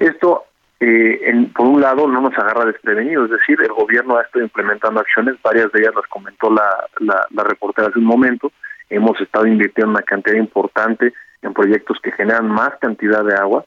Esto, 0.00 0.44
eh, 0.80 1.20
en, 1.24 1.52
por 1.52 1.66
un 1.66 1.80
lado, 1.80 2.06
no 2.06 2.20
nos 2.20 2.36
agarra 2.38 2.64
desprevenidos, 2.64 3.26
es 3.26 3.38
decir, 3.38 3.60
el 3.60 3.72
gobierno 3.72 4.16
ha 4.16 4.22
estado 4.22 4.44
implementando 4.44 5.00
acciones, 5.00 5.36
varias 5.42 5.72
de 5.72 5.80
ellas 5.80 5.94
las 5.94 6.06
comentó 6.06 6.50
la, 6.50 6.68
la, 7.00 7.26
la 7.30 7.44
reportera 7.44 7.88
hace 7.88 7.98
un 7.98 8.04
momento, 8.04 8.52
hemos 8.88 9.20
estado 9.20 9.46
invirtiendo 9.46 9.90
una 9.90 10.02
cantidad 10.02 10.36
importante 10.36 11.12
en 11.42 11.52
proyectos 11.52 11.98
que 12.02 12.12
generan 12.12 12.48
más 12.48 12.70
cantidad 12.80 13.24
de 13.24 13.34
agua, 13.34 13.64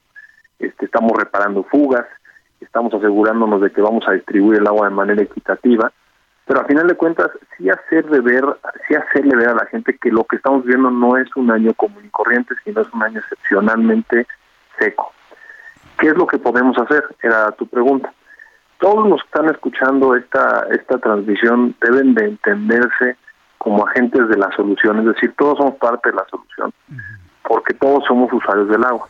este, 0.60 0.86
estamos 0.86 1.12
reparando 1.18 1.64
fugas, 1.64 2.06
estamos 2.60 2.94
asegurándonos 2.94 3.62
de 3.62 3.72
que 3.72 3.82
vamos 3.82 4.08
a 4.08 4.14
distribuir 4.14 4.60
el 4.60 4.68
agua 4.68 4.88
de 4.88 4.96
manera 4.96 5.22
equitativa, 5.22 5.92
pero 6.46 6.62
a 6.62 6.66
final 6.66 6.88
de 6.88 6.96
cuentas 6.96 7.30
sí 7.58 7.70
hacerle 7.70 8.20
ver, 8.20 8.44
sí 8.88 8.96
hacerle 8.96 9.36
ver 9.36 9.50
a 9.50 9.56
la 9.56 9.66
gente 9.66 9.98
que 9.98 10.12
lo 10.12 10.24
que 10.24 10.38
estamos 10.38 10.66
viendo 10.66 10.90
no 10.92 11.18
es 11.18 11.28
un 11.36 11.52
año 11.52 11.74
común 11.74 12.04
y 12.06 12.10
corriente, 12.10 12.56
sino 12.64 12.82
es 12.82 12.88
un 12.94 13.04
año 13.04 13.20
excepcionalmente 13.20 14.28
seco. 14.80 15.14
¿Qué 16.02 16.08
es 16.08 16.18
lo 16.18 16.26
que 16.26 16.40
podemos 16.40 16.76
hacer? 16.80 17.04
Era 17.22 17.52
tu 17.52 17.68
pregunta. 17.68 18.12
Todos 18.80 19.08
los 19.08 19.22
que 19.22 19.28
están 19.28 19.50
escuchando 19.54 20.16
esta 20.16 20.66
esta 20.72 20.98
transmisión 20.98 21.76
deben 21.80 22.16
de 22.16 22.26
entenderse 22.26 23.18
como 23.60 23.88
agentes 23.88 24.28
de 24.28 24.36
la 24.36 24.50
solución, 24.56 24.98
es 24.98 25.06
decir, 25.14 25.36
todos 25.38 25.60
somos 25.60 25.76
parte 25.76 26.10
de 26.10 26.16
la 26.16 26.26
solución, 26.32 26.74
porque 27.48 27.76
todos 27.76 28.04
somos 28.08 28.34
usuarios 28.34 28.68
del 28.70 28.84
agua. 28.84 29.08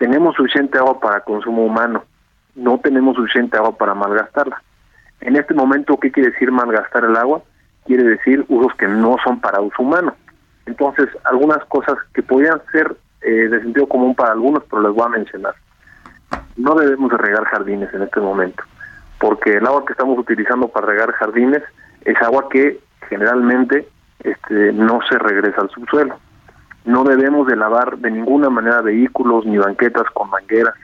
Tenemos 0.00 0.34
suficiente 0.34 0.76
agua 0.78 0.98
para 0.98 1.20
consumo 1.20 1.64
humano, 1.64 2.02
no 2.56 2.80
tenemos 2.80 3.14
suficiente 3.14 3.56
agua 3.56 3.76
para 3.78 3.94
malgastarla. 3.94 4.60
En 5.20 5.36
este 5.36 5.54
momento, 5.54 5.96
¿qué 5.96 6.10
quiere 6.10 6.32
decir 6.32 6.50
malgastar 6.50 7.04
el 7.04 7.16
agua? 7.16 7.40
Quiere 7.84 8.02
decir 8.02 8.44
usos 8.48 8.74
que 8.74 8.88
no 8.88 9.14
son 9.22 9.40
para 9.40 9.60
uso 9.60 9.80
humano. 9.80 10.16
Entonces, 10.66 11.06
algunas 11.22 11.64
cosas 11.66 11.94
que 12.12 12.24
podrían 12.24 12.60
ser 12.72 12.96
eh, 13.20 13.48
de 13.48 13.60
sentido 13.60 13.86
común 13.86 14.16
para 14.16 14.32
algunos, 14.32 14.64
pero 14.68 14.82
les 14.82 14.92
voy 14.92 15.06
a 15.06 15.10
mencionar. 15.10 15.54
No 16.56 16.74
debemos 16.74 17.10
de 17.10 17.18
regar 17.18 17.44
jardines 17.44 17.92
en 17.92 18.02
este 18.02 18.20
momento, 18.20 18.62
porque 19.18 19.52
el 19.52 19.66
agua 19.66 19.84
que 19.84 19.92
estamos 19.92 20.18
utilizando 20.18 20.68
para 20.68 20.86
regar 20.86 21.12
jardines 21.12 21.62
es 22.04 22.20
agua 22.22 22.48
que 22.48 22.80
generalmente 23.08 23.88
este, 24.20 24.72
no 24.72 25.00
se 25.08 25.18
regresa 25.18 25.62
al 25.62 25.70
subsuelo. 25.70 26.18
No 26.84 27.04
debemos 27.04 27.46
de 27.46 27.56
lavar 27.56 27.98
de 27.98 28.10
ninguna 28.10 28.48
manera 28.48 28.80
vehículos 28.80 29.44
ni 29.44 29.58
banquetas 29.58 30.04
con 30.12 30.30
mangueras 30.30 30.74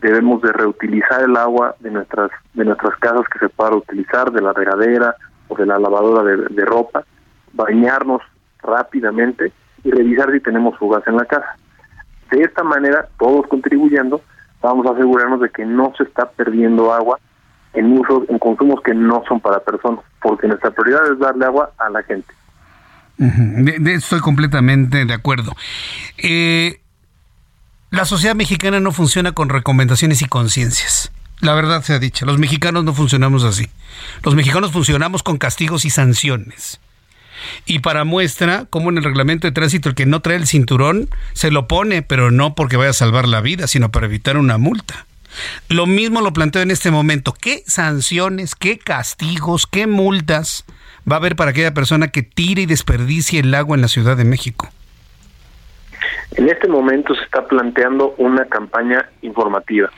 debemos 0.00 0.42
de 0.42 0.52
reutilizar 0.52 1.22
el 1.22 1.36
agua 1.36 1.74
de 1.80 1.90
nuestras 1.90 2.30
de 2.54 2.64
nuestras 2.64 2.96
casas 2.98 3.26
que 3.32 3.38
se 3.38 3.48
pueda 3.48 3.76
utilizar 3.76 4.30
de 4.30 4.42
la 4.42 4.52
regadera 4.52 5.14
o 5.48 5.56
de 5.56 5.66
la 5.66 5.78
lavadora 5.78 6.22
de, 6.22 6.64
ropa, 6.64 7.04
bañarnos 7.52 8.20
rápidamente 8.62 9.52
y 9.84 9.90
revisar 9.90 10.32
si 10.32 10.40
tenemos 10.40 10.76
fugas 10.78 11.06
en 11.06 11.16
la 11.16 11.24
casa. 11.24 11.56
De 12.30 12.42
esta 12.42 12.64
manera, 12.64 13.08
todos 13.18 13.46
contribuyendo, 13.46 14.20
vamos 14.62 14.86
a 14.86 14.90
asegurarnos 14.90 15.40
de 15.40 15.50
que 15.50 15.64
no 15.64 15.92
se 15.96 16.04
está 16.04 16.28
perdiendo 16.30 16.92
agua 16.92 17.18
en 17.72 17.98
usos, 17.98 18.28
en 18.28 18.38
consumos 18.38 18.80
que 18.82 18.94
no 18.94 19.22
son 19.28 19.40
para 19.40 19.60
personas, 19.60 20.00
porque 20.22 20.48
nuestra 20.48 20.70
prioridad 20.70 21.12
es 21.12 21.18
darle 21.18 21.44
agua 21.44 21.70
a 21.78 21.90
la 21.90 22.02
gente. 22.02 22.32
estoy 23.92 24.20
completamente 24.20 25.04
de 25.04 25.14
acuerdo. 25.14 25.52
Eh, 26.18 26.80
la 27.90 28.04
sociedad 28.04 28.34
mexicana 28.34 28.80
no 28.80 28.92
funciona 28.92 29.32
con 29.32 29.48
recomendaciones 29.48 30.22
y 30.22 30.26
conciencias. 30.26 31.12
La 31.40 31.54
verdad 31.54 31.82
se 31.82 31.92
ha 31.92 31.98
dicho, 31.98 32.24
los 32.24 32.38
mexicanos 32.38 32.82
no 32.84 32.94
funcionamos 32.94 33.44
así. 33.44 33.68
Los 34.22 34.34
mexicanos 34.34 34.72
funcionamos 34.72 35.22
con 35.22 35.36
castigos 35.36 35.84
y 35.84 35.90
sanciones. 35.90 36.80
Y 37.64 37.80
para 37.80 38.04
muestra, 38.04 38.66
como 38.70 38.90
en 38.90 38.98
el 38.98 39.04
reglamento 39.04 39.46
de 39.46 39.52
tránsito, 39.52 39.88
el 39.88 39.94
que 39.94 40.06
no 40.06 40.20
trae 40.20 40.36
el 40.36 40.46
cinturón 40.46 41.08
se 41.32 41.50
lo 41.50 41.68
pone, 41.68 42.02
pero 42.02 42.30
no 42.30 42.54
porque 42.54 42.76
vaya 42.76 42.90
a 42.90 42.94
salvar 42.94 43.28
la 43.28 43.40
vida, 43.40 43.66
sino 43.66 43.90
para 43.90 44.06
evitar 44.06 44.36
una 44.36 44.58
multa. 44.58 45.06
Lo 45.68 45.86
mismo 45.86 46.20
lo 46.20 46.32
planteo 46.32 46.62
en 46.62 46.70
este 46.70 46.90
momento. 46.90 47.32
¿Qué 47.32 47.62
sanciones, 47.66 48.54
qué 48.54 48.78
castigos, 48.78 49.66
qué 49.66 49.86
multas 49.86 50.64
va 51.10 51.16
a 51.16 51.18
haber 51.18 51.36
para 51.36 51.50
aquella 51.50 51.74
persona 51.74 52.08
que 52.08 52.22
tire 52.22 52.62
y 52.62 52.66
desperdicie 52.66 53.40
el 53.40 53.54
agua 53.54 53.76
en 53.76 53.82
la 53.82 53.88
Ciudad 53.88 54.16
de 54.16 54.24
México? 54.24 54.68
En 56.36 56.48
este 56.48 56.68
momento 56.68 57.14
se 57.14 57.22
está 57.22 57.46
planteando 57.46 58.14
una 58.18 58.46
campaña 58.46 59.08
informativa. 59.22 59.90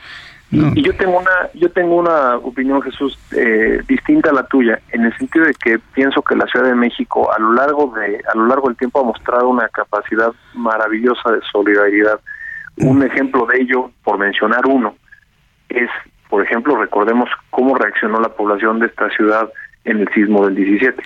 Y 0.51 0.81
yo 0.81 0.95
tengo 0.95 1.19
una 1.19 1.49
yo 1.53 1.69
tengo 1.71 1.95
una 1.95 2.37
opinión 2.37 2.81
Jesús 2.81 3.19
eh, 3.35 3.81
distinta 3.87 4.31
a 4.31 4.33
la 4.33 4.47
tuya 4.47 4.79
en 4.91 5.05
el 5.05 5.15
sentido 5.15 5.45
de 5.45 5.53
que 5.53 5.77
pienso 5.93 6.23
que 6.23 6.35
la 6.35 6.47
Ciudad 6.47 6.65
de 6.65 6.75
México 6.75 7.31
a 7.31 7.39
lo 7.39 7.53
largo 7.53 7.93
de 7.95 8.19
a 8.33 8.35
lo 8.35 8.47
largo 8.47 8.67
del 8.67 8.77
tiempo 8.77 8.99
ha 8.99 9.03
mostrado 9.03 9.47
una 9.47 9.69
capacidad 9.69 10.31
maravillosa 10.55 11.31
de 11.31 11.39
solidaridad. 11.51 12.19
Un 12.77 13.03
ejemplo 13.03 13.45
de 13.45 13.61
ello, 13.61 13.91
por 14.03 14.17
mencionar 14.17 14.65
uno, 14.65 14.95
es 15.67 15.89
por 16.29 16.43
ejemplo 16.43 16.77
recordemos 16.77 17.29
cómo 17.51 17.75
reaccionó 17.75 18.19
la 18.19 18.29
población 18.29 18.79
de 18.79 18.87
esta 18.87 19.09
ciudad 19.11 19.51
en 19.83 19.99
el 19.99 20.09
sismo 20.13 20.45
del 20.45 20.55
17. 20.55 21.03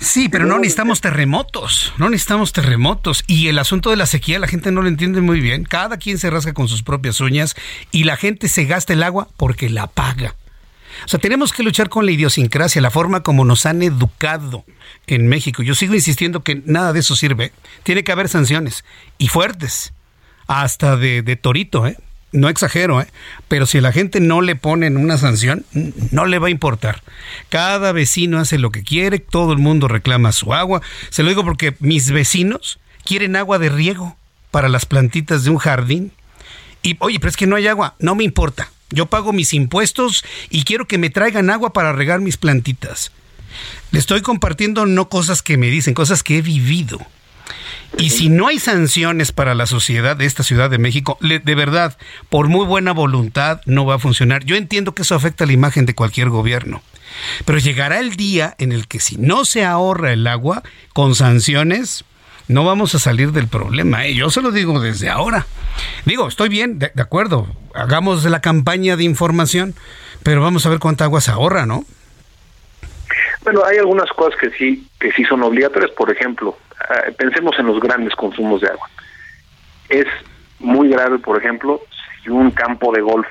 Sí, 0.00 0.28
pero 0.28 0.46
no 0.46 0.58
necesitamos 0.58 1.00
terremotos, 1.00 1.92
no 1.98 2.08
necesitamos 2.08 2.52
terremotos. 2.52 3.24
Y 3.26 3.48
el 3.48 3.58
asunto 3.58 3.90
de 3.90 3.96
la 3.96 4.06
sequía 4.06 4.38
la 4.38 4.46
gente 4.46 4.70
no 4.70 4.82
lo 4.82 4.88
entiende 4.88 5.20
muy 5.20 5.40
bien. 5.40 5.64
Cada 5.64 5.96
quien 5.96 6.18
se 6.18 6.30
rasca 6.30 6.54
con 6.54 6.68
sus 6.68 6.82
propias 6.82 7.20
uñas 7.20 7.56
y 7.90 8.04
la 8.04 8.16
gente 8.16 8.48
se 8.48 8.64
gasta 8.64 8.92
el 8.92 9.02
agua 9.02 9.28
porque 9.36 9.68
la 9.68 9.88
paga. 9.88 10.36
O 11.04 11.08
sea, 11.08 11.18
tenemos 11.20 11.52
que 11.52 11.62
luchar 11.62 11.88
con 11.88 12.06
la 12.06 12.12
idiosincrasia, 12.12 12.80
la 12.80 12.90
forma 12.90 13.22
como 13.22 13.44
nos 13.44 13.66
han 13.66 13.82
educado 13.82 14.64
en 15.06 15.26
México. 15.28 15.62
Yo 15.62 15.74
sigo 15.74 15.94
insistiendo 15.94 16.42
que 16.42 16.62
nada 16.64 16.92
de 16.92 17.00
eso 17.00 17.16
sirve. 17.16 17.52
Tiene 17.82 18.04
que 18.04 18.12
haber 18.12 18.28
sanciones 18.28 18.84
y 19.16 19.28
fuertes, 19.28 19.92
hasta 20.46 20.96
de, 20.96 21.22
de 21.22 21.36
torito, 21.36 21.86
¿eh? 21.86 21.96
No 22.32 22.48
exagero, 22.48 23.00
¿eh? 23.00 23.06
pero 23.48 23.66
si 23.66 23.80
la 23.80 23.92
gente 23.92 24.20
no 24.20 24.40
le 24.40 24.56
ponen 24.56 24.96
una 24.96 25.18
sanción, 25.18 25.64
no 26.10 26.26
le 26.26 26.38
va 26.38 26.48
a 26.48 26.50
importar. 26.50 27.02
Cada 27.48 27.92
vecino 27.92 28.38
hace 28.38 28.58
lo 28.58 28.70
que 28.70 28.82
quiere, 28.82 29.18
todo 29.18 29.52
el 29.52 29.58
mundo 29.58 29.88
reclama 29.88 30.32
su 30.32 30.52
agua. 30.52 30.82
Se 31.10 31.22
lo 31.22 31.30
digo 31.30 31.44
porque 31.44 31.74
mis 31.80 32.10
vecinos 32.10 32.78
quieren 33.04 33.36
agua 33.36 33.58
de 33.58 33.70
riego 33.70 34.16
para 34.50 34.68
las 34.68 34.86
plantitas 34.86 35.44
de 35.44 35.50
un 35.50 35.58
jardín. 35.58 36.12
Y 36.82 36.96
oye, 37.00 37.18
pero 37.18 37.30
es 37.30 37.36
que 37.36 37.46
no 37.46 37.56
hay 37.56 37.66
agua, 37.66 37.94
no 37.98 38.14
me 38.14 38.24
importa. 38.24 38.70
Yo 38.90 39.06
pago 39.06 39.32
mis 39.32 39.52
impuestos 39.52 40.24
y 40.50 40.64
quiero 40.64 40.86
que 40.86 40.98
me 40.98 41.10
traigan 41.10 41.50
agua 41.50 41.72
para 41.72 41.92
regar 41.92 42.20
mis 42.20 42.36
plantitas. 42.36 43.12
Le 43.90 43.98
estoy 43.98 44.22
compartiendo 44.22 44.86
no 44.86 45.08
cosas 45.08 45.42
que 45.42 45.56
me 45.56 45.68
dicen, 45.68 45.94
cosas 45.94 46.22
que 46.22 46.38
he 46.38 46.42
vivido. 46.42 46.98
Y 47.96 48.10
si 48.10 48.28
no 48.28 48.48
hay 48.48 48.58
sanciones 48.58 49.32
para 49.32 49.54
la 49.54 49.66
sociedad 49.66 50.16
de 50.16 50.26
esta 50.26 50.42
Ciudad 50.42 50.70
de 50.70 50.78
México, 50.78 51.18
de 51.20 51.54
verdad, 51.54 51.96
por 52.28 52.48
muy 52.48 52.66
buena 52.66 52.92
voluntad, 52.92 53.60
no 53.64 53.86
va 53.86 53.96
a 53.96 53.98
funcionar. 53.98 54.44
Yo 54.44 54.56
entiendo 54.56 54.94
que 54.94 55.02
eso 55.02 55.14
afecta 55.14 55.46
la 55.46 55.52
imagen 55.52 55.86
de 55.86 55.94
cualquier 55.94 56.28
gobierno. 56.28 56.82
Pero 57.44 57.58
llegará 57.58 57.98
el 57.98 58.16
día 58.16 58.54
en 58.58 58.72
el 58.72 58.86
que 58.86 59.00
si 59.00 59.16
no 59.16 59.44
se 59.44 59.64
ahorra 59.64 60.12
el 60.12 60.26
agua 60.26 60.62
con 60.92 61.14
sanciones, 61.14 62.04
no 62.46 62.64
vamos 62.64 62.94
a 62.94 62.98
salir 62.98 63.32
del 63.32 63.48
problema. 63.48 64.06
¿eh? 64.06 64.14
Yo 64.14 64.30
se 64.30 64.42
lo 64.42 64.50
digo 64.50 64.80
desde 64.80 65.08
ahora. 65.08 65.46
Digo, 66.04 66.28
estoy 66.28 66.48
bien, 66.48 66.78
de, 66.78 66.92
de 66.94 67.02
acuerdo, 67.02 67.46
hagamos 67.74 68.24
la 68.24 68.40
campaña 68.40 68.96
de 68.96 69.04
información, 69.04 69.74
pero 70.22 70.42
vamos 70.42 70.66
a 70.66 70.68
ver 70.68 70.78
cuánta 70.78 71.04
agua 71.04 71.20
se 71.20 71.30
ahorra, 71.30 71.66
¿no? 71.66 71.84
Bueno, 73.42 73.64
hay 73.64 73.78
algunas 73.78 74.10
cosas 74.10 74.38
que 74.38 74.50
sí, 74.50 74.86
que 74.98 75.12
sí 75.12 75.24
son 75.24 75.42
obligatorias. 75.42 75.90
Por 75.92 76.10
ejemplo, 76.10 76.58
pensemos 77.16 77.58
en 77.58 77.66
los 77.66 77.80
grandes 77.80 78.14
consumos 78.14 78.60
de 78.60 78.68
agua. 78.68 78.88
Es 79.88 80.06
muy 80.58 80.88
grave, 80.88 81.18
por 81.18 81.38
ejemplo, 81.38 81.80
si 82.22 82.30
un 82.30 82.50
campo 82.50 82.92
de 82.92 83.00
golf 83.00 83.26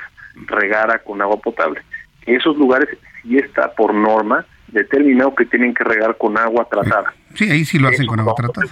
regara 0.46 1.00
con 1.00 1.22
agua 1.22 1.38
potable. 1.38 1.82
esos 2.26 2.58
lugares 2.58 2.90
sí 3.22 3.38
está 3.38 3.72
por 3.74 3.94
norma 3.94 4.46
determinado 4.68 5.34
que 5.34 5.46
tienen 5.46 5.74
que 5.74 5.84
regar 5.84 6.18
con 6.18 6.38
agua 6.38 6.68
tratada. 6.70 7.14
Sí, 7.34 7.50
ahí 7.50 7.66
sí 7.66 7.80
lo 7.80 7.88
hacen 7.88 8.06
con 8.06 8.20
agua 8.20 8.36
tratada. 8.36 8.68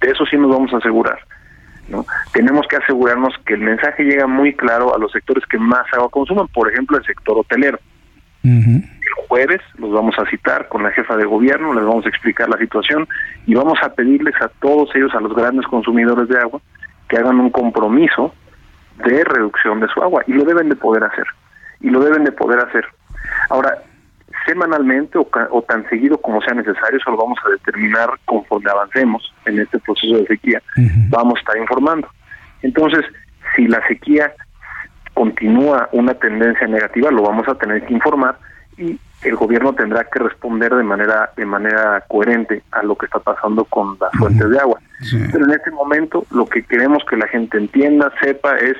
De 0.00 0.10
eso 0.10 0.24
sí 0.26 0.36
nos 0.36 0.50
vamos 0.50 0.72
a 0.72 0.76
asegurar. 0.76 1.18
¿no? 1.88 2.04
Tenemos 2.32 2.66
que 2.68 2.76
asegurarnos 2.76 3.34
que 3.46 3.54
el 3.54 3.60
mensaje 3.60 4.04
llega 4.04 4.26
muy 4.26 4.54
claro 4.54 4.94
a 4.94 4.98
los 4.98 5.10
sectores 5.10 5.44
que 5.46 5.58
más 5.58 5.86
agua 5.92 6.10
consuman, 6.10 6.46
por 6.48 6.70
ejemplo, 6.70 6.98
el 6.98 7.04
sector 7.04 7.38
hotelero. 7.38 7.78
El 8.44 8.82
jueves 9.26 9.60
los 9.76 9.92
vamos 9.92 10.14
a 10.18 10.26
citar 10.26 10.68
con 10.68 10.82
la 10.82 10.90
jefa 10.92 11.16
de 11.16 11.24
gobierno, 11.24 11.74
les 11.74 11.84
vamos 11.84 12.06
a 12.06 12.08
explicar 12.08 12.48
la 12.48 12.58
situación 12.58 13.08
y 13.46 13.54
vamos 13.54 13.78
a 13.82 13.92
pedirles 13.94 14.34
a 14.40 14.48
todos 14.60 14.94
ellos, 14.94 15.14
a 15.14 15.20
los 15.20 15.34
grandes 15.34 15.66
consumidores 15.66 16.28
de 16.28 16.38
agua, 16.38 16.60
que 17.08 17.16
hagan 17.16 17.40
un 17.40 17.50
compromiso 17.50 18.34
de 19.04 19.24
reducción 19.24 19.80
de 19.80 19.88
su 19.88 20.02
agua 20.02 20.22
y 20.26 20.32
lo 20.32 20.44
deben 20.44 20.68
de 20.68 20.76
poder 20.76 21.04
hacer. 21.04 21.26
Y 21.80 21.90
lo 21.90 22.00
deben 22.00 22.24
de 22.24 22.32
poder 22.32 22.58
hacer. 22.60 22.84
Ahora, 23.50 23.78
semanalmente 24.46 25.18
o, 25.18 25.62
tan 25.62 25.88
seguido 25.88 26.18
como 26.18 26.40
sea 26.40 26.54
necesario, 26.54 26.98
eso 26.98 27.10
lo 27.10 27.18
vamos 27.18 27.38
a 27.44 27.50
determinar 27.50 28.10
conforme 28.24 28.70
avancemos 28.70 29.32
en 29.44 29.60
este 29.60 29.78
proceso 29.78 30.16
de 30.16 30.26
sequía, 30.26 30.62
vamos 31.10 31.36
a 31.36 31.40
estar 31.40 31.56
informando. 31.58 32.08
Entonces, 32.62 33.04
si 33.54 33.66
la 33.66 33.86
sequía 33.86 34.32
continúa 35.14 35.88
una 35.92 36.14
tendencia 36.14 36.66
negativa, 36.66 37.10
lo 37.10 37.22
vamos 37.22 37.46
a 37.48 37.54
tener 37.56 37.84
que 37.84 37.94
informar 37.94 38.38
y 38.76 38.98
el 39.22 39.36
gobierno 39.36 39.74
tendrá 39.74 40.04
que 40.04 40.20
responder 40.20 40.74
de 40.74 40.84
manera 40.84 41.30
de 41.36 41.44
manera 41.44 42.04
coherente 42.08 42.62
a 42.72 42.82
lo 42.82 42.96
que 42.96 43.06
está 43.06 43.18
pasando 43.18 43.64
con 43.64 43.96
las 44.00 44.12
fuentes 44.12 44.48
de 44.48 44.58
agua. 44.58 44.80
Pero 45.32 45.44
en 45.44 45.50
este 45.50 45.70
momento 45.70 46.24
lo 46.30 46.46
que 46.46 46.62
queremos 46.62 47.02
que 47.08 47.16
la 47.16 47.26
gente 47.28 47.58
entienda, 47.58 48.12
sepa 48.20 48.56
es 48.56 48.76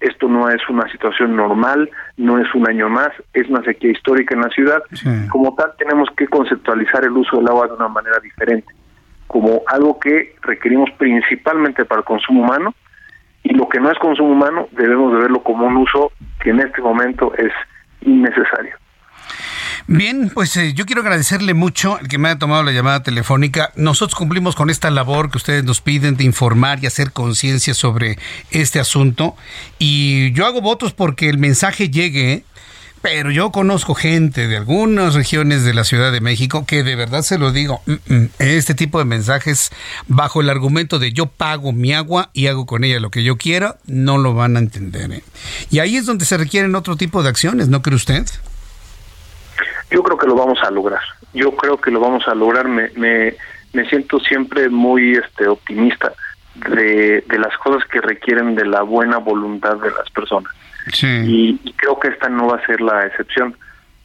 esto 0.00 0.28
no 0.28 0.48
es 0.48 0.60
una 0.68 0.90
situación 0.90 1.36
normal, 1.36 1.88
no 2.16 2.38
es 2.38 2.52
un 2.54 2.68
año 2.68 2.88
más, 2.88 3.10
es 3.32 3.48
una 3.48 3.62
sequía 3.62 3.92
histórica 3.92 4.34
en 4.34 4.42
la 4.42 4.50
ciudad. 4.50 4.82
Como 5.30 5.54
tal, 5.54 5.72
tenemos 5.78 6.08
que 6.16 6.26
conceptualizar 6.26 7.04
el 7.04 7.12
uso 7.12 7.36
del 7.36 7.48
agua 7.48 7.68
de 7.68 7.74
una 7.74 7.88
manera 7.88 8.18
diferente, 8.20 8.66
como 9.26 9.62
algo 9.68 9.98
que 10.00 10.34
requerimos 10.42 10.90
principalmente 10.98 11.84
para 11.84 12.00
el 12.00 12.04
consumo 12.04 12.42
humano, 12.42 12.74
y 13.44 13.54
lo 13.54 13.68
que 13.68 13.78
no 13.80 13.90
es 13.90 13.98
consumo 13.98 14.32
humano 14.32 14.68
debemos 14.72 15.12
de 15.12 15.20
verlo 15.20 15.42
como 15.42 15.66
un 15.66 15.76
uso 15.76 16.12
que 16.40 16.50
en 16.50 16.60
este 16.60 16.82
momento 16.82 17.32
es 17.36 17.52
innecesario. 18.00 18.76
Bien, 19.90 20.30
pues 20.34 20.54
eh, 20.58 20.74
yo 20.74 20.84
quiero 20.84 21.00
agradecerle 21.00 21.54
mucho 21.54 21.98
el 21.98 22.08
que 22.08 22.18
me 22.18 22.28
haya 22.28 22.38
tomado 22.38 22.62
la 22.62 22.72
llamada 22.72 23.02
telefónica. 23.02 23.72
Nosotros 23.74 24.16
cumplimos 24.16 24.54
con 24.54 24.68
esta 24.68 24.90
labor 24.90 25.30
que 25.30 25.38
ustedes 25.38 25.64
nos 25.64 25.80
piden 25.80 26.14
de 26.18 26.24
informar 26.24 26.78
y 26.82 26.86
hacer 26.86 27.10
conciencia 27.10 27.72
sobre 27.72 28.18
este 28.50 28.80
asunto. 28.80 29.34
Y 29.78 30.30
yo 30.32 30.44
hago 30.44 30.60
votos 30.60 30.92
porque 30.92 31.30
el 31.30 31.38
mensaje 31.38 31.88
llegue. 31.88 32.44
Pero 33.00 33.30
yo 33.30 33.50
conozco 33.50 33.94
gente 33.94 34.46
de 34.46 34.56
algunas 34.58 35.14
regiones 35.14 35.64
de 35.64 35.72
la 35.72 35.84
Ciudad 35.84 36.12
de 36.12 36.20
México 36.20 36.66
que 36.66 36.82
de 36.82 36.96
verdad 36.96 37.22
se 37.22 37.38
lo 37.38 37.52
digo, 37.52 37.80
mm, 37.86 37.92
mm, 38.12 38.30
este 38.40 38.74
tipo 38.74 38.98
de 38.98 39.04
mensajes 39.04 39.70
bajo 40.08 40.40
el 40.40 40.50
argumento 40.50 40.98
de 40.98 41.12
yo 41.12 41.26
pago 41.26 41.72
mi 41.72 41.94
agua 41.94 42.30
y 42.32 42.48
hago 42.48 42.66
con 42.66 42.82
ella 42.82 42.98
lo 42.98 43.12
que 43.12 43.22
yo 43.22 43.38
quiera, 43.38 43.76
no 43.86 44.18
lo 44.18 44.34
van 44.34 44.56
a 44.56 44.58
entender. 44.58 45.12
¿eh? 45.12 45.22
Y 45.70 45.78
ahí 45.78 45.96
es 45.96 46.06
donde 46.06 46.24
se 46.24 46.36
requieren 46.36 46.74
otro 46.74 46.96
tipo 46.96 47.22
de 47.22 47.28
acciones, 47.28 47.68
¿no 47.68 47.82
cree 47.82 47.94
usted? 47.94 48.26
Yo 49.90 50.02
creo 50.02 50.18
que 50.18 50.26
lo 50.26 50.34
vamos 50.34 50.58
a 50.62 50.70
lograr. 50.70 51.02
Yo 51.32 51.52
creo 51.52 51.78
que 51.78 51.90
lo 51.90 52.00
vamos 52.00 52.26
a 52.28 52.34
lograr. 52.34 52.68
Me, 52.68 52.90
me, 52.96 53.34
me 53.72 53.88
siento 53.88 54.18
siempre 54.20 54.68
muy 54.68 55.12
este 55.12 55.48
optimista 55.48 56.12
de, 56.54 57.24
de 57.26 57.38
las 57.38 57.56
cosas 57.58 57.86
que 57.88 58.00
requieren 58.00 58.54
de 58.54 58.66
la 58.66 58.82
buena 58.82 59.18
voluntad 59.18 59.76
de 59.76 59.90
las 59.90 60.10
personas. 60.10 60.52
Y, 61.02 61.58
creo 61.76 61.98
que 61.98 62.08
esta 62.08 62.28
no 62.28 62.48
va 62.48 62.56
a 62.56 62.66
ser 62.66 62.80
la 62.80 63.06
excepción. 63.06 63.56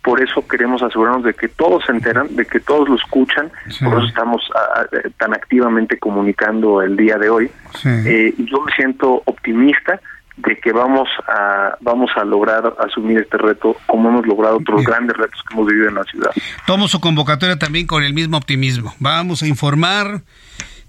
Por 0.04 0.22
eso 0.22 0.46
queremos 0.48 0.84
asegurarnos 0.84 1.24
de 1.24 1.34
que 1.34 1.48
todos 1.48 1.86
se 1.86 1.94
enteran, 1.94 2.36
de 2.36 2.46
que 2.46 2.60
todos 2.60 2.90
lo 2.90 2.96
escuchan. 2.96 3.50
Por 3.82 4.00
eso 4.00 4.08
estamos 4.08 4.50
tan 5.18 5.34
activamente 5.34 5.98
comunicando 5.98 6.82
el 6.82 6.98
día 6.98 7.18
de 7.18 7.30
hoy. 7.30 7.50
Eh, 7.86 8.34
yo 8.38 8.62
me 8.62 8.72
siento 8.74 9.22
optimista 9.26 10.02
de 10.38 10.58
que 10.60 10.72
vamos 10.72 11.08
a 11.28 11.78
vamos 11.82 12.10
a 12.16 12.24
lograr 12.24 12.74
asumir 12.80 13.20
este 13.20 13.38
reto 13.38 13.76
como 13.86 14.10
hemos 14.10 14.26
logrado 14.26 14.58
otros 14.58 14.84
grandes 14.84 15.16
retos 15.16 15.40
que 15.48 15.54
hemos 15.54 15.68
vivido 15.68 15.90
en 15.90 15.96
la 15.96 16.04
ciudad. 16.04 16.32
Tomo 16.66 16.88
su 16.88 17.00
convocatoria 17.00 17.58
también 17.58 17.86
con 17.86 18.04
el 18.04 18.14
mismo 18.14 18.38
optimismo. 18.38 18.94
Vamos 19.00 19.44
a 19.44 19.48
informar 19.48 20.22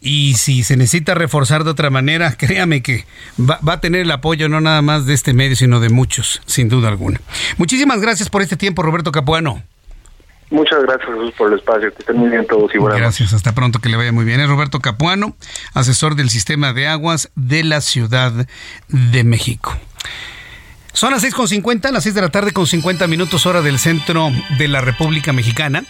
y 0.01 0.35
si 0.35 0.63
se 0.63 0.77
necesita 0.77 1.15
reforzar 1.15 1.65
de 1.65 1.71
otra 1.71 1.91
manera, 1.91 2.33
créame 2.39 2.83
que 2.83 3.05
va, 3.39 3.59
va, 3.67 3.75
a 3.75 3.81
tener 3.81 4.03
el 4.03 4.11
apoyo 4.11 4.49
no 4.49 4.61
nada 4.61 4.83
más 4.83 5.07
de 5.07 5.15
este 5.15 5.33
medio, 5.35 5.57
sino 5.57 5.81
de 5.81 5.91
muchos, 5.91 6.43
sin 6.47 6.69
duda 6.69 6.89
alguna. 6.89 7.21
Muchísimas 7.59 8.01
gracias 8.01 8.31
por 8.31 8.43
este 8.43 8.57
tiempo, 8.57 8.83
Roberto 8.83 9.13
Capuano. 9.13 9.63
Muchas 10.55 10.83
gracias 10.83 11.11
Jesús 11.11 11.33
por 11.37 11.53
el 11.53 11.59
espacio, 11.59 11.93
que 11.93 11.99
estén 11.99 12.17
muy 12.17 12.31
bien 12.31 12.47
todos 12.47 12.73
y 12.73 12.79
buenas 12.79 13.01
Gracias, 13.01 13.33
hasta 13.33 13.57
pronto, 13.57 13.81
que 13.81 13.89
le 13.89 13.97
vaya 13.97 14.13
muy 14.13 14.25
bien. 14.25 14.39
Es 14.39 14.49
Roberto 14.49 14.79
Capuano, 14.79 15.35
asesor 15.73 16.15
del 16.15 16.31
sistema 16.31 16.73
de 16.73 16.87
aguas 16.87 17.33
de 17.35 17.65
la 17.65 17.81
Ciudad 17.81 18.33
de 18.87 19.25
México. 19.25 19.77
Son 20.93 21.11
las 21.11 21.25
6.50, 21.25 21.91
las 21.91 22.05
6 22.05 22.15
de 22.15 22.21
la 22.21 22.29
tarde 22.29 22.53
con 22.53 22.69
50 22.69 23.09
minutos 23.09 23.47
hora 23.47 23.63
del 23.63 23.81
centro 23.81 24.31
de 24.57 24.69
la 24.69 24.81
República 24.81 25.33
Mexicana. 25.33 25.83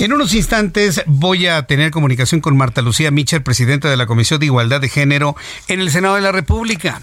En 0.00 0.12
unos 0.12 0.34
instantes 0.34 1.04
voy 1.06 1.46
a 1.46 1.68
tener 1.68 1.92
comunicación 1.92 2.40
con 2.40 2.56
Marta 2.56 2.82
Lucía 2.82 3.12
Mitchell, 3.12 3.44
presidenta 3.44 3.88
de 3.88 3.96
la 3.96 4.06
Comisión 4.06 4.40
de 4.40 4.46
Igualdad 4.46 4.80
de 4.80 4.88
Género 4.88 5.36
en 5.68 5.78
el 5.78 5.88
Senado 5.92 6.16
de 6.16 6.22
la 6.22 6.32
República. 6.32 7.00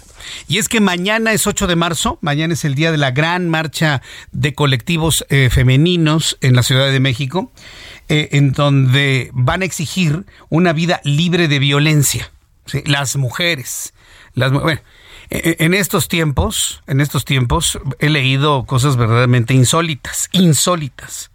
Y 0.48 0.58
es 0.58 0.70
que 0.70 0.80
mañana 0.80 1.34
es 1.34 1.48
8 1.48 1.68
de 1.68 1.76
marzo, 1.76 2.18
mañana 2.22 2.54
es 2.54 2.66
el 2.66 2.76
día 2.76 2.92
de 2.92 2.98
la 2.98 3.12
gran 3.12 3.50
marcha 3.50 4.02
de 4.32 4.54
colectivos 4.54 5.26
eh, 5.30 5.50
femeninos 5.52 6.38
en 6.42 6.56
la 6.56 6.64
Ciudad 6.64 6.92
de 6.92 7.00
México, 7.00 7.52
eh, 8.10 8.30
en 8.34 8.52
donde 8.52 9.32
van 9.34 9.62
a 9.62 9.66
exigir 9.66 10.26
una 10.50 10.74
vida 10.74 11.02
libre 11.04 11.48
de 11.48 11.60
violencia. 11.60 12.32
Las 12.86 13.16
mujeres, 13.16 13.94
las 14.34 14.52
bueno, 14.52 14.82
e, 15.30 15.58
e, 15.60 15.66
en 15.66 15.74
estos 15.74 16.08
tiempos, 16.08 16.84
en 16.88 17.02
estos 17.02 17.26
tiempos 17.26 17.80
he 18.00 18.10
leído 18.10 18.66
cosas 18.66 18.98
verdaderamente 18.98 19.54
insólitas, 19.54 20.30
insólitas 20.32 21.31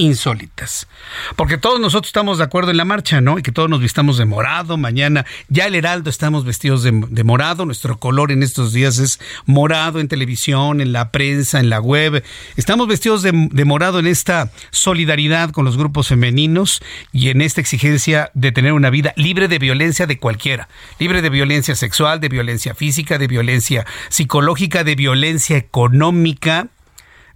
insólitas. 0.00 0.88
Porque 1.36 1.58
todos 1.58 1.78
nosotros 1.78 2.08
estamos 2.08 2.38
de 2.38 2.44
acuerdo 2.44 2.70
en 2.70 2.78
la 2.78 2.86
marcha, 2.86 3.20
¿no? 3.20 3.38
Y 3.38 3.42
que 3.42 3.52
todos 3.52 3.68
nos 3.68 3.80
vistamos 3.80 4.16
de 4.16 4.24
morado. 4.24 4.78
Mañana 4.78 5.26
ya 5.48 5.66
el 5.66 5.74
Heraldo 5.74 6.08
estamos 6.08 6.44
vestidos 6.44 6.82
de, 6.82 6.92
morado. 7.24 7.66
Nuestro 7.66 7.98
color 7.98 8.32
en 8.32 8.42
estos 8.42 8.72
días 8.72 8.98
es 8.98 9.20
morado 9.44 10.00
en 10.00 10.08
televisión, 10.08 10.80
en 10.80 10.92
la 10.92 11.12
prensa, 11.12 11.60
en 11.60 11.68
la 11.68 11.80
web. 11.80 12.24
Estamos 12.56 12.88
vestidos 12.88 13.22
de, 13.22 13.48
de 13.50 13.64
morado 13.66 13.98
en 13.98 14.06
esta 14.06 14.50
solidaridad 14.70 15.50
con 15.50 15.66
los 15.66 15.76
grupos 15.76 16.08
femeninos 16.08 16.80
y 17.12 17.28
en 17.28 17.42
esta 17.42 17.60
exigencia 17.60 18.30
de 18.32 18.52
tener 18.52 18.72
una 18.72 18.88
vida 18.88 19.12
libre 19.16 19.48
de 19.48 19.58
violencia 19.58 20.06
de 20.06 20.18
cualquiera. 20.18 20.68
Libre 20.98 21.20
de 21.20 21.28
violencia 21.28 21.74
sexual, 21.74 22.20
de 22.20 22.30
violencia 22.30 22.74
física, 22.74 23.18
de 23.18 23.26
violencia 23.26 23.84
psicológica, 24.08 24.82
de 24.82 24.94
violencia 24.94 25.58
económica 25.58 26.68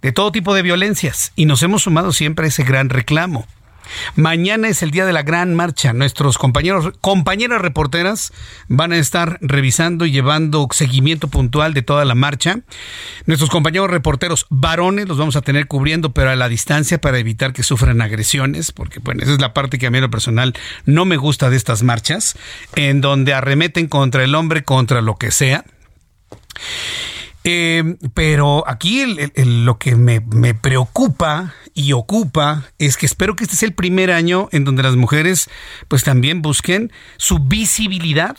de 0.04 0.12
todo 0.12 0.30
tipo 0.32 0.54
de 0.54 0.60
violencias 0.60 1.32
y 1.34 1.46
nos 1.46 1.62
hemos 1.62 1.84
sumado 1.84 2.12
siempre 2.12 2.44
a 2.44 2.48
ese 2.48 2.62
gran 2.62 2.90
reclamo. 2.90 3.46
Mañana 4.16 4.68
es 4.68 4.82
el 4.82 4.90
día 4.90 5.06
de 5.06 5.14
la 5.14 5.22
gran 5.22 5.54
marcha. 5.54 5.94
Nuestros 5.94 6.36
compañeros, 6.36 6.92
compañeras 7.00 7.62
reporteras 7.62 8.30
van 8.68 8.92
a 8.92 8.98
estar 8.98 9.38
revisando 9.40 10.04
y 10.04 10.10
llevando 10.10 10.68
seguimiento 10.72 11.28
puntual 11.28 11.72
de 11.72 11.80
toda 11.80 12.04
la 12.04 12.14
marcha. 12.14 12.60
Nuestros 13.24 13.48
compañeros 13.48 13.90
reporteros 13.90 14.46
varones 14.50 15.08
los 15.08 15.16
vamos 15.16 15.36
a 15.36 15.42
tener 15.42 15.68
cubriendo, 15.68 16.12
pero 16.12 16.28
a 16.28 16.36
la 16.36 16.50
distancia 16.50 17.00
para 17.00 17.18
evitar 17.18 17.54
que 17.54 17.62
sufran 17.62 18.02
agresiones, 18.02 18.72
porque 18.72 19.00
bueno, 19.00 19.22
esa 19.22 19.32
es 19.32 19.40
la 19.40 19.54
parte 19.54 19.78
que 19.78 19.86
a 19.86 19.90
mí 19.90 19.96
en 19.96 20.02
lo 20.02 20.10
personal 20.10 20.52
no 20.84 21.06
me 21.06 21.16
gusta 21.16 21.48
de 21.48 21.56
estas 21.56 21.82
marchas, 21.82 22.36
en 22.76 23.00
donde 23.00 23.32
arremeten 23.32 23.86
contra 23.86 24.22
el 24.22 24.34
hombre, 24.34 24.64
contra 24.64 25.00
lo 25.00 25.16
que 25.16 25.30
sea. 25.30 25.64
Eh, 27.46 27.96
pero 28.14 28.64
aquí 28.66 29.04
lo 29.36 29.78
que 29.78 29.96
me, 29.96 30.54
preocupa 30.54 31.54
y 31.74 31.92
ocupa 31.92 32.64
es 32.78 32.96
que 32.96 33.04
espero 33.04 33.36
que 33.36 33.44
este 33.44 33.56
sea 33.56 33.68
el 33.68 33.74
primer 33.74 34.10
año 34.10 34.48
en 34.50 34.64
donde 34.64 34.82
las 34.82 34.96
mujeres 34.96 35.50
pues 35.88 36.04
también 36.04 36.40
busquen 36.40 36.90
su 37.18 37.40
visibilidad. 37.40 38.36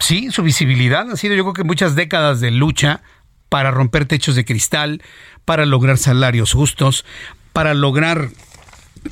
Sí, 0.00 0.32
su 0.32 0.42
visibilidad. 0.42 1.08
Ha 1.10 1.16
sido 1.16 1.36
yo 1.36 1.44
creo 1.44 1.54
que 1.54 1.64
muchas 1.64 1.94
décadas 1.94 2.40
de 2.40 2.50
lucha 2.50 3.02
para 3.48 3.70
romper 3.70 4.06
techos 4.06 4.34
de 4.34 4.44
cristal, 4.44 5.00
para 5.44 5.64
lograr 5.64 5.96
salarios 5.96 6.52
justos, 6.52 7.04
para 7.52 7.72
lograr 7.72 8.30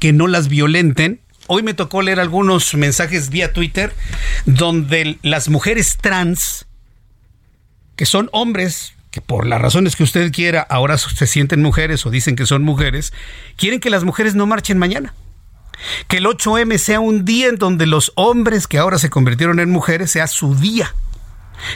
que 0.00 0.12
no 0.12 0.26
las 0.26 0.48
violenten. 0.48 1.20
Hoy 1.46 1.62
me 1.62 1.74
tocó 1.74 2.02
leer 2.02 2.18
algunos 2.18 2.74
mensajes 2.74 3.30
vía 3.30 3.52
Twitter 3.52 3.94
donde 4.46 5.18
las 5.22 5.48
mujeres 5.48 5.96
trans 6.00 6.66
que 7.96 8.06
son 8.06 8.28
hombres 8.32 8.94
que 9.10 9.20
por 9.20 9.46
las 9.46 9.60
razones 9.60 9.94
que 9.94 10.02
usted 10.02 10.32
quiera 10.32 10.62
ahora 10.62 10.96
se 10.96 11.26
sienten 11.26 11.62
mujeres 11.62 12.06
o 12.06 12.10
dicen 12.10 12.34
que 12.34 12.46
son 12.46 12.62
mujeres, 12.62 13.12
quieren 13.56 13.78
que 13.78 13.90
las 13.90 14.04
mujeres 14.04 14.34
no 14.34 14.46
marchen 14.46 14.78
mañana. 14.78 15.14
Que 16.08 16.18
el 16.18 16.26
8M 16.26 16.78
sea 16.78 17.00
un 17.00 17.24
día 17.24 17.48
en 17.48 17.56
donde 17.56 17.86
los 17.86 18.12
hombres 18.14 18.66
que 18.66 18.78
ahora 18.78 18.98
se 18.98 19.10
convirtieron 19.10 19.60
en 19.60 19.70
mujeres 19.70 20.10
sea 20.10 20.26
su 20.28 20.54
día. 20.54 20.94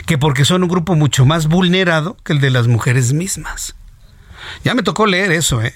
Que 0.05 0.17
porque 0.17 0.45
son 0.45 0.63
un 0.63 0.69
grupo 0.69 0.95
mucho 0.95 1.25
más 1.25 1.47
vulnerado 1.47 2.17
que 2.23 2.33
el 2.33 2.41
de 2.41 2.49
las 2.49 2.67
mujeres 2.67 3.13
mismas. 3.13 3.75
Ya 4.63 4.73
me 4.73 4.83
tocó 4.83 5.05
leer 5.05 5.31
eso, 5.31 5.61
¿eh? 5.61 5.73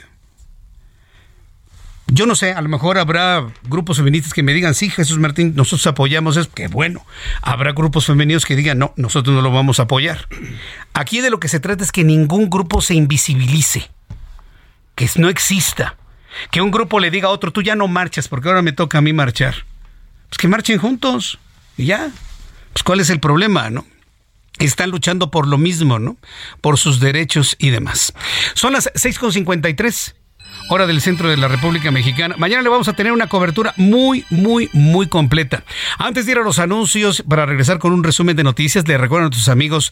Yo 2.14 2.26
no 2.26 2.36
sé, 2.36 2.52
a 2.52 2.62
lo 2.62 2.68
mejor 2.68 2.98
habrá 2.98 3.48
grupos 3.64 3.96
feministas 3.96 4.34
que 4.34 4.44
me 4.44 4.54
digan, 4.54 4.74
sí, 4.74 4.90
Jesús 4.90 5.18
Martín, 5.18 5.54
nosotros 5.56 5.88
apoyamos 5.88 6.36
eso, 6.36 6.52
que 6.54 6.68
bueno. 6.68 7.06
Habrá 7.42 7.72
grupos 7.72 8.06
femeninos 8.06 8.46
que 8.46 8.58
digan, 8.58 8.80
no, 8.80 8.94
nosotros 8.98 9.34
no 9.34 9.42
lo 9.42 9.50
vamos 9.50 9.80
a 9.80 9.84
apoyar. 9.84 10.28
Aquí 10.94 11.22
de 11.22 11.30
lo 11.30 11.40
que 11.40 11.48
se 11.48 11.62
trata 11.62 11.86
es 11.86 11.92
que 11.94 12.04
ningún 12.04 12.50
grupo 12.50 12.82
se 12.82 12.96
invisibilice, 12.96 13.90
que 14.96 15.10
no 15.16 15.30
exista. 15.30 15.96
Que 16.52 16.60
un 16.62 16.72
grupo 16.72 17.00
le 17.00 17.12
diga 17.12 17.30
a 17.30 17.32
otro, 17.32 17.52
tú 17.52 17.62
ya 17.62 17.76
no 17.76 17.88
marchas 17.88 18.28
porque 18.28 18.50
ahora 18.50 18.62
me 18.62 18.74
toca 18.74 18.98
a 18.98 19.02
mí 19.02 19.14
marchar. 19.14 19.66
Pues 20.28 20.38
que 20.38 20.50
marchen 20.50 20.80
juntos 20.80 21.40
y 21.78 21.86
ya. 21.86 22.10
Pues 22.74 22.84
cuál 22.84 23.00
es 23.00 23.10
el 23.10 23.22
problema, 23.22 23.70
¿no? 23.70 23.86
están 24.60 24.92
luchando 24.92 25.32
por 25.32 25.48
lo 25.48 25.58
mismo, 25.58 25.98
¿no? 25.98 26.18
Por 26.60 26.78
sus 26.78 27.00
derechos 27.00 27.56
y 27.58 27.72
demás. 27.72 28.14
Son 28.54 28.74
las 28.74 28.94
6.53 28.94 30.14
hora 30.70 30.88
del 30.88 31.02
centro 31.02 31.30
de 31.30 31.38
la 31.38 31.48
República 31.48 31.92
Mexicana. 31.92 32.36
Mañana 32.38 32.62
le 32.62 32.70
vamos 32.70 32.88
a 32.88 32.94
tener 32.94 33.12
una 33.12 33.28
cobertura 33.28 33.74
muy, 33.78 34.26
muy, 34.30 34.70
muy 34.74 35.08
completa. 35.08 35.64
Antes 35.98 36.26
de 36.26 36.34
ir 36.34 36.38
a 36.38 36.44
los 36.44 36.60
anuncios, 36.60 37.24
para 37.28 37.46
regresar 37.46 37.80
con 37.80 37.94
un 37.94 38.04
resumen 38.04 38.36
de 38.36 38.44
noticias, 38.44 38.88
le 38.88 38.98
recuerdo 38.98 39.26
a 39.26 39.30
nuestros 39.30 39.50
amigos 39.50 39.92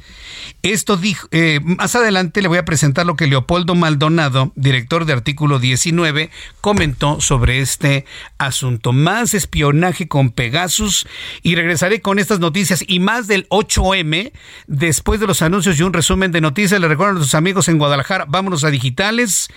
Esto 0.62 0.96
dijo, 0.96 1.28
eh, 1.32 1.60
más 1.64 1.96
adelante 1.96 2.42
le 2.42 2.48
voy 2.48 2.60
a 2.60 2.66
presentar 2.66 3.06
lo 3.06 3.16
que 3.16 3.28
Leopoldo 3.28 3.74
Maldonado, 3.74 4.52
director 4.56 5.06
de 5.06 5.14
artículo 5.14 5.60
19, 5.60 6.30
comentó 6.62 7.20
sobre 7.20 7.62
este 7.62 8.06
asunto. 8.38 8.94
Más 8.94 9.34
espionaje 9.34 10.08
con 10.08 10.30
Pegasus 10.30 11.08
y 11.42 11.56
regresaré 11.56 12.02
con 12.02 12.20
estas 12.20 12.40
noticias 12.40 12.84
y 12.88 13.00
más 13.00 13.28
del 13.28 13.50
8M 13.50 14.32
después 14.68 15.20
de 15.20 15.28
los 15.28 15.42
anuncios 15.42 15.80
y 15.80 15.84
un 15.84 15.94
resumen 15.94 16.32
de 16.32 16.42
noticias. 16.42 16.80
Le 16.80 16.88
recuerdo 16.88 17.12
a 17.12 17.14
nuestros 17.16 17.36
amigos 17.36 17.68
en 17.68 17.80
Guadalajara, 17.80 18.26
vámonos 18.28 18.64
a 18.64 18.70
digitales. 18.70 19.48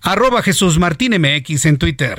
Arroba 0.00 0.42
Jesús 0.42 0.78
Martín 0.78 1.12
MX 1.20 1.66
en 1.66 1.76
Twitter. 1.76 2.18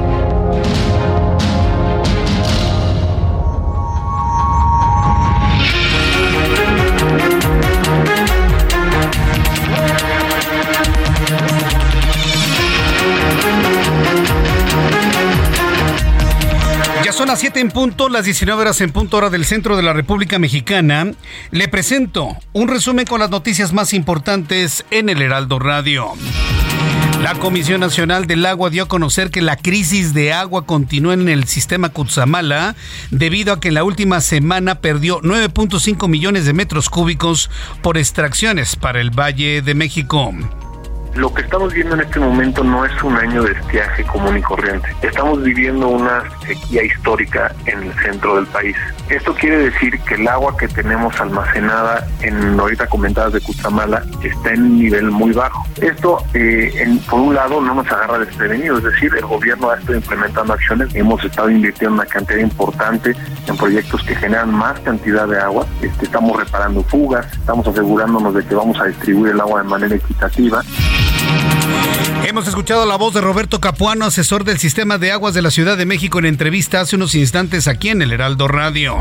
Son 17.11 17.27
las 17.27 17.39
7 17.39 17.59
en 17.59 17.71
punto, 17.71 18.07
las 18.07 18.23
19 18.23 18.61
horas 18.61 18.79
en 18.79 18.91
punto 18.91 19.17
hora 19.17 19.29
del 19.29 19.43
centro 19.43 19.75
de 19.75 19.83
la 19.83 19.91
República 19.91 20.39
Mexicana. 20.39 21.11
Le 21.51 21.67
presento 21.67 22.37
un 22.53 22.69
resumen 22.69 23.05
con 23.05 23.19
las 23.19 23.29
noticias 23.29 23.73
más 23.73 23.93
importantes 23.93 24.85
en 24.91 25.09
el 25.09 25.21
Heraldo 25.21 25.59
Radio. 25.59 26.13
La 27.21 27.35
Comisión 27.35 27.81
Nacional 27.81 28.27
del 28.27 28.45
Agua 28.45 28.69
dio 28.69 28.83
a 28.83 28.87
conocer 28.87 29.29
que 29.29 29.41
la 29.41 29.57
crisis 29.57 30.13
de 30.13 30.31
agua 30.31 30.65
continúa 30.65 31.13
en 31.13 31.27
el 31.27 31.47
sistema 31.47 31.89
Cutzamala 31.89 32.75
debido 33.11 33.53
a 33.53 33.59
que 33.59 33.67
en 33.67 33.73
la 33.75 33.83
última 33.83 34.21
semana 34.21 34.75
perdió 34.75 35.19
9.5 35.21 36.07
millones 36.07 36.45
de 36.45 36.53
metros 36.53 36.89
cúbicos 36.89 37.49
por 37.83 37.97
extracciones 37.97 38.77
para 38.77 39.01
el 39.01 39.11
Valle 39.11 39.61
de 39.61 39.75
México. 39.75 40.33
Lo 41.15 41.33
que 41.33 41.41
estamos 41.41 41.73
viendo 41.73 41.95
en 41.95 42.01
este 42.01 42.19
momento 42.19 42.63
no 42.63 42.85
es 42.85 43.03
un 43.03 43.17
año 43.17 43.43
de 43.43 43.51
estiaje 43.51 44.03
común 44.05 44.37
y 44.37 44.41
corriente. 44.41 44.87
Estamos 45.01 45.43
viviendo 45.43 45.89
una 45.89 46.23
sequía 46.45 46.83
histórica 46.83 47.53
en 47.65 47.83
el 47.83 47.93
centro 47.95 48.37
del 48.37 48.47
país. 48.47 48.77
Esto 49.09 49.33
quiere 49.35 49.57
decir 49.57 49.99
que 50.01 50.15
el 50.15 50.27
agua 50.27 50.55
que 50.55 50.69
tenemos 50.69 51.19
almacenada 51.19 52.07
en 52.21 52.57
ahorita 52.57 52.87
comentadas 52.87 53.33
de 53.33 53.41
Cutzamala 53.41 54.03
está 54.23 54.53
en 54.53 54.63
un 54.63 54.79
nivel 54.79 55.11
muy 55.11 55.33
bajo. 55.33 55.65
Esto, 55.81 56.17
eh, 56.33 56.71
en, 56.77 56.97
por 56.99 57.19
un 57.19 57.35
lado, 57.35 57.59
no 57.59 57.75
nos 57.75 57.87
agarra 57.87 58.19
desprevenido, 58.19 58.77
es 58.77 58.83
decir, 58.85 59.11
el 59.13 59.25
gobierno 59.25 59.69
ha 59.69 59.75
estado 59.75 59.95
implementando 59.95 60.53
acciones, 60.53 60.95
hemos 60.95 61.21
estado 61.25 61.49
invirtiendo 61.49 61.95
una 61.95 62.05
cantidad 62.05 62.39
importante 62.39 63.13
en 63.47 63.57
proyectos 63.57 64.01
que 64.03 64.15
generan 64.15 64.53
más 64.53 64.79
cantidad 64.79 65.27
de 65.27 65.39
agua, 65.39 65.65
este, 65.81 66.05
estamos 66.05 66.37
reparando 66.37 66.81
fugas, 66.83 67.25
estamos 67.33 67.67
asegurándonos 67.67 68.33
de 68.33 68.45
que 68.45 68.55
vamos 68.55 68.79
a 68.79 68.85
distribuir 68.85 69.33
el 69.33 69.41
agua 69.41 69.61
de 69.61 69.67
manera 69.67 69.95
equitativa. 69.95 70.61
Hemos 72.25 72.47
escuchado 72.47 72.85
la 72.85 72.95
voz 72.95 73.13
de 73.13 73.21
Roberto 73.21 73.59
Capuano, 73.59 74.05
asesor 74.05 74.45
del 74.45 74.57
sistema 74.57 74.97
de 74.97 75.11
aguas 75.11 75.33
de 75.33 75.41
la 75.41 75.51
Ciudad 75.51 75.77
de 75.77 75.85
México, 75.85 76.17
en 76.19 76.25
entrevista 76.25 76.79
hace 76.79 76.95
unos 76.95 77.13
instantes 77.13 77.67
aquí 77.67 77.89
en 77.89 78.01
el 78.01 78.13
Heraldo 78.13 78.47
Radio. 78.47 78.97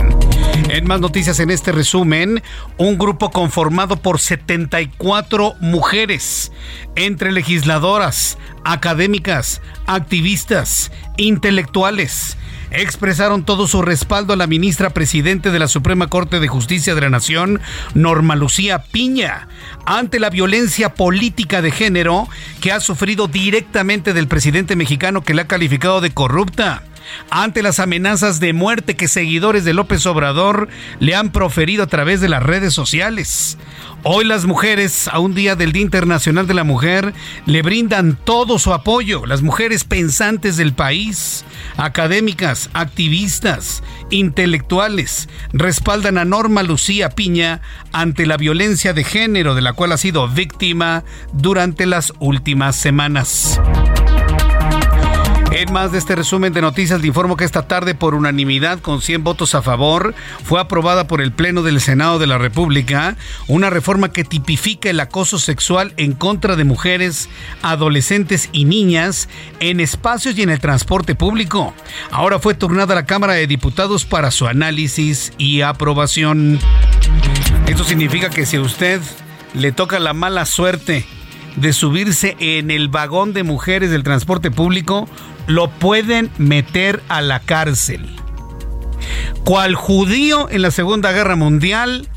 En 0.69 0.87
más 0.87 1.01
noticias 1.01 1.39
en 1.41 1.51
este 1.51 1.71
resumen, 1.71 2.43
un 2.77 2.99
grupo 2.99 3.31
conformado 3.31 3.97
por 3.97 4.19
74 4.19 5.55
mujeres, 5.61 6.51
entre 6.97 7.31
legisladoras, 7.31 8.37
académicas, 8.65 9.63
activistas, 9.87 10.91
intelectuales, 11.17 12.37
expresaron 12.71 13.45
todo 13.45 13.67
su 13.67 13.83
respaldo 13.83 14.33
a 14.33 14.37
la 14.37 14.47
ministra 14.47 14.91
presidente 14.91 15.51
de 15.51 15.59
la 15.59 15.69
Suprema 15.69 16.09
Corte 16.09 16.41
de 16.41 16.49
Justicia 16.49 16.95
de 16.95 17.01
la 17.01 17.11
Nación, 17.11 17.61
Norma 17.95 18.37
Lucía 18.37 18.83
Piña, 18.83 19.49
ante 19.87 20.21
la 20.21 20.31
violencia 20.31 20.95
política 20.95 21.63
de 21.63 21.71
género 21.71 22.29
que 22.61 22.73
ha 22.73 22.81
sufrido 22.81 23.27
directamente 23.27 24.13
del 24.13 24.29
presidente 24.29 24.77
mexicano 24.77 25.23
que 25.23 25.35
le 25.35 25.43
ha 25.43 25.49
calificado 25.49 26.01
de 26.01 26.13
corrupta 26.13 26.83
ante 27.31 27.63
las 27.63 27.81
amenazas 27.81 28.41
de 28.41 28.53
muerte 28.53 28.97
que 28.97 29.09
seguidores 29.09 29.65
de 29.65 29.75
López 29.75 30.05
Obrador 30.07 30.69
le 30.99 31.15
han 31.15 31.31
proferido 31.31 31.83
a 31.83 31.87
través 31.87 32.21
de 32.21 32.29
las 32.29 32.43
redes 32.43 32.75
sociales. 32.75 33.59
Hoy 34.03 34.25
las 34.25 34.47
mujeres, 34.47 35.09
a 35.09 35.19
un 35.19 35.35
día 35.35 35.57
del 35.57 35.73
Día 35.73 35.83
Internacional 35.83 36.47
de 36.47 36.55
la 36.55 36.65
Mujer, 36.65 37.13
le 37.45 37.61
brindan 37.61 38.17
todo 38.17 38.59
su 38.59 38.73
apoyo. 38.73 39.27
Las 39.27 39.43
mujeres 39.43 39.85
pensantes 39.85 40.57
del 40.57 40.73
país, 40.73 41.45
académicas, 41.77 42.71
activistas, 42.73 43.83
intelectuales, 44.09 45.29
respaldan 45.53 46.17
a 46.17 46.25
Norma 46.25 46.63
Lucía 46.63 47.11
Piña 47.11 47.61
ante 47.93 48.25
la 48.25 48.39
violencia 48.39 48.95
de 48.95 49.05
género 49.05 49.55
de 49.55 49.61
la 49.61 49.75
cual 49.75 49.93
ha 49.93 49.99
sido 49.99 50.27
víctima 50.29 51.05
durante 51.35 51.85
las 51.85 52.15
últimas 52.21 52.77
semanas. 52.77 53.61
En 55.61 55.75
más 55.75 55.93
de 55.93 55.99
este 55.99 56.17
resumen 56.17 56.55
de 56.55 56.63
noticias, 56.63 57.03
le 57.03 57.09
informo 57.09 57.37
que 57.37 57.45
esta 57.45 57.69
tarde, 57.69 57.95
por 57.95 58.15
unanimidad, 58.15 58.81
con 58.81 59.03
100 59.03 59.23
votos 59.23 59.55
a 59.55 59.61
favor, 59.61 60.15
fue 60.43 60.59
aprobada 60.59 61.07
por 61.07 61.21
el 61.21 61.33
Pleno 61.33 61.63
del 61.63 61.83
Senado 61.83 62.19
de 62.19 62.27
la 62.27 62.39
República 62.39 63.19
una 63.47 63.69
reforma 63.69 64.11
que 64.11 64.25
tipifica 64.25 64.89
el 64.89 64.99
acoso 65.01 65.39
sexual 65.39 65.93
en 65.99 66.15
contra 66.15 66.57
de 66.57 66.65
mujeres, 66.65 67.29
adolescentes 67.61 68.49
y 68.53 68.65
niñas 68.65 69.29
en 69.61 69.81
espacios 69.81 70.39
y 70.39 70.43
en 70.45 70.49
el 70.49 70.61
transporte 70.61 71.15
público. 71.15 71.75
Ahora 72.11 72.39
fue 72.39 72.55
turnada 72.55 72.95
a 72.95 72.97
la 72.97 73.05
Cámara 73.05 73.35
de 73.35 73.47
Diputados 73.47 74.07
para 74.07 74.31
su 74.31 74.47
análisis 74.47 75.35
y 75.37 75.61
aprobación. 75.61 76.59
Esto 77.67 77.85
significa 77.85 78.31
que 78.31 78.47
si 78.47 78.57
a 78.57 78.63
usted 78.63 79.03
le 79.53 79.73
toca 79.73 79.99
la 79.99 80.15
mala 80.15 80.47
suerte 80.47 81.05
de 81.57 81.73
subirse 81.73 82.37
en 82.39 82.71
el 82.71 82.89
vagón 82.89 83.33
de 83.33 83.43
mujeres 83.43 83.91
del 83.91 84.05
transporte 84.05 84.51
público, 84.51 85.09
lo 85.51 85.71
pueden 85.71 86.31
meter 86.39 87.03
a 87.09 87.21
la 87.21 87.41
cárcel. 87.41 88.17
Cual 89.45 89.75
judío 89.75 90.49
en 90.51 90.63
la 90.63 90.71
Segunda 90.71 91.13
Guerra 91.13 91.37
Mundial, 91.37 92.09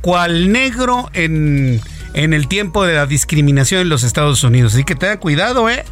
cual 0.00 0.50
negro 0.50 1.10
en, 1.12 1.80
en 2.14 2.32
el 2.32 2.48
tiempo 2.48 2.84
de 2.84 2.94
la 2.94 3.06
discriminación 3.06 3.82
en 3.82 3.88
los 3.88 4.02
Estados 4.02 4.42
Unidos. 4.42 4.74
Así 4.74 4.84
que 4.84 4.94
tenga 4.94 5.18
cuidado, 5.18 5.68
¿eh? 5.68 5.84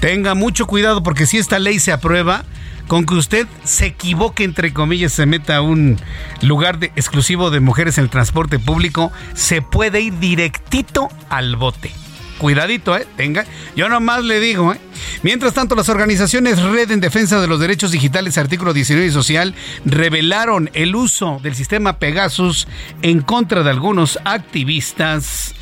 Tenga 0.00 0.34
mucho 0.34 0.66
cuidado 0.66 1.02
porque 1.02 1.26
si 1.26 1.38
esta 1.38 1.58
ley 1.58 1.78
se 1.78 1.92
aprueba, 1.92 2.44
con 2.86 3.04
que 3.04 3.14
usted 3.14 3.46
se 3.64 3.86
equivoque, 3.86 4.44
entre 4.44 4.72
comillas, 4.72 5.12
se 5.12 5.26
meta 5.26 5.56
a 5.56 5.60
un 5.60 5.98
lugar 6.40 6.78
de, 6.78 6.86
exclusivo 6.96 7.50
de 7.50 7.60
mujeres 7.60 7.98
en 7.98 8.04
el 8.04 8.10
transporte 8.10 8.58
público, 8.58 9.12
se 9.34 9.62
puede 9.62 10.00
ir 10.00 10.18
directito 10.18 11.08
al 11.28 11.56
bote. 11.56 11.90
Cuidadito, 12.38 12.96
¿eh? 12.96 13.06
Tenga. 13.16 13.46
Yo 13.74 13.88
nomás 13.88 14.24
le 14.24 14.40
digo, 14.40 14.72
¿eh? 14.74 14.80
Mientras 15.22 15.54
tanto, 15.54 15.74
las 15.74 15.88
organizaciones 15.88 16.62
Red 16.62 16.90
en 16.90 17.00
Defensa 17.00 17.40
de 17.40 17.46
los 17.46 17.60
Derechos 17.60 17.90
Digitales, 17.90 18.38
artículo 18.38 18.74
19 18.74 19.06
y 19.06 19.10
social, 19.10 19.54
revelaron 19.84 20.70
el 20.74 20.94
uso 20.94 21.40
del 21.42 21.54
sistema 21.54 21.98
Pegasus 21.98 22.68
en 23.02 23.22
contra 23.22 23.62
de 23.62 23.70
algunos 23.70 24.18
activistas 24.24 25.54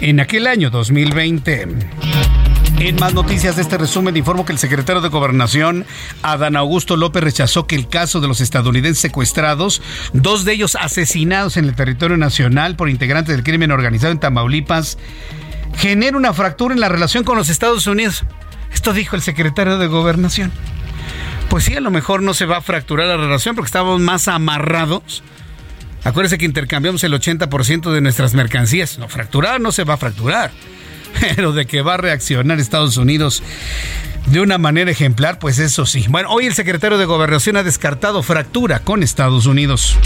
en 0.00 0.20
aquel 0.20 0.46
año 0.46 0.70
2020. 0.70 1.68
En 2.78 2.96
más 2.96 3.14
noticias 3.14 3.56
de 3.56 3.62
este 3.62 3.78
resumen, 3.78 4.16
informo 4.16 4.44
que 4.44 4.52
el 4.52 4.58
secretario 4.58 5.00
de 5.00 5.08
Gobernación, 5.08 5.86
Adán 6.22 6.56
Augusto 6.56 6.96
López, 6.96 7.22
rechazó 7.22 7.66
que 7.66 7.76
el 7.76 7.88
caso 7.88 8.20
de 8.20 8.28
los 8.28 8.40
estadounidenses 8.40 9.00
secuestrados, 9.00 9.80
dos 10.12 10.44
de 10.44 10.52
ellos 10.52 10.76
asesinados 10.78 11.56
en 11.56 11.64
el 11.66 11.74
territorio 11.74 12.16
nacional 12.16 12.76
por 12.76 12.90
integrantes 12.90 13.34
del 13.34 13.44
crimen 13.44 13.70
organizado 13.70 14.12
en 14.12 14.18
Tamaulipas, 14.18 14.98
genere 15.76 16.16
una 16.16 16.32
fractura 16.32 16.74
en 16.74 16.80
la 16.80 16.88
relación 16.88 17.24
con 17.24 17.36
los 17.36 17.48
Estados 17.48 17.86
Unidos. 17.86 18.24
Esto 18.72 18.92
dijo 18.92 19.16
el 19.16 19.22
secretario 19.22 19.78
de 19.78 19.86
Gobernación. 19.86 20.52
Pues 21.48 21.64
sí, 21.64 21.74
a 21.76 21.80
lo 21.80 21.90
mejor 21.90 22.22
no 22.22 22.34
se 22.34 22.46
va 22.46 22.58
a 22.58 22.62
fracturar 22.62 23.06
la 23.06 23.16
relación 23.16 23.54
porque 23.54 23.68
estamos 23.68 24.00
más 24.00 24.28
amarrados. 24.28 25.22
Acuérdese 26.02 26.38
que 26.38 26.44
intercambiamos 26.44 27.04
el 27.04 27.12
80% 27.12 27.92
de 27.92 28.00
nuestras 28.00 28.34
mercancías. 28.34 28.98
No, 28.98 29.08
fracturar 29.08 29.60
no 29.60 29.72
se 29.72 29.84
va 29.84 29.94
a 29.94 29.98
fracturar 29.98 30.50
pero 31.36 31.52
de 31.52 31.66
que 31.66 31.82
va 31.82 31.94
a 31.94 31.96
reaccionar 31.96 32.58
Estados 32.58 32.96
Unidos 32.96 33.42
de 34.26 34.40
una 34.40 34.58
manera 34.58 34.90
ejemplar, 34.90 35.38
pues 35.38 35.58
eso 35.58 35.86
sí. 35.86 36.06
Bueno, 36.08 36.30
hoy 36.30 36.46
el 36.46 36.54
secretario 36.54 36.98
de 36.98 37.04
Gobernación 37.04 37.56
ha 37.56 37.62
descartado 37.62 38.22
fractura 38.22 38.80
con 38.80 39.02
Estados 39.02 39.46
Unidos. 39.46 39.96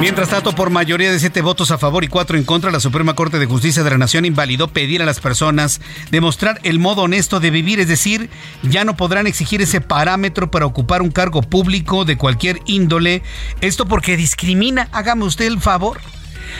Mientras 0.00 0.28
tanto, 0.28 0.54
por 0.54 0.70
mayoría 0.70 1.10
de 1.10 1.18
siete 1.18 1.42
votos 1.42 1.70
a 1.70 1.78
favor 1.78 2.04
y 2.04 2.08
cuatro 2.08 2.38
en 2.38 2.44
contra, 2.44 2.70
la 2.70 2.80
Suprema 2.80 3.14
Corte 3.14 3.38
de 3.38 3.46
Justicia 3.46 3.82
de 3.82 3.90
la 3.90 3.98
Nación 3.98 4.24
invalidó 4.24 4.68
pedir 4.68 5.02
a 5.02 5.06
las 5.06 5.20
personas 5.20 5.80
demostrar 6.10 6.60
el 6.62 6.78
modo 6.78 7.02
honesto 7.02 7.40
de 7.40 7.50
vivir, 7.50 7.80
es 7.80 7.88
decir, 7.88 8.30
ya 8.62 8.84
no 8.84 8.96
podrán 8.96 9.26
exigir 9.26 9.60
ese 9.60 9.80
parámetro 9.80 10.50
para 10.50 10.66
ocupar 10.66 11.02
un 11.02 11.10
cargo 11.10 11.42
público 11.42 12.04
de 12.04 12.16
cualquier 12.16 12.60
índole. 12.66 13.22
Esto 13.60 13.86
porque 13.86 14.16
discrimina, 14.16 14.88
hágame 14.92 15.24
usted 15.24 15.46
el 15.46 15.60
favor. 15.60 16.00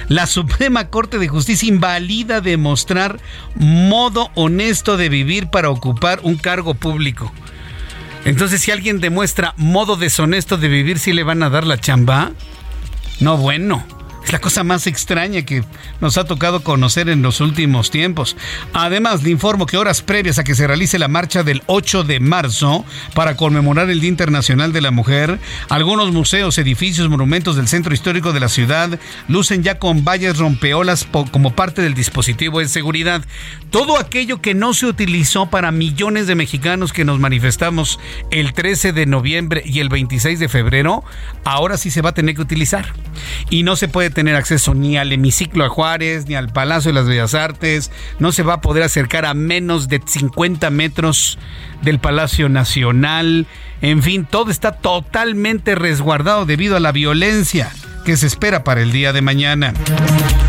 La 0.08 0.26
Suprema 0.26 0.88
Corte 0.88 1.18
de 1.18 1.28
Justicia 1.28 1.68
invalida 1.68 2.40
demostrar 2.40 3.20
modo 3.54 4.30
honesto 4.34 4.96
de 4.96 5.08
vivir 5.08 5.48
para 5.48 5.70
ocupar 5.70 6.20
un 6.22 6.36
cargo 6.36 6.74
público. 6.74 7.32
Entonces, 8.24 8.60
si 8.60 8.70
alguien 8.70 9.00
demuestra 9.00 9.54
modo 9.56 9.96
deshonesto 9.96 10.56
de 10.56 10.68
vivir, 10.68 10.98
¿sí 10.98 11.12
le 11.12 11.22
van 11.22 11.42
a 11.42 11.50
dar 11.50 11.66
la 11.66 11.78
chamba? 11.78 12.32
No, 13.20 13.36
bueno. 13.36 13.97
Es 14.28 14.32
la 14.32 14.40
cosa 14.40 14.62
más 14.62 14.86
extraña 14.86 15.40
que 15.40 15.64
nos 16.02 16.18
ha 16.18 16.24
tocado 16.24 16.62
conocer 16.62 17.08
en 17.08 17.22
los 17.22 17.40
últimos 17.40 17.90
tiempos. 17.90 18.36
Además, 18.74 19.22
le 19.22 19.30
informo 19.30 19.64
que 19.64 19.78
horas 19.78 20.02
previas 20.02 20.38
a 20.38 20.44
que 20.44 20.54
se 20.54 20.66
realice 20.66 20.98
la 20.98 21.08
marcha 21.08 21.42
del 21.42 21.62
8 21.64 22.04
de 22.04 22.20
marzo 22.20 22.84
para 23.14 23.38
conmemorar 23.38 23.88
el 23.88 24.00
Día 24.00 24.10
Internacional 24.10 24.74
de 24.74 24.82
la 24.82 24.90
Mujer, 24.90 25.38
algunos 25.70 26.12
museos, 26.12 26.58
edificios, 26.58 27.08
monumentos 27.08 27.56
del 27.56 27.68
centro 27.68 27.94
histórico 27.94 28.34
de 28.34 28.40
la 28.40 28.50
ciudad 28.50 29.00
lucen 29.28 29.62
ya 29.62 29.78
con 29.78 30.04
vallas 30.04 30.36
rompeolas 30.36 31.08
como 31.32 31.54
parte 31.54 31.80
del 31.80 31.94
dispositivo 31.94 32.58
de 32.58 32.68
seguridad. 32.68 33.24
Todo 33.70 33.98
aquello 33.98 34.42
que 34.42 34.52
no 34.52 34.74
se 34.74 34.84
utilizó 34.84 35.48
para 35.48 35.72
millones 35.72 36.26
de 36.26 36.34
mexicanos 36.34 36.92
que 36.92 37.06
nos 37.06 37.18
manifestamos 37.18 37.98
el 38.30 38.52
13 38.52 38.92
de 38.92 39.06
noviembre 39.06 39.62
y 39.64 39.80
el 39.80 39.88
26 39.88 40.38
de 40.38 40.50
febrero, 40.50 41.02
ahora 41.44 41.78
sí 41.78 41.90
se 41.90 42.02
va 42.02 42.10
a 42.10 42.14
tener 42.14 42.34
que 42.34 42.42
utilizar. 42.42 42.92
Y 43.48 43.62
no 43.62 43.74
se 43.74 43.88
puede 43.88 44.17
tener 44.18 44.34
acceso 44.34 44.74
ni 44.74 44.96
al 44.96 45.12
hemiciclo 45.12 45.64
a 45.64 45.68
Juárez, 45.68 46.26
ni 46.26 46.34
al 46.34 46.48
Palacio 46.48 46.88
de 46.88 46.94
las 46.96 47.06
Bellas 47.06 47.34
Artes, 47.34 47.92
no 48.18 48.32
se 48.32 48.42
va 48.42 48.54
a 48.54 48.60
poder 48.60 48.82
acercar 48.82 49.24
a 49.24 49.32
menos 49.32 49.86
de 49.86 50.02
50 50.04 50.70
metros 50.70 51.38
del 51.82 52.00
Palacio 52.00 52.48
Nacional, 52.48 53.46
en 53.80 54.02
fin, 54.02 54.26
todo 54.28 54.50
está 54.50 54.72
totalmente 54.72 55.76
resguardado 55.76 56.46
debido 56.46 56.76
a 56.76 56.80
la 56.80 56.90
violencia 56.90 57.70
que 58.08 58.16
se 58.16 58.26
espera 58.26 58.64
para 58.64 58.80
el 58.80 58.90
día 58.90 59.12
de 59.12 59.20
mañana. 59.20 59.74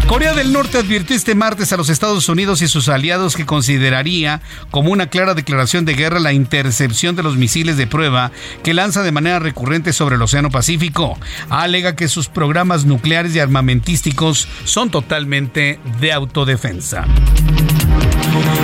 Corea 0.07 0.33
del 0.33 0.53
Norte 0.53 0.77
advirtió 0.77 1.13
este 1.13 1.35
martes 1.35 1.73
a 1.73 1.75
los 1.75 1.89
Estados 1.89 2.29
Unidos 2.29 2.61
y 2.61 2.69
sus 2.69 2.87
aliados 2.87 3.35
que 3.35 3.45
consideraría 3.45 4.39
como 4.71 4.91
una 4.91 5.07
clara 5.07 5.33
declaración 5.33 5.83
de 5.83 5.93
guerra 5.93 6.21
la 6.21 6.31
intercepción 6.31 7.17
de 7.17 7.23
los 7.23 7.35
misiles 7.35 7.75
de 7.75 7.85
prueba 7.85 8.31
que 8.63 8.73
lanza 8.73 9.03
de 9.03 9.11
manera 9.11 9.39
recurrente 9.39 9.91
sobre 9.91 10.15
el 10.15 10.21
Océano 10.21 10.49
Pacífico. 10.51 11.19
Alega 11.49 11.97
que 11.97 12.07
sus 12.07 12.29
programas 12.29 12.85
nucleares 12.85 13.35
y 13.35 13.39
armamentísticos 13.39 14.47
son 14.63 14.89
totalmente 14.89 15.81
de 15.99 16.13
autodefensa. 16.13 17.07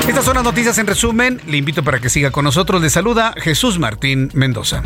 Estas 0.08 0.24
son 0.24 0.36
las 0.36 0.46
noticias 0.46 0.78
en 0.78 0.88
resumen. 0.88 1.42
Le 1.48 1.58
invito 1.58 1.84
para 1.84 2.00
que 2.00 2.10
siga 2.10 2.32
con 2.32 2.46
nosotros. 2.46 2.82
Le 2.82 2.90
saluda 2.90 3.36
Jesús 3.42 3.78
Martín 3.78 4.30
Mendoza. 4.34 4.84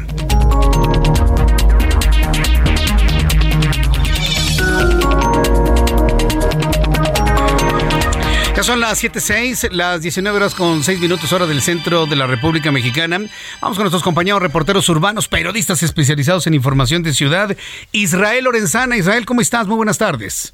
Son 8.70 8.82
las 8.82 9.04
7.06, 9.04 9.72
las 9.72 10.04
19 10.04 10.38
horas 10.38 10.54
con 10.54 10.84
6 10.84 11.00
minutos 11.00 11.34
hora 11.34 11.48
del 11.48 11.60
centro 11.60 12.06
de 12.06 12.16
la 12.16 12.28
República 12.28 12.72
Mexicana. 12.72 13.18
Vamos 13.62 13.78
con 13.78 13.86
nuestros 13.86 14.04
compañeros 14.04 14.44
reporteros 14.44 14.88
urbanos, 14.90 15.28
periodistas 15.28 15.82
especializados 15.82 16.46
en 16.46 16.54
información 16.54 17.02
de 17.02 17.14
ciudad. 17.14 17.58
Israel 17.94 18.44
Lorenzana. 18.44 18.96
Israel, 18.96 19.26
¿cómo 19.26 19.42
estás? 19.42 19.66
Muy 19.66 19.76
buenas 19.76 19.98
tardes. 19.98 20.54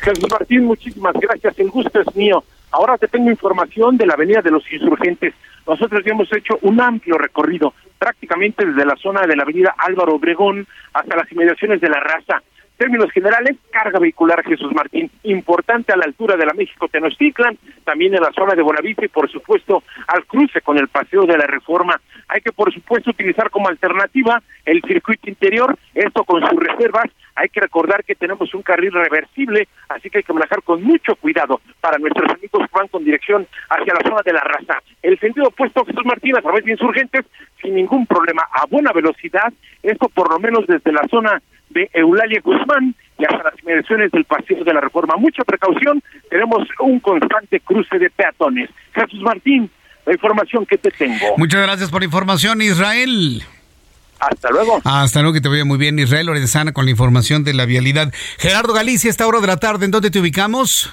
Jesús 0.00 0.30
Martín, 0.30 0.64
muchísimas 0.64 1.12
gracias. 1.12 1.58
El 1.58 1.68
gusto 1.68 2.00
es 2.00 2.16
mío. 2.16 2.42
Ahora 2.70 2.96
te 2.96 3.06
tengo 3.06 3.30
información 3.30 3.98
de 3.98 4.06
la 4.06 4.14
Avenida 4.14 4.40
de 4.40 4.52
los 4.52 4.62
Insurgentes. 4.72 5.34
Nosotros 5.66 6.02
ya 6.06 6.12
hemos 6.12 6.32
hecho 6.32 6.58
un 6.62 6.80
amplio 6.80 7.18
recorrido, 7.18 7.74
prácticamente 7.98 8.64
desde 8.64 8.86
la 8.86 8.96
zona 8.96 9.26
de 9.26 9.36
la 9.36 9.42
Avenida 9.42 9.74
Álvaro 9.76 10.14
Obregón 10.14 10.66
hasta 10.94 11.14
las 11.14 11.30
inmediaciones 11.30 11.82
de 11.82 11.90
la 11.90 12.00
Raza 12.00 12.42
términos 12.76 13.10
generales, 13.12 13.56
carga 13.70 13.98
vehicular 13.98 14.44
Jesús 14.44 14.72
Martín, 14.72 15.10
importante 15.24 15.92
a 15.92 15.96
la 15.96 16.04
altura 16.04 16.36
de 16.36 16.46
la 16.46 16.54
México 16.54 16.88
Tenochtitlan, 16.88 17.58
también 17.84 18.14
en 18.14 18.20
la 18.20 18.32
zona 18.32 18.54
de 18.54 18.62
Bonavista 18.62 19.04
y 19.04 19.08
por 19.08 19.30
supuesto 19.30 19.82
al 20.06 20.24
cruce 20.26 20.60
con 20.60 20.78
el 20.78 20.88
Paseo 20.88 21.24
de 21.24 21.38
la 21.38 21.46
Reforma. 21.46 22.00
Hay 22.28 22.40
que 22.40 22.52
por 22.52 22.72
supuesto 22.72 23.10
utilizar 23.10 23.50
como 23.50 23.68
alternativa 23.68 24.42
el 24.64 24.82
circuito 24.82 25.28
interior, 25.28 25.76
esto 25.94 26.24
con 26.24 26.40
sus 26.48 26.58
reservas. 26.58 27.06
Hay 27.34 27.48
que 27.48 27.60
recordar 27.60 28.02
que 28.04 28.14
tenemos 28.14 28.52
un 28.54 28.62
carril 28.62 28.92
reversible, 28.92 29.68
así 29.88 30.08
que 30.08 30.18
hay 30.18 30.24
que 30.24 30.32
manejar 30.32 30.62
con 30.62 30.82
mucho 30.82 31.16
cuidado 31.16 31.60
para 31.80 31.98
nuestros 31.98 32.30
amigos 32.30 32.62
que 32.66 32.78
van 32.78 32.88
con 32.88 33.04
dirección 33.04 33.46
hacia 33.68 33.94
la 33.94 34.08
zona 34.08 34.22
de 34.24 34.32
la 34.32 34.40
raza. 34.40 34.82
El 35.02 35.18
sentido 35.18 35.48
opuesto 35.48 35.84
Jesús 35.84 36.04
Martín 36.04 36.36
a 36.36 36.42
través 36.42 36.64
de 36.64 36.72
insurgentes 36.72 37.26
sin 37.60 37.74
ningún 37.74 38.06
problema, 38.06 38.42
a 38.52 38.66
buena 38.66 38.92
velocidad, 38.92 39.52
esto 39.82 40.08
por 40.08 40.30
lo 40.30 40.38
menos 40.38 40.66
desde 40.66 40.92
la 40.92 41.06
zona 41.08 41.42
de 41.70 41.90
Eulalia 41.92 42.40
Guzmán 42.42 42.94
y 43.18 43.24
hasta 43.24 43.42
las 43.44 43.62
inmediaciones 43.62 44.10
del 44.12 44.24
Paseo 44.24 44.64
de 44.64 44.74
la 44.74 44.80
Reforma. 44.80 45.16
Mucha 45.16 45.44
precaución, 45.44 46.02
tenemos 46.30 46.66
un 46.80 47.00
constante 47.00 47.60
cruce 47.60 47.98
de 47.98 48.10
peatones. 48.10 48.70
Jesús 48.94 49.20
Martín, 49.20 49.70
la 50.04 50.12
información 50.12 50.66
que 50.66 50.78
te 50.78 50.90
tengo. 50.90 51.36
Muchas 51.36 51.62
gracias 51.62 51.90
por 51.90 52.00
la 52.00 52.06
información, 52.06 52.62
Israel. 52.62 53.42
Hasta 54.18 54.50
luego. 54.50 54.80
Hasta 54.84 55.20
luego, 55.20 55.34
que 55.34 55.40
te 55.40 55.48
vaya 55.48 55.64
muy 55.64 55.78
bien, 55.78 55.98
Israel 55.98 56.26
Lorenzana, 56.26 56.72
con 56.72 56.86
la 56.86 56.90
información 56.90 57.44
de 57.44 57.54
la 57.54 57.66
vialidad. 57.66 58.12
Gerardo 58.38 58.72
Galicia, 58.72 59.10
esta 59.10 59.26
hora 59.26 59.40
de 59.40 59.46
la 59.46 59.58
tarde, 59.58 59.84
¿en 59.84 59.90
dónde 59.90 60.10
te 60.10 60.20
ubicamos? 60.20 60.92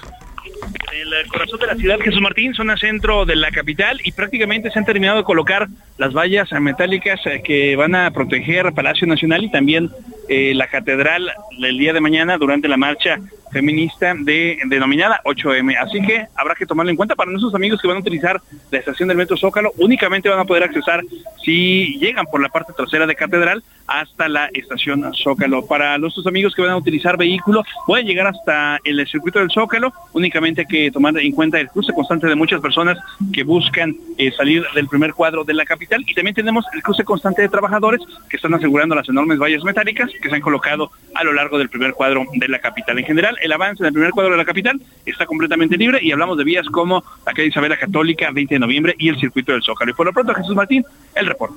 El 0.92 1.28
corazón 1.28 1.60
de 1.60 1.66
la 1.66 1.74
ciudad, 1.74 1.98
Jesús 2.00 2.20
Martín, 2.20 2.54
zona 2.54 2.76
centro 2.76 3.24
de 3.24 3.36
la 3.36 3.50
capital, 3.50 4.00
y 4.04 4.12
prácticamente 4.12 4.70
se 4.70 4.78
han 4.78 4.84
terminado 4.84 5.18
de 5.18 5.24
colocar 5.24 5.68
las 5.98 6.12
vallas 6.12 6.50
metálicas 6.60 7.20
eh, 7.26 7.42
que 7.44 7.76
van 7.76 7.94
a 7.94 8.10
proteger 8.10 8.72
Palacio 8.72 9.06
Nacional 9.06 9.44
y 9.44 9.50
también 9.50 9.90
eh, 10.28 10.52
la 10.54 10.66
catedral 10.68 11.30
el 11.58 11.78
día 11.78 11.92
de 11.92 12.00
mañana 12.00 12.38
durante 12.38 12.68
la 12.68 12.76
marcha 12.76 13.18
feminista 13.54 14.14
de, 14.18 14.58
denominada 14.66 15.20
8M. 15.24 15.76
Así 15.80 16.02
que 16.02 16.26
habrá 16.34 16.54
que 16.56 16.66
tomarlo 16.66 16.90
en 16.90 16.96
cuenta 16.96 17.14
para 17.14 17.30
nuestros 17.30 17.54
amigos 17.54 17.80
que 17.80 17.86
van 17.86 17.98
a 17.98 18.00
utilizar 18.00 18.42
la 18.70 18.78
estación 18.78 19.08
del 19.08 19.16
Metro 19.16 19.36
Zócalo. 19.36 19.72
Únicamente 19.78 20.28
van 20.28 20.40
a 20.40 20.44
poder 20.44 20.64
accesar 20.64 21.02
si 21.44 21.96
llegan 22.00 22.26
por 22.26 22.42
la 22.42 22.48
parte 22.48 22.72
trasera 22.72 23.06
de 23.06 23.14
Catedral 23.14 23.62
hasta 23.86 24.28
la 24.28 24.46
estación 24.52 25.14
Zócalo. 25.14 25.66
Para 25.66 25.96
nuestros 25.98 26.26
amigos 26.26 26.54
que 26.54 26.62
van 26.62 26.72
a 26.72 26.76
utilizar 26.76 27.16
vehículo, 27.16 27.62
pueden 27.86 28.06
llegar 28.06 28.26
hasta 28.26 28.80
el 28.82 29.06
circuito 29.06 29.38
del 29.38 29.50
Zócalo. 29.50 29.92
Únicamente 30.12 30.33
hay 30.38 30.66
que 30.66 30.90
tomar 30.90 31.16
en 31.18 31.32
cuenta 31.32 31.60
el 31.60 31.68
cruce 31.68 31.92
constante 31.92 32.26
de 32.26 32.34
muchas 32.34 32.60
personas 32.60 32.98
que 33.32 33.42
buscan 33.42 33.96
eh, 34.18 34.32
salir 34.32 34.64
del 34.74 34.88
primer 34.88 35.12
cuadro 35.12 35.44
de 35.44 35.54
la 35.54 35.64
capital. 35.64 36.04
Y 36.06 36.14
también 36.14 36.34
tenemos 36.34 36.64
el 36.74 36.82
cruce 36.82 37.04
constante 37.04 37.42
de 37.42 37.48
trabajadores 37.48 38.00
que 38.28 38.36
están 38.36 38.54
asegurando 38.54 38.94
las 38.94 39.08
enormes 39.08 39.38
vallas 39.38 39.62
metálicas 39.64 40.10
que 40.20 40.28
se 40.28 40.34
han 40.34 40.40
colocado 40.40 40.90
a 41.14 41.24
lo 41.24 41.32
largo 41.32 41.58
del 41.58 41.68
primer 41.68 41.92
cuadro 41.92 42.24
de 42.34 42.48
la 42.48 42.58
capital. 42.58 42.98
En 42.98 43.04
general, 43.04 43.36
el 43.42 43.52
avance 43.52 43.82
en 43.82 43.86
el 43.86 43.92
primer 43.92 44.10
cuadro 44.10 44.32
de 44.32 44.38
la 44.38 44.44
capital 44.44 44.80
está 45.06 45.26
completamente 45.26 45.76
libre 45.76 45.98
y 46.02 46.12
hablamos 46.12 46.38
de 46.38 46.44
vías 46.44 46.66
como 46.66 47.04
la 47.26 47.32
calle 47.32 47.48
Isabela 47.48 47.76
Católica, 47.76 48.30
20 48.30 48.54
de 48.54 48.58
noviembre 48.58 48.94
y 48.98 49.08
el 49.08 49.18
circuito 49.18 49.52
del 49.52 49.62
Zócalo. 49.62 49.90
Y 49.90 49.94
por 49.94 50.06
lo 50.06 50.12
pronto, 50.12 50.34
Jesús 50.34 50.54
Martín, 50.54 50.84
el 51.14 51.26
reporte. 51.26 51.54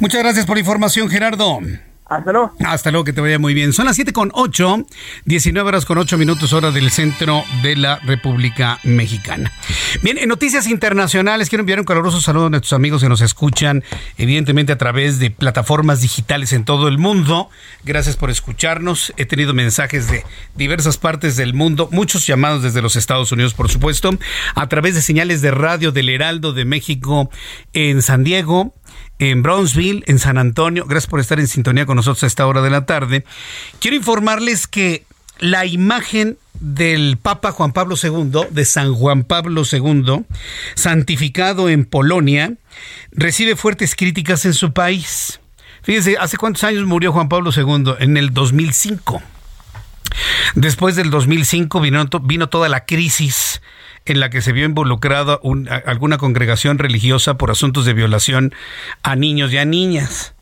Muchas 0.00 0.22
gracias 0.22 0.46
por 0.46 0.56
la 0.56 0.60
información, 0.60 1.08
Gerardo. 1.08 1.60
Hasta 2.16 2.32
luego. 2.32 2.52
Hasta 2.64 2.90
luego, 2.90 3.04
que 3.04 3.12
te 3.12 3.20
vaya 3.20 3.38
muy 3.38 3.54
bien. 3.54 3.72
Son 3.72 3.86
las 3.86 3.96
7 3.96 4.12
con 4.12 4.30
8, 4.34 4.86
19 5.24 5.68
horas 5.68 5.84
con 5.84 5.98
8 5.98 6.18
minutos 6.18 6.52
hora 6.52 6.70
del 6.70 6.90
centro 6.90 7.42
de 7.62 7.76
la 7.76 7.98
República 8.00 8.78
Mexicana. 8.82 9.52
Bien, 10.02 10.18
en 10.18 10.28
noticias 10.28 10.66
internacionales 10.66 11.48
quiero 11.48 11.60
enviar 11.62 11.80
un 11.80 11.86
caluroso 11.86 12.20
saludo 12.20 12.46
a 12.46 12.50
nuestros 12.50 12.74
amigos 12.74 13.02
que 13.02 13.08
nos 13.08 13.20
escuchan, 13.20 13.82
evidentemente 14.18 14.72
a 14.72 14.78
través 14.78 15.18
de 15.18 15.30
plataformas 15.30 16.00
digitales 16.00 16.52
en 16.52 16.64
todo 16.64 16.88
el 16.88 16.98
mundo. 16.98 17.48
Gracias 17.84 18.16
por 18.16 18.30
escucharnos. 18.30 19.12
He 19.16 19.26
tenido 19.26 19.54
mensajes 19.54 20.10
de 20.10 20.24
diversas 20.54 20.98
partes 20.98 21.36
del 21.36 21.54
mundo, 21.54 21.88
muchos 21.92 22.26
llamados 22.26 22.62
desde 22.62 22.82
los 22.82 22.96
Estados 22.96 23.32
Unidos, 23.32 23.54
por 23.54 23.70
supuesto, 23.70 24.10
a 24.54 24.68
través 24.68 24.94
de 24.94 25.02
señales 25.02 25.40
de 25.40 25.50
radio 25.50 25.92
del 25.92 26.08
Heraldo 26.08 26.52
de 26.52 26.64
México 26.64 27.30
en 27.72 28.02
San 28.02 28.24
Diego, 28.24 28.74
en 29.30 29.42
Brownsville, 29.42 30.02
en 30.06 30.18
San 30.18 30.36
Antonio. 30.36 30.84
Gracias 30.86 31.08
por 31.08 31.20
estar 31.20 31.38
en 31.38 31.46
sintonía 31.46 31.86
con 31.86 31.96
nosotros 31.96 32.24
a 32.24 32.26
esta 32.26 32.46
hora 32.46 32.60
de 32.60 32.70
la 32.70 32.86
tarde. 32.86 33.24
Quiero 33.78 33.96
informarles 33.96 34.66
que 34.66 35.04
la 35.38 35.64
imagen 35.64 36.38
del 36.58 37.18
Papa 37.18 37.52
Juan 37.52 37.72
Pablo 37.72 37.94
II, 38.00 38.48
de 38.50 38.64
San 38.64 38.94
Juan 38.94 39.22
Pablo 39.24 39.62
II, 39.70 40.24
santificado 40.74 41.68
en 41.68 41.84
Polonia, 41.84 42.54
recibe 43.12 43.54
fuertes 43.54 43.94
críticas 43.94 44.44
en 44.44 44.54
su 44.54 44.72
país. 44.72 45.40
Fíjense, 45.82 46.16
¿hace 46.18 46.36
cuántos 46.36 46.64
años 46.64 46.84
murió 46.84 47.12
Juan 47.12 47.28
Pablo 47.28 47.50
II? 47.54 47.94
En 48.00 48.16
el 48.16 48.32
2005. 48.32 49.22
Después 50.56 50.96
del 50.96 51.10
2005 51.10 51.80
vino, 51.80 52.04
vino 52.22 52.48
toda 52.48 52.68
la 52.68 52.84
crisis 52.84 53.62
en 54.06 54.20
la 54.20 54.30
que 54.30 54.42
se 54.42 54.52
vio 54.52 54.64
involucrada 54.64 55.38
alguna 55.86 56.18
congregación 56.18 56.78
religiosa 56.78 57.34
por 57.34 57.50
asuntos 57.50 57.84
de 57.84 57.94
violación 57.94 58.54
a 59.02 59.16
niños 59.16 59.52
y 59.52 59.58
a 59.58 59.64
niñas. 59.64 60.34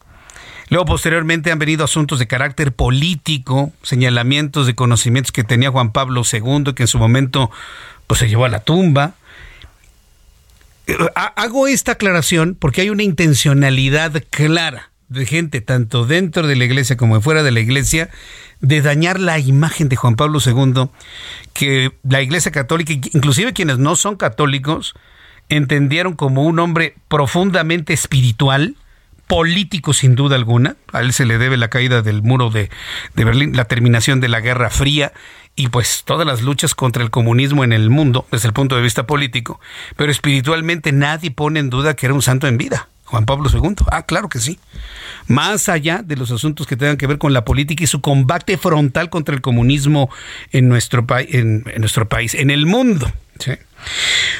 Luego, 0.68 0.84
posteriormente, 0.84 1.50
han 1.50 1.58
venido 1.58 1.84
asuntos 1.84 2.20
de 2.20 2.28
carácter 2.28 2.72
político, 2.72 3.72
señalamientos 3.82 4.66
de 4.66 4.74
conocimientos 4.76 5.32
que 5.32 5.42
tenía 5.42 5.70
Juan 5.70 5.92
Pablo 5.92 6.22
II, 6.30 6.74
que 6.74 6.84
en 6.84 6.86
su 6.86 6.98
momento 6.98 7.50
pues, 8.06 8.20
se 8.20 8.28
llevó 8.28 8.44
a 8.44 8.48
la 8.48 8.61
tumba. 8.61 9.14
Eh, 10.86 10.96
hago 11.14 11.66
esta 11.66 11.92
aclaración 11.92 12.56
porque 12.58 12.82
hay 12.82 12.90
una 12.90 13.02
intencionalidad 13.02 14.22
clara 14.30 14.89
de 15.11 15.26
gente, 15.26 15.61
tanto 15.61 16.06
dentro 16.06 16.46
de 16.46 16.56
la 16.56 16.64
iglesia 16.64 16.96
como 16.96 17.20
fuera 17.20 17.42
de 17.42 17.50
la 17.50 17.61
iglesia, 17.61 18.08
de 18.61 18.80
dañar 18.80 19.20
la 19.20 19.38
imagen 19.38 19.88
de 19.88 19.96
Juan 19.96 20.16
Pablo 20.16 20.38
II, 20.44 20.88
que 21.52 21.92
la 22.02 22.22
Iglesia 22.22 22.52
Católica, 22.52 22.92
inclusive 22.92 23.52
quienes 23.52 23.78
no 23.78 23.96
son 23.96 24.16
católicos, 24.16 24.94
entendieron 25.48 26.14
como 26.14 26.44
un 26.44 26.58
hombre 26.61 26.94
profundamente 27.08 27.92
espiritual, 27.92 28.76
político 29.26 29.92
sin 29.92 30.14
duda 30.14 30.36
alguna. 30.36 30.76
A 30.92 31.00
él 31.00 31.12
se 31.12 31.24
le 31.24 31.38
debe 31.38 31.56
la 31.56 31.68
caída 31.68 32.02
del 32.02 32.22
muro 32.22 32.50
de, 32.50 32.70
de, 33.14 33.24
Berlín, 33.24 33.56
la 33.56 33.64
terminación 33.64 34.20
de 34.20 34.28
la 34.28 34.40
Guerra 34.40 34.70
Fría 34.70 35.12
y 35.56 35.68
pues 35.68 36.02
todas 36.04 36.26
las 36.26 36.42
luchas 36.42 36.74
contra 36.74 37.02
el 37.02 37.11
comunismo 37.11 37.64
en 37.64 37.72
el 37.72 37.90
mundo 37.90 38.26
desde 38.30 38.48
el 38.48 38.54
punto 38.54 38.76
de 38.76 38.82
vista 38.82 39.06
político. 39.06 39.61
Pero 39.96 40.12
espiritualmente 40.12 40.92
nadie 40.92 41.30
pone 41.30 41.61
en 41.61 41.70
duda 41.70 41.94
que 41.94 42.06
era 42.06 42.14
un 42.14 42.22
santo 42.22 42.46
en 42.46 42.58
vida. 42.58 42.88
Juan 43.11 43.26
Pablo 43.26 43.50
II. 43.52 43.74
Ah, 43.90 44.06
claro 44.06 44.28
que 44.28 44.38
sí. 44.38 44.61
Más 45.26 45.68
allá 45.68 46.02
de 46.04 46.16
los 46.16 46.30
asuntos 46.30 46.68
que 46.68 46.76
tengan 46.76 46.96
que 46.96 47.08
ver 47.08 47.18
con 47.18 47.32
la 47.32 47.44
política 47.44 47.82
y 47.82 47.88
su 47.88 48.00
combate 48.00 48.56
frontal 48.56 49.11
contra 49.11 49.34
el 49.34 49.40
comunismo 49.40 50.08
en 50.52 50.68
nuestro, 50.68 51.04
en, 51.18 51.64
en 51.66 51.80
nuestro 51.80 52.08
país, 52.08 52.34
en 52.34 52.50
el 52.50 52.66
mundo. 52.66 53.12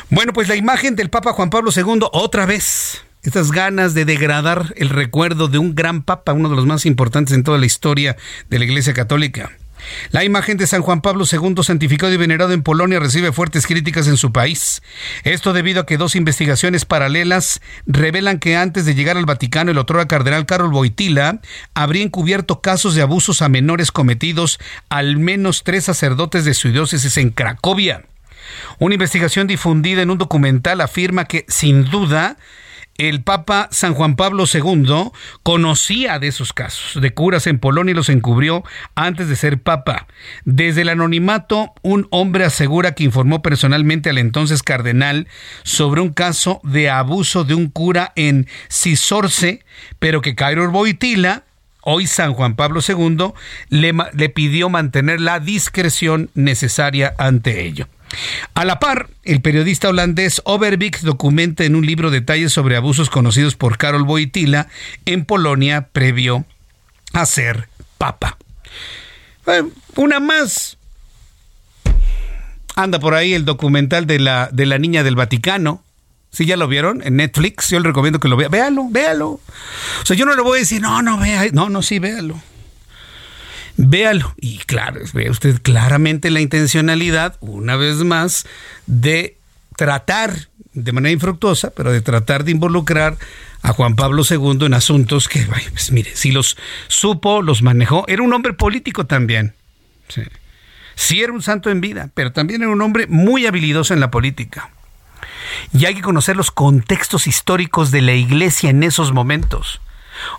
Bueno, 0.09 0.33
pues 0.33 0.49
la 0.49 0.55
imagen 0.55 0.95
del 0.95 1.11
Papa 1.11 1.33
Juan 1.33 1.51
Pablo 1.51 1.73
II, 1.75 2.07
otra 2.13 2.47
vez, 2.47 3.05
estas 3.25 3.51
ganas 3.51 3.93
de 3.95 4.05
degradar 4.05 4.73
el 4.77 4.89
recuerdo 4.89 5.49
de 5.49 5.59
un 5.59 5.75
gran 5.75 6.03
papa, 6.03 6.33
uno 6.33 6.49
de 6.49 6.57
los 6.57 6.67
más 6.67 6.87
importantes 6.87 7.35
en 7.35 7.43
toda 7.43 7.59
la 7.59 7.67
historia 7.67 8.17
de 8.49 8.59
la 8.59 8.67
Iglesia 8.67 8.95
Católica. 8.95 9.51
La 10.11 10.25
imagen 10.25 10.57
de 10.57 10.67
San 10.67 10.83
Juan 10.83 11.01
Pablo 11.01 11.25
II, 11.31 11.63
santificado 11.63 12.13
y 12.13 12.17
venerado 12.17 12.53
en 12.53 12.63
Polonia, 12.63 13.01
recibe 13.01 13.33
fuertes 13.33 13.67
críticas 13.67 14.07
en 14.07 14.17
su 14.17 14.33
país. 14.33 14.83
Esto 15.25 15.53
debido 15.53 15.83
a 15.83 15.87
que 15.87 15.97
dos 15.97 16.17
investigaciones 16.17 16.85
paralelas 16.85 17.61
revelan 17.87 18.39
que 18.39 18.57
antes 18.57 18.85
de 18.85 18.95
llegar 18.95 19.17
al 19.17 19.27
Vaticano, 19.27 19.71
el 19.71 19.79
otro 19.79 20.01
cardenal 20.09 20.47
Carol 20.47 20.71
Boitila 20.71 21.41
habría 21.75 22.03
encubierto 22.03 22.61
casos 22.61 22.95
de 22.95 23.03
abusos 23.03 23.43
a 23.43 23.49
menores 23.49 23.93
cometidos 23.93 24.59
al 24.89 25.19
menos 25.19 25.63
tres 25.65 25.85
sacerdotes 25.85 26.45
de 26.45 26.55
su 26.55 26.71
diócesis 26.71 27.17
en 27.17 27.31
Cracovia. 27.31 28.05
Una 28.79 28.95
investigación 28.95 29.47
difundida 29.47 30.03
en 30.03 30.11
un 30.11 30.19
documental 30.19 30.81
afirma 30.81 31.27
que, 31.27 31.45
sin 31.49 31.85
duda, 31.85 32.37
el 33.09 33.23
Papa 33.23 33.69
San 33.71 33.95
Juan 33.95 34.15
Pablo 34.15 34.45
II 34.53 35.11
conocía 35.43 36.19
de 36.19 36.29
esos 36.29 36.53
casos 36.53 37.01
de 37.01 37.15
curas 37.15 37.47
en 37.47 37.59
Polonia 37.59 37.93
y 37.93 37.95
los 37.95 38.11
encubrió 38.11 38.63
antes 38.95 39.29
de 39.29 39.37
ser 39.37 39.63
Papa. 39.63 40.07
Desde 40.45 40.83
el 40.83 40.91
anonimato, 40.91 41.73
un 41.81 42.09
hombre 42.11 42.45
asegura 42.45 42.95
que 42.95 43.05
informó 43.05 43.41
personalmente 43.41 44.11
al 44.11 44.19
entonces 44.19 44.63
cardenal 44.63 45.29
sobre 45.63 46.03
un 46.03 46.11
caso 46.11 46.61
de 46.63 46.91
abuso 46.91 47.45
de 47.45 47.55
un 47.55 47.69
cura 47.69 48.13
en 48.17 48.47
Cisorce, 48.69 49.65
pero 49.99 50.21
que 50.21 50.35
Cairo 50.35 50.71
Boitila, 50.71 51.45
hoy 51.81 52.07
San 52.07 52.35
Juan 52.35 52.55
Pablo 52.55 52.81
II, 52.87 53.33
le, 53.71 53.95
le 54.13 54.29
pidió 54.29 54.69
mantener 54.69 55.23
la 55.23 55.41
discreción 55.41 56.29
necesaria 56.35 57.15
ante 57.17 57.65
ello. 57.65 57.89
A 58.55 58.65
la 58.65 58.81
par, 58.81 59.09
el 59.25 59.41
periodista 59.41 59.89
holandés 59.89 60.43
Overbeek 60.45 61.01
documenta 61.01 61.65
en 61.65 61.77
un 61.77 61.87
libro 61.87 62.11
detalles 62.11 62.53
sobre 62.53 62.77
abusos 62.77 63.11
conocidos 63.11 63.57
por 63.57 63.79
Karol 63.79 64.03
Wojtyla 64.03 64.69
en 65.07 65.25
Polonia 65.25 65.89
previo 65.93 66.45
a 67.13 67.27
ser 67.27 67.69
papa. 67.99 68.37
Una 69.97 70.21
más. 70.21 70.77
Anda 72.77 73.01
por 73.01 73.15
ahí 73.15 73.35
el 73.35 73.45
documental 73.45 74.07
de 74.07 74.19
la, 74.19 74.49
de 74.53 74.67
la 74.67 74.79
niña 74.79 75.03
del 75.03 75.17
Vaticano. 75.17 75.83
Si 76.33 76.47
ya 76.47 76.57
lo 76.57 76.69
vieron 76.69 77.03
en 77.05 77.17
Netflix, 77.17 77.71
yo 77.71 77.81
le 77.81 77.89
recomiendo 77.89 78.21
que 78.21 78.29
lo 78.29 78.37
vean. 78.37 78.51
Véalo, 78.51 78.87
véalo. 78.89 79.29
O 79.29 79.41
sea, 80.05 80.17
yo 80.17 80.25
no 80.25 80.37
le 80.37 80.43
voy 80.43 80.59
a 80.59 80.61
decir, 80.61 80.81
no, 80.81 81.03
no, 81.03 81.19
vea. 81.19 81.47
No, 81.53 81.69
no, 81.69 81.83
sí, 81.83 81.99
véalo. 81.99 82.41
Véalo. 83.77 84.35
Y 84.37 84.59
claro, 84.59 85.01
ve 85.13 85.31
usted 85.31 85.61
claramente 85.63 86.31
la 86.31 86.41
intencionalidad, 86.41 87.37
una 87.41 87.77
vez 87.77 87.97
más, 87.99 88.47
de 88.87 89.37
tratar 89.77 90.49
de 90.73 90.93
manera 90.93 91.13
infructuosa, 91.13 91.71
pero 91.71 91.93
de 91.93 92.01
tratar 92.01 92.45
de 92.45 92.53
involucrar 92.53 93.17
a 93.63 93.73
Juan 93.73 93.97
Pablo 93.97 94.23
II 94.29 94.67
en 94.67 94.75
asuntos 94.75 95.29
que, 95.29 95.41
pues 95.73 95.93
mire, 95.93 96.11
si 96.15 96.31
los 96.31 96.57
supo, 96.89 97.43
los 97.43 97.63
manejó, 97.63 98.05
era 98.09 98.23
un 98.23 98.33
hombre 98.33 98.53
político 98.53 99.07
también. 99.07 99.55
Sí. 100.09 100.23
sí 100.97 101.23
era 101.23 101.33
un 101.33 101.43
santo 101.43 101.71
en 101.71 101.81
vida, 101.81 102.11
pero 102.15 102.33
también 102.33 102.63
era 102.63 102.71
un 102.71 102.83
hombre 102.83 103.07
muy 103.07 103.47
habilidoso 103.47 103.95
en 103.95 104.01
la 104.01 104.11
política. 104.11 104.71
Y 105.73 105.85
hay 105.85 105.95
que 105.95 106.03
conocer 106.03 106.37
los 106.37 106.51
contextos 106.51 107.27
históricos 107.27 107.91
de 107.91 108.01
la 108.01 108.15
iglesia 108.15 108.71
en 108.71 108.83
esos 108.83 109.13
momentos. 109.13 109.81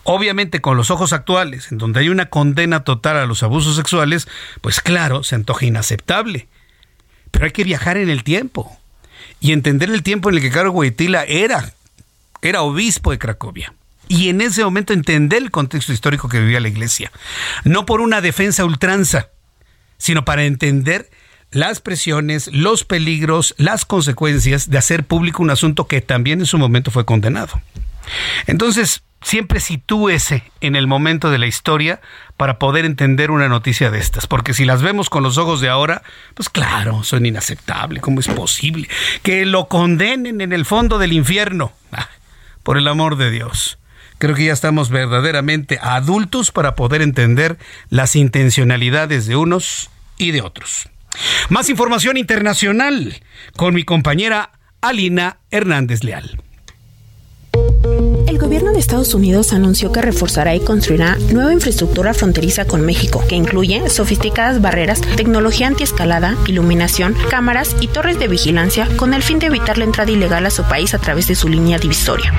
Obviamente 0.03 0.61
con 0.61 0.77
los 0.77 0.91
ojos 0.91 1.13
actuales, 1.13 1.71
en 1.71 1.77
donde 1.77 1.99
hay 1.99 2.09
una 2.09 2.27
condena 2.27 2.83
total 2.83 3.17
a 3.17 3.25
los 3.25 3.43
abusos 3.43 3.75
sexuales, 3.75 4.27
pues 4.61 4.81
claro, 4.81 5.23
se 5.23 5.35
antoja 5.35 5.65
inaceptable. 5.65 6.47
Pero 7.31 7.45
hay 7.45 7.51
que 7.51 7.63
viajar 7.63 7.97
en 7.97 8.09
el 8.09 8.23
tiempo 8.23 8.77
y 9.39 9.53
entender 9.53 9.89
el 9.89 10.03
tiempo 10.03 10.29
en 10.29 10.35
el 10.35 10.41
que 10.41 10.51
Carlos 10.51 10.73
Wojtyla 10.73 11.23
era, 11.23 11.73
era 12.41 12.61
obispo 12.61 13.11
de 13.11 13.19
Cracovia. 13.19 13.73
Y 14.07 14.29
en 14.29 14.41
ese 14.41 14.63
momento 14.63 14.91
entender 14.91 15.41
el 15.41 15.51
contexto 15.51 15.93
histórico 15.93 16.27
que 16.27 16.39
vivía 16.39 16.59
la 16.59 16.67
iglesia. 16.67 17.11
No 17.63 17.85
por 17.85 18.01
una 18.01 18.19
defensa 18.19 18.65
ultranza, 18.65 19.29
sino 19.97 20.25
para 20.25 20.43
entender 20.43 21.09
las 21.51 21.79
presiones, 21.79 22.49
los 22.51 22.83
peligros, 22.83 23.53
las 23.57 23.85
consecuencias 23.85 24.69
de 24.69 24.77
hacer 24.77 25.05
público 25.05 25.43
un 25.43 25.49
asunto 25.49 25.87
que 25.87 26.01
también 26.01 26.39
en 26.39 26.45
su 26.45 26.57
momento 26.57 26.91
fue 26.91 27.05
condenado. 27.05 27.61
Entonces, 28.47 29.03
siempre 29.21 29.59
sitúese 29.59 30.43
en 30.61 30.75
el 30.75 30.87
momento 30.87 31.29
de 31.29 31.37
la 31.37 31.47
historia 31.47 32.01
para 32.37 32.59
poder 32.59 32.85
entender 32.85 33.31
una 33.31 33.47
noticia 33.47 33.91
de 33.91 33.99
estas. 33.99 34.27
Porque 34.27 34.53
si 34.53 34.65
las 34.65 34.81
vemos 34.81 35.09
con 35.09 35.23
los 35.23 35.37
ojos 35.37 35.61
de 35.61 35.69
ahora, 35.69 36.03
pues 36.33 36.49
claro, 36.49 37.03
son 37.03 37.25
inaceptables. 37.25 38.01
¿Cómo 38.01 38.19
es 38.19 38.27
posible 38.27 38.89
que 39.23 39.45
lo 39.45 39.67
condenen 39.67 40.41
en 40.41 40.53
el 40.53 40.65
fondo 40.65 40.97
del 40.97 41.13
infierno? 41.13 41.71
Ah, 41.91 42.09
por 42.63 42.77
el 42.77 42.87
amor 42.87 43.17
de 43.17 43.31
Dios. 43.31 43.77
Creo 44.17 44.35
que 44.35 44.45
ya 44.45 44.53
estamos 44.53 44.89
verdaderamente 44.89 45.79
adultos 45.81 46.51
para 46.51 46.75
poder 46.75 47.01
entender 47.01 47.57
las 47.89 48.15
intencionalidades 48.15 49.25
de 49.25 49.35
unos 49.35 49.89
y 50.17 50.31
de 50.31 50.41
otros. 50.41 50.89
Más 51.49 51.69
información 51.69 52.17
internacional 52.17 53.21
con 53.57 53.73
mi 53.73 53.83
compañera 53.83 54.51
Alina 54.79 55.37
Hernández 55.49 56.03
Leal 56.03 56.39
gobierno 58.41 58.73
de 58.73 58.79
Estados 58.79 59.13
Unidos 59.13 59.53
anunció 59.53 59.91
que 59.91 60.01
reforzará 60.01 60.55
y 60.55 60.59
construirá 60.59 61.15
nueva 61.31 61.53
infraestructura 61.53 62.15
fronteriza 62.15 62.65
con 62.65 62.81
México, 62.81 63.23
que 63.29 63.35
incluye 63.35 63.87
sofisticadas 63.87 64.61
barreras, 64.61 64.99
tecnología 65.15 65.67
antiescalada, 65.67 66.35
iluminación, 66.47 67.15
cámaras 67.29 67.75
y 67.81 67.87
torres 67.87 68.17
de 68.17 68.27
vigilancia 68.27 68.87
con 68.97 69.13
el 69.13 69.21
fin 69.21 69.37
de 69.37 69.45
evitar 69.45 69.77
la 69.77 69.83
entrada 69.83 70.09
ilegal 70.09 70.43
a 70.47 70.49
su 70.49 70.63
país 70.63 70.95
a 70.95 70.97
través 70.97 71.27
de 71.27 71.35
su 71.35 71.49
línea 71.49 71.77
divisoria. 71.77 72.33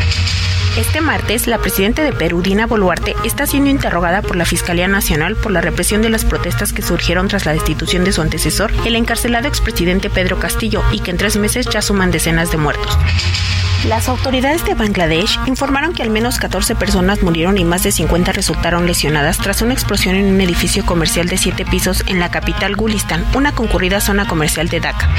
Este 0.77 1.01
martes, 1.01 1.47
la 1.47 1.59
presidenta 1.59 2.03
de 2.03 2.13
Perú, 2.13 2.43
Dina 2.43 2.67
Boluarte, 2.67 3.15
está 3.25 3.47
siendo 3.47 3.71
interrogada 3.71 4.23
por 4.23 4.35
la 4.35 4.45
Fiscalía 4.45 4.89
Nacional 4.89 5.37
por 5.37 5.53
la 5.53 5.61
represión 5.61 6.03
de 6.03 6.11
las 6.11 6.25
protestas 6.25 6.73
que 6.73 6.83
surgieron 6.83 7.29
tras 7.29 7.47
la 7.47 7.53
destitución 7.53 8.03
de 8.03 8.13
su 8.13 8.23
antecesor, 8.23 8.73
el 8.85 8.97
encarcelado 8.97 9.47
expresidente 9.47 10.11
Pedro 10.11 10.41
Castillo, 10.41 10.83
y 10.91 10.99
que 10.99 11.13
en 11.13 11.19
tres 11.19 11.37
meses 11.37 11.67
ya 11.73 11.81
suman 11.81 12.11
decenas 12.11 12.51
de 12.51 12.57
muertos. 12.57 12.99
Las 13.87 14.09
autoridades 14.09 14.65
de 14.65 14.75
Bangladesh 14.75 15.41
informaron 15.47 15.93
que 15.93 16.05
al 16.05 16.11
menos 16.11 16.39
14 16.39 16.77
personas 16.77 17.21
murieron 17.25 17.59
y 17.59 17.65
más 17.65 17.83
de 17.83 17.91
50 17.91 18.31
resultaron 18.31 18.87
lesionadas 18.87 19.39
tras 19.39 19.61
una 19.61 19.73
explosión 19.73 20.15
en 20.15 20.27
un 20.27 20.41
edificio 20.41 20.87
comercial 20.87 21.27
de 21.27 21.37
siete 21.37 21.65
pisos 21.65 22.05
en 22.07 22.21
la 22.21 22.31
capital 22.31 22.77
Gulistan, 22.77 23.25
una 23.35 23.53
concurrida 23.53 24.01
zona 24.01 24.29
comercial 24.29 24.69
de 24.69 24.79
Dhaka. 24.79 25.11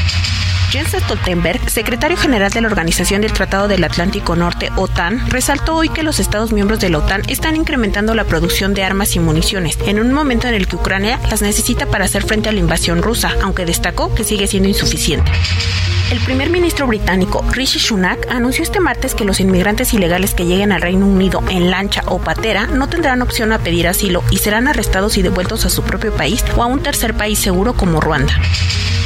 Jens 0.73 0.95
Stoltenberg, 1.03 1.69
secretario 1.69 2.17
general 2.17 2.49
de 2.49 2.59
la 2.59 2.67
Organización 2.67 3.21
del 3.21 3.31
Tratado 3.31 3.67
del 3.67 3.83
Atlántico 3.83 4.35
Norte, 4.35 4.71
OTAN, 4.75 5.29
resaltó 5.29 5.75
hoy 5.75 5.87
que 5.87 6.01
los 6.01 6.19
Estados 6.19 6.51
miembros 6.51 6.79
de 6.79 6.89
la 6.89 6.97
OTAN 6.97 7.21
están 7.27 7.55
incrementando 7.55 8.15
la 8.15 8.23
producción 8.23 8.73
de 8.73 8.83
armas 8.83 9.15
y 9.15 9.19
municiones, 9.19 9.77
en 9.85 9.99
un 9.99 10.11
momento 10.11 10.47
en 10.47 10.55
el 10.55 10.67
que 10.67 10.77
Ucrania 10.77 11.19
las 11.29 11.43
necesita 11.43 11.85
para 11.85 12.05
hacer 12.05 12.23
frente 12.23 12.49
a 12.49 12.51
la 12.53 12.59
invasión 12.59 13.03
rusa, 13.03 13.35
aunque 13.43 13.67
destacó 13.67 14.15
que 14.15 14.23
sigue 14.23 14.47
siendo 14.47 14.67
insuficiente. 14.67 15.31
El 16.11 16.19
primer 16.21 16.49
ministro 16.49 16.87
británico 16.87 17.45
Rishi 17.51 17.77
Sunak 17.77 18.27
anunció 18.31 18.63
este 18.63 18.79
martes 18.79 19.13
que 19.13 19.25
los 19.25 19.39
inmigrantes 19.39 19.93
ilegales 19.93 20.33
que 20.33 20.47
lleguen 20.47 20.71
al 20.71 20.81
Reino 20.81 21.05
Unido 21.05 21.43
en 21.51 21.69
lancha 21.69 22.01
o 22.07 22.17
patera 22.17 22.65
no 22.65 22.89
tendrán 22.89 23.21
opción 23.21 23.51
a 23.51 23.59
pedir 23.59 23.87
asilo 23.87 24.23
y 24.31 24.37
serán 24.37 24.67
arrestados 24.67 25.19
y 25.19 25.21
devueltos 25.21 25.67
a 25.67 25.69
su 25.69 25.83
propio 25.83 26.11
país 26.13 26.43
o 26.57 26.63
a 26.63 26.65
un 26.65 26.81
tercer 26.81 27.13
país 27.13 27.37
seguro 27.37 27.73
como 27.73 28.01
Ruanda. 28.01 28.33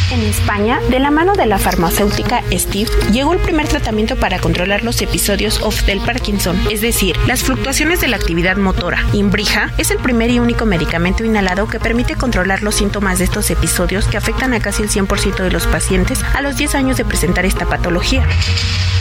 En 0.10 0.22
España, 0.22 0.80
de 0.90 1.00
la 1.00 1.12
mano 1.12 1.34
de 1.34 1.46
la 1.46 1.60
farmacéutica 1.60 2.42
Steve, 2.54 2.90
llegó 3.12 3.34
el 3.34 3.40
primer 3.40 3.68
tratamiento 3.68 4.16
para 4.16 4.40
controlar 4.40 4.82
los 4.84 5.02
episodios 5.02 5.62
of 5.62 5.86
del 5.86 6.00
Parkinson, 6.00 6.58
es 6.72 6.80
decir, 6.80 7.18
las 7.28 7.44
fluctuaciones 7.44 8.00
de 8.00 8.08
la 8.08 8.16
actividad 8.16 8.56
motora. 8.56 9.06
Imbrija 9.12 9.74
es 9.78 9.92
el 9.92 9.98
primer 9.98 10.32
y 10.32 10.40
único 10.40 10.66
medicamento 10.66 11.26
inhalado 11.26 11.68
que 11.68 11.82
permite 11.82 12.16
controlar 12.16 12.64
los 12.64 12.76
síntomas 12.76 13.20
de 13.20 13.26
estos 13.26 13.50
episodios 13.50 14.08
que 14.08 14.16
afectan 14.16 14.54
a 14.54 14.62
casi 14.62 14.82
el 14.82 14.90
100% 14.90 15.44
de 15.44 15.52
los 15.52 15.68
pacientes 15.68 16.24
a 16.34 16.42
los 16.42 16.56
10 16.56 16.76
años 16.76 16.98
de 16.98 17.04
presentar 17.04 17.46
esta 17.46 17.66
patología. 17.66 18.26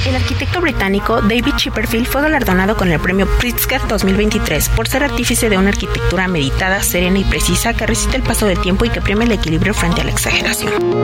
El 0.06 0.14
arquitecto 0.14 0.60
británico 0.60 1.20
David 1.20 1.54
Chipperfield 1.56 2.06
fue 2.06 2.22
galardonado 2.22 2.76
con 2.76 2.90
el 2.92 3.00
premio 3.00 3.26
Pritzker 3.38 3.80
2023 3.88 4.68
por 4.70 4.86
ser 4.86 5.02
artífice 5.02 5.48
de 5.48 5.58
una 5.58 5.70
arquitectura 5.70 6.28
meditada, 6.28 6.82
serena 6.82 7.18
y 7.18 7.24
precisa 7.24 7.74
que 7.74 7.86
resiste 7.86 8.16
el 8.16 8.22
paso 8.22 8.46
del 8.46 8.60
tiempo 8.60 8.84
y 8.84 8.90
que 8.90 9.00
premia 9.00 9.24
el 9.24 9.32
equilibrio 9.32 9.74
frente 9.74 10.02
a 10.02 10.04
la 10.04 10.10
exageración. 10.10 10.95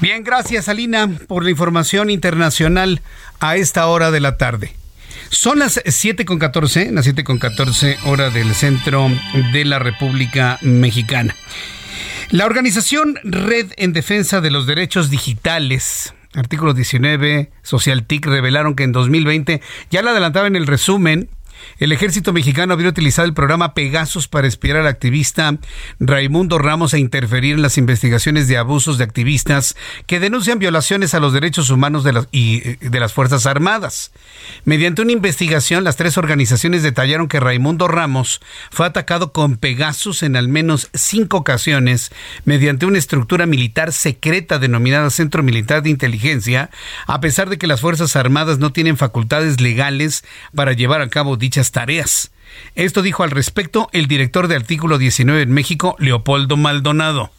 Bien, 0.00 0.22
gracias 0.22 0.68
Alina 0.68 1.10
por 1.28 1.44
la 1.44 1.50
información 1.50 2.10
internacional 2.10 3.00
a 3.40 3.56
esta 3.56 3.86
hora 3.86 4.10
de 4.10 4.20
la 4.20 4.36
tarde. 4.36 4.74
Son 5.30 5.58
las 5.58 5.80
7 5.84 6.24
con 6.24 6.38
14, 6.38 6.92
las 6.92 7.04
7 7.04 7.24
con 7.24 7.38
14 7.38 7.98
hora 8.04 8.30
del 8.30 8.54
centro 8.54 9.08
de 9.52 9.64
la 9.64 9.78
República 9.78 10.58
Mexicana. 10.60 11.34
La 12.30 12.46
organización 12.46 13.18
Red 13.24 13.72
en 13.76 13.92
Defensa 13.92 14.40
de 14.40 14.50
los 14.50 14.66
Derechos 14.66 15.10
Digitales, 15.10 16.14
artículo 16.34 16.74
19, 16.74 17.50
Social 17.62 18.04
TIC, 18.04 18.26
revelaron 18.26 18.74
que 18.74 18.84
en 18.84 18.92
2020, 18.92 19.62
ya 19.90 20.02
la 20.02 20.10
adelantaba 20.10 20.46
en 20.46 20.56
el 20.56 20.66
resumen, 20.66 21.28
el 21.78 21.92
ejército 21.92 22.32
mexicano 22.32 22.74
había 22.74 22.88
utilizado 22.88 23.26
el 23.26 23.34
programa 23.34 23.74
Pegasus 23.74 24.28
para 24.28 24.46
espiar 24.46 24.76
al 24.76 24.86
activista 24.86 25.56
Raimundo 25.98 26.58
Ramos 26.58 26.94
e 26.94 26.98
interferir 26.98 27.54
en 27.54 27.62
las 27.62 27.78
investigaciones 27.78 28.48
de 28.48 28.56
abusos 28.56 28.98
de 28.98 29.04
activistas 29.04 29.76
que 30.06 30.20
denuncian 30.20 30.58
violaciones 30.58 31.14
a 31.14 31.20
los 31.20 31.32
derechos 31.32 31.70
humanos 31.70 32.04
de 32.04 32.12
las, 32.12 32.28
y 32.30 32.68
eh, 32.68 32.78
de 32.80 33.00
las 33.00 33.12
Fuerzas 33.12 33.46
Armadas. 33.46 34.12
Mediante 34.64 35.02
una 35.02 35.12
investigación, 35.12 35.84
las 35.84 35.96
tres 35.96 36.18
organizaciones 36.18 36.82
detallaron 36.82 37.28
que 37.28 37.40
Raimundo 37.40 37.88
Ramos 37.88 38.40
fue 38.70 38.86
atacado 38.86 39.32
con 39.32 39.56
Pegasus 39.56 40.22
en 40.22 40.36
al 40.36 40.48
menos 40.48 40.90
cinco 40.94 41.38
ocasiones 41.38 42.10
mediante 42.44 42.86
una 42.86 42.98
estructura 42.98 43.46
militar 43.46 43.92
secreta 43.92 44.58
denominada 44.58 45.10
Centro 45.10 45.42
Militar 45.42 45.82
de 45.82 45.90
Inteligencia, 45.90 46.70
a 47.06 47.20
pesar 47.20 47.48
de 47.48 47.58
que 47.58 47.66
las 47.66 47.80
Fuerzas 47.80 48.16
Armadas 48.16 48.58
no 48.58 48.72
tienen 48.72 48.96
facultades 48.96 49.60
legales 49.60 50.24
para 50.54 50.72
llevar 50.72 51.00
a 51.00 51.08
cabo 51.08 51.36
tareas. 51.72 52.30
Esto 52.74 53.02
dijo 53.02 53.22
al 53.22 53.30
respecto 53.30 53.88
el 53.92 54.06
director 54.06 54.48
de 54.48 54.56
Artículo 54.56 54.98
19 54.98 55.42
en 55.42 55.52
México, 55.52 55.96
Leopoldo 55.98 56.56
Maldonado. 56.56 57.30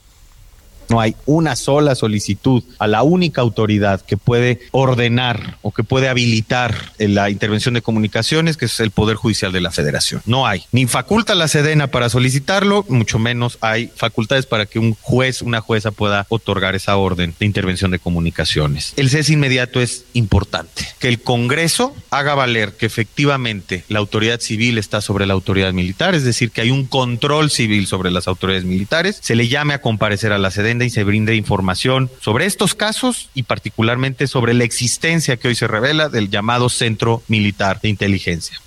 No 0.90 1.02
hay 1.02 1.16
una 1.26 1.56
sola 1.56 1.96
solicitud 1.96 2.64
a 2.80 2.88
la 2.88 3.04
única 3.04 3.42
autoridad 3.42 4.02
que 4.02 4.18
puede 4.18 4.60
ordenar 4.72 5.58
o 5.62 5.72
que 5.72 5.84
puede 5.84 6.10
habilitar 6.10 6.76
la 6.98 7.30
intervención 7.30 7.74
de 7.74 7.82
comunicaciones, 7.82 8.58
que 8.58 8.66
es 8.66 8.80
el 8.80 8.92
Poder 8.92 9.16
Judicial 9.16 9.52
de 9.52 9.62
la 9.62 9.72
Federación. 9.72 10.22
No 10.26 10.48
hay. 10.48 10.64
Ni 10.72 10.86
faculta 10.86 11.36
la 11.36 11.48
Sedena 11.48 11.88
para 11.88 12.10
solicitarlo, 12.10 12.86
mucho 12.90 13.20
menos 13.20 13.58
hay 13.62 13.92
facultades 13.96 14.46
para 14.46 14.66
que 14.66 14.80
un 14.80 14.96
juez, 15.02 15.42
una 15.42 15.62
jueza 15.62 15.92
pueda 15.92 16.26
otorgar 16.30 16.76
esa 16.76 16.98
orden 16.98 17.34
de 17.40 17.46
intervención 17.46 17.92
de 17.92 18.00
comunicaciones. 18.00 18.94
El 18.96 19.10
cese 19.10 19.34
inmediato 19.34 19.82
es 19.82 20.06
importante. 20.14 20.88
Que 21.00 21.08
el 21.08 21.22
Congreso 21.22 21.96
haga 22.10 22.36
valer 22.36 22.74
que 22.74 22.86
efectivamente 22.86 23.84
la 23.90 24.00
autoridad 24.00 24.40
civil 24.40 24.78
está 24.78 25.02
sobre 25.02 25.26
la 25.26 25.34
autoridad 25.34 25.74
militar, 25.74 26.16
es 26.16 26.24
decir, 26.24 26.52
que 26.52 26.62
hay 26.62 26.72
un 26.72 26.86
control 26.86 27.50
civil 27.50 27.88
sobre 27.88 28.12
las 28.12 28.28
autoridades 28.28 28.66
militares, 28.66 29.20
se 29.22 29.36
le 29.36 29.48
llame 29.48 29.74
a 29.74 29.82
comparecer 29.82 30.32
a 30.32 30.38
la 30.38 30.52
Sedena 30.52 30.74
y 30.84 30.89
se 30.89 31.05
brinde 31.05 31.36
información 31.36 32.09
sobre 32.19 32.45
estos 32.45 32.76
casos 32.76 33.30
y 33.34 33.43
particularmente 33.43 34.28
sobre 34.28 34.53
la 34.53 34.65
existencia 34.65 35.38
que 35.38 35.47
hoy 35.47 35.55
se 35.55 35.67
revela 35.67 36.09
del 36.09 36.30
llamado 36.30 36.67
Centro 36.67 37.23
Militar 37.30 37.80
de 37.80 37.89
Inteligencia. 37.89 38.59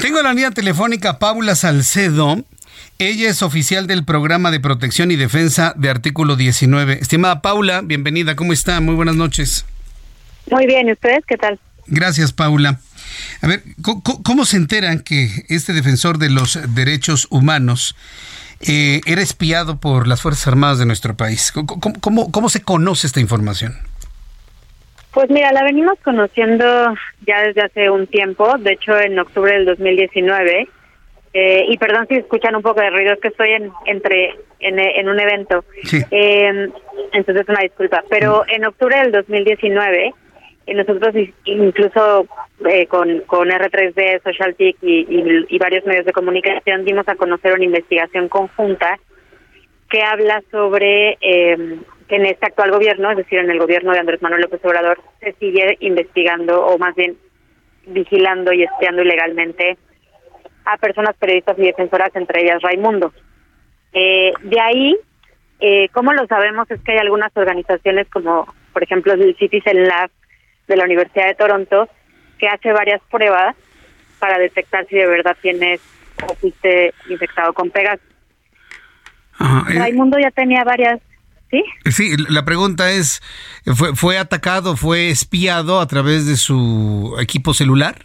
Tengo 0.00 0.18
en 0.18 0.24
la 0.24 0.32
línea 0.32 0.50
telefónica 0.52 1.18
Paula 1.18 1.54
Salcedo. 1.54 2.44
Ella 2.98 3.28
es 3.28 3.42
oficial 3.42 3.86
del 3.86 4.04
programa 4.04 4.50
de 4.50 4.60
protección 4.60 5.10
y 5.10 5.16
defensa 5.16 5.74
de 5.76 5.90
artículo 5.90 6.36
19. 6.36 6.98
Estimada 7.00 7.42
Paula, 7.42 7.80
bienvenida. 7.82 8.36
¿Cómo 8.36 8.52
está? 8.52 8.80
Muy 8.80 8.94
buenas 8.94 9.16
noches. 9.16 9.64
Muy 10.50 10.66
bien, 10.66 10.88
¿y 10.88 10.92
ustedes 10.92 11.24
qué 11.26 11.36
tal? 11.36 11.58
Gracias, 11.86 12.32
Paula. 12.32 12.78
A 13.42 13.46
ver, 13.46 13.62
¿cómo, 13.82 14.44
se 14.44 14.56
enteran 14.56 15.00
que 15.00 15.44
este 15.48 15.72
defensor 15.72 16.18
de 16.18 16.30
los 16.30 16.58
derechos 16.74 17.26
humanos 17.30 17.96
eh, 18.66 19.00
era 19.06 19.22
espiado 19.22 19.80
por 19.80 20.06
las 20.06 20.20
Fuerzas 20.22 20.48
Armadas 20.48 20.78
de 20.78 20.86
nuestro 20.86 21.14
país. 21.14 21.52
¿Cómo, 21.52 22.30
cómo, 22.30 22.48
se 22.48 22.62
conoce 22.62 23.06
esta 23.06 23.20
información? 23.20 23.74
Pues 25.12 25.30
mira, 25.30 25.50
la 25.52 25.64
venimos 25.64 25.98
conociendo 26.04 26.64
ya 27.26 27.42
desde 27.42 27.62
hace 27.62 27.90
un 27.90 28.06
tiempo, 28.06 28.56
de 28.58 28.72
hecho 28.72 28.98
en 28.98 29.18
octubre 29.18 29.52
del 29.52 29.64
2019, 29.64 30.68
eh, 31.32 31.64
y 31.68 31.78
perdón 31.78 32.06
si 32.08 32.16
escuchan 32.16 32.54
un 32.54 32.62
poco 32.62 32.80
de 32.80 32.90
ruido, 32.90 33.14
es 33.14 33.20
que 33.20 33.28
estoy 33.28 33.50
en, 33.50 33.72
entre, 33.86 34.36
en, 34.60 35.08
un 35.08 35.18
evento, 35.18 35.64
eh, 36.10 36.68
entonces 37.12 37.48
una 37.48 37.60
disculpa, 37.62 38.04
pero 38.08 38.44
en 38.48 38.66
octubre 38.66 38.96
del 39.00 39.12
2019 39.12 40.12
nosotros 40.74 41.14
incluso 41.44 42.26
eh, 42.68 42.86
con, 42.86 43.20
con 43.20 43.48
R3D, 43.48 44.22
SocialTIC 44.22 44.76
y, 44.82 45.46
y, 45.48 45.58
varios 45.58 45.84
medios 45.84 46.06
de 46.06 46.12
comunicación 46.12 46.84
dimos 46.84 47.08
a 47.08 47.16
conocer 47.16 47.54
una 47.54 47.64
investigación 47.64 48.28
conjunta 48.28 48.98
que 49.88 50.02
habla 50.02 50.42
sobre 50.50 51.18
eh, 51.20 51.78
que 52.08 52.16
en 52.16 52.26
este 52.26 52.46
actual 52.46 52.70
gobierno, 52.70 53.10
es 53.10 53.16
decir, 53.16 53.38
en 53.38 53.50
el 53.50 53.58
gobierno 53.58 53.92
de 53.92 53.98
Andrés 53.98 54.22
Manuel 54.22 54.42
López 54.42 54.60
Obrador, 54.64 55.00
se 55.20 55.32
sigue 55.34 55.76
investigando 55.80 56.64
o 56.66 56.78
más 56.78 56.94
bien 56.94 57.16
vigilando 57.86 58.52
y 58.52 58.62
espiando 58.62 59.02
ilegalmente 59.02 59.76
a 60.64 60.76
personas 60.76 61.16
periodistas 61.16 61.58
y 61.58 61.62
defensoras, 61.62 62.14
entre 62.14 62.42
ellas 62.42 62.62
Raimundo. 62.62 63.12
Eh, 63.92 64.32
de 64.42 64.60
ahí, 64.60 64.96
eh, 65.60 65.88
¿cómo 65.92 66.12
lo 66.12 66.26
sabemos? 66.26 66.70
Es 66.70 66.80
que 66.82 66.92
hay 66.92 66.98
algunas 66.98 67.36
organizaciones 67.36 68.08
como, 68.08 68.46
por 68.72 68.82
ejemplo, 68.82 69.12
el 69.12 69.36
Citizen 69.36 69.84
Lab, 69.84 70.10
de 70.70 70.76
la 70.76 70.84
Universidad 70.84 71.26
de 71.26 71.34
Toronto 71.34 71.88
que 72.38 72.48
hace 72.48 72.72
varias 72.72 73.02
pruebas 73.10 73.54
para 74.18 74.38
detectar 74.38 74.86
si 74.88 74.96
de 74.96 75.06
verdad 75.06 75.36
tienes 75.42 75.80
o 76.26 76.34
fuiste 76.36 76.94
infectado 77.08 77.52
con 77.52 77.70
Pegasus. 77.70 78.06
Eh, 79.40 79.78
Raimundo 79.78 80.18
ya 80.18 80.30
tenía 80.30 80.64
varias, 80.64 81.00
¿sí? 81.50 81.64
Sí, 81.90 82.14
la 82.28 82.44
pregunta 82.44 82.90
es, 82.92 83.20
¿fue, 83.74 83.96
¿fue 83.96 84.18
atacado, 84.18 84.76
fue 84.76 85.10
espiado 85.10 85.80
a 85.80 85.86
través 85.86 86.26
de 86.26 86.36
su 86.36 87.16
equipo 87.20 87.52
celular? 87.52 87.96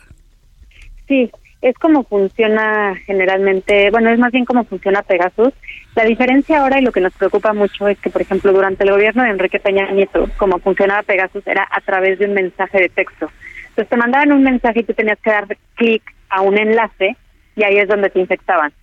Sí, 1.08 1.30
es 1.62 1.76
como 1.76 2.04
funciona 2.04 2.96
generalmente, 3.06 3.92
bueno, 3.92 4.10
es 4.10 4.20
más 4.20 4.32
bien 4.32 4.46
cómo 4.46 4.64
funciona 4.66 5.04
Pegasus. 5.04 5.54
La 5.96 6.04
diferencia 6.04 6.60
ahora 6.60 6.80
y 6.80 6.84
lo 6.84 6.92
que 6.92 7.00
nos 7.02 7.14
preocupa 7.14 7.54
mucho 7.54 7.88
es 7.88 7.98
que, 8.00 8.10
por 8.10 8.22
ejemplo, 8.22 8.52
durante 8.52 8.84
el 8.84 8.92
gobierno 8.92 9.24
de 9.24 9.30
Enrique 9.30 9.60
Peña 9.60 9.90
Nieto, 9.92 10.30
como 10.38 10.60
funcionaba 10.60 11.04
Pegasus 11.04 11.46
era 11.48 11.66
a 11.72 11.80
través 11.82 12.20
de 12.20 12.26
un 12.26 12.34
mensaje 12.34 12.80
de 12.80 12.90
texto. 12.90 13.32
Entonces 13.70 13.90
te 13.90 13.98
mandaban 13.98 14.32
un 14.34 14.44
mensaje 14.44 14.82
y 14.82 14.84
tú 14.84 14.94
tenías 14.94 15.18
que 15.24 15.30
dar 15.32 15.48
clic 15.76 16.04
a 16.30 16.42
un 16.42 16.58
enlace 16.58 17.16
y 17.56 17.64
ahí 17.64 17.78
es 17.78 17.88
donde 17.88 18.10
te 18.10 18.20
infectaban. 18.20 18.74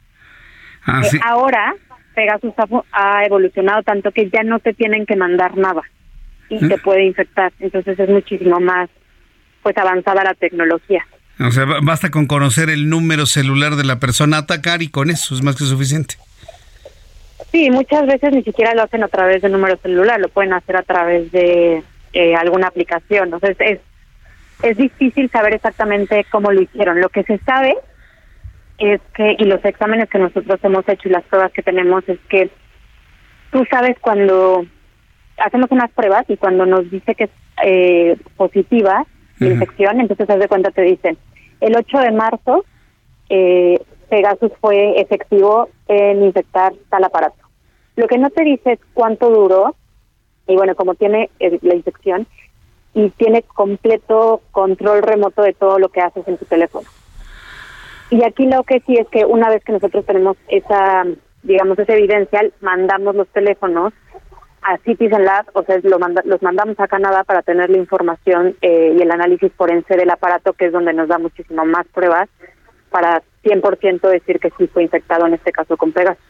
Ah, 0.86 1.02
Eh, 1.04 1.18
ahora 1.24 1.74
Pegasus 2.14 2.52
ha, 2.92 3.24
evolucionado 3.24 3.82
tanto 3.82 4.10
que 4.10 4.30
ya 4.30 4.42
no 4.42 4.58
te 4.58 4.72
tienen 4.72 5.04
que 5.06 5.16
mandar 5.16 5.56
nada 5.56 5.82
y 6.48 6.64
¿Mm? 6.64 6.68
te 6.68 6.78
puede 6.78 7.04
infectar. 7.04 7.52
Entonces 7.60 7.98
es 7.98 8.08
muchísimo 8.08 8.58
más 8.58 8.88
pues 9.62 9.76
avanzada 9.76 10.24
la 10.24 10.34
tecnología. 10.34 11.06
O 11.40 11.50
sea, 11.50 11.64
ba- 11.66 11.78
basta 11.82 12.10
con 12.10 12.26
conocer 12.26 12.68
el 12.70 12.88
número 12.88 13.26
celular 13.26 13.76
de 13.76 13.84
la 13.84 13.98
persona 14.00 14.38
a 14.38 14.40
atacar 14.40 14.82
y 14.82 14.88
con 14.88 15.08
eso 15.10 15.34
es 15.34 15.42
más 15.42 15.56
que 15.56 15.64
suficiente. 15.64 16.16
Sí, 17.50 17.70
muchas 17.70 18.06
veces 18.06 18.32
ni 18.32 18.42
siquiera 18.42 18.74
lo 18.74 18.82
hacen 18.82 19.02
a 19.02 19.08
través 19.08 19.42
de 19.42 19.48
número 19.48 19.76
celular, 19.78 20.20
lo 20.20 20.28
pueden 20.28 20.52
hacer 20.52 20.76
a 20.76 20.82
través 20.82 21.30
de 21.32 21.82
eh, 22.12 22.34
alguna 22.34 22.68
aplicación. 22.68 23.32
O 23.34 23.38
sea, 23.38 23.50
es, 23.50 23.60
es, 23.60 23.80
es 24.62 24.76
difícil 24.76 25.30
saber 25.30 25.54
exactamente 25.54 26.24
cómo 26.30 26.52
lo 26.52 26.62
hicieron. 26.62 27.00
Lo 27.00 27.08
que 27.08 27.24
se 27.24 27.38
sabe 27.38 27.74
es 28.78 29.00
que, 29.14 29.36
y 29.38 29.44
los 29.44 29.64
exámenes 29.64 30.08
que 30.08 30.18
nosotros 30.18 30.58
hemos 30.62 30.88
hecho 30.88 31.08
y 31.08 31.12
las 31.12 31.24
pruebas 31.24 31.52
que 31.52 31.62
tenemos, 31.62 32.08
es 32.08 32.18
que 32.28 32.50
tú 33.50 33.64
sabes 33.70 33.96
cuando 34.00 34.64
hacemos 35.38 35.70
unas 35.70 35.90
pruebas 35.92 36.24
y 36.28 36.36
cuando 36.36 36.66
nos 36.66 36.90
dice 36.90 37.14
que 37.14 37.24
es 37.24 37.30
eh, 37.64 38.16
positiva 38.36 39.04
la 39.38 39.48
infección, 39.48 40.00
entonces 40.00 40.30
haz 40.30 40.38
de 40.38 40.48
cuenta 40.48 40.70
te 40.70 40.82
dicen, 40.82 41.18
el 41.60 41.76
8 41.76 41.98
de 41.98 42.12
marzo 42.12 42.64
eh, 43.28 43.80
Pegasus 44.08 44.52
fue 44.60 45.00
efectivo 45.00 45.68
en 45.92 46.22
infectar 46.22 46.72
tal 46.88 47.04
aparato. 47.04 47.42
Lo 47.96 48.06
que 48.06 48.18
no 48.18 48.30
te 48.30 48.44
dice 48.44 48.72
es 48.72 48.80
cuánto 48.94 49.30
duró, 49.30 49.74
y 50.46 50.56
bueno, 50.56 50.74
como 50.74 50.94
tiene 50.94 51.30
eh, 51.38 51.58
la 51.62 51.74
infección, 51.74 52.26
y 52.94 53.10
tiene 53.10 53.42
completo 53.42 54.42
control 54.50 55.02
remoto 55.02 55.42
de 55.42 55.54
todo 55.54 55.78
lo 55.78 55.88
que 55.88 56.00
haces 56.00 56.26
en 56.28 56.36
tu 56.36 56.44
teléfono. 56.44 56.88
Y 58.10 58.22
aquí 58.24 58.46
lo 58.46 58.62
que 58.64 58.80
sí 58.80 58.94
es 58.94 59.08
que 59.08 59.24
una 59.24 59.48
vez 59.48 59.64
que 59.64 59.72
nosotros 59.72 60.04
tenemos 60.04 60.36
esa, 60.48 61.04
digamos, 61.42 61.78
esa 61.78 61.94
evidencia, 61.94 62.42
mandamos 62.60 63.14
los 63.14 63.28
teléfonos 63.28 63.94
a 64.62 64.76
Citizen 64.78 65.24
Lab, 65.24 65.46
o 65.54 65.62
sea, 65.62 65.78
lo 65.82 65.98
los 66.24 66.42
mandamos 66.42 66.78
a 66.78 66.88
Canadá 66.88 67.24
para 67.24 67.42
tener 67.42 67.70
la 67.70 67.78
información 67.78 68.56
eh, 68.60 68.94
y 68.96 69.02
el 69.02 69.10
análisis 69.10 69.52
forense 69.54 69.96
del 69.96 70.10
aparato, 70.10 70.52
que 70.52 70.66
es 70.66 70.72
donde 70.72 70.92
nos 70.92 71.08
da 71.08 71.18
muchísimo 71.18 71.64
más 71.64 71.86
pruebas 71.88 72.28
para 72.90 73.22
100% 73.42 74.00
decir 74.10 74.38
que 74.38 74.50
sí 74.58 74.66
fue 74.72 74.82
infectado, 74.84 75.26
en 75.26 75.34
este 75.34 75.52
caso 75.52 75.76
con 75.76 75.92
Pegasus. 75.92 76.22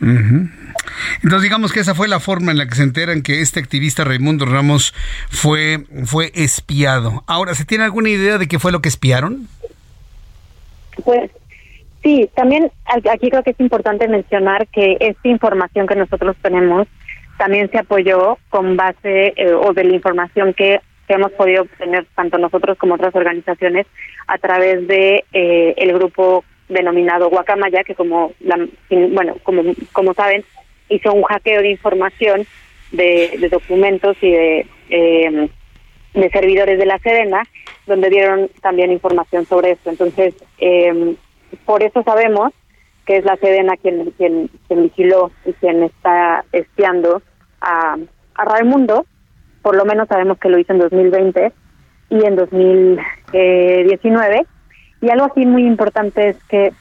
Entonces 0.00 1.42
digamos 1.42 1.72
que 1.72 1.80
esa 1.80 1.94
fue 1.94 2.08
la 2.08 2.20
forma 2.20 2.52
en 2.52 2.58
la 2.58 2.66
que 2.66 2.74
se 2.74 2.82
enteran 2.82 3.22
que 3.22 3.40
este 3.40 3.60
activista 3.60 4.04
Raimundo 4.04 4.44
Ramos 4.44 4.92
fue, 5.30 5.84
fue 6.04 6.32
espiado. 6.34 7.24
Ahora, 7.26 7.54
¿se 7.54 7.64
tiene 7.64 7.84
alguna 7.84 8.10
idea 8.10 8.38
de 8.38 8.46
qué 8.46 8.58
fue 8.58 8.72
lo 8.72 8.80
que 8.80 8.88
espiaron? 8.88 9.48
Pues 11.04 11.30
sí, 12.02 12.28
también 12.34 12.70
aquí 13.10 13.30
creo 13.30 13.42
que 13.42 13.50
es 13.50 13.60
importante 13.60 14.08
mencionar 14.08 14.66
que 14.68 14.96
esta 15.00 15.28
información 15.28 15.86
que 15.86 15.96
nosotros 15.96 16.36
tenemos 16.42 16.86
también 17.38 17.70
se 17.70 17.78
apoyó 17.78 18.38
con 18.48 18.76
base 18.76 19.34
eh, 19.36 19.52
o 19.52 19.72
de 19.72 19.84
la 19.84 19.94
información 19.94 20.54
que, 20.54 20.80
que 21.08 21.14
hemos 21.14 21.32
podido 21.32 21.62
obtener 21.62 22.06
tanto 22.14 22.38
nosotros 22.38 22.78
como 22.78 22.94
otras 22.94 23.14
organizaciones 23.14 23.86
a 24.28 24.38
través 24.38 24.86
de 24.86 25.24
eh, 25.32 25.74
el 25.76 25.92
grupo 25.94 26.44
denominado 26.68 27.28
Guacamaya 27.30 27.84
que 27.84 27.94
como 27.94 28.32
la- 28.40 28.66
bueno 28.90 29.36
como 29.42 29.62
como 29.92 30.14
saben 30.14 30.44
hizo 30.88 31.12
un 31.12 31.22
hackeo 31.24 31.60
de 31.62 31.70
información 31.70 32.46
de, 32.92 33.36
de 33.38 33.48
documentos 33.48 34.16
y 34.22 34.30
de 34.30 34.66
eh, 34.90 35.48
de 36.14 36.30
servidores 36.30 36.78
de 36.78 36.86
la 36.86 36.98
Sedena, 37.00 37.42
donde 37.86 38.08
dieron 38.08 38.48
también 38.62 38.92
información 38.92 39.44
sobre 39.46 39.72
esto. 39.72 39.90
Entonces, 39.90 40.32
eh, 40.58 41.16
por 41.64 41.82
eso 41.82 42.04
sabemos 42.04 42.52
que 43.04 43.16
es 43.16 43.24
la 43.24 43.36
Sedena 43.36 43.76
quien, 43.76 44.12
quien, 44.12 44.48
quien 44.68 44.84
vigiló 44.84 45.32
y 45.44 45.52
quien 45.54 45.82
está 45.82 46.44
espiando 46.52 47.20
a, 47.60 47.96
a 48.36 48.44
Raimundo. 48.44 49.06
Por 49.62 49.74
lo 49.76 49.84
menos 49.84 50.06
sabemos 50.06 50.38
que 50.38 50.48
lo 50.50 50.58
hizo 50.58 50.72
en 50.72 50.78
2020 50.78 51.52
y 52.10 52.24
en 52.24 52.36
2019. 52.36 54.46
Y 55.00 55.10
algo 55.10 55.26
así 55.26 55.44
muy 55.44 55.66
importante 55.66 56.30
es 56.30 56.36
que, 56.48 56.72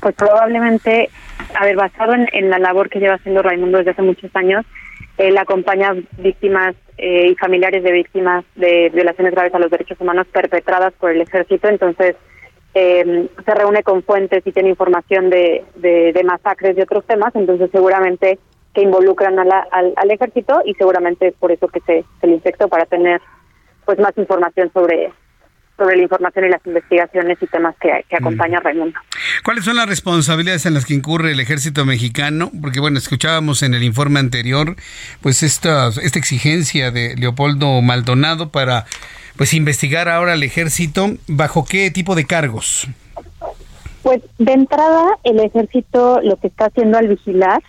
pues 0.00 0.14
probablemente, 0.14 1.10
a 1.54 1.64
ver, 1.64 1.76
basado 1.76 2.14
en, 2.14 2.50
la 2.50 2.58
labor 2.58 2.88
que 2.88 2.98
lleva 2.98 3.14
haciendo 3.14 3.42
Raimundo 3.42 3.78
desde 3.78 3.92
hace 3.92 4.02
muchos 4.02 4.34
años, 4.34 4.64
él 5.18 5.36
acompaña 5.38 5.94
víctimas 6.18 6.74
eh, 6.96 7.28
y 7.30 7.34
familiares 7.36 7.82
de 7.84 7.92
víctimas 7.92 8.44
de 8.56 8.90
violaciones 8.92 9.32
graves 9.32 9.54
a 9.54 9.58
los 9.58 9.70
derechos 9.70 10.00
humanos 10.00 10.26
perpetradas 10.32 10.92
por 10.94 11.10
el 11.10 11.20
ejército. 11.20 11.68
Entonces, 11.68 12.16
eh, 12.74 13.28
se 13.44 13.54
reúne 13.54 13.82
con 13.82 14.02
fuentes 14.02 14.44
y 14.46 14.52
tiene 14.52 14.70
información 14.70 15.28
de, 15.30 15.64
de, 15.76 16.12
de 16.12 16.24
masacres 16.24 16.76
y 16.76 16.80
otros 16.80 17.06
temas. 17.06 17.34
Entonces, 17.36 17.70
seguramente 17.70 18.38
que 18.74 18.82
involucran 18.82 19.38
a 19.38 19.44
la- 19.44 19.66
al, 19.70 19.92
al 19.96 20.10
ejército 20.10 20.62
y 20.64 20.74
seguramente 20.74 21.28
es 21.28 21.34
por 21.34 21.52
eso 21.52 21.68
que 21.68 21.80
se, 21.80 22.04
se 22.20 22.26
le 22.26 22.34
infectó 22.34 22.68
para 22.68 22.86
tener 22.86 23.20
pues 23.84 23.98
más 23.98 24.16
información 24.16 24.70
sobre 24.72 25.12
sobre 25.76 25.96
la 25.96 26.02
información 26.02 26.44
y 26.44 26.48
las 26.48 26.60
investigaciones 26.66 27.38
y 27.40 27.46
temas 27.46 27.74
que, 27.80 28.04
que 28.08 28.16
acompaña 28.16 28.58
a 28.58 28.60
Raimundo. 28.60 28.98
¿Cuáles 29.44 29.64
son 29.64 29.76
las 29.76 29.88
responsabilidades 29.88 30.66
en 30.66 30.74
las 30.74 30.84
que 30.84 30.94
incurre 30.94 31.32
el 31.32 31.40
ejército 31.40 31.84
mexicano? 31.84 32.50
Porque 32.60 32.80
bueno, 32.80 32.98
escuchábamos 32.98 33.62
en 33.62 33.74
el 33.74 33.82
informe 33.82 34.20
anterior, 34.20 34.76
pues 35.20 35.42
esta, 35.42 35.88
esta 35.88 36.18
exigencia 36.18 36.90
de 36.90 37.16
Leopoldo 37.16 37.80
Maldonado 37.80 38.50
para 38.50 38.86
pues 39.36 39.54
investigar 39.54 40.08
ahora 40.08 40.34
al 40.34 40.42
ejército, 40.42 41.10
¿bajo 41.26 41.64
qué 41.64 41.90
tipo 41.90 42.14
de 42.14 42.26
cargos? 42.26 42.86
Pues 44.02 44.20
de 44.38 44.52
entrada 44.52 45.16
el 45.24 45.40
ejército 45.40 46.20
lo 46.22 46.36
que 46.36 46.48
está 46.48 46.66
haciendo 46.66 46.98
al 46.98 47.08
vigilar 47.08 47.62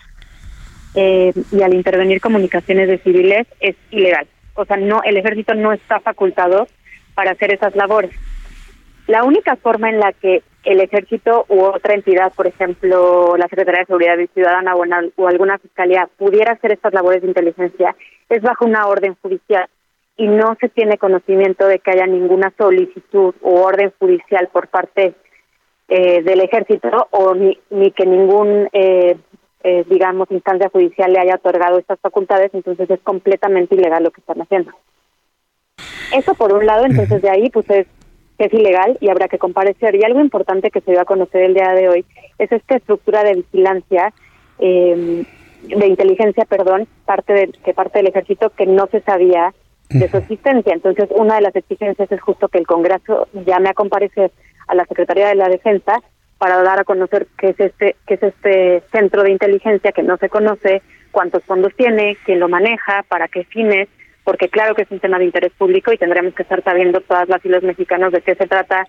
eh, 0.96 1.34
y 1.52 1.62
al 1.62 1.74
intervenir 1.74 2.22
comunicaciones 2.22 2.88
de 2.88 2.98
civiles 3.00 3.48
es 3.60 3.76
ilegal. 3.92 4.28
O 4.56 4.66
sea, 4.66 4.78
no 4.78 5.02
el 5.04 5.18
ejército 5.18 5.54
no 5.54 5.74
está 5.74 6.00
facultado 6.00 6.68
para 7.16 7.32
hacer 7.32 7.54
esas 7.54 7.76
labores. 7.76 8.12
La 9.08 9.24
única 9.24 9.56
forma 9.58 9.90
en 9.90 10.00
la 10.00 10.14
que 10.14 10.44
el 10.64 10.80
ejército 10.80 11.46
u 11.50 11.62
otra 11.62 11.94
entidad, 11.94 12.32
por 12.34 12.48
ejemplo, 12.48 13.36
la 13.38 13.48
Secretaría 13.50 13.82
de 13.82 13.86
Seguridad 13.88 14.16
Ciudadana 14.34 14.76
o, 14.76 14.86
en 14.86 14.94
al- 14.94 15.14
o 15.18 15.28
alguna 15.28 15.58
fiscalía, 15.58 16.08
pudiera 16.18 16.54
hacer 16.54 16.72
estas 16.72 16.94
labores 16.94 17.22
de 17.22 17.28
inteligencia 17.28 17.96
es 18.30 18.42
bajo 18.42 18.66
una 18.66 18.88
orden 18.88 19.16
judicial 19.22 19.68
y 20.16 20.28
no 20.28 20.56
se 20.62 20.70
tiene 20.70 20.98
conocimiento 20.98 21.68
de 21.68 21.80
que 21.80 21.92
haya 21.92 22.08
ninguna 22.08 22.54
solicitud 22.58 23.36
o 23.42 23.62
orden 23.62 23.92
judicial 24.00 24.48
por 24.54 24.68
parte 24.70 25.14
eh, 25.90 26.22
del 26.24 26.40
ejército 26.40 27.08
o 27.12 27.36
ni, 27.36 27.60
ni 27.72 27.92
que 27.92 28.06
ningún, 28.06 28.70
eh, 28.72 29.18
eh, 29.64 29.84
digamos, 29.90 30.32
instancia 30.32 30.70
judicial 30.70 31.12
le 31.12 31.20
haya 31.20 31.36
otorgado 31.36 31.78
estas 31.78 32.00
facultades, 32.00 32.52
entonces 32.54 32.90
es 32.90 33.02
completamente 33.02 33.76
ilegal 33.76 34.04
lo 34.04 34.12
que 34.12 34.22
están 34.22 34.42
haciendo. 34.42 34.72
Eso 36.14 36.34
por 36.36 36.54
un 36.54 36.66
lado, 36.66 36.86
entonces 36.86 37.22
de 37.22 37.30
ahí 37.30 37.50
pues 37.50 37.70
es, 37.70 37.88
es 38.38 38.54
ilegal 38.54 38.98
y 39.00 39.10
habrá 39.10 39.28
que 39.28 39.38
comparecer. 39.38 39.96
Y 39.96 40.04
algo 40.04 40.20
importante 40.20 40.72
que 40.72 40.82
se 40.82 40.92
dio 40.92 41.02
a 41.02 41.06
conocer 41.06 41.44
el 41.44 41.54
día 41.54 41.72
de 41.72 41.90
hoy 41.90 42.06
es 42.38 42.52
esta 42.52 42.76
estructura 42.76 43.24
de 43.24 43.36
vigilancia, 43.36 44.14
eh, 44.60 45.26
de 45.64 45.88
inteligencia, 45.88 46.46
perdón, 46.46 46.88
parte 47.06 47.34
de, 47.34 47.48
que 47.64 47.74
parte 47.74 48.00
del 48.00 48.08
ejército 48.08 48.50
que 48.52 48.66
no 48.66 48.88
se 48.88 49.02
sabía 49.02 49.54
de 49.90 50.10
su 50.10 50.18
existencia. 50.18 50.74
Entonces, 50.74 51.10
una 51.12 51.36
de 51.36 51.42
las 51.42 51.56
exigencias 51.56 52.12
es 52.12 52.22
justo 52.22 52.48
que 52.48 52.58
el 52.58 52.68
Congreso 52.68 53.28
llame 53.46 53.70
a 53.70 53.74
comparecer 53.74 54.32
a 54.68 54.76
la 54.76 54.86
Secretaría 54.86 55.28
de 55.28 55.36
la 55.36 55.50
Defensa 55.50 56.02
para 56.38 56.62
dar 56.62 56.80
a 56.80 56.84
conocer 56.84 57.28
qué 57.38 57.50
es 57.50 57.60
este 57.60 57.96
qué 58.06 58.16
es 58.16 58.24
este 58.24 58.84
centro 58.92 59.24
de 59.24 59.32
inteligencia 59.32 59.92
que 59.92 60.04
no 60.04 60.18
se 60.18 60.30
conoce, 60.30 60.82
cuántos 61.12 61.44
fondos 61.44 61.74
tiene, 61.76 62.18
quién 62.26 62.40
lo 62.40 62.50
maneja, 62.50 63.04
para 63.08 63.28
qué 63.28 63.46
fines, 63.46 63.88
porque 64.24 64.50
claro 64.50 64.76
que 64.76 64.84
es 64.84 64.92
un 64.92 65.00
tema 65.00 65.20
de 65.20 65.26
interés 65.26 65.52
público 65.58 65.92
y 65.94 65.98
tendremos 65.98 66.34
que 66.34 66.44
estar 66.44 66.64
sabiendo 66.64 67.02
todas 67.02 67.28
las 67.30 67.44
y 67.46 67.50
los 67.50 67.64
mexicanos 67.64 68.12
de 68.12 68.22
qué 68.22 68.36
se 68.36 68.48
trata 68.48 68.86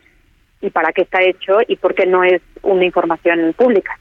y 0.61 0.71
para 0.71 0.93
qué 0.93 1.03
está 1.03 1.21
hecho 1.23 1.59
y 1.69 1.77
por 1.77 1.95
qué 1.95 2.07
no 2.07 2.25
es 2.25 2.41
una 2.63 2.85
información 2.87 3.53
pública. 3.55 3.99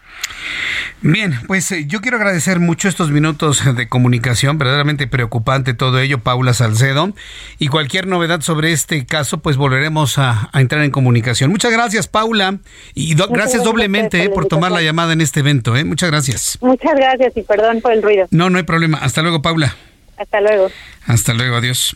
Bien, 1.01 1.33
pues 1.47 1.69
eh, 1.73 1.83
yo 1.87 1.99
quiero 1.99 2.15
agradecer 2.15 2.61
mucho 2.61 2.87
estos 2.87 3.11
minutos 3.11 3.75
de 3.75 3.89
comunicación, 3.89 4.57
verdaderamente 4.57 5.05
preocupante 5.07 5.73
todo 5.73 5.99
ello, 5.99 6.19
Paula 6.19 6.53
Salcedo, 6.53 7.11
y 7.59 7.67
cualquier 7.67 8.07
novedad 8.07 8.39
sobre 8.39 8.71
este 8.71 9.05
caso, 9.05 9.39
pues 9.39 9.57
volveremos 9.57 10.17
a, 10.17 10.49
a 10.53 10.61
entrar 10.61 10.81
en 10.83 10.91
comunicación. 10.91 11.51
Muchas 11.51 11.73
gracias, 11.73 12.07
Paula, 12.07 12.59
y 12.93 13.15
do- 13.15 13.27
Muchas 13.27 13.37
gracias 13.43 13.63
doblemente 13.65 14.23
eh, 14.23 14.29
por 14.29 14.43
la 14.43 14.49
tomar 14.49 14.71
la 14.71 14.81
llamada 14.81 15.11
en 15.11 15.19
este 15.19 15.41
evento. 15.41 15.75
eh. 15.75 15.83
Muchas 15.83 16.09
gracias. 16.09 16.57
Muchas 16.61 16.93
gracias 16.95 17.35
y 17.35 17.41
perdón 17.43 17.81
por 17.81 17.91
el 17.91 18.01
ruido. 18.01 18.27
No, 18.31 18.49
no 18.49 18.57
hay 18.57 18.63
problema. 18.63 18.99
Hasta 18.99 19.21
luego, 19.21 19.41
Paula. 19.41 19.75
Hasta 20.17 20.41
luego. 20.41 20.69
Hasta 21.05 21.33
luego, 21.33 21.55
adiós. 21.57 21.95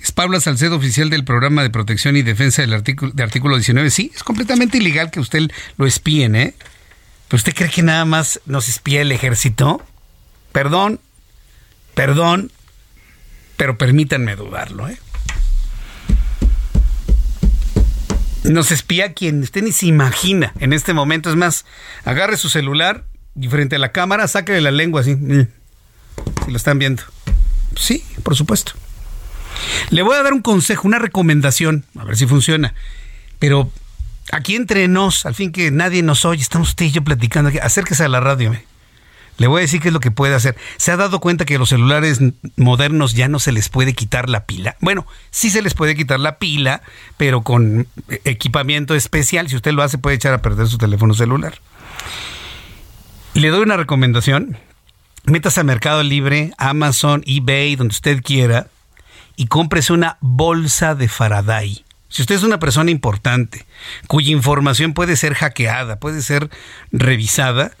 Es 0.00 0.12
Paula 0.12 0.40
Salcedo, 0.40 0.76
oficial 0.76 1.10
del 1.10 1.24
Programa 1.24 1.62
de 1.62 1.70
Protección 1.70 2.16
y 2.16 2.22
Defensa 2.22 2.62
del 2.62 2.72
artículo, 2.72 3.12
de 3.12 3.22
artículo 3.22 3.56
19. 3.56 3.90
Sí, 3.90 4.12
es 4.14 4.22
completamente 4.22 4.78
ilegal 4.78 5.10
que 5.10 5.20
usted 5.20 5.50
lo 5.76 5.86
espíen, 5.86 6.36
¿eh? 6.36 6.54
¿Pero 7.28 7.38
usted 7.38 7.54
cree 7.54 7.70
que 7.70 7.82
nada 7.82 8.04
más 8.04 8.40
nos 8.46 8.68
espía 8.68 9.02
el 9.02 9.12
ejército? 9.12 9.84
Perdón, 10.52 11.00
perdón, 11.94 12.52
pero 13.56 13.76
permítanme 13.78 14.36
dudarlo, 14.36 14.88
¿eh? 14.88 14.98
Nos 18.44 18.70
espía 18.70 19.12
quien 19.12 19.42
usted 19.42 19.62
ni 19.62 19.72
se 19.72 19.86
imagina 19.86 20.52
en 20.60 20.72
este 20.72 20.92
momento. 20.92 21.30
Es 21.30 21.36
más, 21.36 21.64
agarre 22.04 22.36
su 22.36 22.48
celular 22.48 23.04
y 23.34 23.48
frente 23.48 23.74
a 23.76 23.78
la 23.80 23.90
cámara, 23.90 24.28
sáquele 24.28 24.60
la 24.60 24.70
lengua 24.70 25.00
así. 25.00 25.16
Mm. 25.16 25.48
Si 26.44 26.50
lo 26.50 26.56
están 26.56 26.78
viendo. 26.78 27.02
Sí, 27.74 28.04
por 28.22 28.36
supuesto. 28.36 28.72
Le 29.90 30.02
voy 30.02 30.16
a 30.16 30.22
dar 30.22 30.32
un 30.32 30.42
consejo, 30.42 30.86
una 30.86 30.98
recomendación, 30.98 31.84
a 31.98 32.04
ver 32.04 32.16
si 32.16 32.26
funciona. 32.26 32.74
Pero 33.38 33.70
aquí 34.32 34.56
entre 34.56 34.88
nos, 34.88 35.26
al 35.26 35.34
fin 35.34 35.52
que 35.52 35.70
nadie 35.70 36.02
nos 36.02 36.24
oye, 36.24 36.42
estamos 36.42 36.70
usted 36.70 36.86
y 36.86 36.92
yo 36.92 37.02
platicando 37.02 37.48
aquí. 37.48 37.58
Acérquese 37.58 38.04
a 38.04 38.08
la 38.08 38.20
radio. 38.20 38.54
Le 39.38 39.48
voy 39.48 39.58
a 39.58 39.62
decir 39.62 39.80
qué 39.80 39.88
es 39.88 39.94
lo 39.94 40.00
que 40.00 40.10
puede 40.10 40.34
hacer. 40.34 40.56
¿Se 40.78 40.92
ha 40.92 40.96
dado 40.96 41.20
cuenta 41.20 41.44
que 41.44 41.56
a 41.56 41.58
los 41.58 41.68
celulares 41.68 42.20
modernos 42.56 43.12
ya 43.12 43.28
no 43.28 43.38
se 43.38 43.52
les 43.52 43.68
puede 43.68 43.92
quitar 43.92 44.30
la 44.30 44.46
pila? 44.46 44.76
Bueno, 44.80 45.06
sí 45.30 45.50
se 45.50 45.60
les 45.60 45.74
puede 45.74 45.94
quitar 45.94 46.20
la 46.20 46.38
pila, 46.38 46.82
pero 47.18 47.42
con 47.42 47.86
equipamiento 48.24 48.94
especial. 48.94 49.48
Si 49.50 49.56
usted 49.56 49.72
lo 49.72 49.82
hace, 49.82 49.98
puede 49.98 50.16
echar 50.16 50.32
a 50.32 50.40
perder 50.40 50.68
su 50.68 50.78
teléfono 50.78 51.12
celular. 51.12 51.60
Le 53.34 53.48
doy 53.48 53.60
una 53.60 53.76
recomendación. 53.76 54.56
Métase 55.26 55.58
a 55.58 55.64
Mercado 55.64 56.04
Libre, 56.04 56.52
Amazon, 56.56 57.24
eBay, 57.26 57.74
donde 57.74 57.90
usted 57.90 58.22
quiera, 58.22 58.68
y 59.34 59.48
cómprese 59.48 59.92
una 59.92 60.18
bolsa 60.20 60.94
de 60.94 61.08
Faraday. 61.08 61.84
Si 62.08 62.22
usted 62.22 62.36
es 62.36 62.44
una 62.44 62.60
persona 62.60 62.92
importante, 62.92 63.66
cuya 64.06 64.30
información 64.30 64.94
puede 64.94 65.16
ser 65.16 65.34
hackeada, 65.34 65.98
puede 65.98 66.22
ser 66.22 66.48
revisada, 66.92 67.72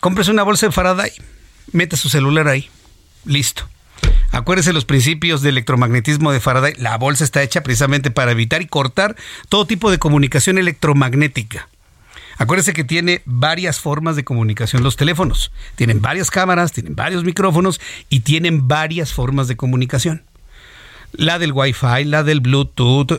cómprese 0.00 0.30
una 0.30 0.42
bolsa 0.42 0.64
de 0.64 0.72
Faraday, 0.72 1.12
meta 1.72 1.98
su 1.98 2.08
celular 2.08 2.48
ahí, 2.48 2.70
listo. 3.26 3.68
Acuérdese 4.30 4.72
los 4.72 4.86
principios 4.86 5.42
de 5.42 5.50
electromagnetismo 5.50 6.32
de 6.32 6.40
Faraday. 6.40 6.74
La 6.78 6.96
bolsa 6.96 7.24
está 7.24 7.42
hecha 7.42 7.62
precisamente 7.62 8.10
para 8.10 8.32
evitar 8.32 8.62
y 8.62 8.66
cortar 8.66 9.16
todo 9.50 9.66
tipo 9.66 9.90
de 9.90 9.98
comunicación 9.98 10.56
electromagnética. 10.56 11.68
Acuérdese 12.38 12.72
que 12.72 12.84
tiene 12.84 13.22
varias 13.24 13.80
formas 13.80 14.14
de 14.14 14.24
comunicación 14.24 14.84
los 14.84 14.96
teléfonos. 14.96 15.50
Tienen 15.74 16.00
varias 16.00 16.30
cámaras, 16.30 16.72
tienen 16.72 16.94
varios 16.94 17.24
micrófonos 17.24 17.80
y 18.08 18.20
tienen 18.20 18.68
varias 18.68 19.12
formas 19.12 19.48
de 19.48 19.56
comunicación. 19.56 20.22
La 21.12 21.38
del 21.38 21.52
Wi-Fi, 21.52 22.04
la 22.04 22.22
del 22.22 22.40
Bluetooth, 22.40 23.18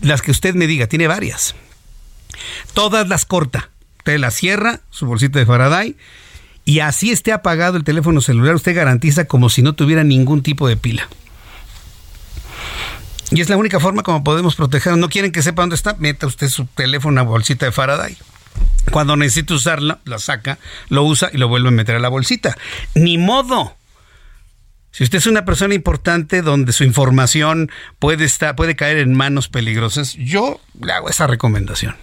las 0.00 0.22
que 0.22 0.30
usted 0.30 0.54
me 0.54 0.68
diga, 0.68 0.86
tiene 0.86 1.08
varias. 1.08 1.56
Todas 2.72 3.08
las 3.08 3.24
corta. 3.24 3.70
Usted 3.98 4.18
la 4.18 4.30
cierra, 4.30 4.80
su 4.90 5.06
bolsita 5.06 5.38
de 5.38 5.46
Faraday, 5.46 5.96
y 6.64 6.80
así 6.80 7.10
esté 7.10 7.32
apagado 7.32 7.76
el 7.76 7.84
teléfono 7.84 8.20
celular, 8.20 8.54
usted 8.54 8.74
garantiza 8.74 9.24
como 9.24 9.50
si 9.50 9.62
no 9.62 9.74
tuviera 9.74 10.04
ningún 10.04 10.42
tipo 10.42 10.68
de 10.68 10.76
pila. 10.76 11.08
Y 13.32 13.40
es 13.40 13.48
la 13.48 13.56
única 13.56 13.80
forma 13.80 14.02
como 14.02 14.24
podemos 14.24 14.56
proteger. 14.56 14.96
No 14.96 15.08
quieren 15.08 15.32
que 15.32 15.42
sepa 15.42 15.62
dónde 15.62 15.76
está, 15.76 15.94
meta 15.98 16.26
usted 16.26 16.48
su 16.48 16.66
teléfono 16.66 17.20
a 17.20 17.24
bolsita 17.24 17.66
de 17.66 17.72
Faraday. 17.72 18.16
Cuando 18.90 19.16
necesite 19.16 19.54
usarla, 19.54 20.00
la 20.04 20.18
saca, 20.18 20.58
lo 20.88 21.04
usa 21.04 21.30
y 21.32 21.38
lo 21.38 21.48
vuelve 21.48 21.68
a 21.68 21.72
meter 21.72 21.96
a 21.96 22.00
la 22.00 22.08
bolsita. 22.08 22.56
Ni 22.94 23.18
modo. 23.18 23.76
Si 24.90 25.04
usted 25.04 25.18
es 25.18 25.26
una 25.26 25.44
persona 25.44 25.74
importante 25.74 26.42
donde 26.42 26.72
su 26.72 26.82
información 26.82 27.70
puede, 28.00 28.24
estar, 28.24 28.56
puede 28.56 28.74
caer 28.74 28.98
en 28.98 29.14
manos 29.14 29.48
peligrosas, 29.48 30.14
yo 30.14 30.60
le 30.82 30.92
hago 30.92 31.08
esa 31.08 31.28
recomendación. 31.28 31.96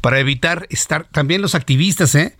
Para 0.00 0.18
evitar 0.18 0.66
estar, 0.70 1.06
también 1.12 1.42
los 1.42 1.54
activistas, 1.54 2.14
¿eh? 2.16 2.36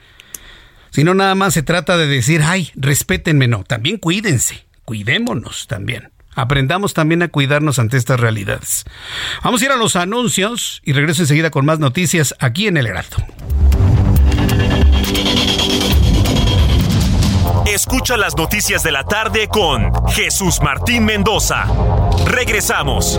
Si 0.91 1.05
no, 1.05 1.15
nada 1.15 1.37
más 1.37 1.55
se 1.55 1.63
trata 1.63 1.97
de 1.97 2.09
decir, 2.09 2.43
ay, 2.43 2.73
respétenme, 2.75 3.47
no, 3.47 3.63
también 3.63 3.99
cuídense, 3.99 4.65
cuidémonos 4.85 5.69
también. 5.69 6.11
Aprendamos 6.35 6.95
también 6.95 7.23
a 7.23 7.29
cuidarnos 7.29 7.79
ante 7.79 7.97
estas 7.97 8.21
realidades. 8.21 8.85
Vamos 9.43 9.63
a 9.63 9.65
ir 9.65 9.73
a 9.73 9.77
los 9.77 9.97
anuncios 9.97 10.81
y 10.85 10.93
regreso 10.93 11.23
enseguida 11.23 11.51
con 11.51 11.65
más 11.67 11.79
noticias 11.79 12.35
aquí 12.39 12.67
en 12.67 12.77
El 12.77 12.87
Heraldo. 12.87 13.17
Escucha 17.67 18.17
las 18.17 18.37
noticias 18.37 18.83
de 18.83 18.91
la 18.91 19.05
tarde 19.05 19.49
con 19.49 19.93
Jesús 20.09 20.61
Martín 20.61 21.05
Mendoza. 21.05 21.67
Regresamos. 22.27 23.19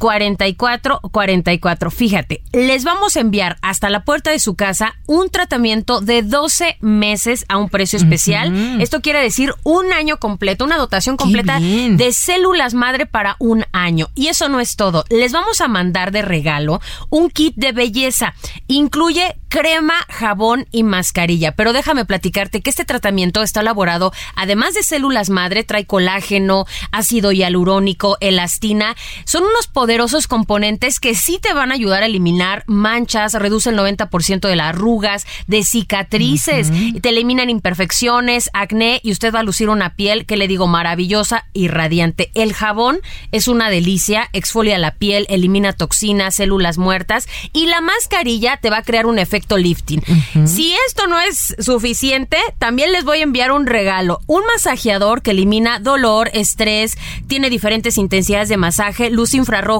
44 0.00 1.00
44. 1.12 1.90
Fíjate, 1.90 2.42
les 2.52 2.84
vamos 2.84 3.16
a 3.16 3.20
enviar 3.20 3.58
hasta 3.60 3.90
la 3.90 4.02
puerta 4.04 4.30
de 4.30 4.38
su 4.38 4.56
casa 4.56 4.94
un 5.06 5.28
tratamiento 5.28 6.00
de 6.00 6.22
12 6.22 6.78
meses 6.80 7.44
a 7.50 7.58
un 7.58 7.68
precio 7.68 7.98
especial. 7.98 8.80
Esto 8.80 9.02
quiere 9.02 9.20
decir 9.20 9.54
un 9.62 9.92
año 9.92 10.16
completo, 10.16 10.64
una 10.64 10.78
dotación 10.78 11.18
completa 11.18 11.60
de 11.60 12.12
células 12.14 12.72
madre 12.72 13.04
para 13.04 13.36
un 13.38 13.66
año. 13.72 14.08
Y 14.14 14.28
eso 14.28 14.48
no 14.48 14.58
es 14.60 14.76
todo. 14.76 15.04
Les 15.10 15.32
vamos 15.32 15.60
a 15.60 15.68
mandar 15.68 16.12
de 16.12 16.22
regalo 16.22 16.80
un 17.10 17.28
kit 17.28 17.54
de 17.56 17.72
belleza. 17.72 18.34
Incluye 18.68 19.36
crema, 19.50 20.06
jabón 20.08 20.66
y 20.70 20.84
mascarilla. 20.84 21.52
Pero 21.52 21.74
déjame 21.74 22.06
platicarte 22.06 22.62
que 22.62 22.70
este 22.70 22.86
tratamiento 22.86 23.42
está 23.42 23.60
elaborado, 23.60 24.12
además 24.36 24.74
de 24.74 24.82
células 24.82 25.28
madre, 25.28 25.64
trae 25.64 25.84
colágeno, 25.86 26.64
ácido 26.92 27.32
hialurónico, 27.32 28.16
elastina. 28.20 28.96
Son 29.24 29.42
unos 29.42 29.66
poderosos 29.90 30.28
componentes 30.28 31.00
que 31.00 31.16
sí 31.16 31.40
te 31.42 31.52
van 31.52 31.72
a 31.72 31.74
ayudar 31.74 32.04
a 32.04 32.06
eliminar 32.06 32.62
manchas, 32.68 33.34
reduce 33.34 33.70
el 33.70 33.76
90% 33.76 34.46
de 34.46 34.54
las 34.54 34.68
arrugas, 34.68 35.26
de 35.48 35.64
cicatrices, 35.64 36.70
te 37.02 37.08
eliminan 37.08 37.50
imperfecciones, 37.50 38.50
acné 38.52 39.00
y 39.02 39.10
usted 39.10 39.34
va 39.34 39.40
a 39.40 39.42
lucir 39.42 39.68
una 39.68 39.96
piel 39.96 40.26
que 40.26 40.36
le 40.36 40.46
digo 40.46 40.68
maravillosa 40.68 41.44
y 41.52 41.66
radiante. 41.66 42.30
El 42.34 42.52
jabón 42.52 43.00
es 43.32 43.48
una 43.48 43.68
delicia, 43.68 44.28
exfolia 44.32 44.78
la 44.78 44.94
piel, 44.94 45.26
elimina 45.28 45.72
toxinas, 45.72 46.36
células 46.36 46.78
muertas 46.78 47.26
y 47.52 47.66
la 47.66 47.80
mascarilla 47.80 48.58
te 48.58 48.70
va 48.70 48.76
a 48.76 48.82
crear 48.84 49.06
un 49.06 49.18
efecto 49.18 49.58
lifting. 49.58 50.04
Si 50.46 50.72
esto 50.86 51.08
no 51.08 51.18
es 51.18 51.56
suficiente, 51.58 52.36
también 52.60 52.92
les 52.92 53.02
voy 53.02 53.18
a 53.18 53.24
enviar 53.24 53.50
un 53.50 53.66
regalo, 53.66 54.20
un 54.28 54.44
masajeador 54.46 55.20
que 55.20 55.32
elimina 55.32 55.80
dolor, 55.80 56.30
estrés, 56.32 56.96
tiene 57.26 57.50
diferentes 57.50 57.98
intensidades 57.98 58.48
de 58.48 58.56
masaje, 58.56 59.10
luz 59.10 59.34
infrarroja 59.34 59.79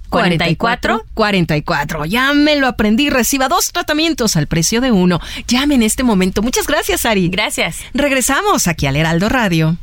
44 0.11 1.05
44. 1.13 2.05
Ya 2.05 2.33
me 2.33 2.55
lo 2.57 2.67
aprendí. 2.67 3.09
Reciba 3.09 3.47
dos 3.47 3.71
tratamientos 3.71 4.35
al 4.35 4.47
precio 4.47 4.81
de 4.81 4.91
uno. 4.91 5.19
Llame 5.47 5.75
en 5.75 5.83
este 5.83 6.03
momento. 6.03 6.41
Muchas 6.41 6.67
gracias, 6.67 7.05
Ari. 7.05 7.29
Gracias. 7.29 7.79
Regresamos 7.93 8.67
aquí 8.67 8.85
al 8.85 8.95
Heraldo 8.95 9.29
Radio. 9.29 9.77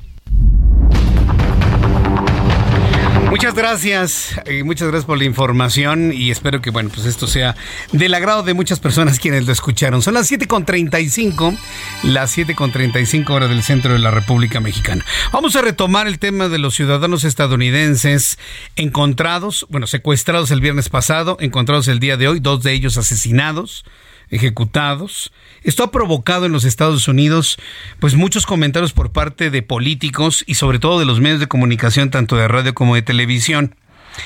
Muchas 3.38 3.54
gracias, 3.54 4.40
y 4.50 4.64
muchas 4.64 4.88
gracias 4.88 5.04
por 5.04 5.16
la 5.16 5.22
información 5.22 6.12
y 6.12 6.32
espero 6.32 6.60
que 6.60 6.70
bueno, 6.70 6.90
pues 6.92 7.06
esto 7.06 7.28
sea 7.28 7.54
del 7.92 8.12
agrado 8.14 8.42
de 8.42 8.52
muchas 8.52 8.80
personas 8.80 9.20
quienes 9.20 9.46
lo 9.46 9.52
escucharon. 9.52 10.02
Son 10.02 10.14
las 10.14 10.28
7.35, 10.28 11.56
las 12.02 12.36
7.35 12.36 13.30
horas 13.30 13.48
del 13.48 13.62
centro 13.62 13.92
de 13.92 14.00
la 14.00 14.10
República 14.10 14.58
Mexicana. 14.58 15.04
Vamos 15.30 15.54
a 15.54 15.62
retomar 15.62 16.08
el 16.08 16.18
tema 16.18 16.48
de 16.48 16.58
los 16.58 16.74
ciudadanos 16.74 17.22
estadounidenses 17.22 18.40
encontrados, 18.74 19.68
bueno, 19.70 19.86
secuestrados 19.86 20.50
el 20.50 20.60
viernes 20.60 20.88
pasado, 20.88 21.36
encontrados 21.38 21.86
el 21.86 22.00
día 22.00 22.16
de 22.16 22.26
hoy, 22.26 22.40
dos 22.40 22.64
de 22.64 22.72
ellos 22.72 22.98
asesinados 22.98 23.84
ejecutados. 24.30 25.32
Esto 25.62 25.84
ha 25.84 25.90
provocado 25.90 26.46
en 26.46 26.52
los 26.52 26.64
Estados 26.64 27.08
Unidos 27.08 27.58
pues 28.00 28.14
muchos 28.14 28.46
comentarios 28.46 28.92
por 28.92 29.12
parte 29.12 29.50
de 29.50 29.62
políticos 29.62 30.44
y 30.46 30.54
sobre 30.54 30.78
todo 30.78 30.98
de 30.98 31.06
los 31.06 31.20
medios 31.20 31.40
de 31.40 31.48
comunicación 31.48 32.10
tanto 32.10 32.36
de 32.36 32.48
radio 32.48 32.74
como 32.74 32.94
de 32.94 33.02
televisión. 33.02 33.74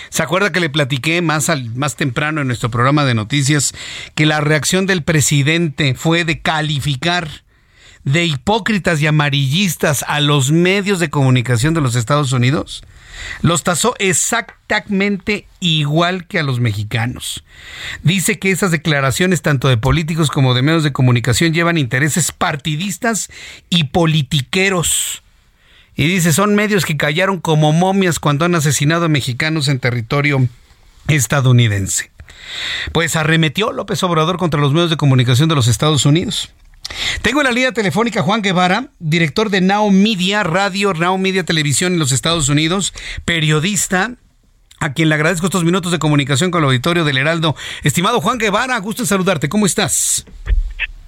¿Se 0.09 0.23
acuerda 0.23 0.53
que 0.53 0.61
le 0.61 0.71
platiqué 0.71 1.21
más, 1.23 1.49
al, 1.49 1.75
más 1.75 1.97
temprano 1.97 2.41
en 2.41 2.47
nuestro 2.47 2.71
programa 2.71 3.05
de 3.05 3.15
noticias 3.15 3.75
que 4.15 4.27
la 4.27 4.41
reacción 4.41 4.87
del 4.87 5.03
presidente 5.03 5.95
fue 5.95 6.25
de 6.25 6.41
calificar 6.41 7.29
de 8.05 8.25
hipócritas 8.25 9.01
y 9.01 9.07
amarillistas 9.07 10.05
a 10.09 10.21
los 10.21 10.51
medios 10.51 10.99
de 10.99 11.11
comunicación 11.11 11.75
de 11.75 11.81
los 11.81 11.95
Estados 11.95 12.33
Unidos? 12.33 12.83
Los 13.41 13.63
tasó 13.63 13.95
exactamente 13.99 15.47
igual 15.61 16.27
que 16.27 16.39
a 16.39 16.43
los 16.43 16.61
mexicanos. 16.61 17.45
Dice 18.03 18.39
que 18.39 18.51
esas 18.51 18.71
declaraciones, 18.71 19.43
tanto 19.43 19.69
de 19.69 19.77
políticos 19.77 20.31
como 20.31 20.55
de 20.55 20.63
medios 20.63 20.83
de 20.83 20.93
comunicación, 20.93 21.53
llevan 21.53 21.79
intereses 21.79 22.33
partidistas 22.33 23.31
y 23.69 23.85
politiqueros. 23.85 25.23
Y 25.95 26.07
dice, 26.07 26.33
son 26.33 26.55
medios 26.55 26.87
que 26.87 26.97
callaron 26.97 27.39
como 27.41 27.73
momias 27.73 28.19
cuando 28.19 28.45
han 28.45 28.55
asesinado 28.55 29.05
a 29.05 29.09
mexicanos 29.09 29.69
en 29.69 29.79
territorio 29.79 30.49
estadounidense. 31.09 32.11
Pues 32.93 33.15
arremetió 33.17 33.73
López 33.73 34.03
Obrador 34.03 34.37
contra 34.39 34.61
los 34.61 34.73
medios 34.73 34.91
de 34.91 34.97
comunicación 34.97 35.49
de 35.49 35.55
los 35.55 35.69
Estados 35.69 36.07
Unidos. 36.07 36.51
Tengo 37.23 37.41
en 37.41 37.47
la 37.47 37.53
línea 37.53 37.73
telefónica 37.73 38.23
Juan 38.23 38.43
Guevara, 38.43 38.89
director 38.99 39.51
de 39.51 39.61
Now 39.61 39.91
Media 39.91 40.43
Radio, 40.43 40.93
Now 40.95 41.19
Media 41.19 41.45
Televisión 41.45 41.95
en 41.95 41.99
los 41.99 42.13
Estados 42.13 42.49
Unidos, 42.49 42.93
periodista, 43.25 44.17
a 44.81 44.93
quien 44.93 45.09
le 45.09 45.15
agradezco 45.15 45.47
estos 45.47 45.65
minutos 45.65 45.93
de 45.93 45.99
comunicación 45.99 46.51
con 46.51 46.63
el 46.63 46.67
auditorio 46.67 47.05
del 47.05 47.19
Heraldo. 47.19 47.55
Estimado 47.85 48.21
Juan 48.21 48.39
Guevara, 48.39 48.79
gusto 48.79 49.03
en 49.03 49.07
saludarte. 49.07 49.49
¿Cómo 49.49 49.67
estás? 49.67 50.27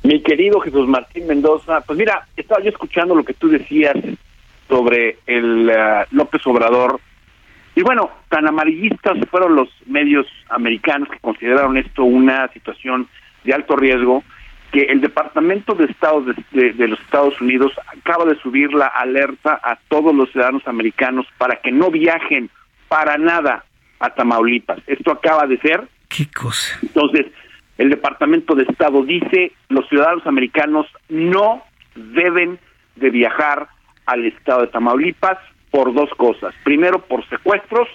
Mi 0.05 0.23
querido 0.23 0.61
Jesús 0.61 0.86
Martín 0.86 1.27
Mendoza, 1.27 1.81
pues 1.81 1.98
mira, 1.98 2.27
estaba 2.36 2.62
yo 2.62 2.69
escuchando 2.69 3.15
lo 3.15 3.24
que 3.24 3.35
tú 3.35 3.48
decías 3.48 3.97
sobre 4.69 5.19
el 5.27 5.70
eh, 5.70 6.05
López 6.11 6.47
Obrador. 6.47 7.01
Y 7.74 7.82
bueno, 7.82 8.11
tan 8.28 8.47
amarillistas 8.47 9.16
fueron 9.31 9.56
los 9.56 9.69
medios 9.86 10.27
americanos 10.51 11.09
que 11.11 11.19
consideraron 11.19 11.77
esto 11.77 12.05
una 12.05 12.48
situación 12.52 13.09
de 13.44 13.55
alto 13.55 13.77
riesgo 13.77 14.23
que 14.75 14.83
el 14.91 15.01
Departamento 15.01 15.77
de 15.77 15.85
Estado 15.85 16.23
de, 16.51 16.73
de, 16.73 16.89
los 16.89 16.99
Estados 16.99 17.41
Unidos 17.41 17.71
acaba 17.97 18.25
de 18.25 18.35
subir 18.41 18.75
la 18.75 18.89
alerta 18.89 19.61
a 19.63 19.79
todos 19.87 20.13
los 20.13 20.33
ciudadanos 20.33 20.67
americanos 20.67 21.29
para 21.39 21.61
que 21.61 21.71
no 21.71 21.93
viajen 21.93 22.51
para 22.89 23.17
nada 23.17 23.65
a 24.01 24.11
Tamaulipas. 24.11 24.81
Esto 24.89 25.13
acaba 25.13 25.47
de 25.47 25.61
ser. 25.61 25.87
¿Qué 26.09 26.27
cosa? 26.29 26.77
Entonces, 26.83 27.27
el 27.79 27.89
Departamento 27.89 28.57
de 28.57 28.65
Estado 28.65 29.05
dice 29.05 29.53
los 29.69 29.89
ciudadanos 29.89 30.27
americanos 30.27 30.89
no 31.09 31.63
deben 31.95 32.59
de 32.97 33.11
viajar 33.11 33.69
al 34.07 34.25
estado 34.25 34.63
de 34.63 34.67
Tamaulipas 34.73 35.39
por 35.71 35.95
dos 35.95 36.11
cosas. 36.17 36.53
Primero, 36.65 36.99
por 36.99 37.25
secuestros 37.29 37.87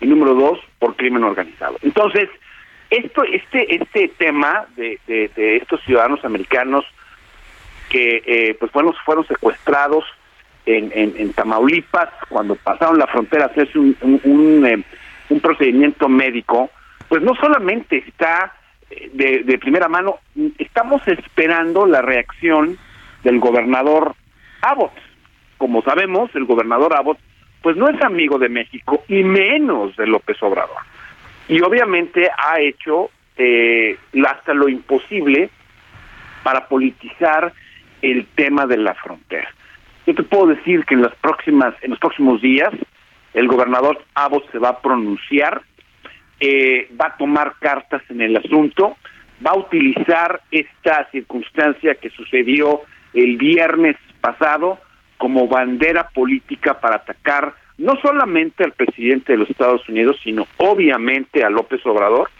y 0.00 0.06
número 0.06 0.34
dos, 0.34 0.58
por 0.78 0.96
crimen 0.96 1.24
organizado. 1.24 1.76
Entonces, 1.82 2.30
esto, 2.92 3.24
este, 3.24 3.74
este 3.74 4.08
tema 4.18 4.66
de, 4.76 4.98
de, 5.06 5.56
estos 5.56 5.80
ciudadanos 5.82 6.24
americanos 6.24 6.84
que 7.88 8.22
eh, 8.26 8.56
pues 8.58 8.70
fueron, 8.70 8.94
fueron 9.04 9.26
secuestrados 9.26 10.04
en, 10.66 10.92
en, 10.94 11.32
Tamaulipas 11.32 12.10
cuando 12.28 12.54
pasaron 12.54 12.98
la 12.98 13.06
frontera 13.06 13.44
a 13.44 13.48
hacerse 13.48 13.78
un, 13.78 13.96
un, 14.02 14.66
eh, 14.66 14.82
un 15.28 15.40
procedimiento 15.40 16.08
médico, 16.08 16.70
pues 17.08 17.22
no 17.22 17.34
solamente 17.34 18.04
está 18.06 18.54
de, 19.12 19.42
de 19.44 19.58
primera 19.58 19.88
mano, 19.88 20.18
estamos 20.58 21.06
esperando 21.08 21.86
la 21.86 22.02
reacción 22.02 22.78
del 23.24 23.40
gobernador 23.40 24.14
Abbott. 24.60 24.92
Como 25.58 25.82
sabemos, 25.82 26.30
el 26.34 26.44
gobernador 26.44 26.94
Abbott 26.94 27.18
pues 27.62 27.76
no 27.76 27.88
es 27.88 28.00
amigo 28.02 28.38
de 28.38 28.48
México 28.48 29.04
y 29.08 29.22
menos 29.22 29.96
de 29.96 30.06
López 30.06 30.36
Obrador. 30.42 30.76
Y 31.52 31.60
obviamente 31.60 32.30
ha 32.36 32.60
hecho 32.60 33.10
eh, 33.36 33.98
hasta 34.26 34.54
lo 34.54 34.68
imposible 34.70 35.50
para 36.42 36.66
politizar 36.66 37.52
el 38.00 38.26
tema 38.34 38.66
de 38.66 38.78
la 38.78 38.94
frontera. 38.94 39.48
Yo 40.06 40.14
te 40.14 40.22
puedo 40.22 40.46
decir 40.46 40.84
que 40.86 40.94
en 40.94 41.02
las 41.02 41.14
próximas, 41.16 41.74
en 41.82 41.90
los 41.90 41.98
próximos 41.98 42.40
días, 42.40 42.72
el 43.34 43.48
gobernador 43.48 44.02
Abbott 44.14 44.50
se 44.50 44.58
va 44.58 44.70
a 44.70 44.80
pronunciar 44.80 45.62
eh, 46.40 46.88
va 47.00 47.08
a 47.08 47.16
tomar 47.16 47.54
cartas 47.60 48.02
en 48.08 48.20
el 48.22 48.36
asunto, 48.36 48.96
va 49.46 49.52
a 49.52 49.58
utilizar 49.58 50.40
esta 50.50 51.08
circunstancia 51.12 51.94
que 51.96 52.10
sucedió 52.10 52.80
el 53.14 53.36
viernes 53.36 53.96
pasado 54.20 54.80
como 55.18 55.46
bandera 55.46 56.08
política 56.08 56.80
para 56.80 56.96
atacar 56.96 57.54
no 57.78 57.96
solamente 58.00 58.64
al 58.64 58.72
presidente 58.72 59.32
de 59.32 59.38
los 59.38 59.50
Estados 59.50 59.88
Unidos, 59.88 60.16
sino 60.22 60.46
obviamente 60.58 61.44
a 61.44 61.50
López 61.50 61.84
Obrador, 61.86 62.30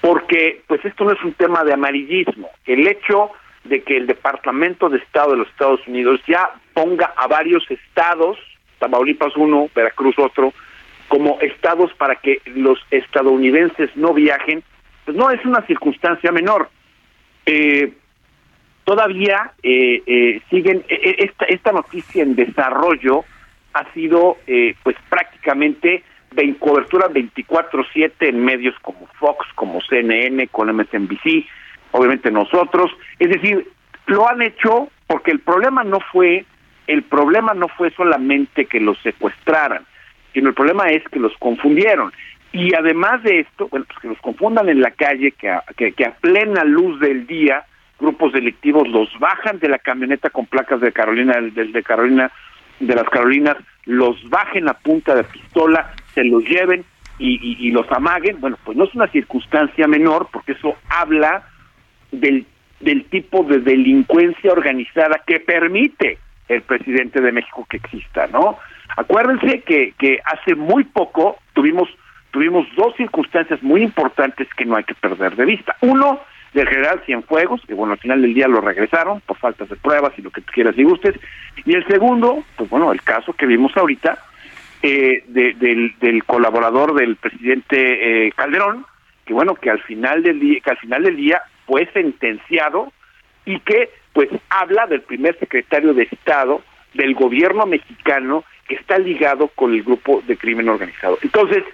porque 0.00 0.62
pues 0.66 0.84
esto 0.84 1.04
no 1.04 1.12
es 1.12 1.22
un 1.22 1.32
tema 1.32 1.64
de 1.64 1.72
amarillismo. 1.72 2.50
El 2.64 2.86
hecho 2.86 3.30
de 3.64 3.82
que 3.82 3.96
el 3.96 4.06
Departamento 4.06 4.88
de 4.88 4.98
Estado 4.98 5.32
de 5.32 5.38
los 5.38 5.48
Estados 5.48 5.86
Unidos 5.86 6.20
ya 6.26 6.50
ponga 6.72 7.12
a 7.16 7.26
varios 7.26 7.68
estados, 7.70 8.38
Tamaulipas 8.78 9.36
uno, 9.36 9.68
Veracruz 9.74 10.16
otro, 10.18 10.52
como 11.08 11.38
estados 11.40 11.92
para 11.94 12.16
que 12.16 12.40
los 12.46 12.78
estadounidenses 12.90 13.90
no 13.96 14.14
viajen, 14.14 14.62
pues 15.04 15.16
no 15.16 15.30
es 15.30 15.44
una 15.44 15.62
circunstancia 15.66 16.30
menor. 16.30 16.70
Eh, 17.46 17.92
todavía 18.84 19.52
eh, 19.62 20.02
eh, 20.06 20.40
siguen 20.48 20.84
esta, 20.88 21.46
esta 21.46 21.72
noticia 21.72 22.22
en 22.22 22.36
desarrollo 22.36 23.24
ha 23.74 23.92
sido 23.92 24.36
pues 24.82 24.96
prácticamente 25.08 26.02
de 26.32 26.54
cobertura 26.56 27.08
24/7 27.08 28.28
en 28.28 28.44
medios 28.44 28.74
como 28.82 29.06
Fox, 29.18 29.46
como 29.54 29.80
CNN, 29.80 30.48
con 30.48 30.68
MSNBC, 30.68 31.46
obviamente 31.92 32.30
nosotros, 32.30 32.90
es 33.18 33.30
decir, 33.30 33.66
lo 34.06 34.28
han 34.28 34.42
hecho 34.42 34.88
porque 35.06 35.30
el 35.30 35.40
problema 35.40 35.84
no 35.84 36.00
fue 36.12 36.44
el 36.88 37.02
problema 37.02 37.52
no 37.54 37.68
fue 37.68 37.90
solamente 37.90 38.64
que 38.64 38.80
los 38.80 38.98
secuestraran, 39.00 39.84
sino 40.32 40.48
el 40.48 40.54
problema 40.54 40.88
es 40.88 41.04
que 41.08 41.20
los 41.20 41.36
confundieron. 41.38 42.12
Y 42.50 42.74
además 42.74 43.22
de 43.22 43.40
esto, 43.40 43.68
bueno, 43.68 43.84
pues 43.86 43.98
que 44.00 44.08
los 44.08 44.18
confundan 44.20 44.70
en 44.70 44.80
la 44.80 44.90
calle, 44.92 45.32
que 45.32 45.50
a, 45.50 45.62
que, 45.76 45.92
a 46.06 46.14
plena 46.14 46.64
luz 46.64 46.98
del 46.98 47.26
día, 47.26 47.66
grupos 48.00 48.32
delictivos 48.32 48.88
los 48.88 49.10
bajan 49.18 49.58
de 49.58 49.68
la 49.68 49.78
camioneta 49.78 50.30
con 50.30 50.46
placas 50.46 50.80
de 50.80 50.92
Carolina, 50.92 51.38
de, 51.38 51.66
de 51.66 51.82
Carolina, 51.82 52.32
de 52.80 52.94
las 52.94 53.08
Carolinas, 53.08 53.56
los 53.84 54.16
bajen 54.28 54.68
a 54.68 54.74
punta 54.74 55.14
de 55.14 55.24
pistola, 55.24 55.92
se 56.14 56.24
los 56.24 56.44
lleven 56.44 56.84
y, 57.18 57.56
y, 57.66 57.70
los 57.72 57.90
amaguen, 57.90 58.40
bueno, 58.40 58.56
pues 58.64 58.76
no 58.76 58.84
es 58.84 58.94
una 58.94 59.08
circunstancia 59.08 59.88
menor, 59.88 60.28
porque 60.32 60.52
eso 60.52 60.76
habla 60.88 61.48
del, 62.12 62.46
del 62.80 63.04
tipo 63.06 63.42
de 63.42 63.58
delincuencia 63.58 64.52
organizada 64.52 65.20
que 65.26 65.40
permite 65.40 66.18
el 66.48 66.62
presidente 66.62 67.20
de 67.20 67.32
México 67.32 67.66
que 67.68 67.78
exista, 67.78 68.26
¿no? 68.28 68.58
Acuérdense 68.96 69.60
que, 69.62 69.94
que 69.98 70.20
hace 70.24 70.54
muy 70.54 70.84
poco 70.84 71.38
tuvimos, 71.54 71.88
tuvimos 72.30 72.66
dos 72.76 72.94
circunstancias 72.96 73.62
muy 73.62 73.82
importantes 73.82 74.48
que 74.56 74.64
no 74.64 74.76
hay 74.76 74.84
que 74.84 74.94
perder 74.94 75.36
de 75.36 75.44
vista. 75.44 75.76
Uno, 75.80 76.20
del 76.52 76.68
general 76.68 77.02
Cienfuegos, 77.04 77.62
que 77.66 77.74
bueno, 77.74 77.92
al 77.92 77.98
final 77.98 78.22
del 78.22 78.34
día 78.34 78.48
lo 78.48 78.60
regresaron 78.60 79.20
por 79.20 79.36
faltas 79.38 79.68
de 79.68 79.76
pruebas 79.76 80.12
y 80.16 80.22
lo 80.22 80.30
que 80.30 80.40
tú 80.40 80.52
quieras 80.52 80.76
y 80.78 80.84
gustes. 80.84 81.14
Y 81.64 81.74
el 81.74 81.86
segundo, 81.86 82.44
pues 82.56 82.70
bueno, 82.70 82.92
el 82.92 83.02
caso 83.02 83.32
que 83.32 83.46
vimos 83.46 83.76
ahorita 83.76 84.18
eh, 84.82 85.24
del, 85.26 85.94
del, 85.98 86.24
colaborador 86.24 86.94
del 86.94 87.16
presidente 87.16 88.26
eh, 88.26 88.32
Calderón, 88.32 88.86
que 89.24 89.34
bueno, 89.34 89.54
que 89.54 89.70
al 89.70 89.82
final 89.82 90.22
del 90.22 90.40
día, 90.40 90.60
que 90.62 90.70
al 90.70 90.78
final 90.78 91.02
del 91.02 91.16
día 91.16 91.42
fue 91.66 91.86
sentenciado 91.92 92.92
y 93.44 93.60
que 93.60 93.90
pues 94.12 94.28
habla 94.48 94.86
del 94.86 95.02
primer 95.02 95.38
secretario 95.38 95.94
de 95.94 96.04
Estado 96.04 96.62
del 96.94 97.14
gobierno 97.14 97.66
mexicano 97.66 98.44
que 98.66 98.74
está 98.74 98.98
ligado 98.98 99.48
con 99.48 99.72
el 99.72 99.82
grupo 99.82 100.22
de 100.26 100.36
crimen 100.36 100.68
organizado. 100.68 101.18
Entonces, 101.22 101.64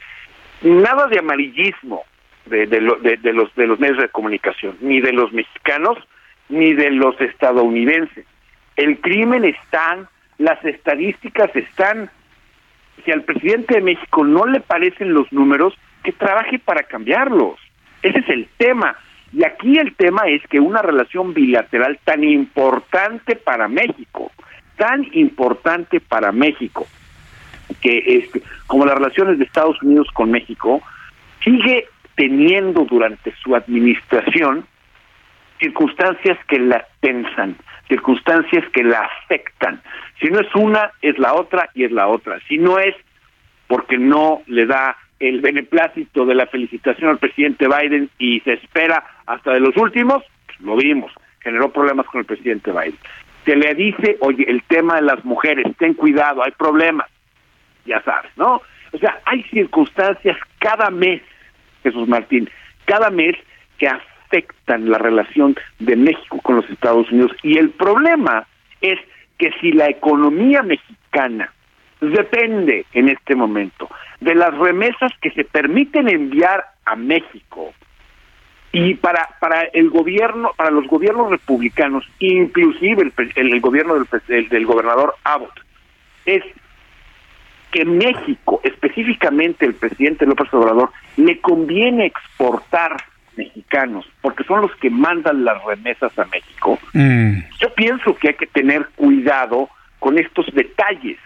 nada 0.63 1.07
de 1.09 1.19
amarillismo 1.19 2.05
de, 2.47 2.66
de, 2.66 3.16
de, 3.16 3.33
los, 3.33 3.55
de 3.55 3.66
los 3.66 3.81
medios 3.81 3.99
de 3.99 4.09
comunicación, 4.09 4.77
ni 4.81 5.01
de 5.01 5.12
los 5.12 5.33
mexicanos, 5.33 5.99
ni 6.49 6.75
de 6.75 6.91
los 6.91 7.19
estadounidenses. 7.21 8.27
El 8.77 8.99
crimen 9.01 9.45
está, 9.45 10.09
las 10.39 10.62
estadísticas 10.65 11.55
están. 11.55 12.11
Si 13.05 13.11
al 13.11 13.23
presidente 13.23 13.75
de 13.75 13.81
México 13.81 14.25
no 14.25 14.47
le 14.47 14.61
parecen 14.61 15.15
los 15.15 15.33
números, 15.33 15.75
que 16.03 16.12
trabaje 16.12 16.59
para 16.59 16.83
cambiarlos. 16.85 17.59
Ese 18.03 18.19
es 18.19 18.29
el 18.29 18.49
tema. 18.59 18.97
Y 19.33 19.45
aquí 19.45 19.79
el 19.79 19.95
tema 19.97 20.23
es 20.29 20.43
que 20.49 20.61
una 20.61 20.83
relación 20.83 21.35
bilateral 21.35 21.99
tan 22.05 22.23
importante 22.23 23.35
para 23.35 23.66
México, 23.66 24.31
tan 24.77 25.07
importante 25.12 25.99
para 25.99 26.31
México, 26.31 26.87
que 27.81 27.99
es 28.07 28.43
como 28.66 28.87
las 28.87 28.97
relaciones 28.97 29.39
de 29.39 29.45
Estados 29.45 29.83
Unidos 29.83 30.09
con 30.12 30.31
México, 30.31 30.83
sigue 31.43 31.89
teniendo 32.16 32.85
durante 32.85 33.35
su 33.43 33.55
administración 33.55 34.66
circunstancias 35.59 36.39
que 36.49 36.59
la 36.59 36.86
tensan, 37.01 37.57
circunstancias 37.89 38.65
que 38.73 38.82
la 38.82 39.01
afectan. 39.01 39.81
Si 40.20 40.28
no 40.28 40.41
es 40.41 40.55
una, 40.55 40.93
es 41.01 41.19
la 41.19 41.35
otra 41.35 41.70
y 41.74 41.85
es 41.85 41.93
la 41.93 42.09
otra. 42.09 42.39
Si 42.49 42.59
no 42.59 42.78
es 42.78 42.95
porque 43.66 43.99
no 43.99 44.43
le 44.47 44.66
da 44.66 44.97
el 45.20 45.41
beneplácito 45.41 46.27
de 46.27 46.35
la 46.35 46.47
felicitación 46.47 47.11
al 47.11 47.19
presidente 47.19 47.66
Biden 47.69 48.11
y 48.19 48.41
se 48.41 48.55
espera 48.55 49.05
hasta 49.27 49.53
de 49.53 49.61
los 49.61 49.77
últimos, 49.77 50.23
pues 50.47 50.61
lo 50.61 50.77
vimos, 50.77 51.12
generó 51.41 51.70
problemas 51.70 52.07
con 52.07 52.20
el 52.20 52.27
presidente 52.27 52.70
Biden 52.73 52.99
se 53.45 53.57
le 53.57 53.74
dice, 53.74 54.16
oye, 54.20 54.45
el 54.49 54.62
tema 54.65 54.97
de 54.97 55.03
las 55.03 55.24
mujeres, 55.24 55.66
ten 55.78 55.95
cuidado, 55.95 56.43
hay 56.43 56.53
problemas, 56.53 57.09
ya 57.85 58.03
sabes, 58.03 58.31
¿no? 58.36 58.62
O 58.93 58.99
sea, 58.99 59.20
hay 59.27 59.43
circunstancias 59.45 60.36
cada 60.59 60.91
mes, 60.91 61.20
Jesús 61.85 62.09
Martín, 62.09 62.51
cada 62.86 63.11
mes 63.11 63.36
que 63.78 63.86
afectan 63.86 64.90
la 64.90 64.98
relación 64.98 65.55
de 65.78 65.94
México 65.94 66.40
con 66.43 66.56
los 66.56 66.69
Estados 66.69 67.11
Unidos. 67.12 67.31
Y 67.43 67.59
el 67.59 67.70
problema 67.70 68.47
es 68.81 68.98
que 69.39 69.52
si 69.61 69.73
la 69.73 69.89
economía 69.89 70.62
mexicana 70.62 71.52
depende 72.01 72.85
en 72.93 73.09
este 73.09 73.35
momento 73.35 73.89
de 74.20 74.35
las 74.35 74.56
remesas 74.56 75.12
que 75.20 75.31
se 75.31 75.44
permiten 75.44 76.09
enviar 76.09 76.65
a 76.85 76.97
México 76.97 77.73
y 78.73 78.94
para 78.94 79.28
para 79.40 79.62
el 79.73 79.89
gobierno 79.90 80.51
para 80.56 80.70
los 80.70 80.86
gobiernos 80.86 81.31
republicanos 81.31 82.05
inclusive 82.19 83.11
el, 83.36 83.61
gobierno 83.61 83.94
del, 84.27 84.66
gobernador 84.66 85.15
Abbott 85.24 85.61
es 86.27 86.43
que 87.75 87.85
México, 87.85 88.61
específicamente 88.63 89.67
el 89.67 89.75
presidente 89.75 90.25
López 90.27 90.47
Obrador, 90.55 90.91
le 91.17 91.41
conviene 91.41 92.07
exportar 92.07 92.97
mexicanos, 93.37 94.07
porque 94.21 94.45
son 94.45 94.61
los 94.61 94.73
que 94.77 94.91
mandan 94.91 95.45
las 95.45 95.63
remesas 95.65 96.17
a 96.17 96.25
México, 96.27 96.79
Mm. 96.93 97.39
yo 97.61 97.75
pienso 97.75 98.15
que 98.15 98.29
hay 98.29 98.35
que 98.35 98.47
tener 98.47 98.87
cuidado 98.95 99.69
con 99.99 100.19
estos 100.19 100.47
detalles. 100.55 101.19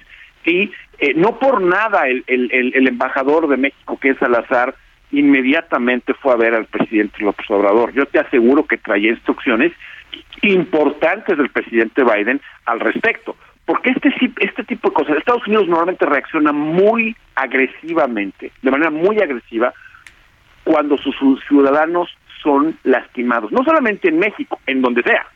¿sí? 0.42 0.72
Eh, 1.00 1.12
no 1.14 1.38
por 1.38 1.60
nada 1.60 2.08
el, 2.08 2.24
el- 2.26 2.86
embajador 2.88 3.46
de 3.48 3.58
México, 3.58 3.98
que 4.00 4.10
es 4.10 4.18
Salazar, 4.18 4.74
inmediatamente 5.12 6.14
fue 6.14 6.32
a 6.32 6.36
ver 6.36 6.54
al 6.54 6.64
presidente 6.64 7.18
López 7.22 7.44
Obrador. 7.50 7.92
Yo 7.92 8.06
te 8.06 8.18
aseguro 8.20 8.64
que 8.64 8.78
traía 8.78 9.10
instrucciones 9.10 9.72
importantes 10.42 11.36
del 11.36 11.50
presidente 11.50 12.02
Biden 12.04 12.40
al 12.64 12.80
respecto. 12.80 13.36
Porque 13.68 13.90
este, 13.90 14.10
este 14.40 14.64
tipo 14.64 14.88
de 14.88 14.94
cosas, 14.94 15.18
Estados 15.18 15.46
Unidos 15.46 15.68
normalmente 15.68 16.06
reacciona 16.06 16.52
muy 16.52 17.14
agresivamente, 17.34 18.50
de 18.62 18.70
manera 18.70 18.90
muy 18.90 19.20
agresiva, 19.20 19.74
cuando 20.64 20.96
sus 20.96 21.14
sus 21.16 21.38
ciudadanos 21.44 22.08
son 22.42 22.78
lastimados. 22.84 23.52
No 23.52 23.62
solamente 23.64 24.08
en 24.08 24.20
México, 24.20 24.58
en 24.66 24.80
donde 24.80 25.02
sea. 25.02 25.26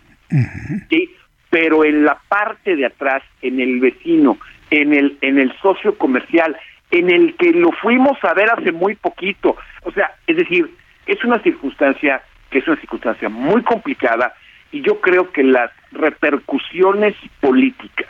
¿sí? 0.89 1.15
Pero 1.51 1.85
en 1.85 2.07
la 2.07 2.19
parte 2.27 2.75
de 2.75 2.87
atrás, 2.87 3.23
en 3.43 3.61
el 3.61 3.81
vecino, 3.81 4.39
en 4.71 4.95
el, 4.95 5.19
en 5.21 5.39
el 5.39 5.55
socio 5.61 5.99
comercial, 5.99 6.57
en 6.91 7.11
el 7.11 7.35
que 7.35 7.53
lo 7.53 7.71
fuimos 7.83 8.17
a 8.25 8.33
ver 8.33 8.49
hace 8.49 8.73
muy 8.73 8.95
poquito. 8.95 9.57
O 9.83 9.93
sea, 9.93 10.11
es 10.27 10.39
decir, 10.39 10.71
es 11.05 11.23
una 11.23 11.39
circunstancia 11.43 12.23
que 12.49 12.61
es 12.61 12.67
una 12.67 12.81
circunstancia 12.81 13.29
muy 13.29 13.61
complicada 13.61 14.33
y 14.71 14.81
yo 14.81 15.03
creo 15.03 15.31
que 15.33 15.43
las 15.43 15.71
repercusiones 15.91 17.15
políticas 17.43 18.09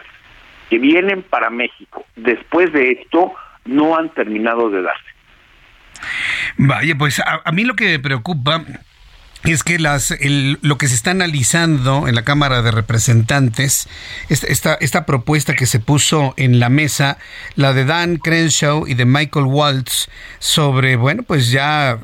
que 0.73 0.78
vienen 0.78 1.23
para 1.23 1.51
México 1.51 2.07
después 2.16 2.73
de 2.73 2.93
esto 2.93 3.35
no 3.66 3.94
han 3.94 4.09
terminado 4.15 4.70
de 4.70 4.81
darse. 4.81 5.05
Vaya, 6.57 6.94
pues 6.97 7.20
a, 7.20 7.43
a 7.44 7.53
mí 7.53 7.65
lo 7.65 7.74
que 7.74 7.89
me 7.89 7.99
preocupa 7.99 8.65
es 9.44 9.64
que 9.64 9.78
las 9.78 10.12
el- 10.12 10.59
lo 10.62 10.78
que 10.78 10.86
se 10.86 10.94
está 10.94 11.10
analizando 11.10 12.06
en 12.06 12.14
la 12.14 12.23
Cámara 12.23 12.62
de 12.62 12.70
Representantes, 12.70 13.89
esta, 14.28 14.47
esta, 14.47 14.74
esta 14.74 15.05
propuesta 15.05 15.55
que 15.55 15.66
se 15.66 15.81
puso 15.81 16.32
en 16.36 16.60
la 16.60 16.69
mesa, 16.69 17.19
la 17.56 17.73
de 17.73 17.85
Dan 17.85 18.19
Crenshaw 18.19 18.86
y 18.86 18.94
de 18.94 19.05
Michael 19.05 19.47
Waltz, 19.47 20.09
sobre, 20.39 20.94
bueno, 20.94 21.24
pues 21.24 21.51
ya, 21.51 21.98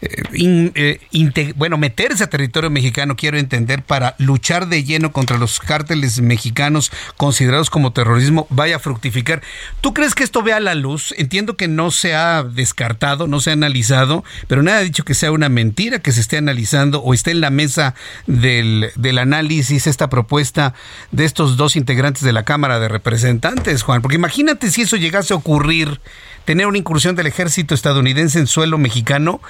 eh, 0.00 0.98
eh, 1.14 1.52
bueno, 1.56 1.76
meterse 1.76 2.24
a 2.24 2.30
territorio 2.30 2.70
mexicano, 2.70 3.14
quiero 3.16 3.38
entender, 3.38 3.82
para 3.82 4.14
luchar 4.18 4.68
de 4.68 4.82
lleno 4.82 5.12
contra 5.12 5.36
los 5.36 5.60
cárteles 5.60 6.20
mexicanos 6.20 6.90
considerados 7.18 7.68
como 7.68 7.92
terrorismo, 7.92 8.46
vaya 8.48 8.76
a 8.76 8.78
fructificar. 8.78 9.42
¿Tú 9.82 9.92
crees 9.92 10.14
que 10.14 10.24
esto 10.24 10.42
vea 10.42 10.60
la 10.60 10.74
luz? 10.74 11.14
Entiendo 11.18 11.56
que 11.56 11.68
no 11.68 11.90
se 11.90 12.14
ha 12.14 12.42
descartado, 12.42 13.26
no 13.26 13.40
se 13.40 13.50
ha 13.50 13.52
analizado, 13.52 14.24
pero 14.48 14.62
nada 14.62 14.78
ha 14.78 14.82
dicho 14.82 15.04
que 15.04 15.14
sea 15.14 15.30
una 15.32 15.48
mentira 15.50 15.98
que 15.98 16.12
se 16.12 16.20
esté 16.20 16.38
analizando 16.38 16.69
o 16.72 17.14
esté 17.14 17.32
en 17.32 17.40
la 17.40 17.50
mesa 17.50 17.94
del, 18.26 18.90
del 18.96 19.18
análisis 19.18 19.86
esta 19.86 20.08
propuesta 20.08 20.74
de 21.10 21.24
estos 21.24 21.56
dos 21.56 21.76
integrantes 21.76 22.22
de 22.22 22.32
la 22.32 22.44
Cámara 22.44 22.78
de 22.78 22.88
Representantes, 22.88 23.82
Juan. 23.82 24.02
Porque 24.02 24.16
imagínate 24.16 24.70
si 24.70 24.82
eso 24.82 24.96
llegase 24.96 25.34
a 25.34 25.36
ocurrir, 25.36 26.00
tener 26.44 26.66
una 26.66 26.78
incursión 26.78 27.16
del 27.16 27.26
ejército 27.26 27.74
estadounidense 27.74 28.38
en 28.38 28.46
suelo 28.46 28.78
mexicano, 28.78 29.40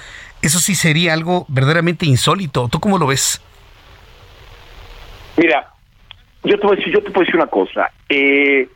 eso 0.41 0.59
sí 0.59 0.75
sería 0.75 1.13
algo 1.13 1.45
verdaderamente 1.47 2.05
insólito. 2.05 2.67
¿Tú 2.69 2.79
cómo 2.79 2.97
lo 2.97 3.07
ves? 3.07 3.41
Mira, 5.37 5.71
yo 6.43 6.59
te 6.59 6.67
voy 6.67 6.75
a 6.75 6.79
decir, 6.79 6.93
yo 6.93 7.03
te 7.03 7.11
puedo 7.11 7.21
decir 7.21 7.35
una 7.35 7.47
cosa, 7.47 7.91
eh, 8.09 8.67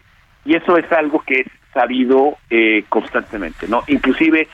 y 0.46 0.56
eso 0.56 0.78
es 0.78 0.92
algo 0.92 1.22
que 1.26 1.42
es 1.42 1.48
sabido 1.74 2.38
eh, 2.50 2.86
constantemente, 2.88 3.68
¿no? 3.68 3.84
Inclusive 3.88 4.48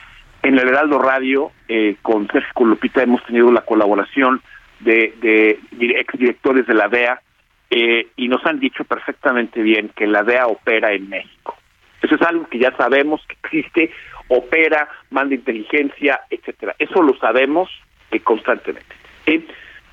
en 0.43 0.57
el 0.57 0.67
Heraldo 0.67 0.99
Radio, 0.99 1.51
eh, 1.67 1.95
con 2.01 2.27
Sergio 2.27 2.51
Colupita 2.53 3.03
hemos 3.03 3.23
tenido 3.25 3.51
la 3.51 3.61
colaboración 3.61 4.41
de, 4.79 5.13
de 5.21 5.59
dir- 5.77 5.97
exdirectores 5.97 6.65
de 6.67 6.73
la 6.73 6.87
DEA 6.87 7.21
eh, 7.69 8.07
y 8.15 8.27
nos 8.27 8.45
han 8.45 8.59
dicho 8.59 8.83
perfectamente 8.83 9.61
bien 9.61 9.89
que 9.95 10.07
la 10.07 10.23
DEA 10.23 10.47
opera 10.47 10.91
en 10.93 11.09
México. 11.09 11.55
Eso 12.01 12.15
es 12.15 12.21
algo 12.23 12.47
que 12.47 12.57
ya 12.59 12.75
sabemos 12.75 13.21
que 13.27 13.35
existe, 13.43 13.91
opera, 14.27 14.89
manda 15.11 15.35
inteligencia, 15.35 16.21
etcétera. 16.29 16.75
Eso 16.79 17.01
lo 17.03 17.15
sabemos 17.17 17.69
eh, 18.09 18.19
constantemente. 18.21 18.95
¿sí? 19.25 19.45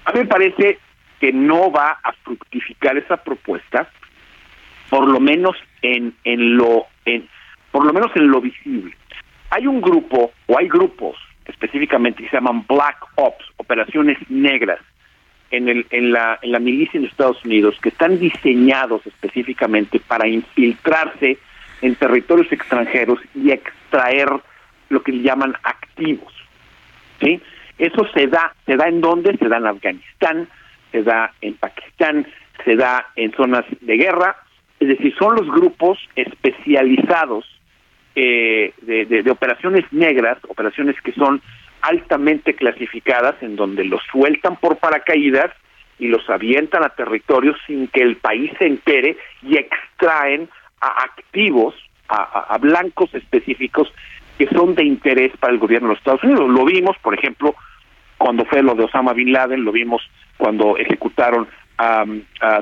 A 0.06 0.12
mí 0.12 0.20
me 0.20 0.26
parece 0.26 0.78
que 1.20 1.32
no 1.32 1.70
va 1.70 1.98
a 2.02 2.12
fructificar 2.24 2.96
esa 2.96 3.18
propuesta, 3.18 3.90
por 4.88 5.06
lo 5.06 5.20
menos 5.20 5.56
en, 5.82 6.14
en 6.24 6.56
lo, 6.56 6.86
en, 7.04 7.28
por 7.70 7.84
lo 7.84 7.92
menos 7.92 8.10
en 8.16 8.28
lo 8.30 8.40
visible. 8.40 8.96
Hay 9.50 9.66
un 9.66 9.80
grupo, 9.80 10.32
o 10.46 10.58
hay 10.58 10.68
grupos 10.68 11.16
específicamente 11.46 12.22
que 12.22 12.28
se 12.28 12.36
llaman 12.36 12.64
Black 12.68 13.04
Ops, 13.16 13.44
operaciones 13.56 14.18
negras, 14.28 14.80
en, 15.50 15.68
el, 15.68 15.86
en, 15.90 16.12
la, 16.12 16.38
en 16.42 16.52
la 16.52 16.58
milicia 16.58 16.98
en 16.98 17.06
Estados 17.06 17.42
Unidos, 17.44 17.76
que 17.82 17.88
están 17.88 18.18
diseñados 18.18 19.06
específicamente 19.06 19.98
para 19.98 20.28
infiltrarse 20.28 21.38
en 21.80 21.94
territorios 21.94 22.52
extranjeros 22.52 23.18
y 23.34 23.50
extraer 23.50 24.28
lo 24.90 25.02
que 25.02 25.12
llaman 25.12 25.54
activos. 25.62 26.32
¿sí? 27.20 27.40
Eso 27.78 28.06
se 28.12 28.26
da, 28.26 28.54
se 28.66 28.76
da 28.76 28.88
en 28.88 29.00
dónde? 29.00 29.36
Se 29.38 29.48
da 29.48 29.58
en 29.58 29.66
Afganistán, 29.66 30.48
se 30.92 31.02
da 31.02 31.32
en 31.40 31.54
Pakistán, 31.54 32.26
se 32.64 32.76
da 32.76 33.06
en 33.16 33.32
zonas 33.32 33.64
de 33.80 33.96
guerra, 33.96 34.36
es 34.80 34.88
decir, 34.88 35.14
son 35.18 35.36
los 35.36 35.46
grupos 35.48 35.98
especializados 36.14 37.46
eh, 38.20 38.72
de, 38.82 39.04
de- 39.22 39.30
operaciones 39.30 39.84
negras, 39.92 40.38
operaciones 40.48 41.00
que 41.02 41.12
son 41.12 41.40
altamente 41.82 42.54
clasificadas, 42.54 43.36
en 43.42 43.54
donde 43.54 43.84
los 43.84 44.02
sueltan 44.10 44.56
por 44.56 44.78
paracaídas 44.78 45.50
y 46.00 46.08
los 46.08 46.28
avientan 46.28 46.82
a 46.84 46.88
territorios 46.88 47.56
sin 47.66 47.86
que 47.88 48.02
el 48.02 48.16
país 48.16 48.50
se 48.58 48.66
entere 48.66 49.16
y 49.42 49.56
extraen 49.56 50.48
a 50.80 51.04
activos, 51.04 51.74
a, 52.08 52.22
a- 52.54 52.58
blancos 52.58 53.14
específicos 53.14 53.92
que 54.36 54.48
son 54.48 54.74
de 54.74 54.84
interés 54.84 55.32
para 55.38 55.52
el 55.52 55.58
gobierno 55.60 55.88
de 55.88 55.92
los 55.94 55.98
Estados 55.98 56.24
Unidos. 56.24 56.48
Lo 56.50 56.64
vimos, 56.64 56.96
por 57.02 57.14
ejemplo, 57.14 57.54
cuando 58.16 58.44
fue 58.46 58.62
lo 58.62 58.74
de 58.74 58.84
Osama 58.84 59.12
Bin 59.12 59.32
Laden, 59.32 59.64
lo 59.64 59.70
vimos 59.72 60.02
cuando 60.36 60.76
ejecutaron 60.76 61.46
a 61.78 62.04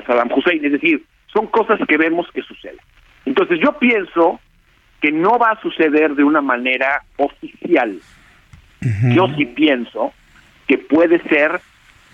Saddam 0.05 0.29
Hussein, 0.35 0.63
es 0.63 0.71
decir, 0.73 1.03
son 1.33 1.47
cosas 1.47 1.79
que 1.87 1.97
vemos 1.97 2.27
que 2.33 2.43
suceden. 2.43 2.77
Entonces 3.25 3.59
yo 3.59 3.73
pienso 3.79 4.39
que 5.01 5.11
no 5.11 5.37
va 5.37 5.51
a 5.51 5.61
suceder 5.61 6.15
de 6.15 6.23
una 6.23 6.41
manera 6.41 7.03
oficial. 7.17 7.99
Yo 9.13 9.27
sí 9.35 9.45
pienso 9.45 10.13
que 10.67 10.77
puede 10.77 11.19
ser, 11.23 11.59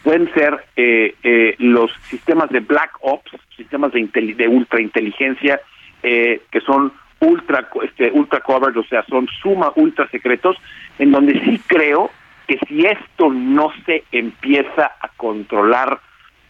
pueden 0.03 0.33
ser 0.33 0.63
eh, 0.75 1.15
eh, 1.23 1.55
los 1.59 1.91
sistemas 2.09 2.49
de 2.49 2.61
black 2.61 2.97
ops, 3.01 3.31
sistemas 3.55 3.91
de, 3.91 4.09
de 4.35 4.47
ultrainteligencia 4.47 5.59
eh, 6.01 6.41
que 6.51 6.61
son 6.61 6.91
ultra 7.19 7.69
este, 7.83 8.11
ultra 8.11 8.41
covered, 8.41 8.75
o 8.77 8.83
sea, 8.83 9.03
son 9.05 9.27
suma 9.41 9.71
ultra 9.75 10.07
secretos, 10.09 10.57
en 10.99 11.11
donde 11.11 11.39
sí 11.41 11.61
creo 11.67 12.11
que 12.47 12.59
si 12.67 12.85
esto 12.85 13.29
no 13.29 13.71
se 13.85 14.03
empieza 14.11 14.91
a 14.99 15.07
controlar 15.15 15.99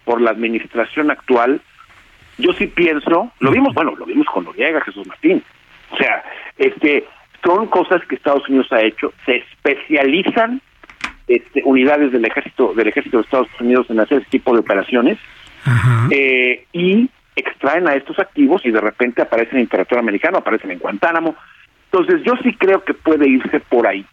por 0.05 0.19
la 0.21 0.31
administración 0.31 1.11
actual, 1.11 1.61
yo 2.37 2.51
sí 2.53 2.67
pienso, 2.67 3.31
lo 3.39 3.51
vimos, 3.51 3.73
bueno, 3.75 3.95
lo 3.95 4.05
vimos 4.05 4.25
con 4.25 4.45
Noriega, 4.45 4.81
Jesús 4.81 5.05
Martín, 5.05 5.43
o 5.93 5.97
sea, 5.97 6.23
este, 6.57 7.05
son 7.43 7.67
cosas 7.67 8.01
que 8.07 8.15
Estados 8.15 8.47
Unidos 8.49 8.67
ha 8.71 8.81
hecho, 8.81 9.13
se 9.25 9.37
especializan 9.37 10.61
este, 11.27 11.61
unidades 11.63 12.11
del 12.11 12.25
ejército 12.25 12.73
del 12.73 12.87
ejército 12.87 13.17
de 13.17 13.23
Estados 13.23 13.47
Unidos 13.59 13.87
en 13.89 13.99
hacer 13.99 14.21
ese 14.21 14.29
tipo 14.29 14.53
de 14.53 14.59
operaciones 14.59 15.17
eh, 16.11 16.65
y 16.73 17.09
extraen 17.35 17.87
a 17.87 17.95
estos 17.95 18.19
activos 18.19 18.65
y 18.65 18.71
de 18.71 18.81
repente 18.81 19.21
aparecen 19.21 19.59
en 19.59 19.67
territorio 19.67 20.01
americano, 20.01 20.39
aparecen 20.39 20.71
en 20.71 20.79
Guantánamo. 20.79 21.35
Entonces 21.91 22.23
yo 22.25 22.33
sí 22.43 22.55
creo 22.55 22.83
que 22.83 22.93
puede 22.93 23.27
irse 23.27 23.59
por 23.59 23.87
ahí. 23.87 24.05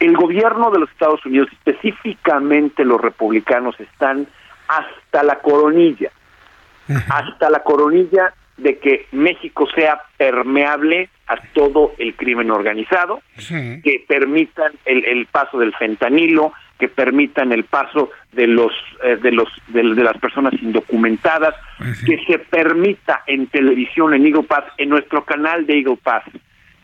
El 0.00 0.16
gobierno 0.16 0.70
de 0.70 0.80
los 0.80 0.90
Estados 0.90 1.24
Unidos, 1.24 1.48
específicamente 1.52 2.84
los 2.84 3.00
republicanos, 3.00 3.78
están 3.78 4.26
hasta 4.68 5.22
la 5.22 5.36
coronilla, 5.36 6.10
hasta 7.08 7.50
la 7.50 7.62
coronilla 7.62 8.32
de 8.56 8.78
que 8.78 9.06
México 9.12 9.66
sea 9.74 10.00
permeable 10.16 11.08
a 11.30 11.36
todo 11.54 11.92
el 11.98 12.16
crimen 12.16 12.50
organizado, 12.50 13.22
que 13.38 14.04
permitan 14.08 14.72
el, 14.84 15.04
el 15.04 15.26
paso 15.26 15.60
del 15.60 15.72
fentanilo, 15.74 16.52
que 16.76 16.88
permitan 16.88 17.52
el 17.52 17.62
paso 17.62 18.10
de 18.32 18.48
los 18.48 18.72
eh, 19.04 19.16
de 19.22 19.30
los 19.30 19.48
de, 19.68 19.94
de 19.94 20.02
las 20.02 20.18
personas 20.18 20.52
indocumentadas, 20.60 21.54
que 22.04 22.18
se 22.26 22.40
permita 22.40 23.22
en 23.28 23.46
televisión 23.46 24.12
en 24.12 24.26
Eagle 24.26 24.42
Pass, 24.42 24.64
en 24.76 24.88
nuestro 24.88 25.24
canal 25.24 25.66
de 25.66 25.74
Eagle 25.78 25.98
Pass, 26.02 26.24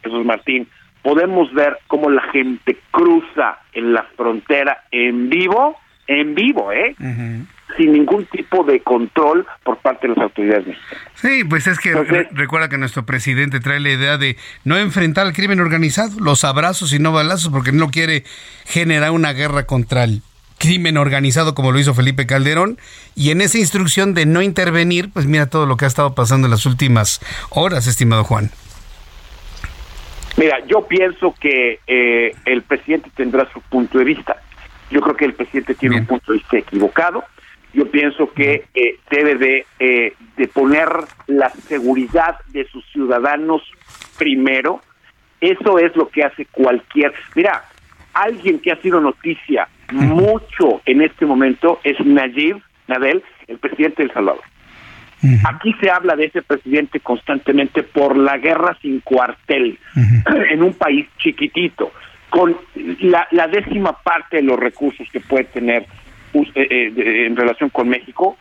Jesús 0.05 0.25
Martín, 0.25 0.69
podemos 1.03 1.53
ver 1.53 1.79
cómo 1.89 2.09
la 2.09 2.23
gente 2.31 2.79
cruza 2.93 3.59
en 3.73 3.95
la 3.95 4.05
frontera 4.17 4.85
en 4.93 5.29
vivo, 5.29 5.77
en 6.07 6.37
vivo, 6.37 6.71
¿eh? 6.71 6.95
Sin 7.77 7.93
ningún 7.93 8.27
tipo 8.27 8.65
de 8.65 8.81
control 8.81 9.47
por 9.65 9.79
parte 9.79 10.09
de 10.09 10.15
las 10.15 10.25
autoridades 10.25 10.67
mexicanas. 10.67 11.05
Sí, 11.15 11.45
pues 11.45 11.67
es 11.67 11.79
que 11.79 11.93
recuerda 12.33 12.69
que 12.69 12.79
nuestro 12.79 13.05
presidente 13.05 13.61
trae 13.61 13.81
la 13.81 13.91
idea 13.91 14.19
de 14.19 14.37
no 14.65 14.77
enfrentar 14.77 15.27
al 15.27 15.33
crimen 15.33 15.61
organizado, 15.61 16.19
los 16.21 16.45
abrazos 16.45 16.93
y 16.93 16.99
no 16.99 17.13
balazos, 17.13 17.51
porque 17.51 17.73
no 17.73 17.91
quiere 17.91 18.25
generar 18.65 19.11
una 19.11 19.33
guerra 19.33 19.67
contra 19.67 20.05
el 20.05 20.23
crimen 20.59 20.97
organizado 20.97 21.55
como 21.55 21.73
lo 21.73 21.79
hizo 21.79 21.95
Felipe 21.95 22.27
Calderón 22.27 22.79
y 23.15 23.31
en 23.31 23.41
esa 23.41 23.59
instrucción 23.59 24.15
de 24.15 24.27
no 24.27 24.43
intervenir, 24.43 25.11
pues 25.13 25.27
mira 25.27 25.47
todo 25.47 25.67
lo 25.67 25.77
que 25.77 25.85
ha 25.85 25.89
estado 25.89 26.15
pasando 26.15 26.47
en 26.47 26.51
las 26.51 26.67
últimas 26.67 27.21
horas, 27.51 27.87
estimado 27.87 28.25
Juan. 28.25 28.51
Mira, 30.37 30.59
yo 30.67 30.87
pienso 30.87 31.35
que 31.41 31.81
eh, 31.87 32.35
el 32.45 32.63
presidente 32.63 33.11
tendrá 33.15 33.51
su 33.53 33.61
punto 33.63 33.99
de 33.99 34.05
vista. 34.05 34.37
Yo 34.91 35.01
creo 35.01 35.17
que 35.17 35.25
el 35.25 35.35
presidente 35.35 35.75
tiene 35.75 35.97
un 35.97 36.07
punto 36.07 36.33
de 36.33 36.39
vista 36.39 36.59
equivocado. 36.59 37.25
Yo 37.77 37.91
pienso 37.91 38.33
que 38.33 38.65
eh, 38.75 38.99
debe 39.11 39.35
de, 39.35 39.67
eh, 39.79 40.15
de 40.39 40.49
poner 40.49 40.89
la 41.27 41.51
seguridad 41.51 42.37
de 42.49 42.67
sus 42.69 42.83
ciudadanos 42.91 43.61
primero. 44.17 44.81
Eso 45.43 45.79
es 45.79 45.95
lo 45.95 46.09
que 46.09 46.25
hace 46.25 46.47
cualquier... 46.47 47.13
Mira, 47.35 47.65
alguien 48.15 48.61
que 48.61 48.73
ha 48.73 48.81
sido 48.81 48.99
noticia 48.99 49.69
mucho 49.93 50.81
en 50.87 51.03
este 51.03 51.27
momento 51.27 51.81
es 51.85 52.01
Nayib 52.01 52.63
Nadel, 52.89 53.23
el 53.47 53.59
presidente 53.59 54.03
de 54.03 54.09
El 54.09 54.15
Salvador. 54.15 54.43
Aquí 55.45 55.75
se 55.81 55.91
habla 55.91 56.17
de 56.17 56.27
ese 56.27 56.41
presidente 56.41 57.01
constantemente 57.01 57.83
por 57.83 58.17
la 58.17 58.39
guerra 58.39 58.77
sin 58.81 59.01
cuartel 59.01 59.79
en 60.51 60.63
un 60.63 60.73
país 60.73 61.07
chiquitito, 61.19 61.93
con 62.31 62.57
la, 63.01 63.49
décima 63.49 63.93
parte 64.03 64.37
de 64.37 64.43
los 64.45 64.59
recursos 64.59 65.07
que 65.13 65.21
puede 65.21 65.45
tener 65.45 65.87
en 66.55 67.37
relación 67.37 67.71
con 67.71 67.89
México, 67.89 68.37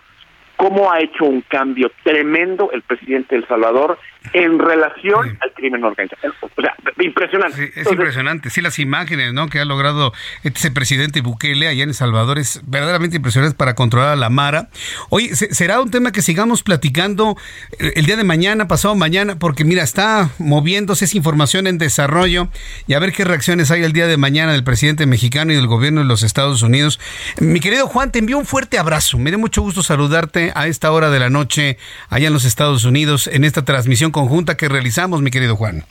cómo 0.57 0.91
ha 0.91 0.99
hecho 0.99 1.25
un 1.25 1.41
cambio 1.41 1.91
tremendo 2.03 2.71
el 2.71 2.81
presidente 2.81 3.35
de 3.35 3.41
El 3.41 3.47
Salvador 3.47 3.97
en 4.33 4.59
relación 4.59 5.37
al 5.41 5.53
crimen 5.53 5.83
organizado. 5.83 6.33
O 6.41 6.61
sea, 6.61 6.75
impresionante. 6.99 7.71
es 7.75 7.91
impresionante. 7.91 8.49
Sí, 8.49 8.61
las 8.61 8.79
imágenes 8.79 9.33
¿no? 9.33 9.47
que 9.47 9.59
ha 9.59 9.65
logrado 9.65 10.13
este 10.43 10.71
presidente 10.71 11.21
Bukele 11.21 11.67
allá 11.67 11.83
en 11.83 11.89
El 11.89 11.95
Salvador 11.95 12.39
es 12.39 12.61
verdaderamente 12.65 13.17
impresionante 13.17 13.55
para 13.55 13.75
controlar 13.75 14.09
a 14.09 14.15
la 14.15 14.29
Mara. 14.29 14.69
Oye, 15.09 15.35
será 15.35 15.81
un 15.81 15.91
tema 15.91 16.11
que 16.11 16.21
sigamos 16.21 16.63
platicando 16.63 17.35
eh, 17.79 17.93
el 17.95 18.05
día 18.05 18.17
de 18.17 18.23
mañana, 18.23 18.67
pasado 18.67 18.95
mañana, 18.95 19.37
porque 19.37 19.63
mira, 19.63 19.83
está 19.83 20.29
moviéndose 20.39 21.05
esa 21.05 21.17
información 21.17 21.67
en 21.67 21.77
desarrollo 21.77 22.49
y 22.87 22.93
a 22.93 22.99
ver 22.99 23.11
qué 23.11 23.23
reacciones 23.25 23.71
hay 23.71 23.83
el 23.83 23.93
día 23.93 24.07
de 24.07 24.17
mañana 24.17 24.53
del 24.53 24.63
presidente 24.63 25.05
mexicano 25.05 25.51
y 25.51 25.55
del 25.55 25.67
gobierno 25.67 26.01
de 26.01 26.07
los 26.07 26.23
Estados 26.23 26.61
Unidos. 26.61 26.99
Mi 27.39 27.59
querido 27.59 27.87
Juan, 27.87 28.11
te 28.11 28.19
envío 28.19 28.37
un 28.37 28.45
fuerte 28.45 28.77
abrazo. 28.77 29.17
Me 29.17 29.29
dio 29.29 29.39
mucho 29.39 29.61
gusto 29.61 29.83
saludarte 29.83 30.44
a 30.53 30.67
esta 30.67 30.91
hora 30.91 31.09
de 31.09 31.19
la 31.19 31.29
noche 31.29 31.77
allá 32.09 32.27
en 32.27 32.33
los 32.33 32.45
Estados 32.45 32.83
Unidos 32.85 33.27
en 33.27 33.43
esta 33.43 33.65
transmisión 33.65 34.11
conjunta 34.11 34.57
que 34.57 34.69
realizamos, 34.69 35.21
mi 35.21 35.31
querido 35.31 35.55
Juan. 35.55 35.85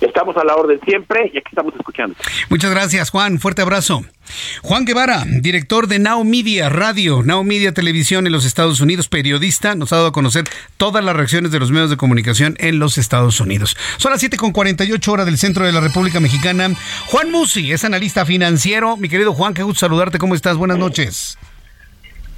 Estamos 0.00 0.36
a 0.36 0.44
la 0.44 0.54
orden 0.56 0.78
siempre 0.86 1.30
y 1.32 1.38
aquí 1.38 1.48
estamos 1.48 1.74
escuchando. 1.74 2.14
Muchas 2.50 2.70
gracias, 2.70 3.10
Juan. 3.10 3.38
Fuerte 3.38 3.62
abrazo. 3.62 4.04
Juan 4.62 4.84
Guevara, 4.84 5.24
director 5.26 5.86
de 5.86 5.98
Now 5.98 6.24
Media 6.24 6.68
Radio, 6.68 7.22
Now 7.22 7.42
Media 7.44 7.72
Televisión 7.72 8.26
en 8.26 8.32
los 8.32 8.44
Estados 8.44 8.80
Unidos, 8.80 9.08
periodista, 9.08 9.74
nos 9.74 9.92
ha 9.92 9.96
dado 9.96 10.08
a 10.08 10.12
conocer 10.12 10.44
todas 10.76 11.04
las 11.04 11.16
reacciones 11.16 11.52
de 11.52 11.60
los 11.60 11.70
medios 11.70 11.90
de 11.90 11.96
comunicación 11.96 12.54
en 12.58 12.78
los 12.78 12.98
Estados 12.98 13.40
Unidos. 13.40 13.76
Son 13.96 14.12
las 14.12 14.22
7.48 14.22 15.08
horas 15.08 15.26
del 15.26 15.38
centro 15.38 15.64
de 15.64 15.72
la 15.72 15.80
República 15.80 16.20
Mexicana. 16.20 16.70
Juan 17.06 17.30
Musi 17.30 17.72
es 17.72 17.84
analista 17.84 18.26
financiero. 18.26 18.96
Mi 18.96 19.08
querido 19.08 19.32
Juan, 19.32 19.54
qué 19.54 19.62
gusto 19.62 19.80
saludarte. 19.80 20.18
¿Cómo 20.18 20.34
estás? 20.34 20.56
Buenas 20.56 20.78
noches. 20.78 21.38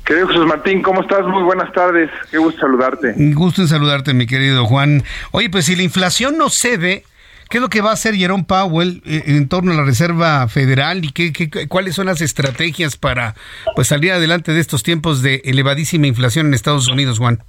Querido 0.07 0.29
Jesús 0.29 0.47
Martín, 0.47 0.83
¿cómo 0.83 1.01
estás? 1.01 1.27
Muy 1.27 1.43
buenas 1.43 1.73
tardes. 1.73 2.09
Qué 2.31 2.39
gusto 2.39 2.61
saludarte. 2.61 3.15
Un 3.17 3.35
gusto 3.35 3.63
en 3.63 3.67
saludarte, 3.67 4.15
mi 4.15 4.27
querido 4.27 4.65
Juan. 4.65 5.03
Oye, 5.33 5.51
pues 5.51 5.65
si 5.65 5.75
la 5.75 5.83
inflación 5.83 6.39
no 6.39 6.49
cede, 6.49 7.03
¿qué 7.51 7.59
es 7.59 7.61
lo 7.61 7.69
que 7.69 7.81
va 7.81 7.91
a 7.91 7.95
hacer 7.95 8.15
Jerome 8.15 8.45
Powell 8.45 9.03
eh, 9.05 9.25
en 9.27 9.49
torno 9.49 9.73
a 9.73 9.75
la 9.75 9.83
Reserva 9.83 10.47
Federal 10.47 11.05
y 11.05 11.11
qué, 11.11 11.33
qué, 11.33 11.67
cuáles 11.67 11.97
son 11.97 12.07
las 12.07 12.21
estrategias 12.21 12.97
para 12.97 13.35
pues 13.75 13.89
salir 13.89 14.13
adelante 14.13 14.53
de 14.53 14.61
estos 14.61 14.85
tiempos 14.85 15.23
de 15.23 15.43
elevadísima 15.45 16.07
inflación 16.07 16.47
en 16.47 16.55
Estados 16.55 16.87
Unidos, 16.87 17.19
Juan? 17.19 17.41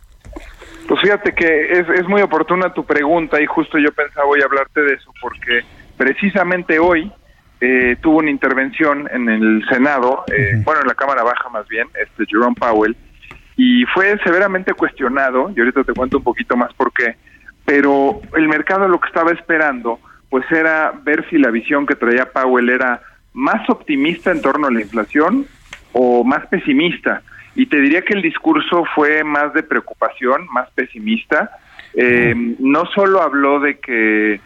Pues 0.87 0.99
fíjate 1.01 1.35
que 1.35 1.73
es, 1.73 1.87
es 1.89 2.07
muy 2.07 2.23
oportuna 2.23 2.73
tu 2.73 2.83
pregunta 2.83 3.39
y 3.39 3.45
justo 3.45 3.77
yo 3.77 3.91
pensaba 3.91 4.25
voy 4.25 4.41
a 4.41 4.45
hablarte 4.45 4.81
de 4.81 4.95
eso 4.95 5.13
porque 5.21 5.61
precisamente 5.95 6.79
hoy 6.79 7.11
eh, 7.59 7.97
tuvo 8.01 8.19
una 8.19 8.29
intervención 8.29 9.09
en 9.11 9.29
el 9.29 9.65
Senado, 9.67 10.23
eh, 10.27 10.61
bueno, 10.63 10.81
en 10.81 10.87
la 10.87 10.93
Cámara 10.93 11.23
Baja 11.23 11.49
más 11.49 11.67
bien, 11.67 11.87
este 11.99 12.25
Jerome 12.27 12.55
Powell, 12.55 12.95
y 13.55 13.83
fue 13.85 14.15
severamente 14.23 14.73
cuestionado, 14.73 15.51
y 15.55 15.59
ahorita 15.59 15.83
te 15.83 15.93
cuento 15.93 16.17
un 16.17 16.23
poquito 16.23 16.55
más 16.55 16.71
por 16.75 16.93
qué, 16.93 17.15
pero 17.65 18.21
el 18.35 18.47
mercado 18.47 18.87
lo 18.87 18.99
que 18.99 19.07
estaba 19.07 19.31
esperando, 19.31 19.99
pues 20.29 20.45
era 20.51 20.93
ver 21.03 21.27
si 21.29 21.39
la 21.39 21.49
visión 21.49 21.87
que 21.87 21.95
traía 21.95 22.31
Powell 22.31 22.69
era 22.69 23.01
más 23.33 23.67
optimista 23.69 24.31
en 24.31 24.41
torno 24.41 24.67
a 24.67 24.71
la 24.71 24.81
inflación 24.81 25.47
o 25.93 26.23
más 26.23 26.45
pesimista. 26.47 27.23
Y 27.55 27.65
te 27.65 27.79
diría 27.79 28.03
que 28.03 28.13
el 28.13 28.21
discurso 28.21 28.83
fue 28.93 29.23
más 29.23 29.53
de 29.53 29.63
preocupación, 29.63 30.45
más 30.53 30.69
pesimista. 30.71 31.49
Eh, 31.93 32.35
no 32.59 32.85
solo 32.87 33.21
habló 33.21 33.59
de 33.59 33.79
que 33.79 34.39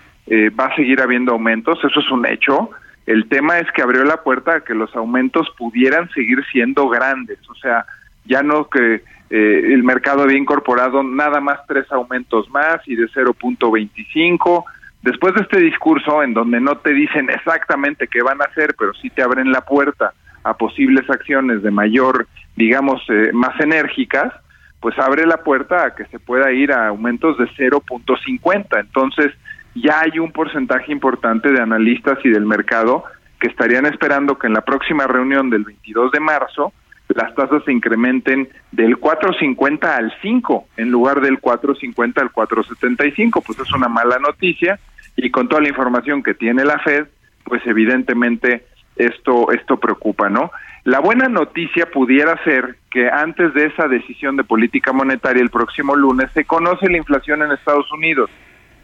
va 0.58 0.66
a 0.66 0.76
seguir 0.76 1.02
habiendo 1.02 1.34
aumentos, 1.34 1.80
eso 1.84 2.00
es 2.00 2.10
un 2.12 2.26
hecho, 2.26 2.70
el 3.06 3.28
tema 3.28 3.60
es 3.60 3.72
que 3.72 3.82
abrió 3.82 4.04
la 4.04 4.24
puerta 4.24 4.56
a 4.56 4.62
que 4.62 4.74
los 4.74 4.96
aumentos 4.96 5.48
pudieran 5.58 6.10
seguir 6.12 6.44
siendo 6.52 6.88
grandes, 6.90 7.40
o 7.50 7.56
sea, 7.56 7.86
ya 8.26 8.44
no 8.44 8.70
que 8.70 9.04
eh, 9.30 9.74
el 9.74 9.84
mercado 9.84 10.24
había 10.24 10.38
incorporado 10.38 11.04
nada 11.04 11.40
más 11.40 11.60
tres 11.66 11.90
aumentos 11.92 12.50
más 12.50 12.80
y 12.86 12.96
de 12.96 13.08
0.25. 13.08 14.66
Después 15.02 15.34
de 15.34 15.42
este 15.42 15.60
discurso, 15.60 16.22
en 16.22 16.34
donde 16.34 16.60
no 16.60 16.78
te 16.78 16.94
dicen 16.94 17.30
exactamente 17.30 18.08
qué 18.08 18.22
van 18.22 18.42
a 18.42 18.46
hacer, 18.46 18.76
pero 18.78 18.94
sí 18.94 19.10
te 19.10 19.24
abren 19.24 19.52
la 19.52 19.62
puerta 19.62 20.14
a 20.44 20.56
posibles 20.56 21.10
acciones 21.10 21.64
de 21.64 21.72
mayor, 21.72 22.28
digamos, 22.56 23.02
eh, 23.10 23.32
más 23.34 23.60
enérgicas, 23.60 24.34
pues 24.82 24.98
abre 25.00 25.26
la 25.26 25.38
puerta 25.38 25.86
a 25.86 25.96
que 25.96 26.06
se 26.06 26.20
pueda 26.20 26.52
ir 26.52 26.74
a 26.74 26.88
aumentos 26.88 27.38
de 27.38 27.46
0.50. 27.46 28.80
Entonces, 28.80 29.32
ya 29.76 30.02
hay 30.02 30.20
un 30.20 30.32
porcentaje 30.32 30.92
importante 30.92 31.52
de 31.52 31.62
analistas 31.62 32.20
y 32.24 32.30
del 32.30 32.46
mercado 32.46 33.04
que 33.40 33.48
estarían 33.48 33.86
esperando 33.86 34.38
que 34.38 34.48
en 34.48 34.54
la 34.54 34.62
próxima 34.62 35.08
reunión 35.08 35.50
del 35.50 35.64
22 35.64 36.12
de 36.12 36.20
marzo 36.20 36.74
las 37.10 37.34
tasas 37.36 37.64
se 37.66 37.72
incrementen 37.72 38.48
del 38.72 38.98
4.50 38.98 39.84
al 39.84 40.14
5 40.22 40.68
en 40.78 40.92
lugar 40.92 41.22
del 41.22 41.42
4.50 41.42 42.22
al 42.22 42.32
4.75, 42.32 43.44
pues 43.46 43.60
es 43.60 43.72
una 43.74 43.90
mala 43.90 44.18
noticia 44.20 44.80
y 45.16 45.30
con 45.30 45.50
toda 45.50 45.62
la 45.62 45.70
información 45.70 46.24
que 46.24 46.34
tiene 46.34 46.64
la 46.64 46.80
Fed, 46.80 47.08
pues 47.44 47.62
evidentemente 47.66 48.66
esto 48.96 49.52
esto 49.52 49.78
preocupa, 49.78 50.30
¿no? 50.30 50.52
La 50.84 51.00
buena 51.00 51.28
noticia 51.28 51.88
pudiera 51.92 52.42
ser 52.44 52.78
que 52.90 53.10
antes 53.10 53.54
de 53.54 53.68
esa 53.68 53.88
decisión 53.88 54.36
de 54.36 54.44
política 54.44 54.94
monetaria 54.94 55.42
el 55.42 55.50
próximo 55.50 55.96
lunes 55.96 56.32
se 56.34 56.46
conoce 56.46 56.90
la 56.90 56.98
inflación 56.98 57.44
en 57.44 57.52
Estados 57.52 57.92
Unidos 57.92 58.30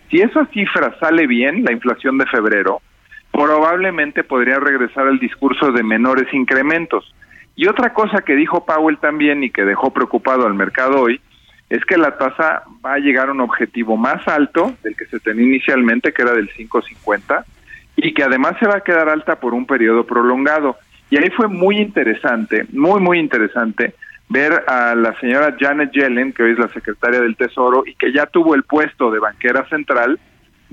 si 0.10 0.22
esa 0.22 0.46
cifra 0.48 0.98
sale 1.00 1.28
bien, 1.28 1.64
la 1.64 1.72
inflación 1.72 2.18
de 2.18 2.26
febrero, 2.26 2.82
probablemente 3.32 4.24
podría 4.24 4.60
regresar 4.60 5.08
al 5.08 5.20
discurso 5.20 5.72
de 5.72 5.84
menores 5.84 6.34
incrementos. 6.34 7.14
Y 7.56 7.68
otra 7.68 7.94
cosa 7.94 8.22
que 8.22 8.36
dijo 8.36 8.66
Powell 8.66 8.98
también 9.00 9.44
y 9.44 9.50
que 9.50 9.66
dejó 9.66 9.92
preocupado 9.92 10.46
al 10.46 10.54
mercado 10.54 11.02
hoy 11.02 11.20
es 11.70 11.84
que 11.84 11.98
la 11.98 12.18
tasa 12.18 12.64
va 12.86 12.94
a 12.94 13.00
llegar 13.00 13.28
a 13.28 13.34
un 13.34 13.42
objetivo 13.42 13.98
más 13.98 14.26
alto 14.28 14.74
del 14.84 14.96
que 14.96 15.06
se 15.06 15.20
tenía 15.20 15.46
inicialmente, 15.46 16.14
que 16.14 16.22
era 16.22 16.34
del 16.34 16.50
5.50, 16.50 17.44
y 17.98 18.14
que 18.14 18.24
además 18.24 18.54
se 18.60 18.68
va 18.68 18.78
a 18.78 18.84
quedar 18.84 19.10
alta 19.10 19.40
por 19.40 19.54
un 19.54 19.66
periodo 19.66 20.06
prolongado. 20.06 20.78
Y 21.10 21.18
ahí 21.18 21.30
fue 21.32 21.48
muy 21.48 21.78
interesante, 21.78 22.66
muy, 22.72 23.02
muy 23.02 23.20
interesante, 23.20 23.96
ver 24.30 24.64
a 24.68 24.96
la 24.96 25.18
señora 25.20 25.56
Janet 25.58 25.92
Yellen, 25.92 26.34
que 26.34 26.44
hoy 26.44 26.52
es 26.52 26.60
la 26.60 26.68
secretaria 26.70 27.22
del 27.22 27.38
Tesoro 27.38 27.84
y 27.86 27.96
que 27.96 28.12
ya 28.12 28.26
tuvo 28.26 28.56
el 28.56 28.64
puesto 28.64 29.10
de 29.12 29.20
banquera 29.20 29.68
central, 29.70 30.20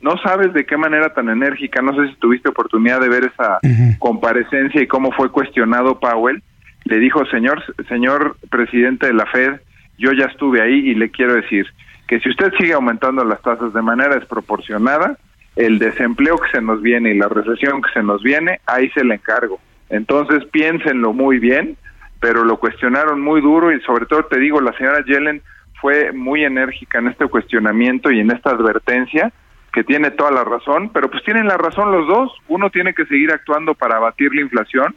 no 0.01 0.19
sabes 0.19 0.53
de 0.53 0.67
qué 0.67 0.77
manera 0.77 1.15
tan 1.15 1.29
enérgica, 1.29 1.81
no 1.81 1.95
sé 1.95 2.09
si 2.11 2.17
tuviste 2.17 2.49
oportunidad 2.49 3.01
de 3.01 3.09
ver 3.09 3.25
esa 3.25 3.59
comparecencia 3.99 4.83
y 4.83 4.87
cómo 4.87 5.13
fue 5.13 5.31
cuestionado 5.31 6.01
Powell, 6.01 6.43
le 6.85 6.99
dijo, 6.99 7.25
señor, 7.27 7.63
señor 7.89 8.37
presidente 8.51 9.07
de 9.07 9.15
la 9.15 9.27
Fed, 9.27 9.61
yo 9.97 10.13
ya 10.13 10.27
estuve 10.27 10.61
ahí 10.61 10.91
y 10.91 10.95
le 10.95 11.11
quiero 11.11 11.35
decir 11.35 11.67
que 12.07 12.21
si 12.21 12.29
usted 12.29 12.53
sigue 12.59 12.75
aumentando 12.75 13.25
las 13.25 13.41
tasas 13.41 13.73
de 13.73 13.81
manera 13.81 14.17
desproporcionada, 14.17 15.17
el 15.57 15.79
desempleo 15.79 16.37
que 16.37 16.51
se 16.51 16.61
nos 16.61 16.83
viene 16.83 17.15
y 17.15 17.19
la 17.19 17.29
recesión 17.29 17.81
que 17.81 17.93
se 17.93 18.03
nos 18.03 18.23
viene, 18.23 18.61
ahí 18.67 18.91
se 18.91 19.05
le 19.05 19.15
encargo. 19.15 19.61
Entonces 19.89 20.45
piénsenlo 20.51 21.13
muy 21.13 21.39
bien, 21.39 21.77
pero 22.25 22.43
lo 22.43 22.57
cuestionaron 22.57 23.21
muy 23.21 23.43
duro 23.43 23.71
y 23.71 23.83
sobre 23.83 24.07
todo 24.07 24.25
te 24.25 24.41
digo, 24.41 24.59
la 24.59 24.73
señora 24.79 25.05
Yellen 25.05 25.43
fue 25.79 26.11
muy 26.11 26.43
enérgica 26.43 26.99
en 26.99 27.09
este 27.09 27.27
cuestionamiento 27.27 28.11
y 28.11 28.21
en 28.21 28.31
esta 28.31 28.49
advertencia, 28.49 29.31
que 29.75 29.85
tiene 29.85 30.11
toda 30.11 30.31
la 30.31 30.43
razón, 30.43 30.89
pero 30.89 31.11
pues 31.11 31.23
tienen 31.23 31.47
la 31.47 31.59
razón 31.59 31.93
los 31.93 32.09
dos, 32.09 32.33
uno 32.49 32.71
tiene 32.71 32.95
que 32.95 33.05
seguir 33.05 33.31
actuando 33.31 33.75
para 33.75 33.97
abatir 33.97 34.35
la 34.35 34.41
inflación 34.41 34.97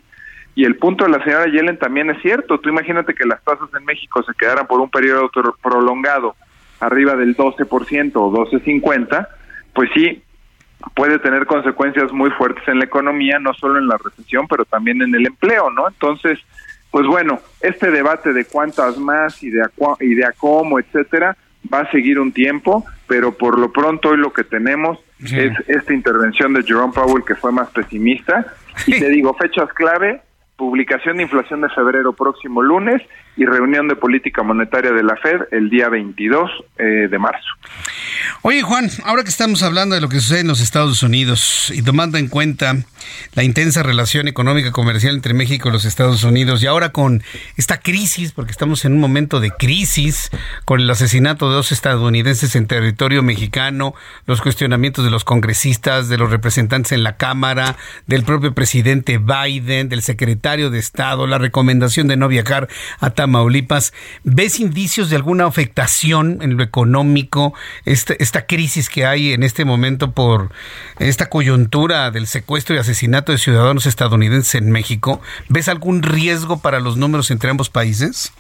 Y 0.56 0.64
el 0.64 0.78
punto 0.78 1.04
de 1.04 1.10
la 1.10 1.22
señora 1.26 1.48
Yellen 1.48 1.78
también 1.78 2.10
es 2.12 2.22
cierto. 2.22 2.62
Tú 2.62 2.70
imagínate 2.70 3.14
que 3.14 3.26
las 3.26 3.44
tasas 3.44 3.68
en 3.78 3.84
México 3.84 4.24
se 4.24 4.34
quedaran 4.34 4.66
por 4.66 4.80
un 4.80 4.90
periodo 4.90 5.30
prolongado 5.62 6.34
arriba 6.80 7.14
del 7.18 7.36
12% 7.36 8.12
o 8.16 8.32
12.50, 8.32 9.28
pues 9.74 9.90
sí, 9.94 10.24
puede 10.96 11.20
tener 11.20 11.46
consecuencias 11.46 12.14
muy 12.14 12.30
fuertes 12.32 12.66
en 12.70 12.80
la 12.80 12.86
economía, 12.86 13.38
no 13.38 13.54
solo 13.54 13.80
en 13.80 13.88
la 13.88 13.98
recesión, 13.98 14.48
pero 14.48 14.64
también 14.64 15.02
en 15.02 15.14
el 15.14 15.28
empleo, 15.28 15.70
¿no? 15.72 15.90
Entonces, 15.90 16.40
pues 16.92 17.06
bueno, 17.06 17.40
este 17.62 17.92
debate 17.92 18.34
de 18.34 18.46
cuántas 18.46 18.98
más 18.98 19.44
y 19.44 19.50
de 19.50 19.62
a, 19.62 19.72
y 20.00 20.16
de 20.16 20.26
a 20.26 20.32
cómo, 20.32 20.80
etcétera, 20.80 21.36
va 21.72 21.82
a 21.82 21.92
seguir 21.92 22.20
un 22.20 22.32
tiempo, 22.32 22.86
pero 23.08 23.34
por 23.34 23.60
lo 23.60 23.72
pronto 23.72 24.10
hoy 24.10 24.18
lo 24.18 24.32
que 24.32 24.44
tenemos 24.44 25.00
es 25.20 25.52
esta 25.68 25.94
intervención 25.94 26.54
de 26.54 26.64
Jerome 26.64 26.94
Powell 26.94 27.24
que 27.26 27.36
fue 27.36 27.52
más 27.52 27.70
pesimista. 27.70 28.54
Y 28.86 28.92
te 29.00 29.10
digo, 29.10 29.34
fechas 29.34 29.72
clave, 29.74 30.22
publicación 30.58 31.18
de 31.18 31.24
inflación 31.24 31.62
de 31.62 31.70
febrero 31.70 32.14
próximo 32.14 32.64
lunes 32.64 33.02
y 33.38 33.46
reunión 33.46 33.88
de 33.88 33.96
política 33.96 34.42
monetaria 34.42 34.92
de 34.92 35.04
la 35.04 35.16
Fed 35.18 35.42
el 35.52 35.70
día 35.70 35.88
22 35.90 36.50
eh, 36.80 36.84
de 37.10 37.20
marzo. 37.20 37.48
Oye 38.42 38.64
Juan, 38.64 38.90
ahora 39.06 39.24
que 39.24 39.30
estamos 39.30 39.62
hablando 39.62 39.94
de 39.94 40.02
lo 40.02 40.10
que 40.10 40.20
sucede 40.20 40.40
en 40.40 40.48
los 40.48 40.60
Estados 40.60 41.04
Unidos 41.04 41.72
y 41.76 41.84
tomando 41.84 42.18
en 42.18 42.28
cuenta 42.28 42.76
la 43.36 43.44
intensa 43.44 43.84
relación 43.84 44.28
económica 44.28 44.72
comercial 44.72 45.16
entre 45.16 45.36
México 45.36 45.70
y 45.70 45.72
los 45.72 45.86
Estados 45.86 46.24
Unidos 46.24 46.64
y 46.64 46.68
ahora 46.68 46.90
con 46.90 47.22
esta 47.56 47.80
crisis, 47.80 48.32
porque 48.32 48.52
estamos 48.52 48.84
en 48.84 48.94
un 48.94 49.00
momento 49.00 49.40
de 49.40 49.52
crisis, 49.52 50.32
con 50.66 50.82
el 50.82 50.90
asesinato 50.90 51.50
de 51.50 51.56
dos 51.56 51.72
estadounidenses 51.72 52.56
en 52.56 52.66
territorio 52.66 53.22
mexicano, 53.22 53.94
los 54.26 54.42
cuestionamientos 54.42 55.06
de 55.06 55.12
los 55.12 55.24
congresistas, 55.24 56.10
de 56.10 56.18
los 56.18 56.32
representantes 56.32 56.94
en 56.94 57.04
la 57.04 57.18
Cámara, 57.18 57.76
del 58.08 58.24
propio 58.24 58.56
presidente 58.56 59.20
Biden, 59.20 59.90
del 59.90 60.02
secretario 60.02 60.47
de 60.48 60.80
Estado, 60.80 61.28
la 61.28 61.38
recomendación 61.38 62.08
de 62.08 62.16
no 62.16 62.30
viajar 62.30 62.70
a 63.02 63.10
Tamaulipas, 63.10 63.94
¿ves 64.24 64.62
indicios 64.62 65.10
de 65.10 65.18
alguna 65.18 65.46
afectación 65.46 66.40
en 66.42 66.56
lo 66.56 66.64
económico, 66.64 67.54
esta, 67.84 68.14
esta 68.18 68.46
crisis 68.46 68.90
que 68.90 69.06
hay 69.06 69.34
en 69.34 69.44
este 69.44 69.66
momento 69.66 70.14
por 70.14 70.52
esta 71.00 71.26
coyuntura 71.26 72.12
del 72.12 72.28
secuestro 72.28 72.76
y 72.76 72.80
asesinato 72.80 73.34
de 73.34 73.40
ciudadanos 73.40 73.86
estadounidenses 73.86 74.56
en 74.56 74.72
México? 74.72 75.20
¿Ves 75.50 75.68
algún 75.68 76.02
riesgo 76.02 76.60
para 76.60 76.80
los 76.80 76.96
números 76.96 77.30
entre 77.30 77.50
ambos 77.50 77.70
países? 77.70 78.32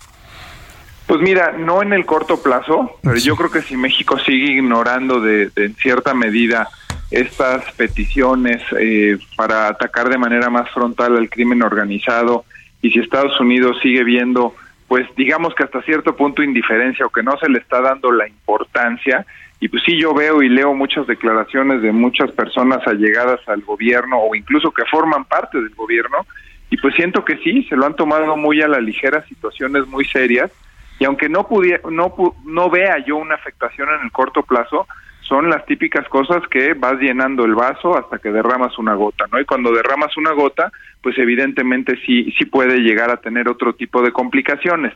Pues 1.07 1.21
mira, 1.21 1.53
no 1.53 1.81
en 1.81 1.93
el 1.93 2.05
corto 2.05 2.43
plazo, 2.43 2.99
pero 3.01 3.15
yo 3.15 3.37
creo 3.37 3.49
que 3.49 3.61
si 3.61 3.77
México 3.77 4.19
sigue 4.19 4.51
ignorando 4.51 5.21
de, 5.21 5.49
en 5.55 5.73
cierta 5.75 6.13
medida 6.13 6.67
estas 7.11 7.71
peticiones 7.73 8.61
eh, 8.77 9.17
para 9.37 9.69
atacar 9.69 10.09
de 10.09 10.17
manera 10.17 10.49
más 10.49 10.69
frontal 10.71 11.15
al 11.15 11.29
crimen 11.29 11.63
organizado 11.63 12.43
y 12.81 12.91
si 12.91 12.99
Estados 12.99 13.39
Unidos 13.39 13.77
sigue 13.81 14.03
viendo 14.03 14.53
pues 14.89 15.07
digamos 15.15 15.55
que 15.55 15.63
hasta 15.63 15.81
cierto 15.81 16.15
punto 16.15 16.43
indiferencia 16.43 17.05
o 17.05 17.09
que 17.09 17.23
no 17.23 17.37
se 17.37 17.49
le 17.49 17.59
está 17.59 17.81
dando 17.81 18.11
la 18.11 18.27
importancia. 18.27 19.25
Y 19.59 19.69
pues 19.69 19.83
sí, 19.85 19.99
yo 19.99 20.13
veo 20.13 20.43
y 20.43 20.49
leo 20.49 20.73
muchas 20.73 21.07
declaraciones 21.07 21.81
de 21.81 21.91
muchas 21.91 22.31
personas 22.31 22.85
allegadas 22.85 23.39
al 23.47 23.61
gobierno 23.61 24.19
o 24.19 24.35
incluso 24.35 24.71
que 24.71 24.85
forman 24.85 25.25
parte 25.25 25.57
del 25.57 25.73
gobierno 25.73 26.25
y 26.69 26.77
pues 26.77 26.95
siento 26.95 27.23
que 27.23 27.37
sí, 27.37 27.63
se 27.63 27.75
lo 27.75 27.85
han 27.85 27.95
tomado 27.95 28.35
muy 28.35 28.61
a 28.61 28.67
la 28.67 28.79
ligera, 28.79 29.25
situaciones 29.25 29.87
muy 29.87 30.05
serias 30.05 30.51
y 30.99 31.05
aunque 31.05 31.29
no 31.29 31.47
no, 31.91 32.13
no 32.45 32.69
vea 32.69 32.97
yo 33.05 33.17
una 33.17 33.35
afectación 33.35 33.89
en 33.89 34.05
el 34.05 34.11
corto 34.11 34.43
plazo, 34.43 34.87
son 35.21 35.49
las 35.49 35.65
típicas 35.65 36.07
cosas 36.07 36.41
que 36.49 36.73
vas 36.73 36.99
llenando 36.99 37.43
el 37.45 37.53
vaso 37.53 37.97
hasta 37.97 38.17
que 38.17 38.31
derramas 38.31 38.77
una 38.77 38.93
gota, 38.93 39.25
¿no? 39.31 39.39
Y 39.39 39.45
cuando 39.45 39.71
derramas 39.71 40.15
una 40.17 40.31
gota, 40.31 40.71
pues 41.01 41.17
evidentemente 41.17 41.99
sí, 42.05 42.33
sí 42.37 42.45
puede 42.45 42.79
llegar 42.79 43.11
a 43.11 43.17
tener 43.17 43.49
otro 43.49 43.73
tipo 43.73 44.01
de 44.01 44.11
complicaciones. 44.11 44.93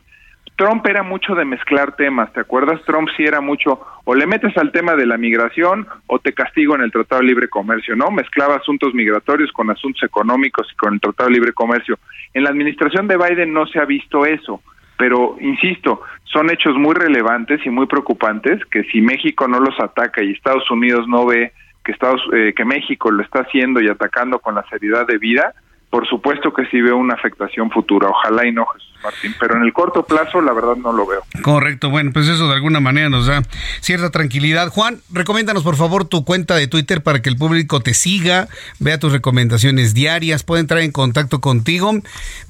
Trump 0.55 0.85
era 0.87 1.03
mucho 1.03 1.33
de 1.33 1.43
mezclar 1.43 1.95
temas, 1.95 2.31
¿te 2.33 2.39
acuerdas? 2.39 2.81
Trump 2.85 3.09
sí 3.17 3.23
era 3.23 3.41
mucho, 3.41 3.81
o 4.03 4.13
le 4.15 4.27
metes 4.27 4.55
al 4.57 4.71
tema 4.71 4.95
de 4.95 5.05
la 5.05 5.17
migración 5.17 5.87
o 6.07 6.19
te 6.19 6.33
castigo 6.33 6.75
en 6.75 6.81
el 6.81 6.91
Tratado 6.91 7.21
de 7.21 7.27
Libre 7.27 7.47
Comercio, 7.47 7.95
¿no? 7.95 8.11
Mezclaba 8.11 8.55
asuntos 8.55 8.93
migratorios 8.93 9.51
con 9.51 9.69
asuntos 9.69 10.03
económicos 10.03 10.67
y 10.71 10.75
con 10.75 10.93
el 10.93 11.01
Tratado 11.01 11.29
de 11.29 11.35
Libre 11.35 11.53
Comercio. 11.53 11.97
En 12.33 12.43
la 12.43 12.51
administración 12.51 13.07
de 13.07 13.17
Biden 13.17 13.53
no 13.53 13.65
se 13.65 13.79
ha 13.79 13.85
visto 13.85 14.25
eso 14.25 14.61
pero 15.01 15.35
insisto, 15.39 16.03
son 16.25 16.51
hechos 16.51 16.75
muy 16.75 16.93
relevantes 16.93 17.59
y 17.65 17.71
muy 17.71 17.87
preocupantes 17.87 18.63
que 18.65 18.83
si 18.83 19.01
México 19.01 19.47
no 19.47 19.59
los 19.59 19.73
ataca 19.79 20.21
y 20.21 20.29
Estados 20.29 20.69
Unidos 20.69 21.07
no 21.07 21.25
ve 21.25 21.53
que 21.83 21.91
Estados 21.91 22.21
eh, 22.33 22.53
que 22.55 22.63
México 22.65 23.09
lo 23.09 23.23
está 23.23 23.39
haciendo 23.39 23.81
y 23.81 23.89
atacando 23.89 24.37
con 24.37 24.53
la 24.53 24.63
seriedad 24.69 25.07
de 25.07 25.17
vida, 25.17 25.55
por 25.91 26.07
supuesto 26.07 26.53
que 26.53 26.65
sí 26.67 26.81
veo 26.81 26.97
una 26.97 27.13
afectación 27.13 27.69
futura. 27.69 28.07
Ojalá 28.07 28.47
y 28.47 28.53
no, 28.53 28.65
Jesús 28.65 28.89
Martín, 29.03 29.35
pero 29.37 29.57
en 29.57 29.63
el 29.63 29.73
corto 29.73 30.03
plazo 30.03 30.39
la 30.41 30.53
verdad 30.53 30.77
no 30.77 30.93
lo 30.93 31.05
veo. 31.05 31.21
Correcto, 31.43 31.89
bueno, 31.89 32.11
pues 32.13 32.29
eso 32.29 32.47
de 32.47 32.53
alguna 32.53 32.79
manera 32.79 33.09
nos 33.09 33.27
da 33.27 33.41
cierta 33.81 34.09
tranquilidad. 34.09 34.69
Juan, 34.69 35.01
recomiéndanos 35.11 35.63
por 35.63 35.75
favor 35.75 36.05
tu 36.05 36.23
cuenta 36.23 36.55
de 36.55 36.67
Twitter 36.67 37.03
para 37.03 37.21
que 37.21 37.29
el 37.29 37.35
público 37.35 37.81
te 37.81 37.93
siga, 37.93 38.47
vea 38.79 38.99
tus 38.99 39.11
recomendaciones 39.11 39.93
diarias, 39.93 40.43
puede 40.43 40.61
entrar 40.61 40.79
en 40.79 40.93
contacto 40.93 41.41
contigo 41.41 41.91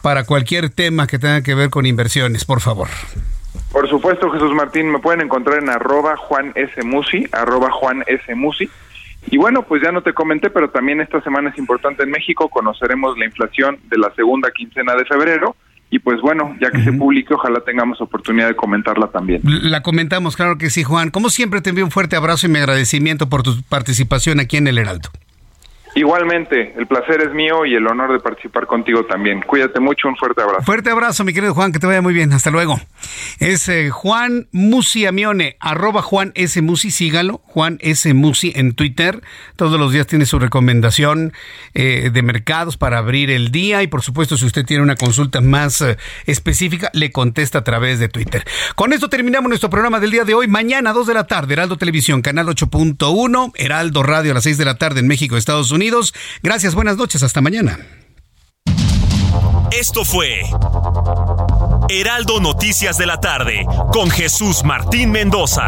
para 0.03 0.23
cualquier 0.23 0.69
tema 0.69 1.07
que 1.07 1.18
tenga 1.18 1.41
que 1.41 1.55
ver 1.55 1.72
con 1.72 1.88
inversiones, 1.88 2.45
por 2.45 2.61
favor. 2.61 2.89
Por 3.72 3.89
supuesto, 3.89 4.30
Jesús 4.30 4.53
Martín, 4.53 4.91
me 4.91 4.99
pueden 4.99 5.22
encontrar 5.22 5.57
en 5.57 5.69
arroba 5.69 6.15
Juan 6.15 6.51
S. 6.55 6.84
Musi, 6.84 7.27
arroba 7.31 7.72
Juan 7.72 8.03
S. 8.05 8.35
Musi. 8.35 8.69
Y 9.30 9.38
bueno, 9.38 9.64
pues 9.64 9.81
ya 9.84 9.91
no 9.91 10.02
te 10.02 10.14
comenté, 10.14 10.49
pero 10.49 10.69
también 10.69 11.02
esta 11.02 11.22
semana 11.22 11.49
es 11.49 11.57
importante 11.57 12.03
en 12.03 12.11
México, 12.11 12.49
conoceremos 12.49 13.18
la 13.18 13.26
inflación 13.26 13.77
de 13.89 13.98
la 13.98 14.14
segunda 14.15 14.49
quincena 14.52 14.95
de 14.95 15.06
febrero. 15.06 15.56
Y 15.93 15.99
pues 15.99 16.22
bueno, 16.22 16.56
ya 16.61 16.72
que 16.72 16.81
se 16.84 16.93
publique, 16.93 17.34
ojalá 17.34 17.60
tengamos 17.60 17.99
oportunidad 17.99 18.48
de 18.48 18.56
comentarla 18.56 19.07
también. 19.07 19.41
La 19.43 19.81
comentamos, 19.84 20.38
claro 20.38 20.57
que 20.57 20.69
sí, 20.69 20.84
Juan. 20.84 21.10
Como 21.10 21.30
siempre, 21.30 21.60
te 21.60 21.69
envío 21.69 21.84
un 21.84 21.91
fuerte 21.91 22.15
abrazo 22.15 22.48
y 22.48 22.49
mi 22.49 22.60
agradecimiento 22.60 23.27
por 23.27 23.43
tu 23.43 23.61
participación 23.64 24.39
aquí 24.39 24.56
en 24.56 24.68
El 24.68 24.77
Heraldo. 24.77 25.10
Igualmente, 25.93 26.73
el 26.77 26.88
placer 26.88 27.22
es 27.22 27.34
mío 27.34 27.65
y 27.65 27.76
el 27.76 27.85
honor 27.85 28.13
de 28.13 28.19
participar 28.19 28.65
contigo 28.65 29.03
también. 29.05 29.41
Cuídate 29.41 29.81
mucho, 29.81 30.07
un 30.07 30.15
fuerte 30.15 30.41
abrazo. 30.41 30.63
Fuerte 30.63 30.89
abrazo, 30.89 31.26
mi 31.26 31.34
querido 31.34 31.53
Juan, 31.53 31.73
que 31.73 31.80
te 31.80 31.88
vaya 31.88 32.01
muy 32.01 32.13
bien. 32.13 32.31
Hasta 32.31 32.49
luego. 32.49 32.80
Es 33.39 33.68
eh, 33.68 33.89
Juan 33.89 34.47
Musi 34.53 35.05
Amione, 35.05 35.57
arroba 35.59 36.01
Juan 36.01 36.31
S. 36.35 36.61
Musi, 36.61 36.91
sígalo, 36.91 37.41
Juan 37.43 37.77
S. 37.81 38.13
Musi 38.13 38.53
en 38.55 38.73
Twitter. 38.73 39.22
Todos 39.57 39.77
los 39.77 39.91
días 39.91 40.07
tiene 40.07 40.26
su 40.26 40.39
recomendación 40.39 41.34
eh, 41.73 42.09
de 42.13 42.22
mercados 42.22 42.77
para 42.77 42.99
abrir 42.99 43.30
el 43.30 43.51
día 43.51 43.84
y 43.84 43.88
por 43.88 44.01
supuesto 44.01 44.38
si 44.38 44.45
usted 44.45 44.65
tiene 44.65 44.84
una 44.84 44.95
consulta 44.95 45.41
más 45.41 45.81
eh, 45.81 45.97
específica, 46.26 46.89
le 46.93 47.11
contesta 47.11 47.59
a 47.59 47.63
través 47.65 47.99
de 47.99 48.07
Twitter. 48.07 48.45
Con 48.76 48.93
esto 48.93 49.09
terminamos 49.09 49.49
nuestro 49.49 49.69
programa 49.69 49.99
del 49.99 50.11
día 50.11 50.23
de 50.23 50.35
hoy. 50.35 50.47
Mañana, 50.47 50.93
2 50.93 51.07
de 51.07 51.13
la 51.15 51.27
tarde, 51.27 51.53
Heraldo 51.53 51.77
Televisión, 51.77 52.22
canal 52.22 52.47
8.1, 52.47 53.51
Heraldo 53.55 54.03
Radio 54.03 54.31
a 54.31 54.35
las 54.35 54.43
6 54.45 54.57
de 54.57 54.65
la 54.65 54.76
tarde 54.77 55.01
en 55.01 55.07
México, 55.07 55.35
Estados 55.35 55.72
Unidos 55.72 55.80
Gracias, 56.43 56.75
buenas 56.75 56.97
noches, 56.97 57.23
hasta 57.23 57.41
mañana. 57.41 57.79
Esto 59.71 60.05
fue 60.05 60.41
Heraldo 61.89 62.39
Noticias 62.39 62.97
de 62.97 63.05
la 63.07 63.19
tarde 63.19 63.65
con 63.91 64.11
Jesús 64.11 64.63
Martín 64.63 65.11
Mendoza. 65.11 65.67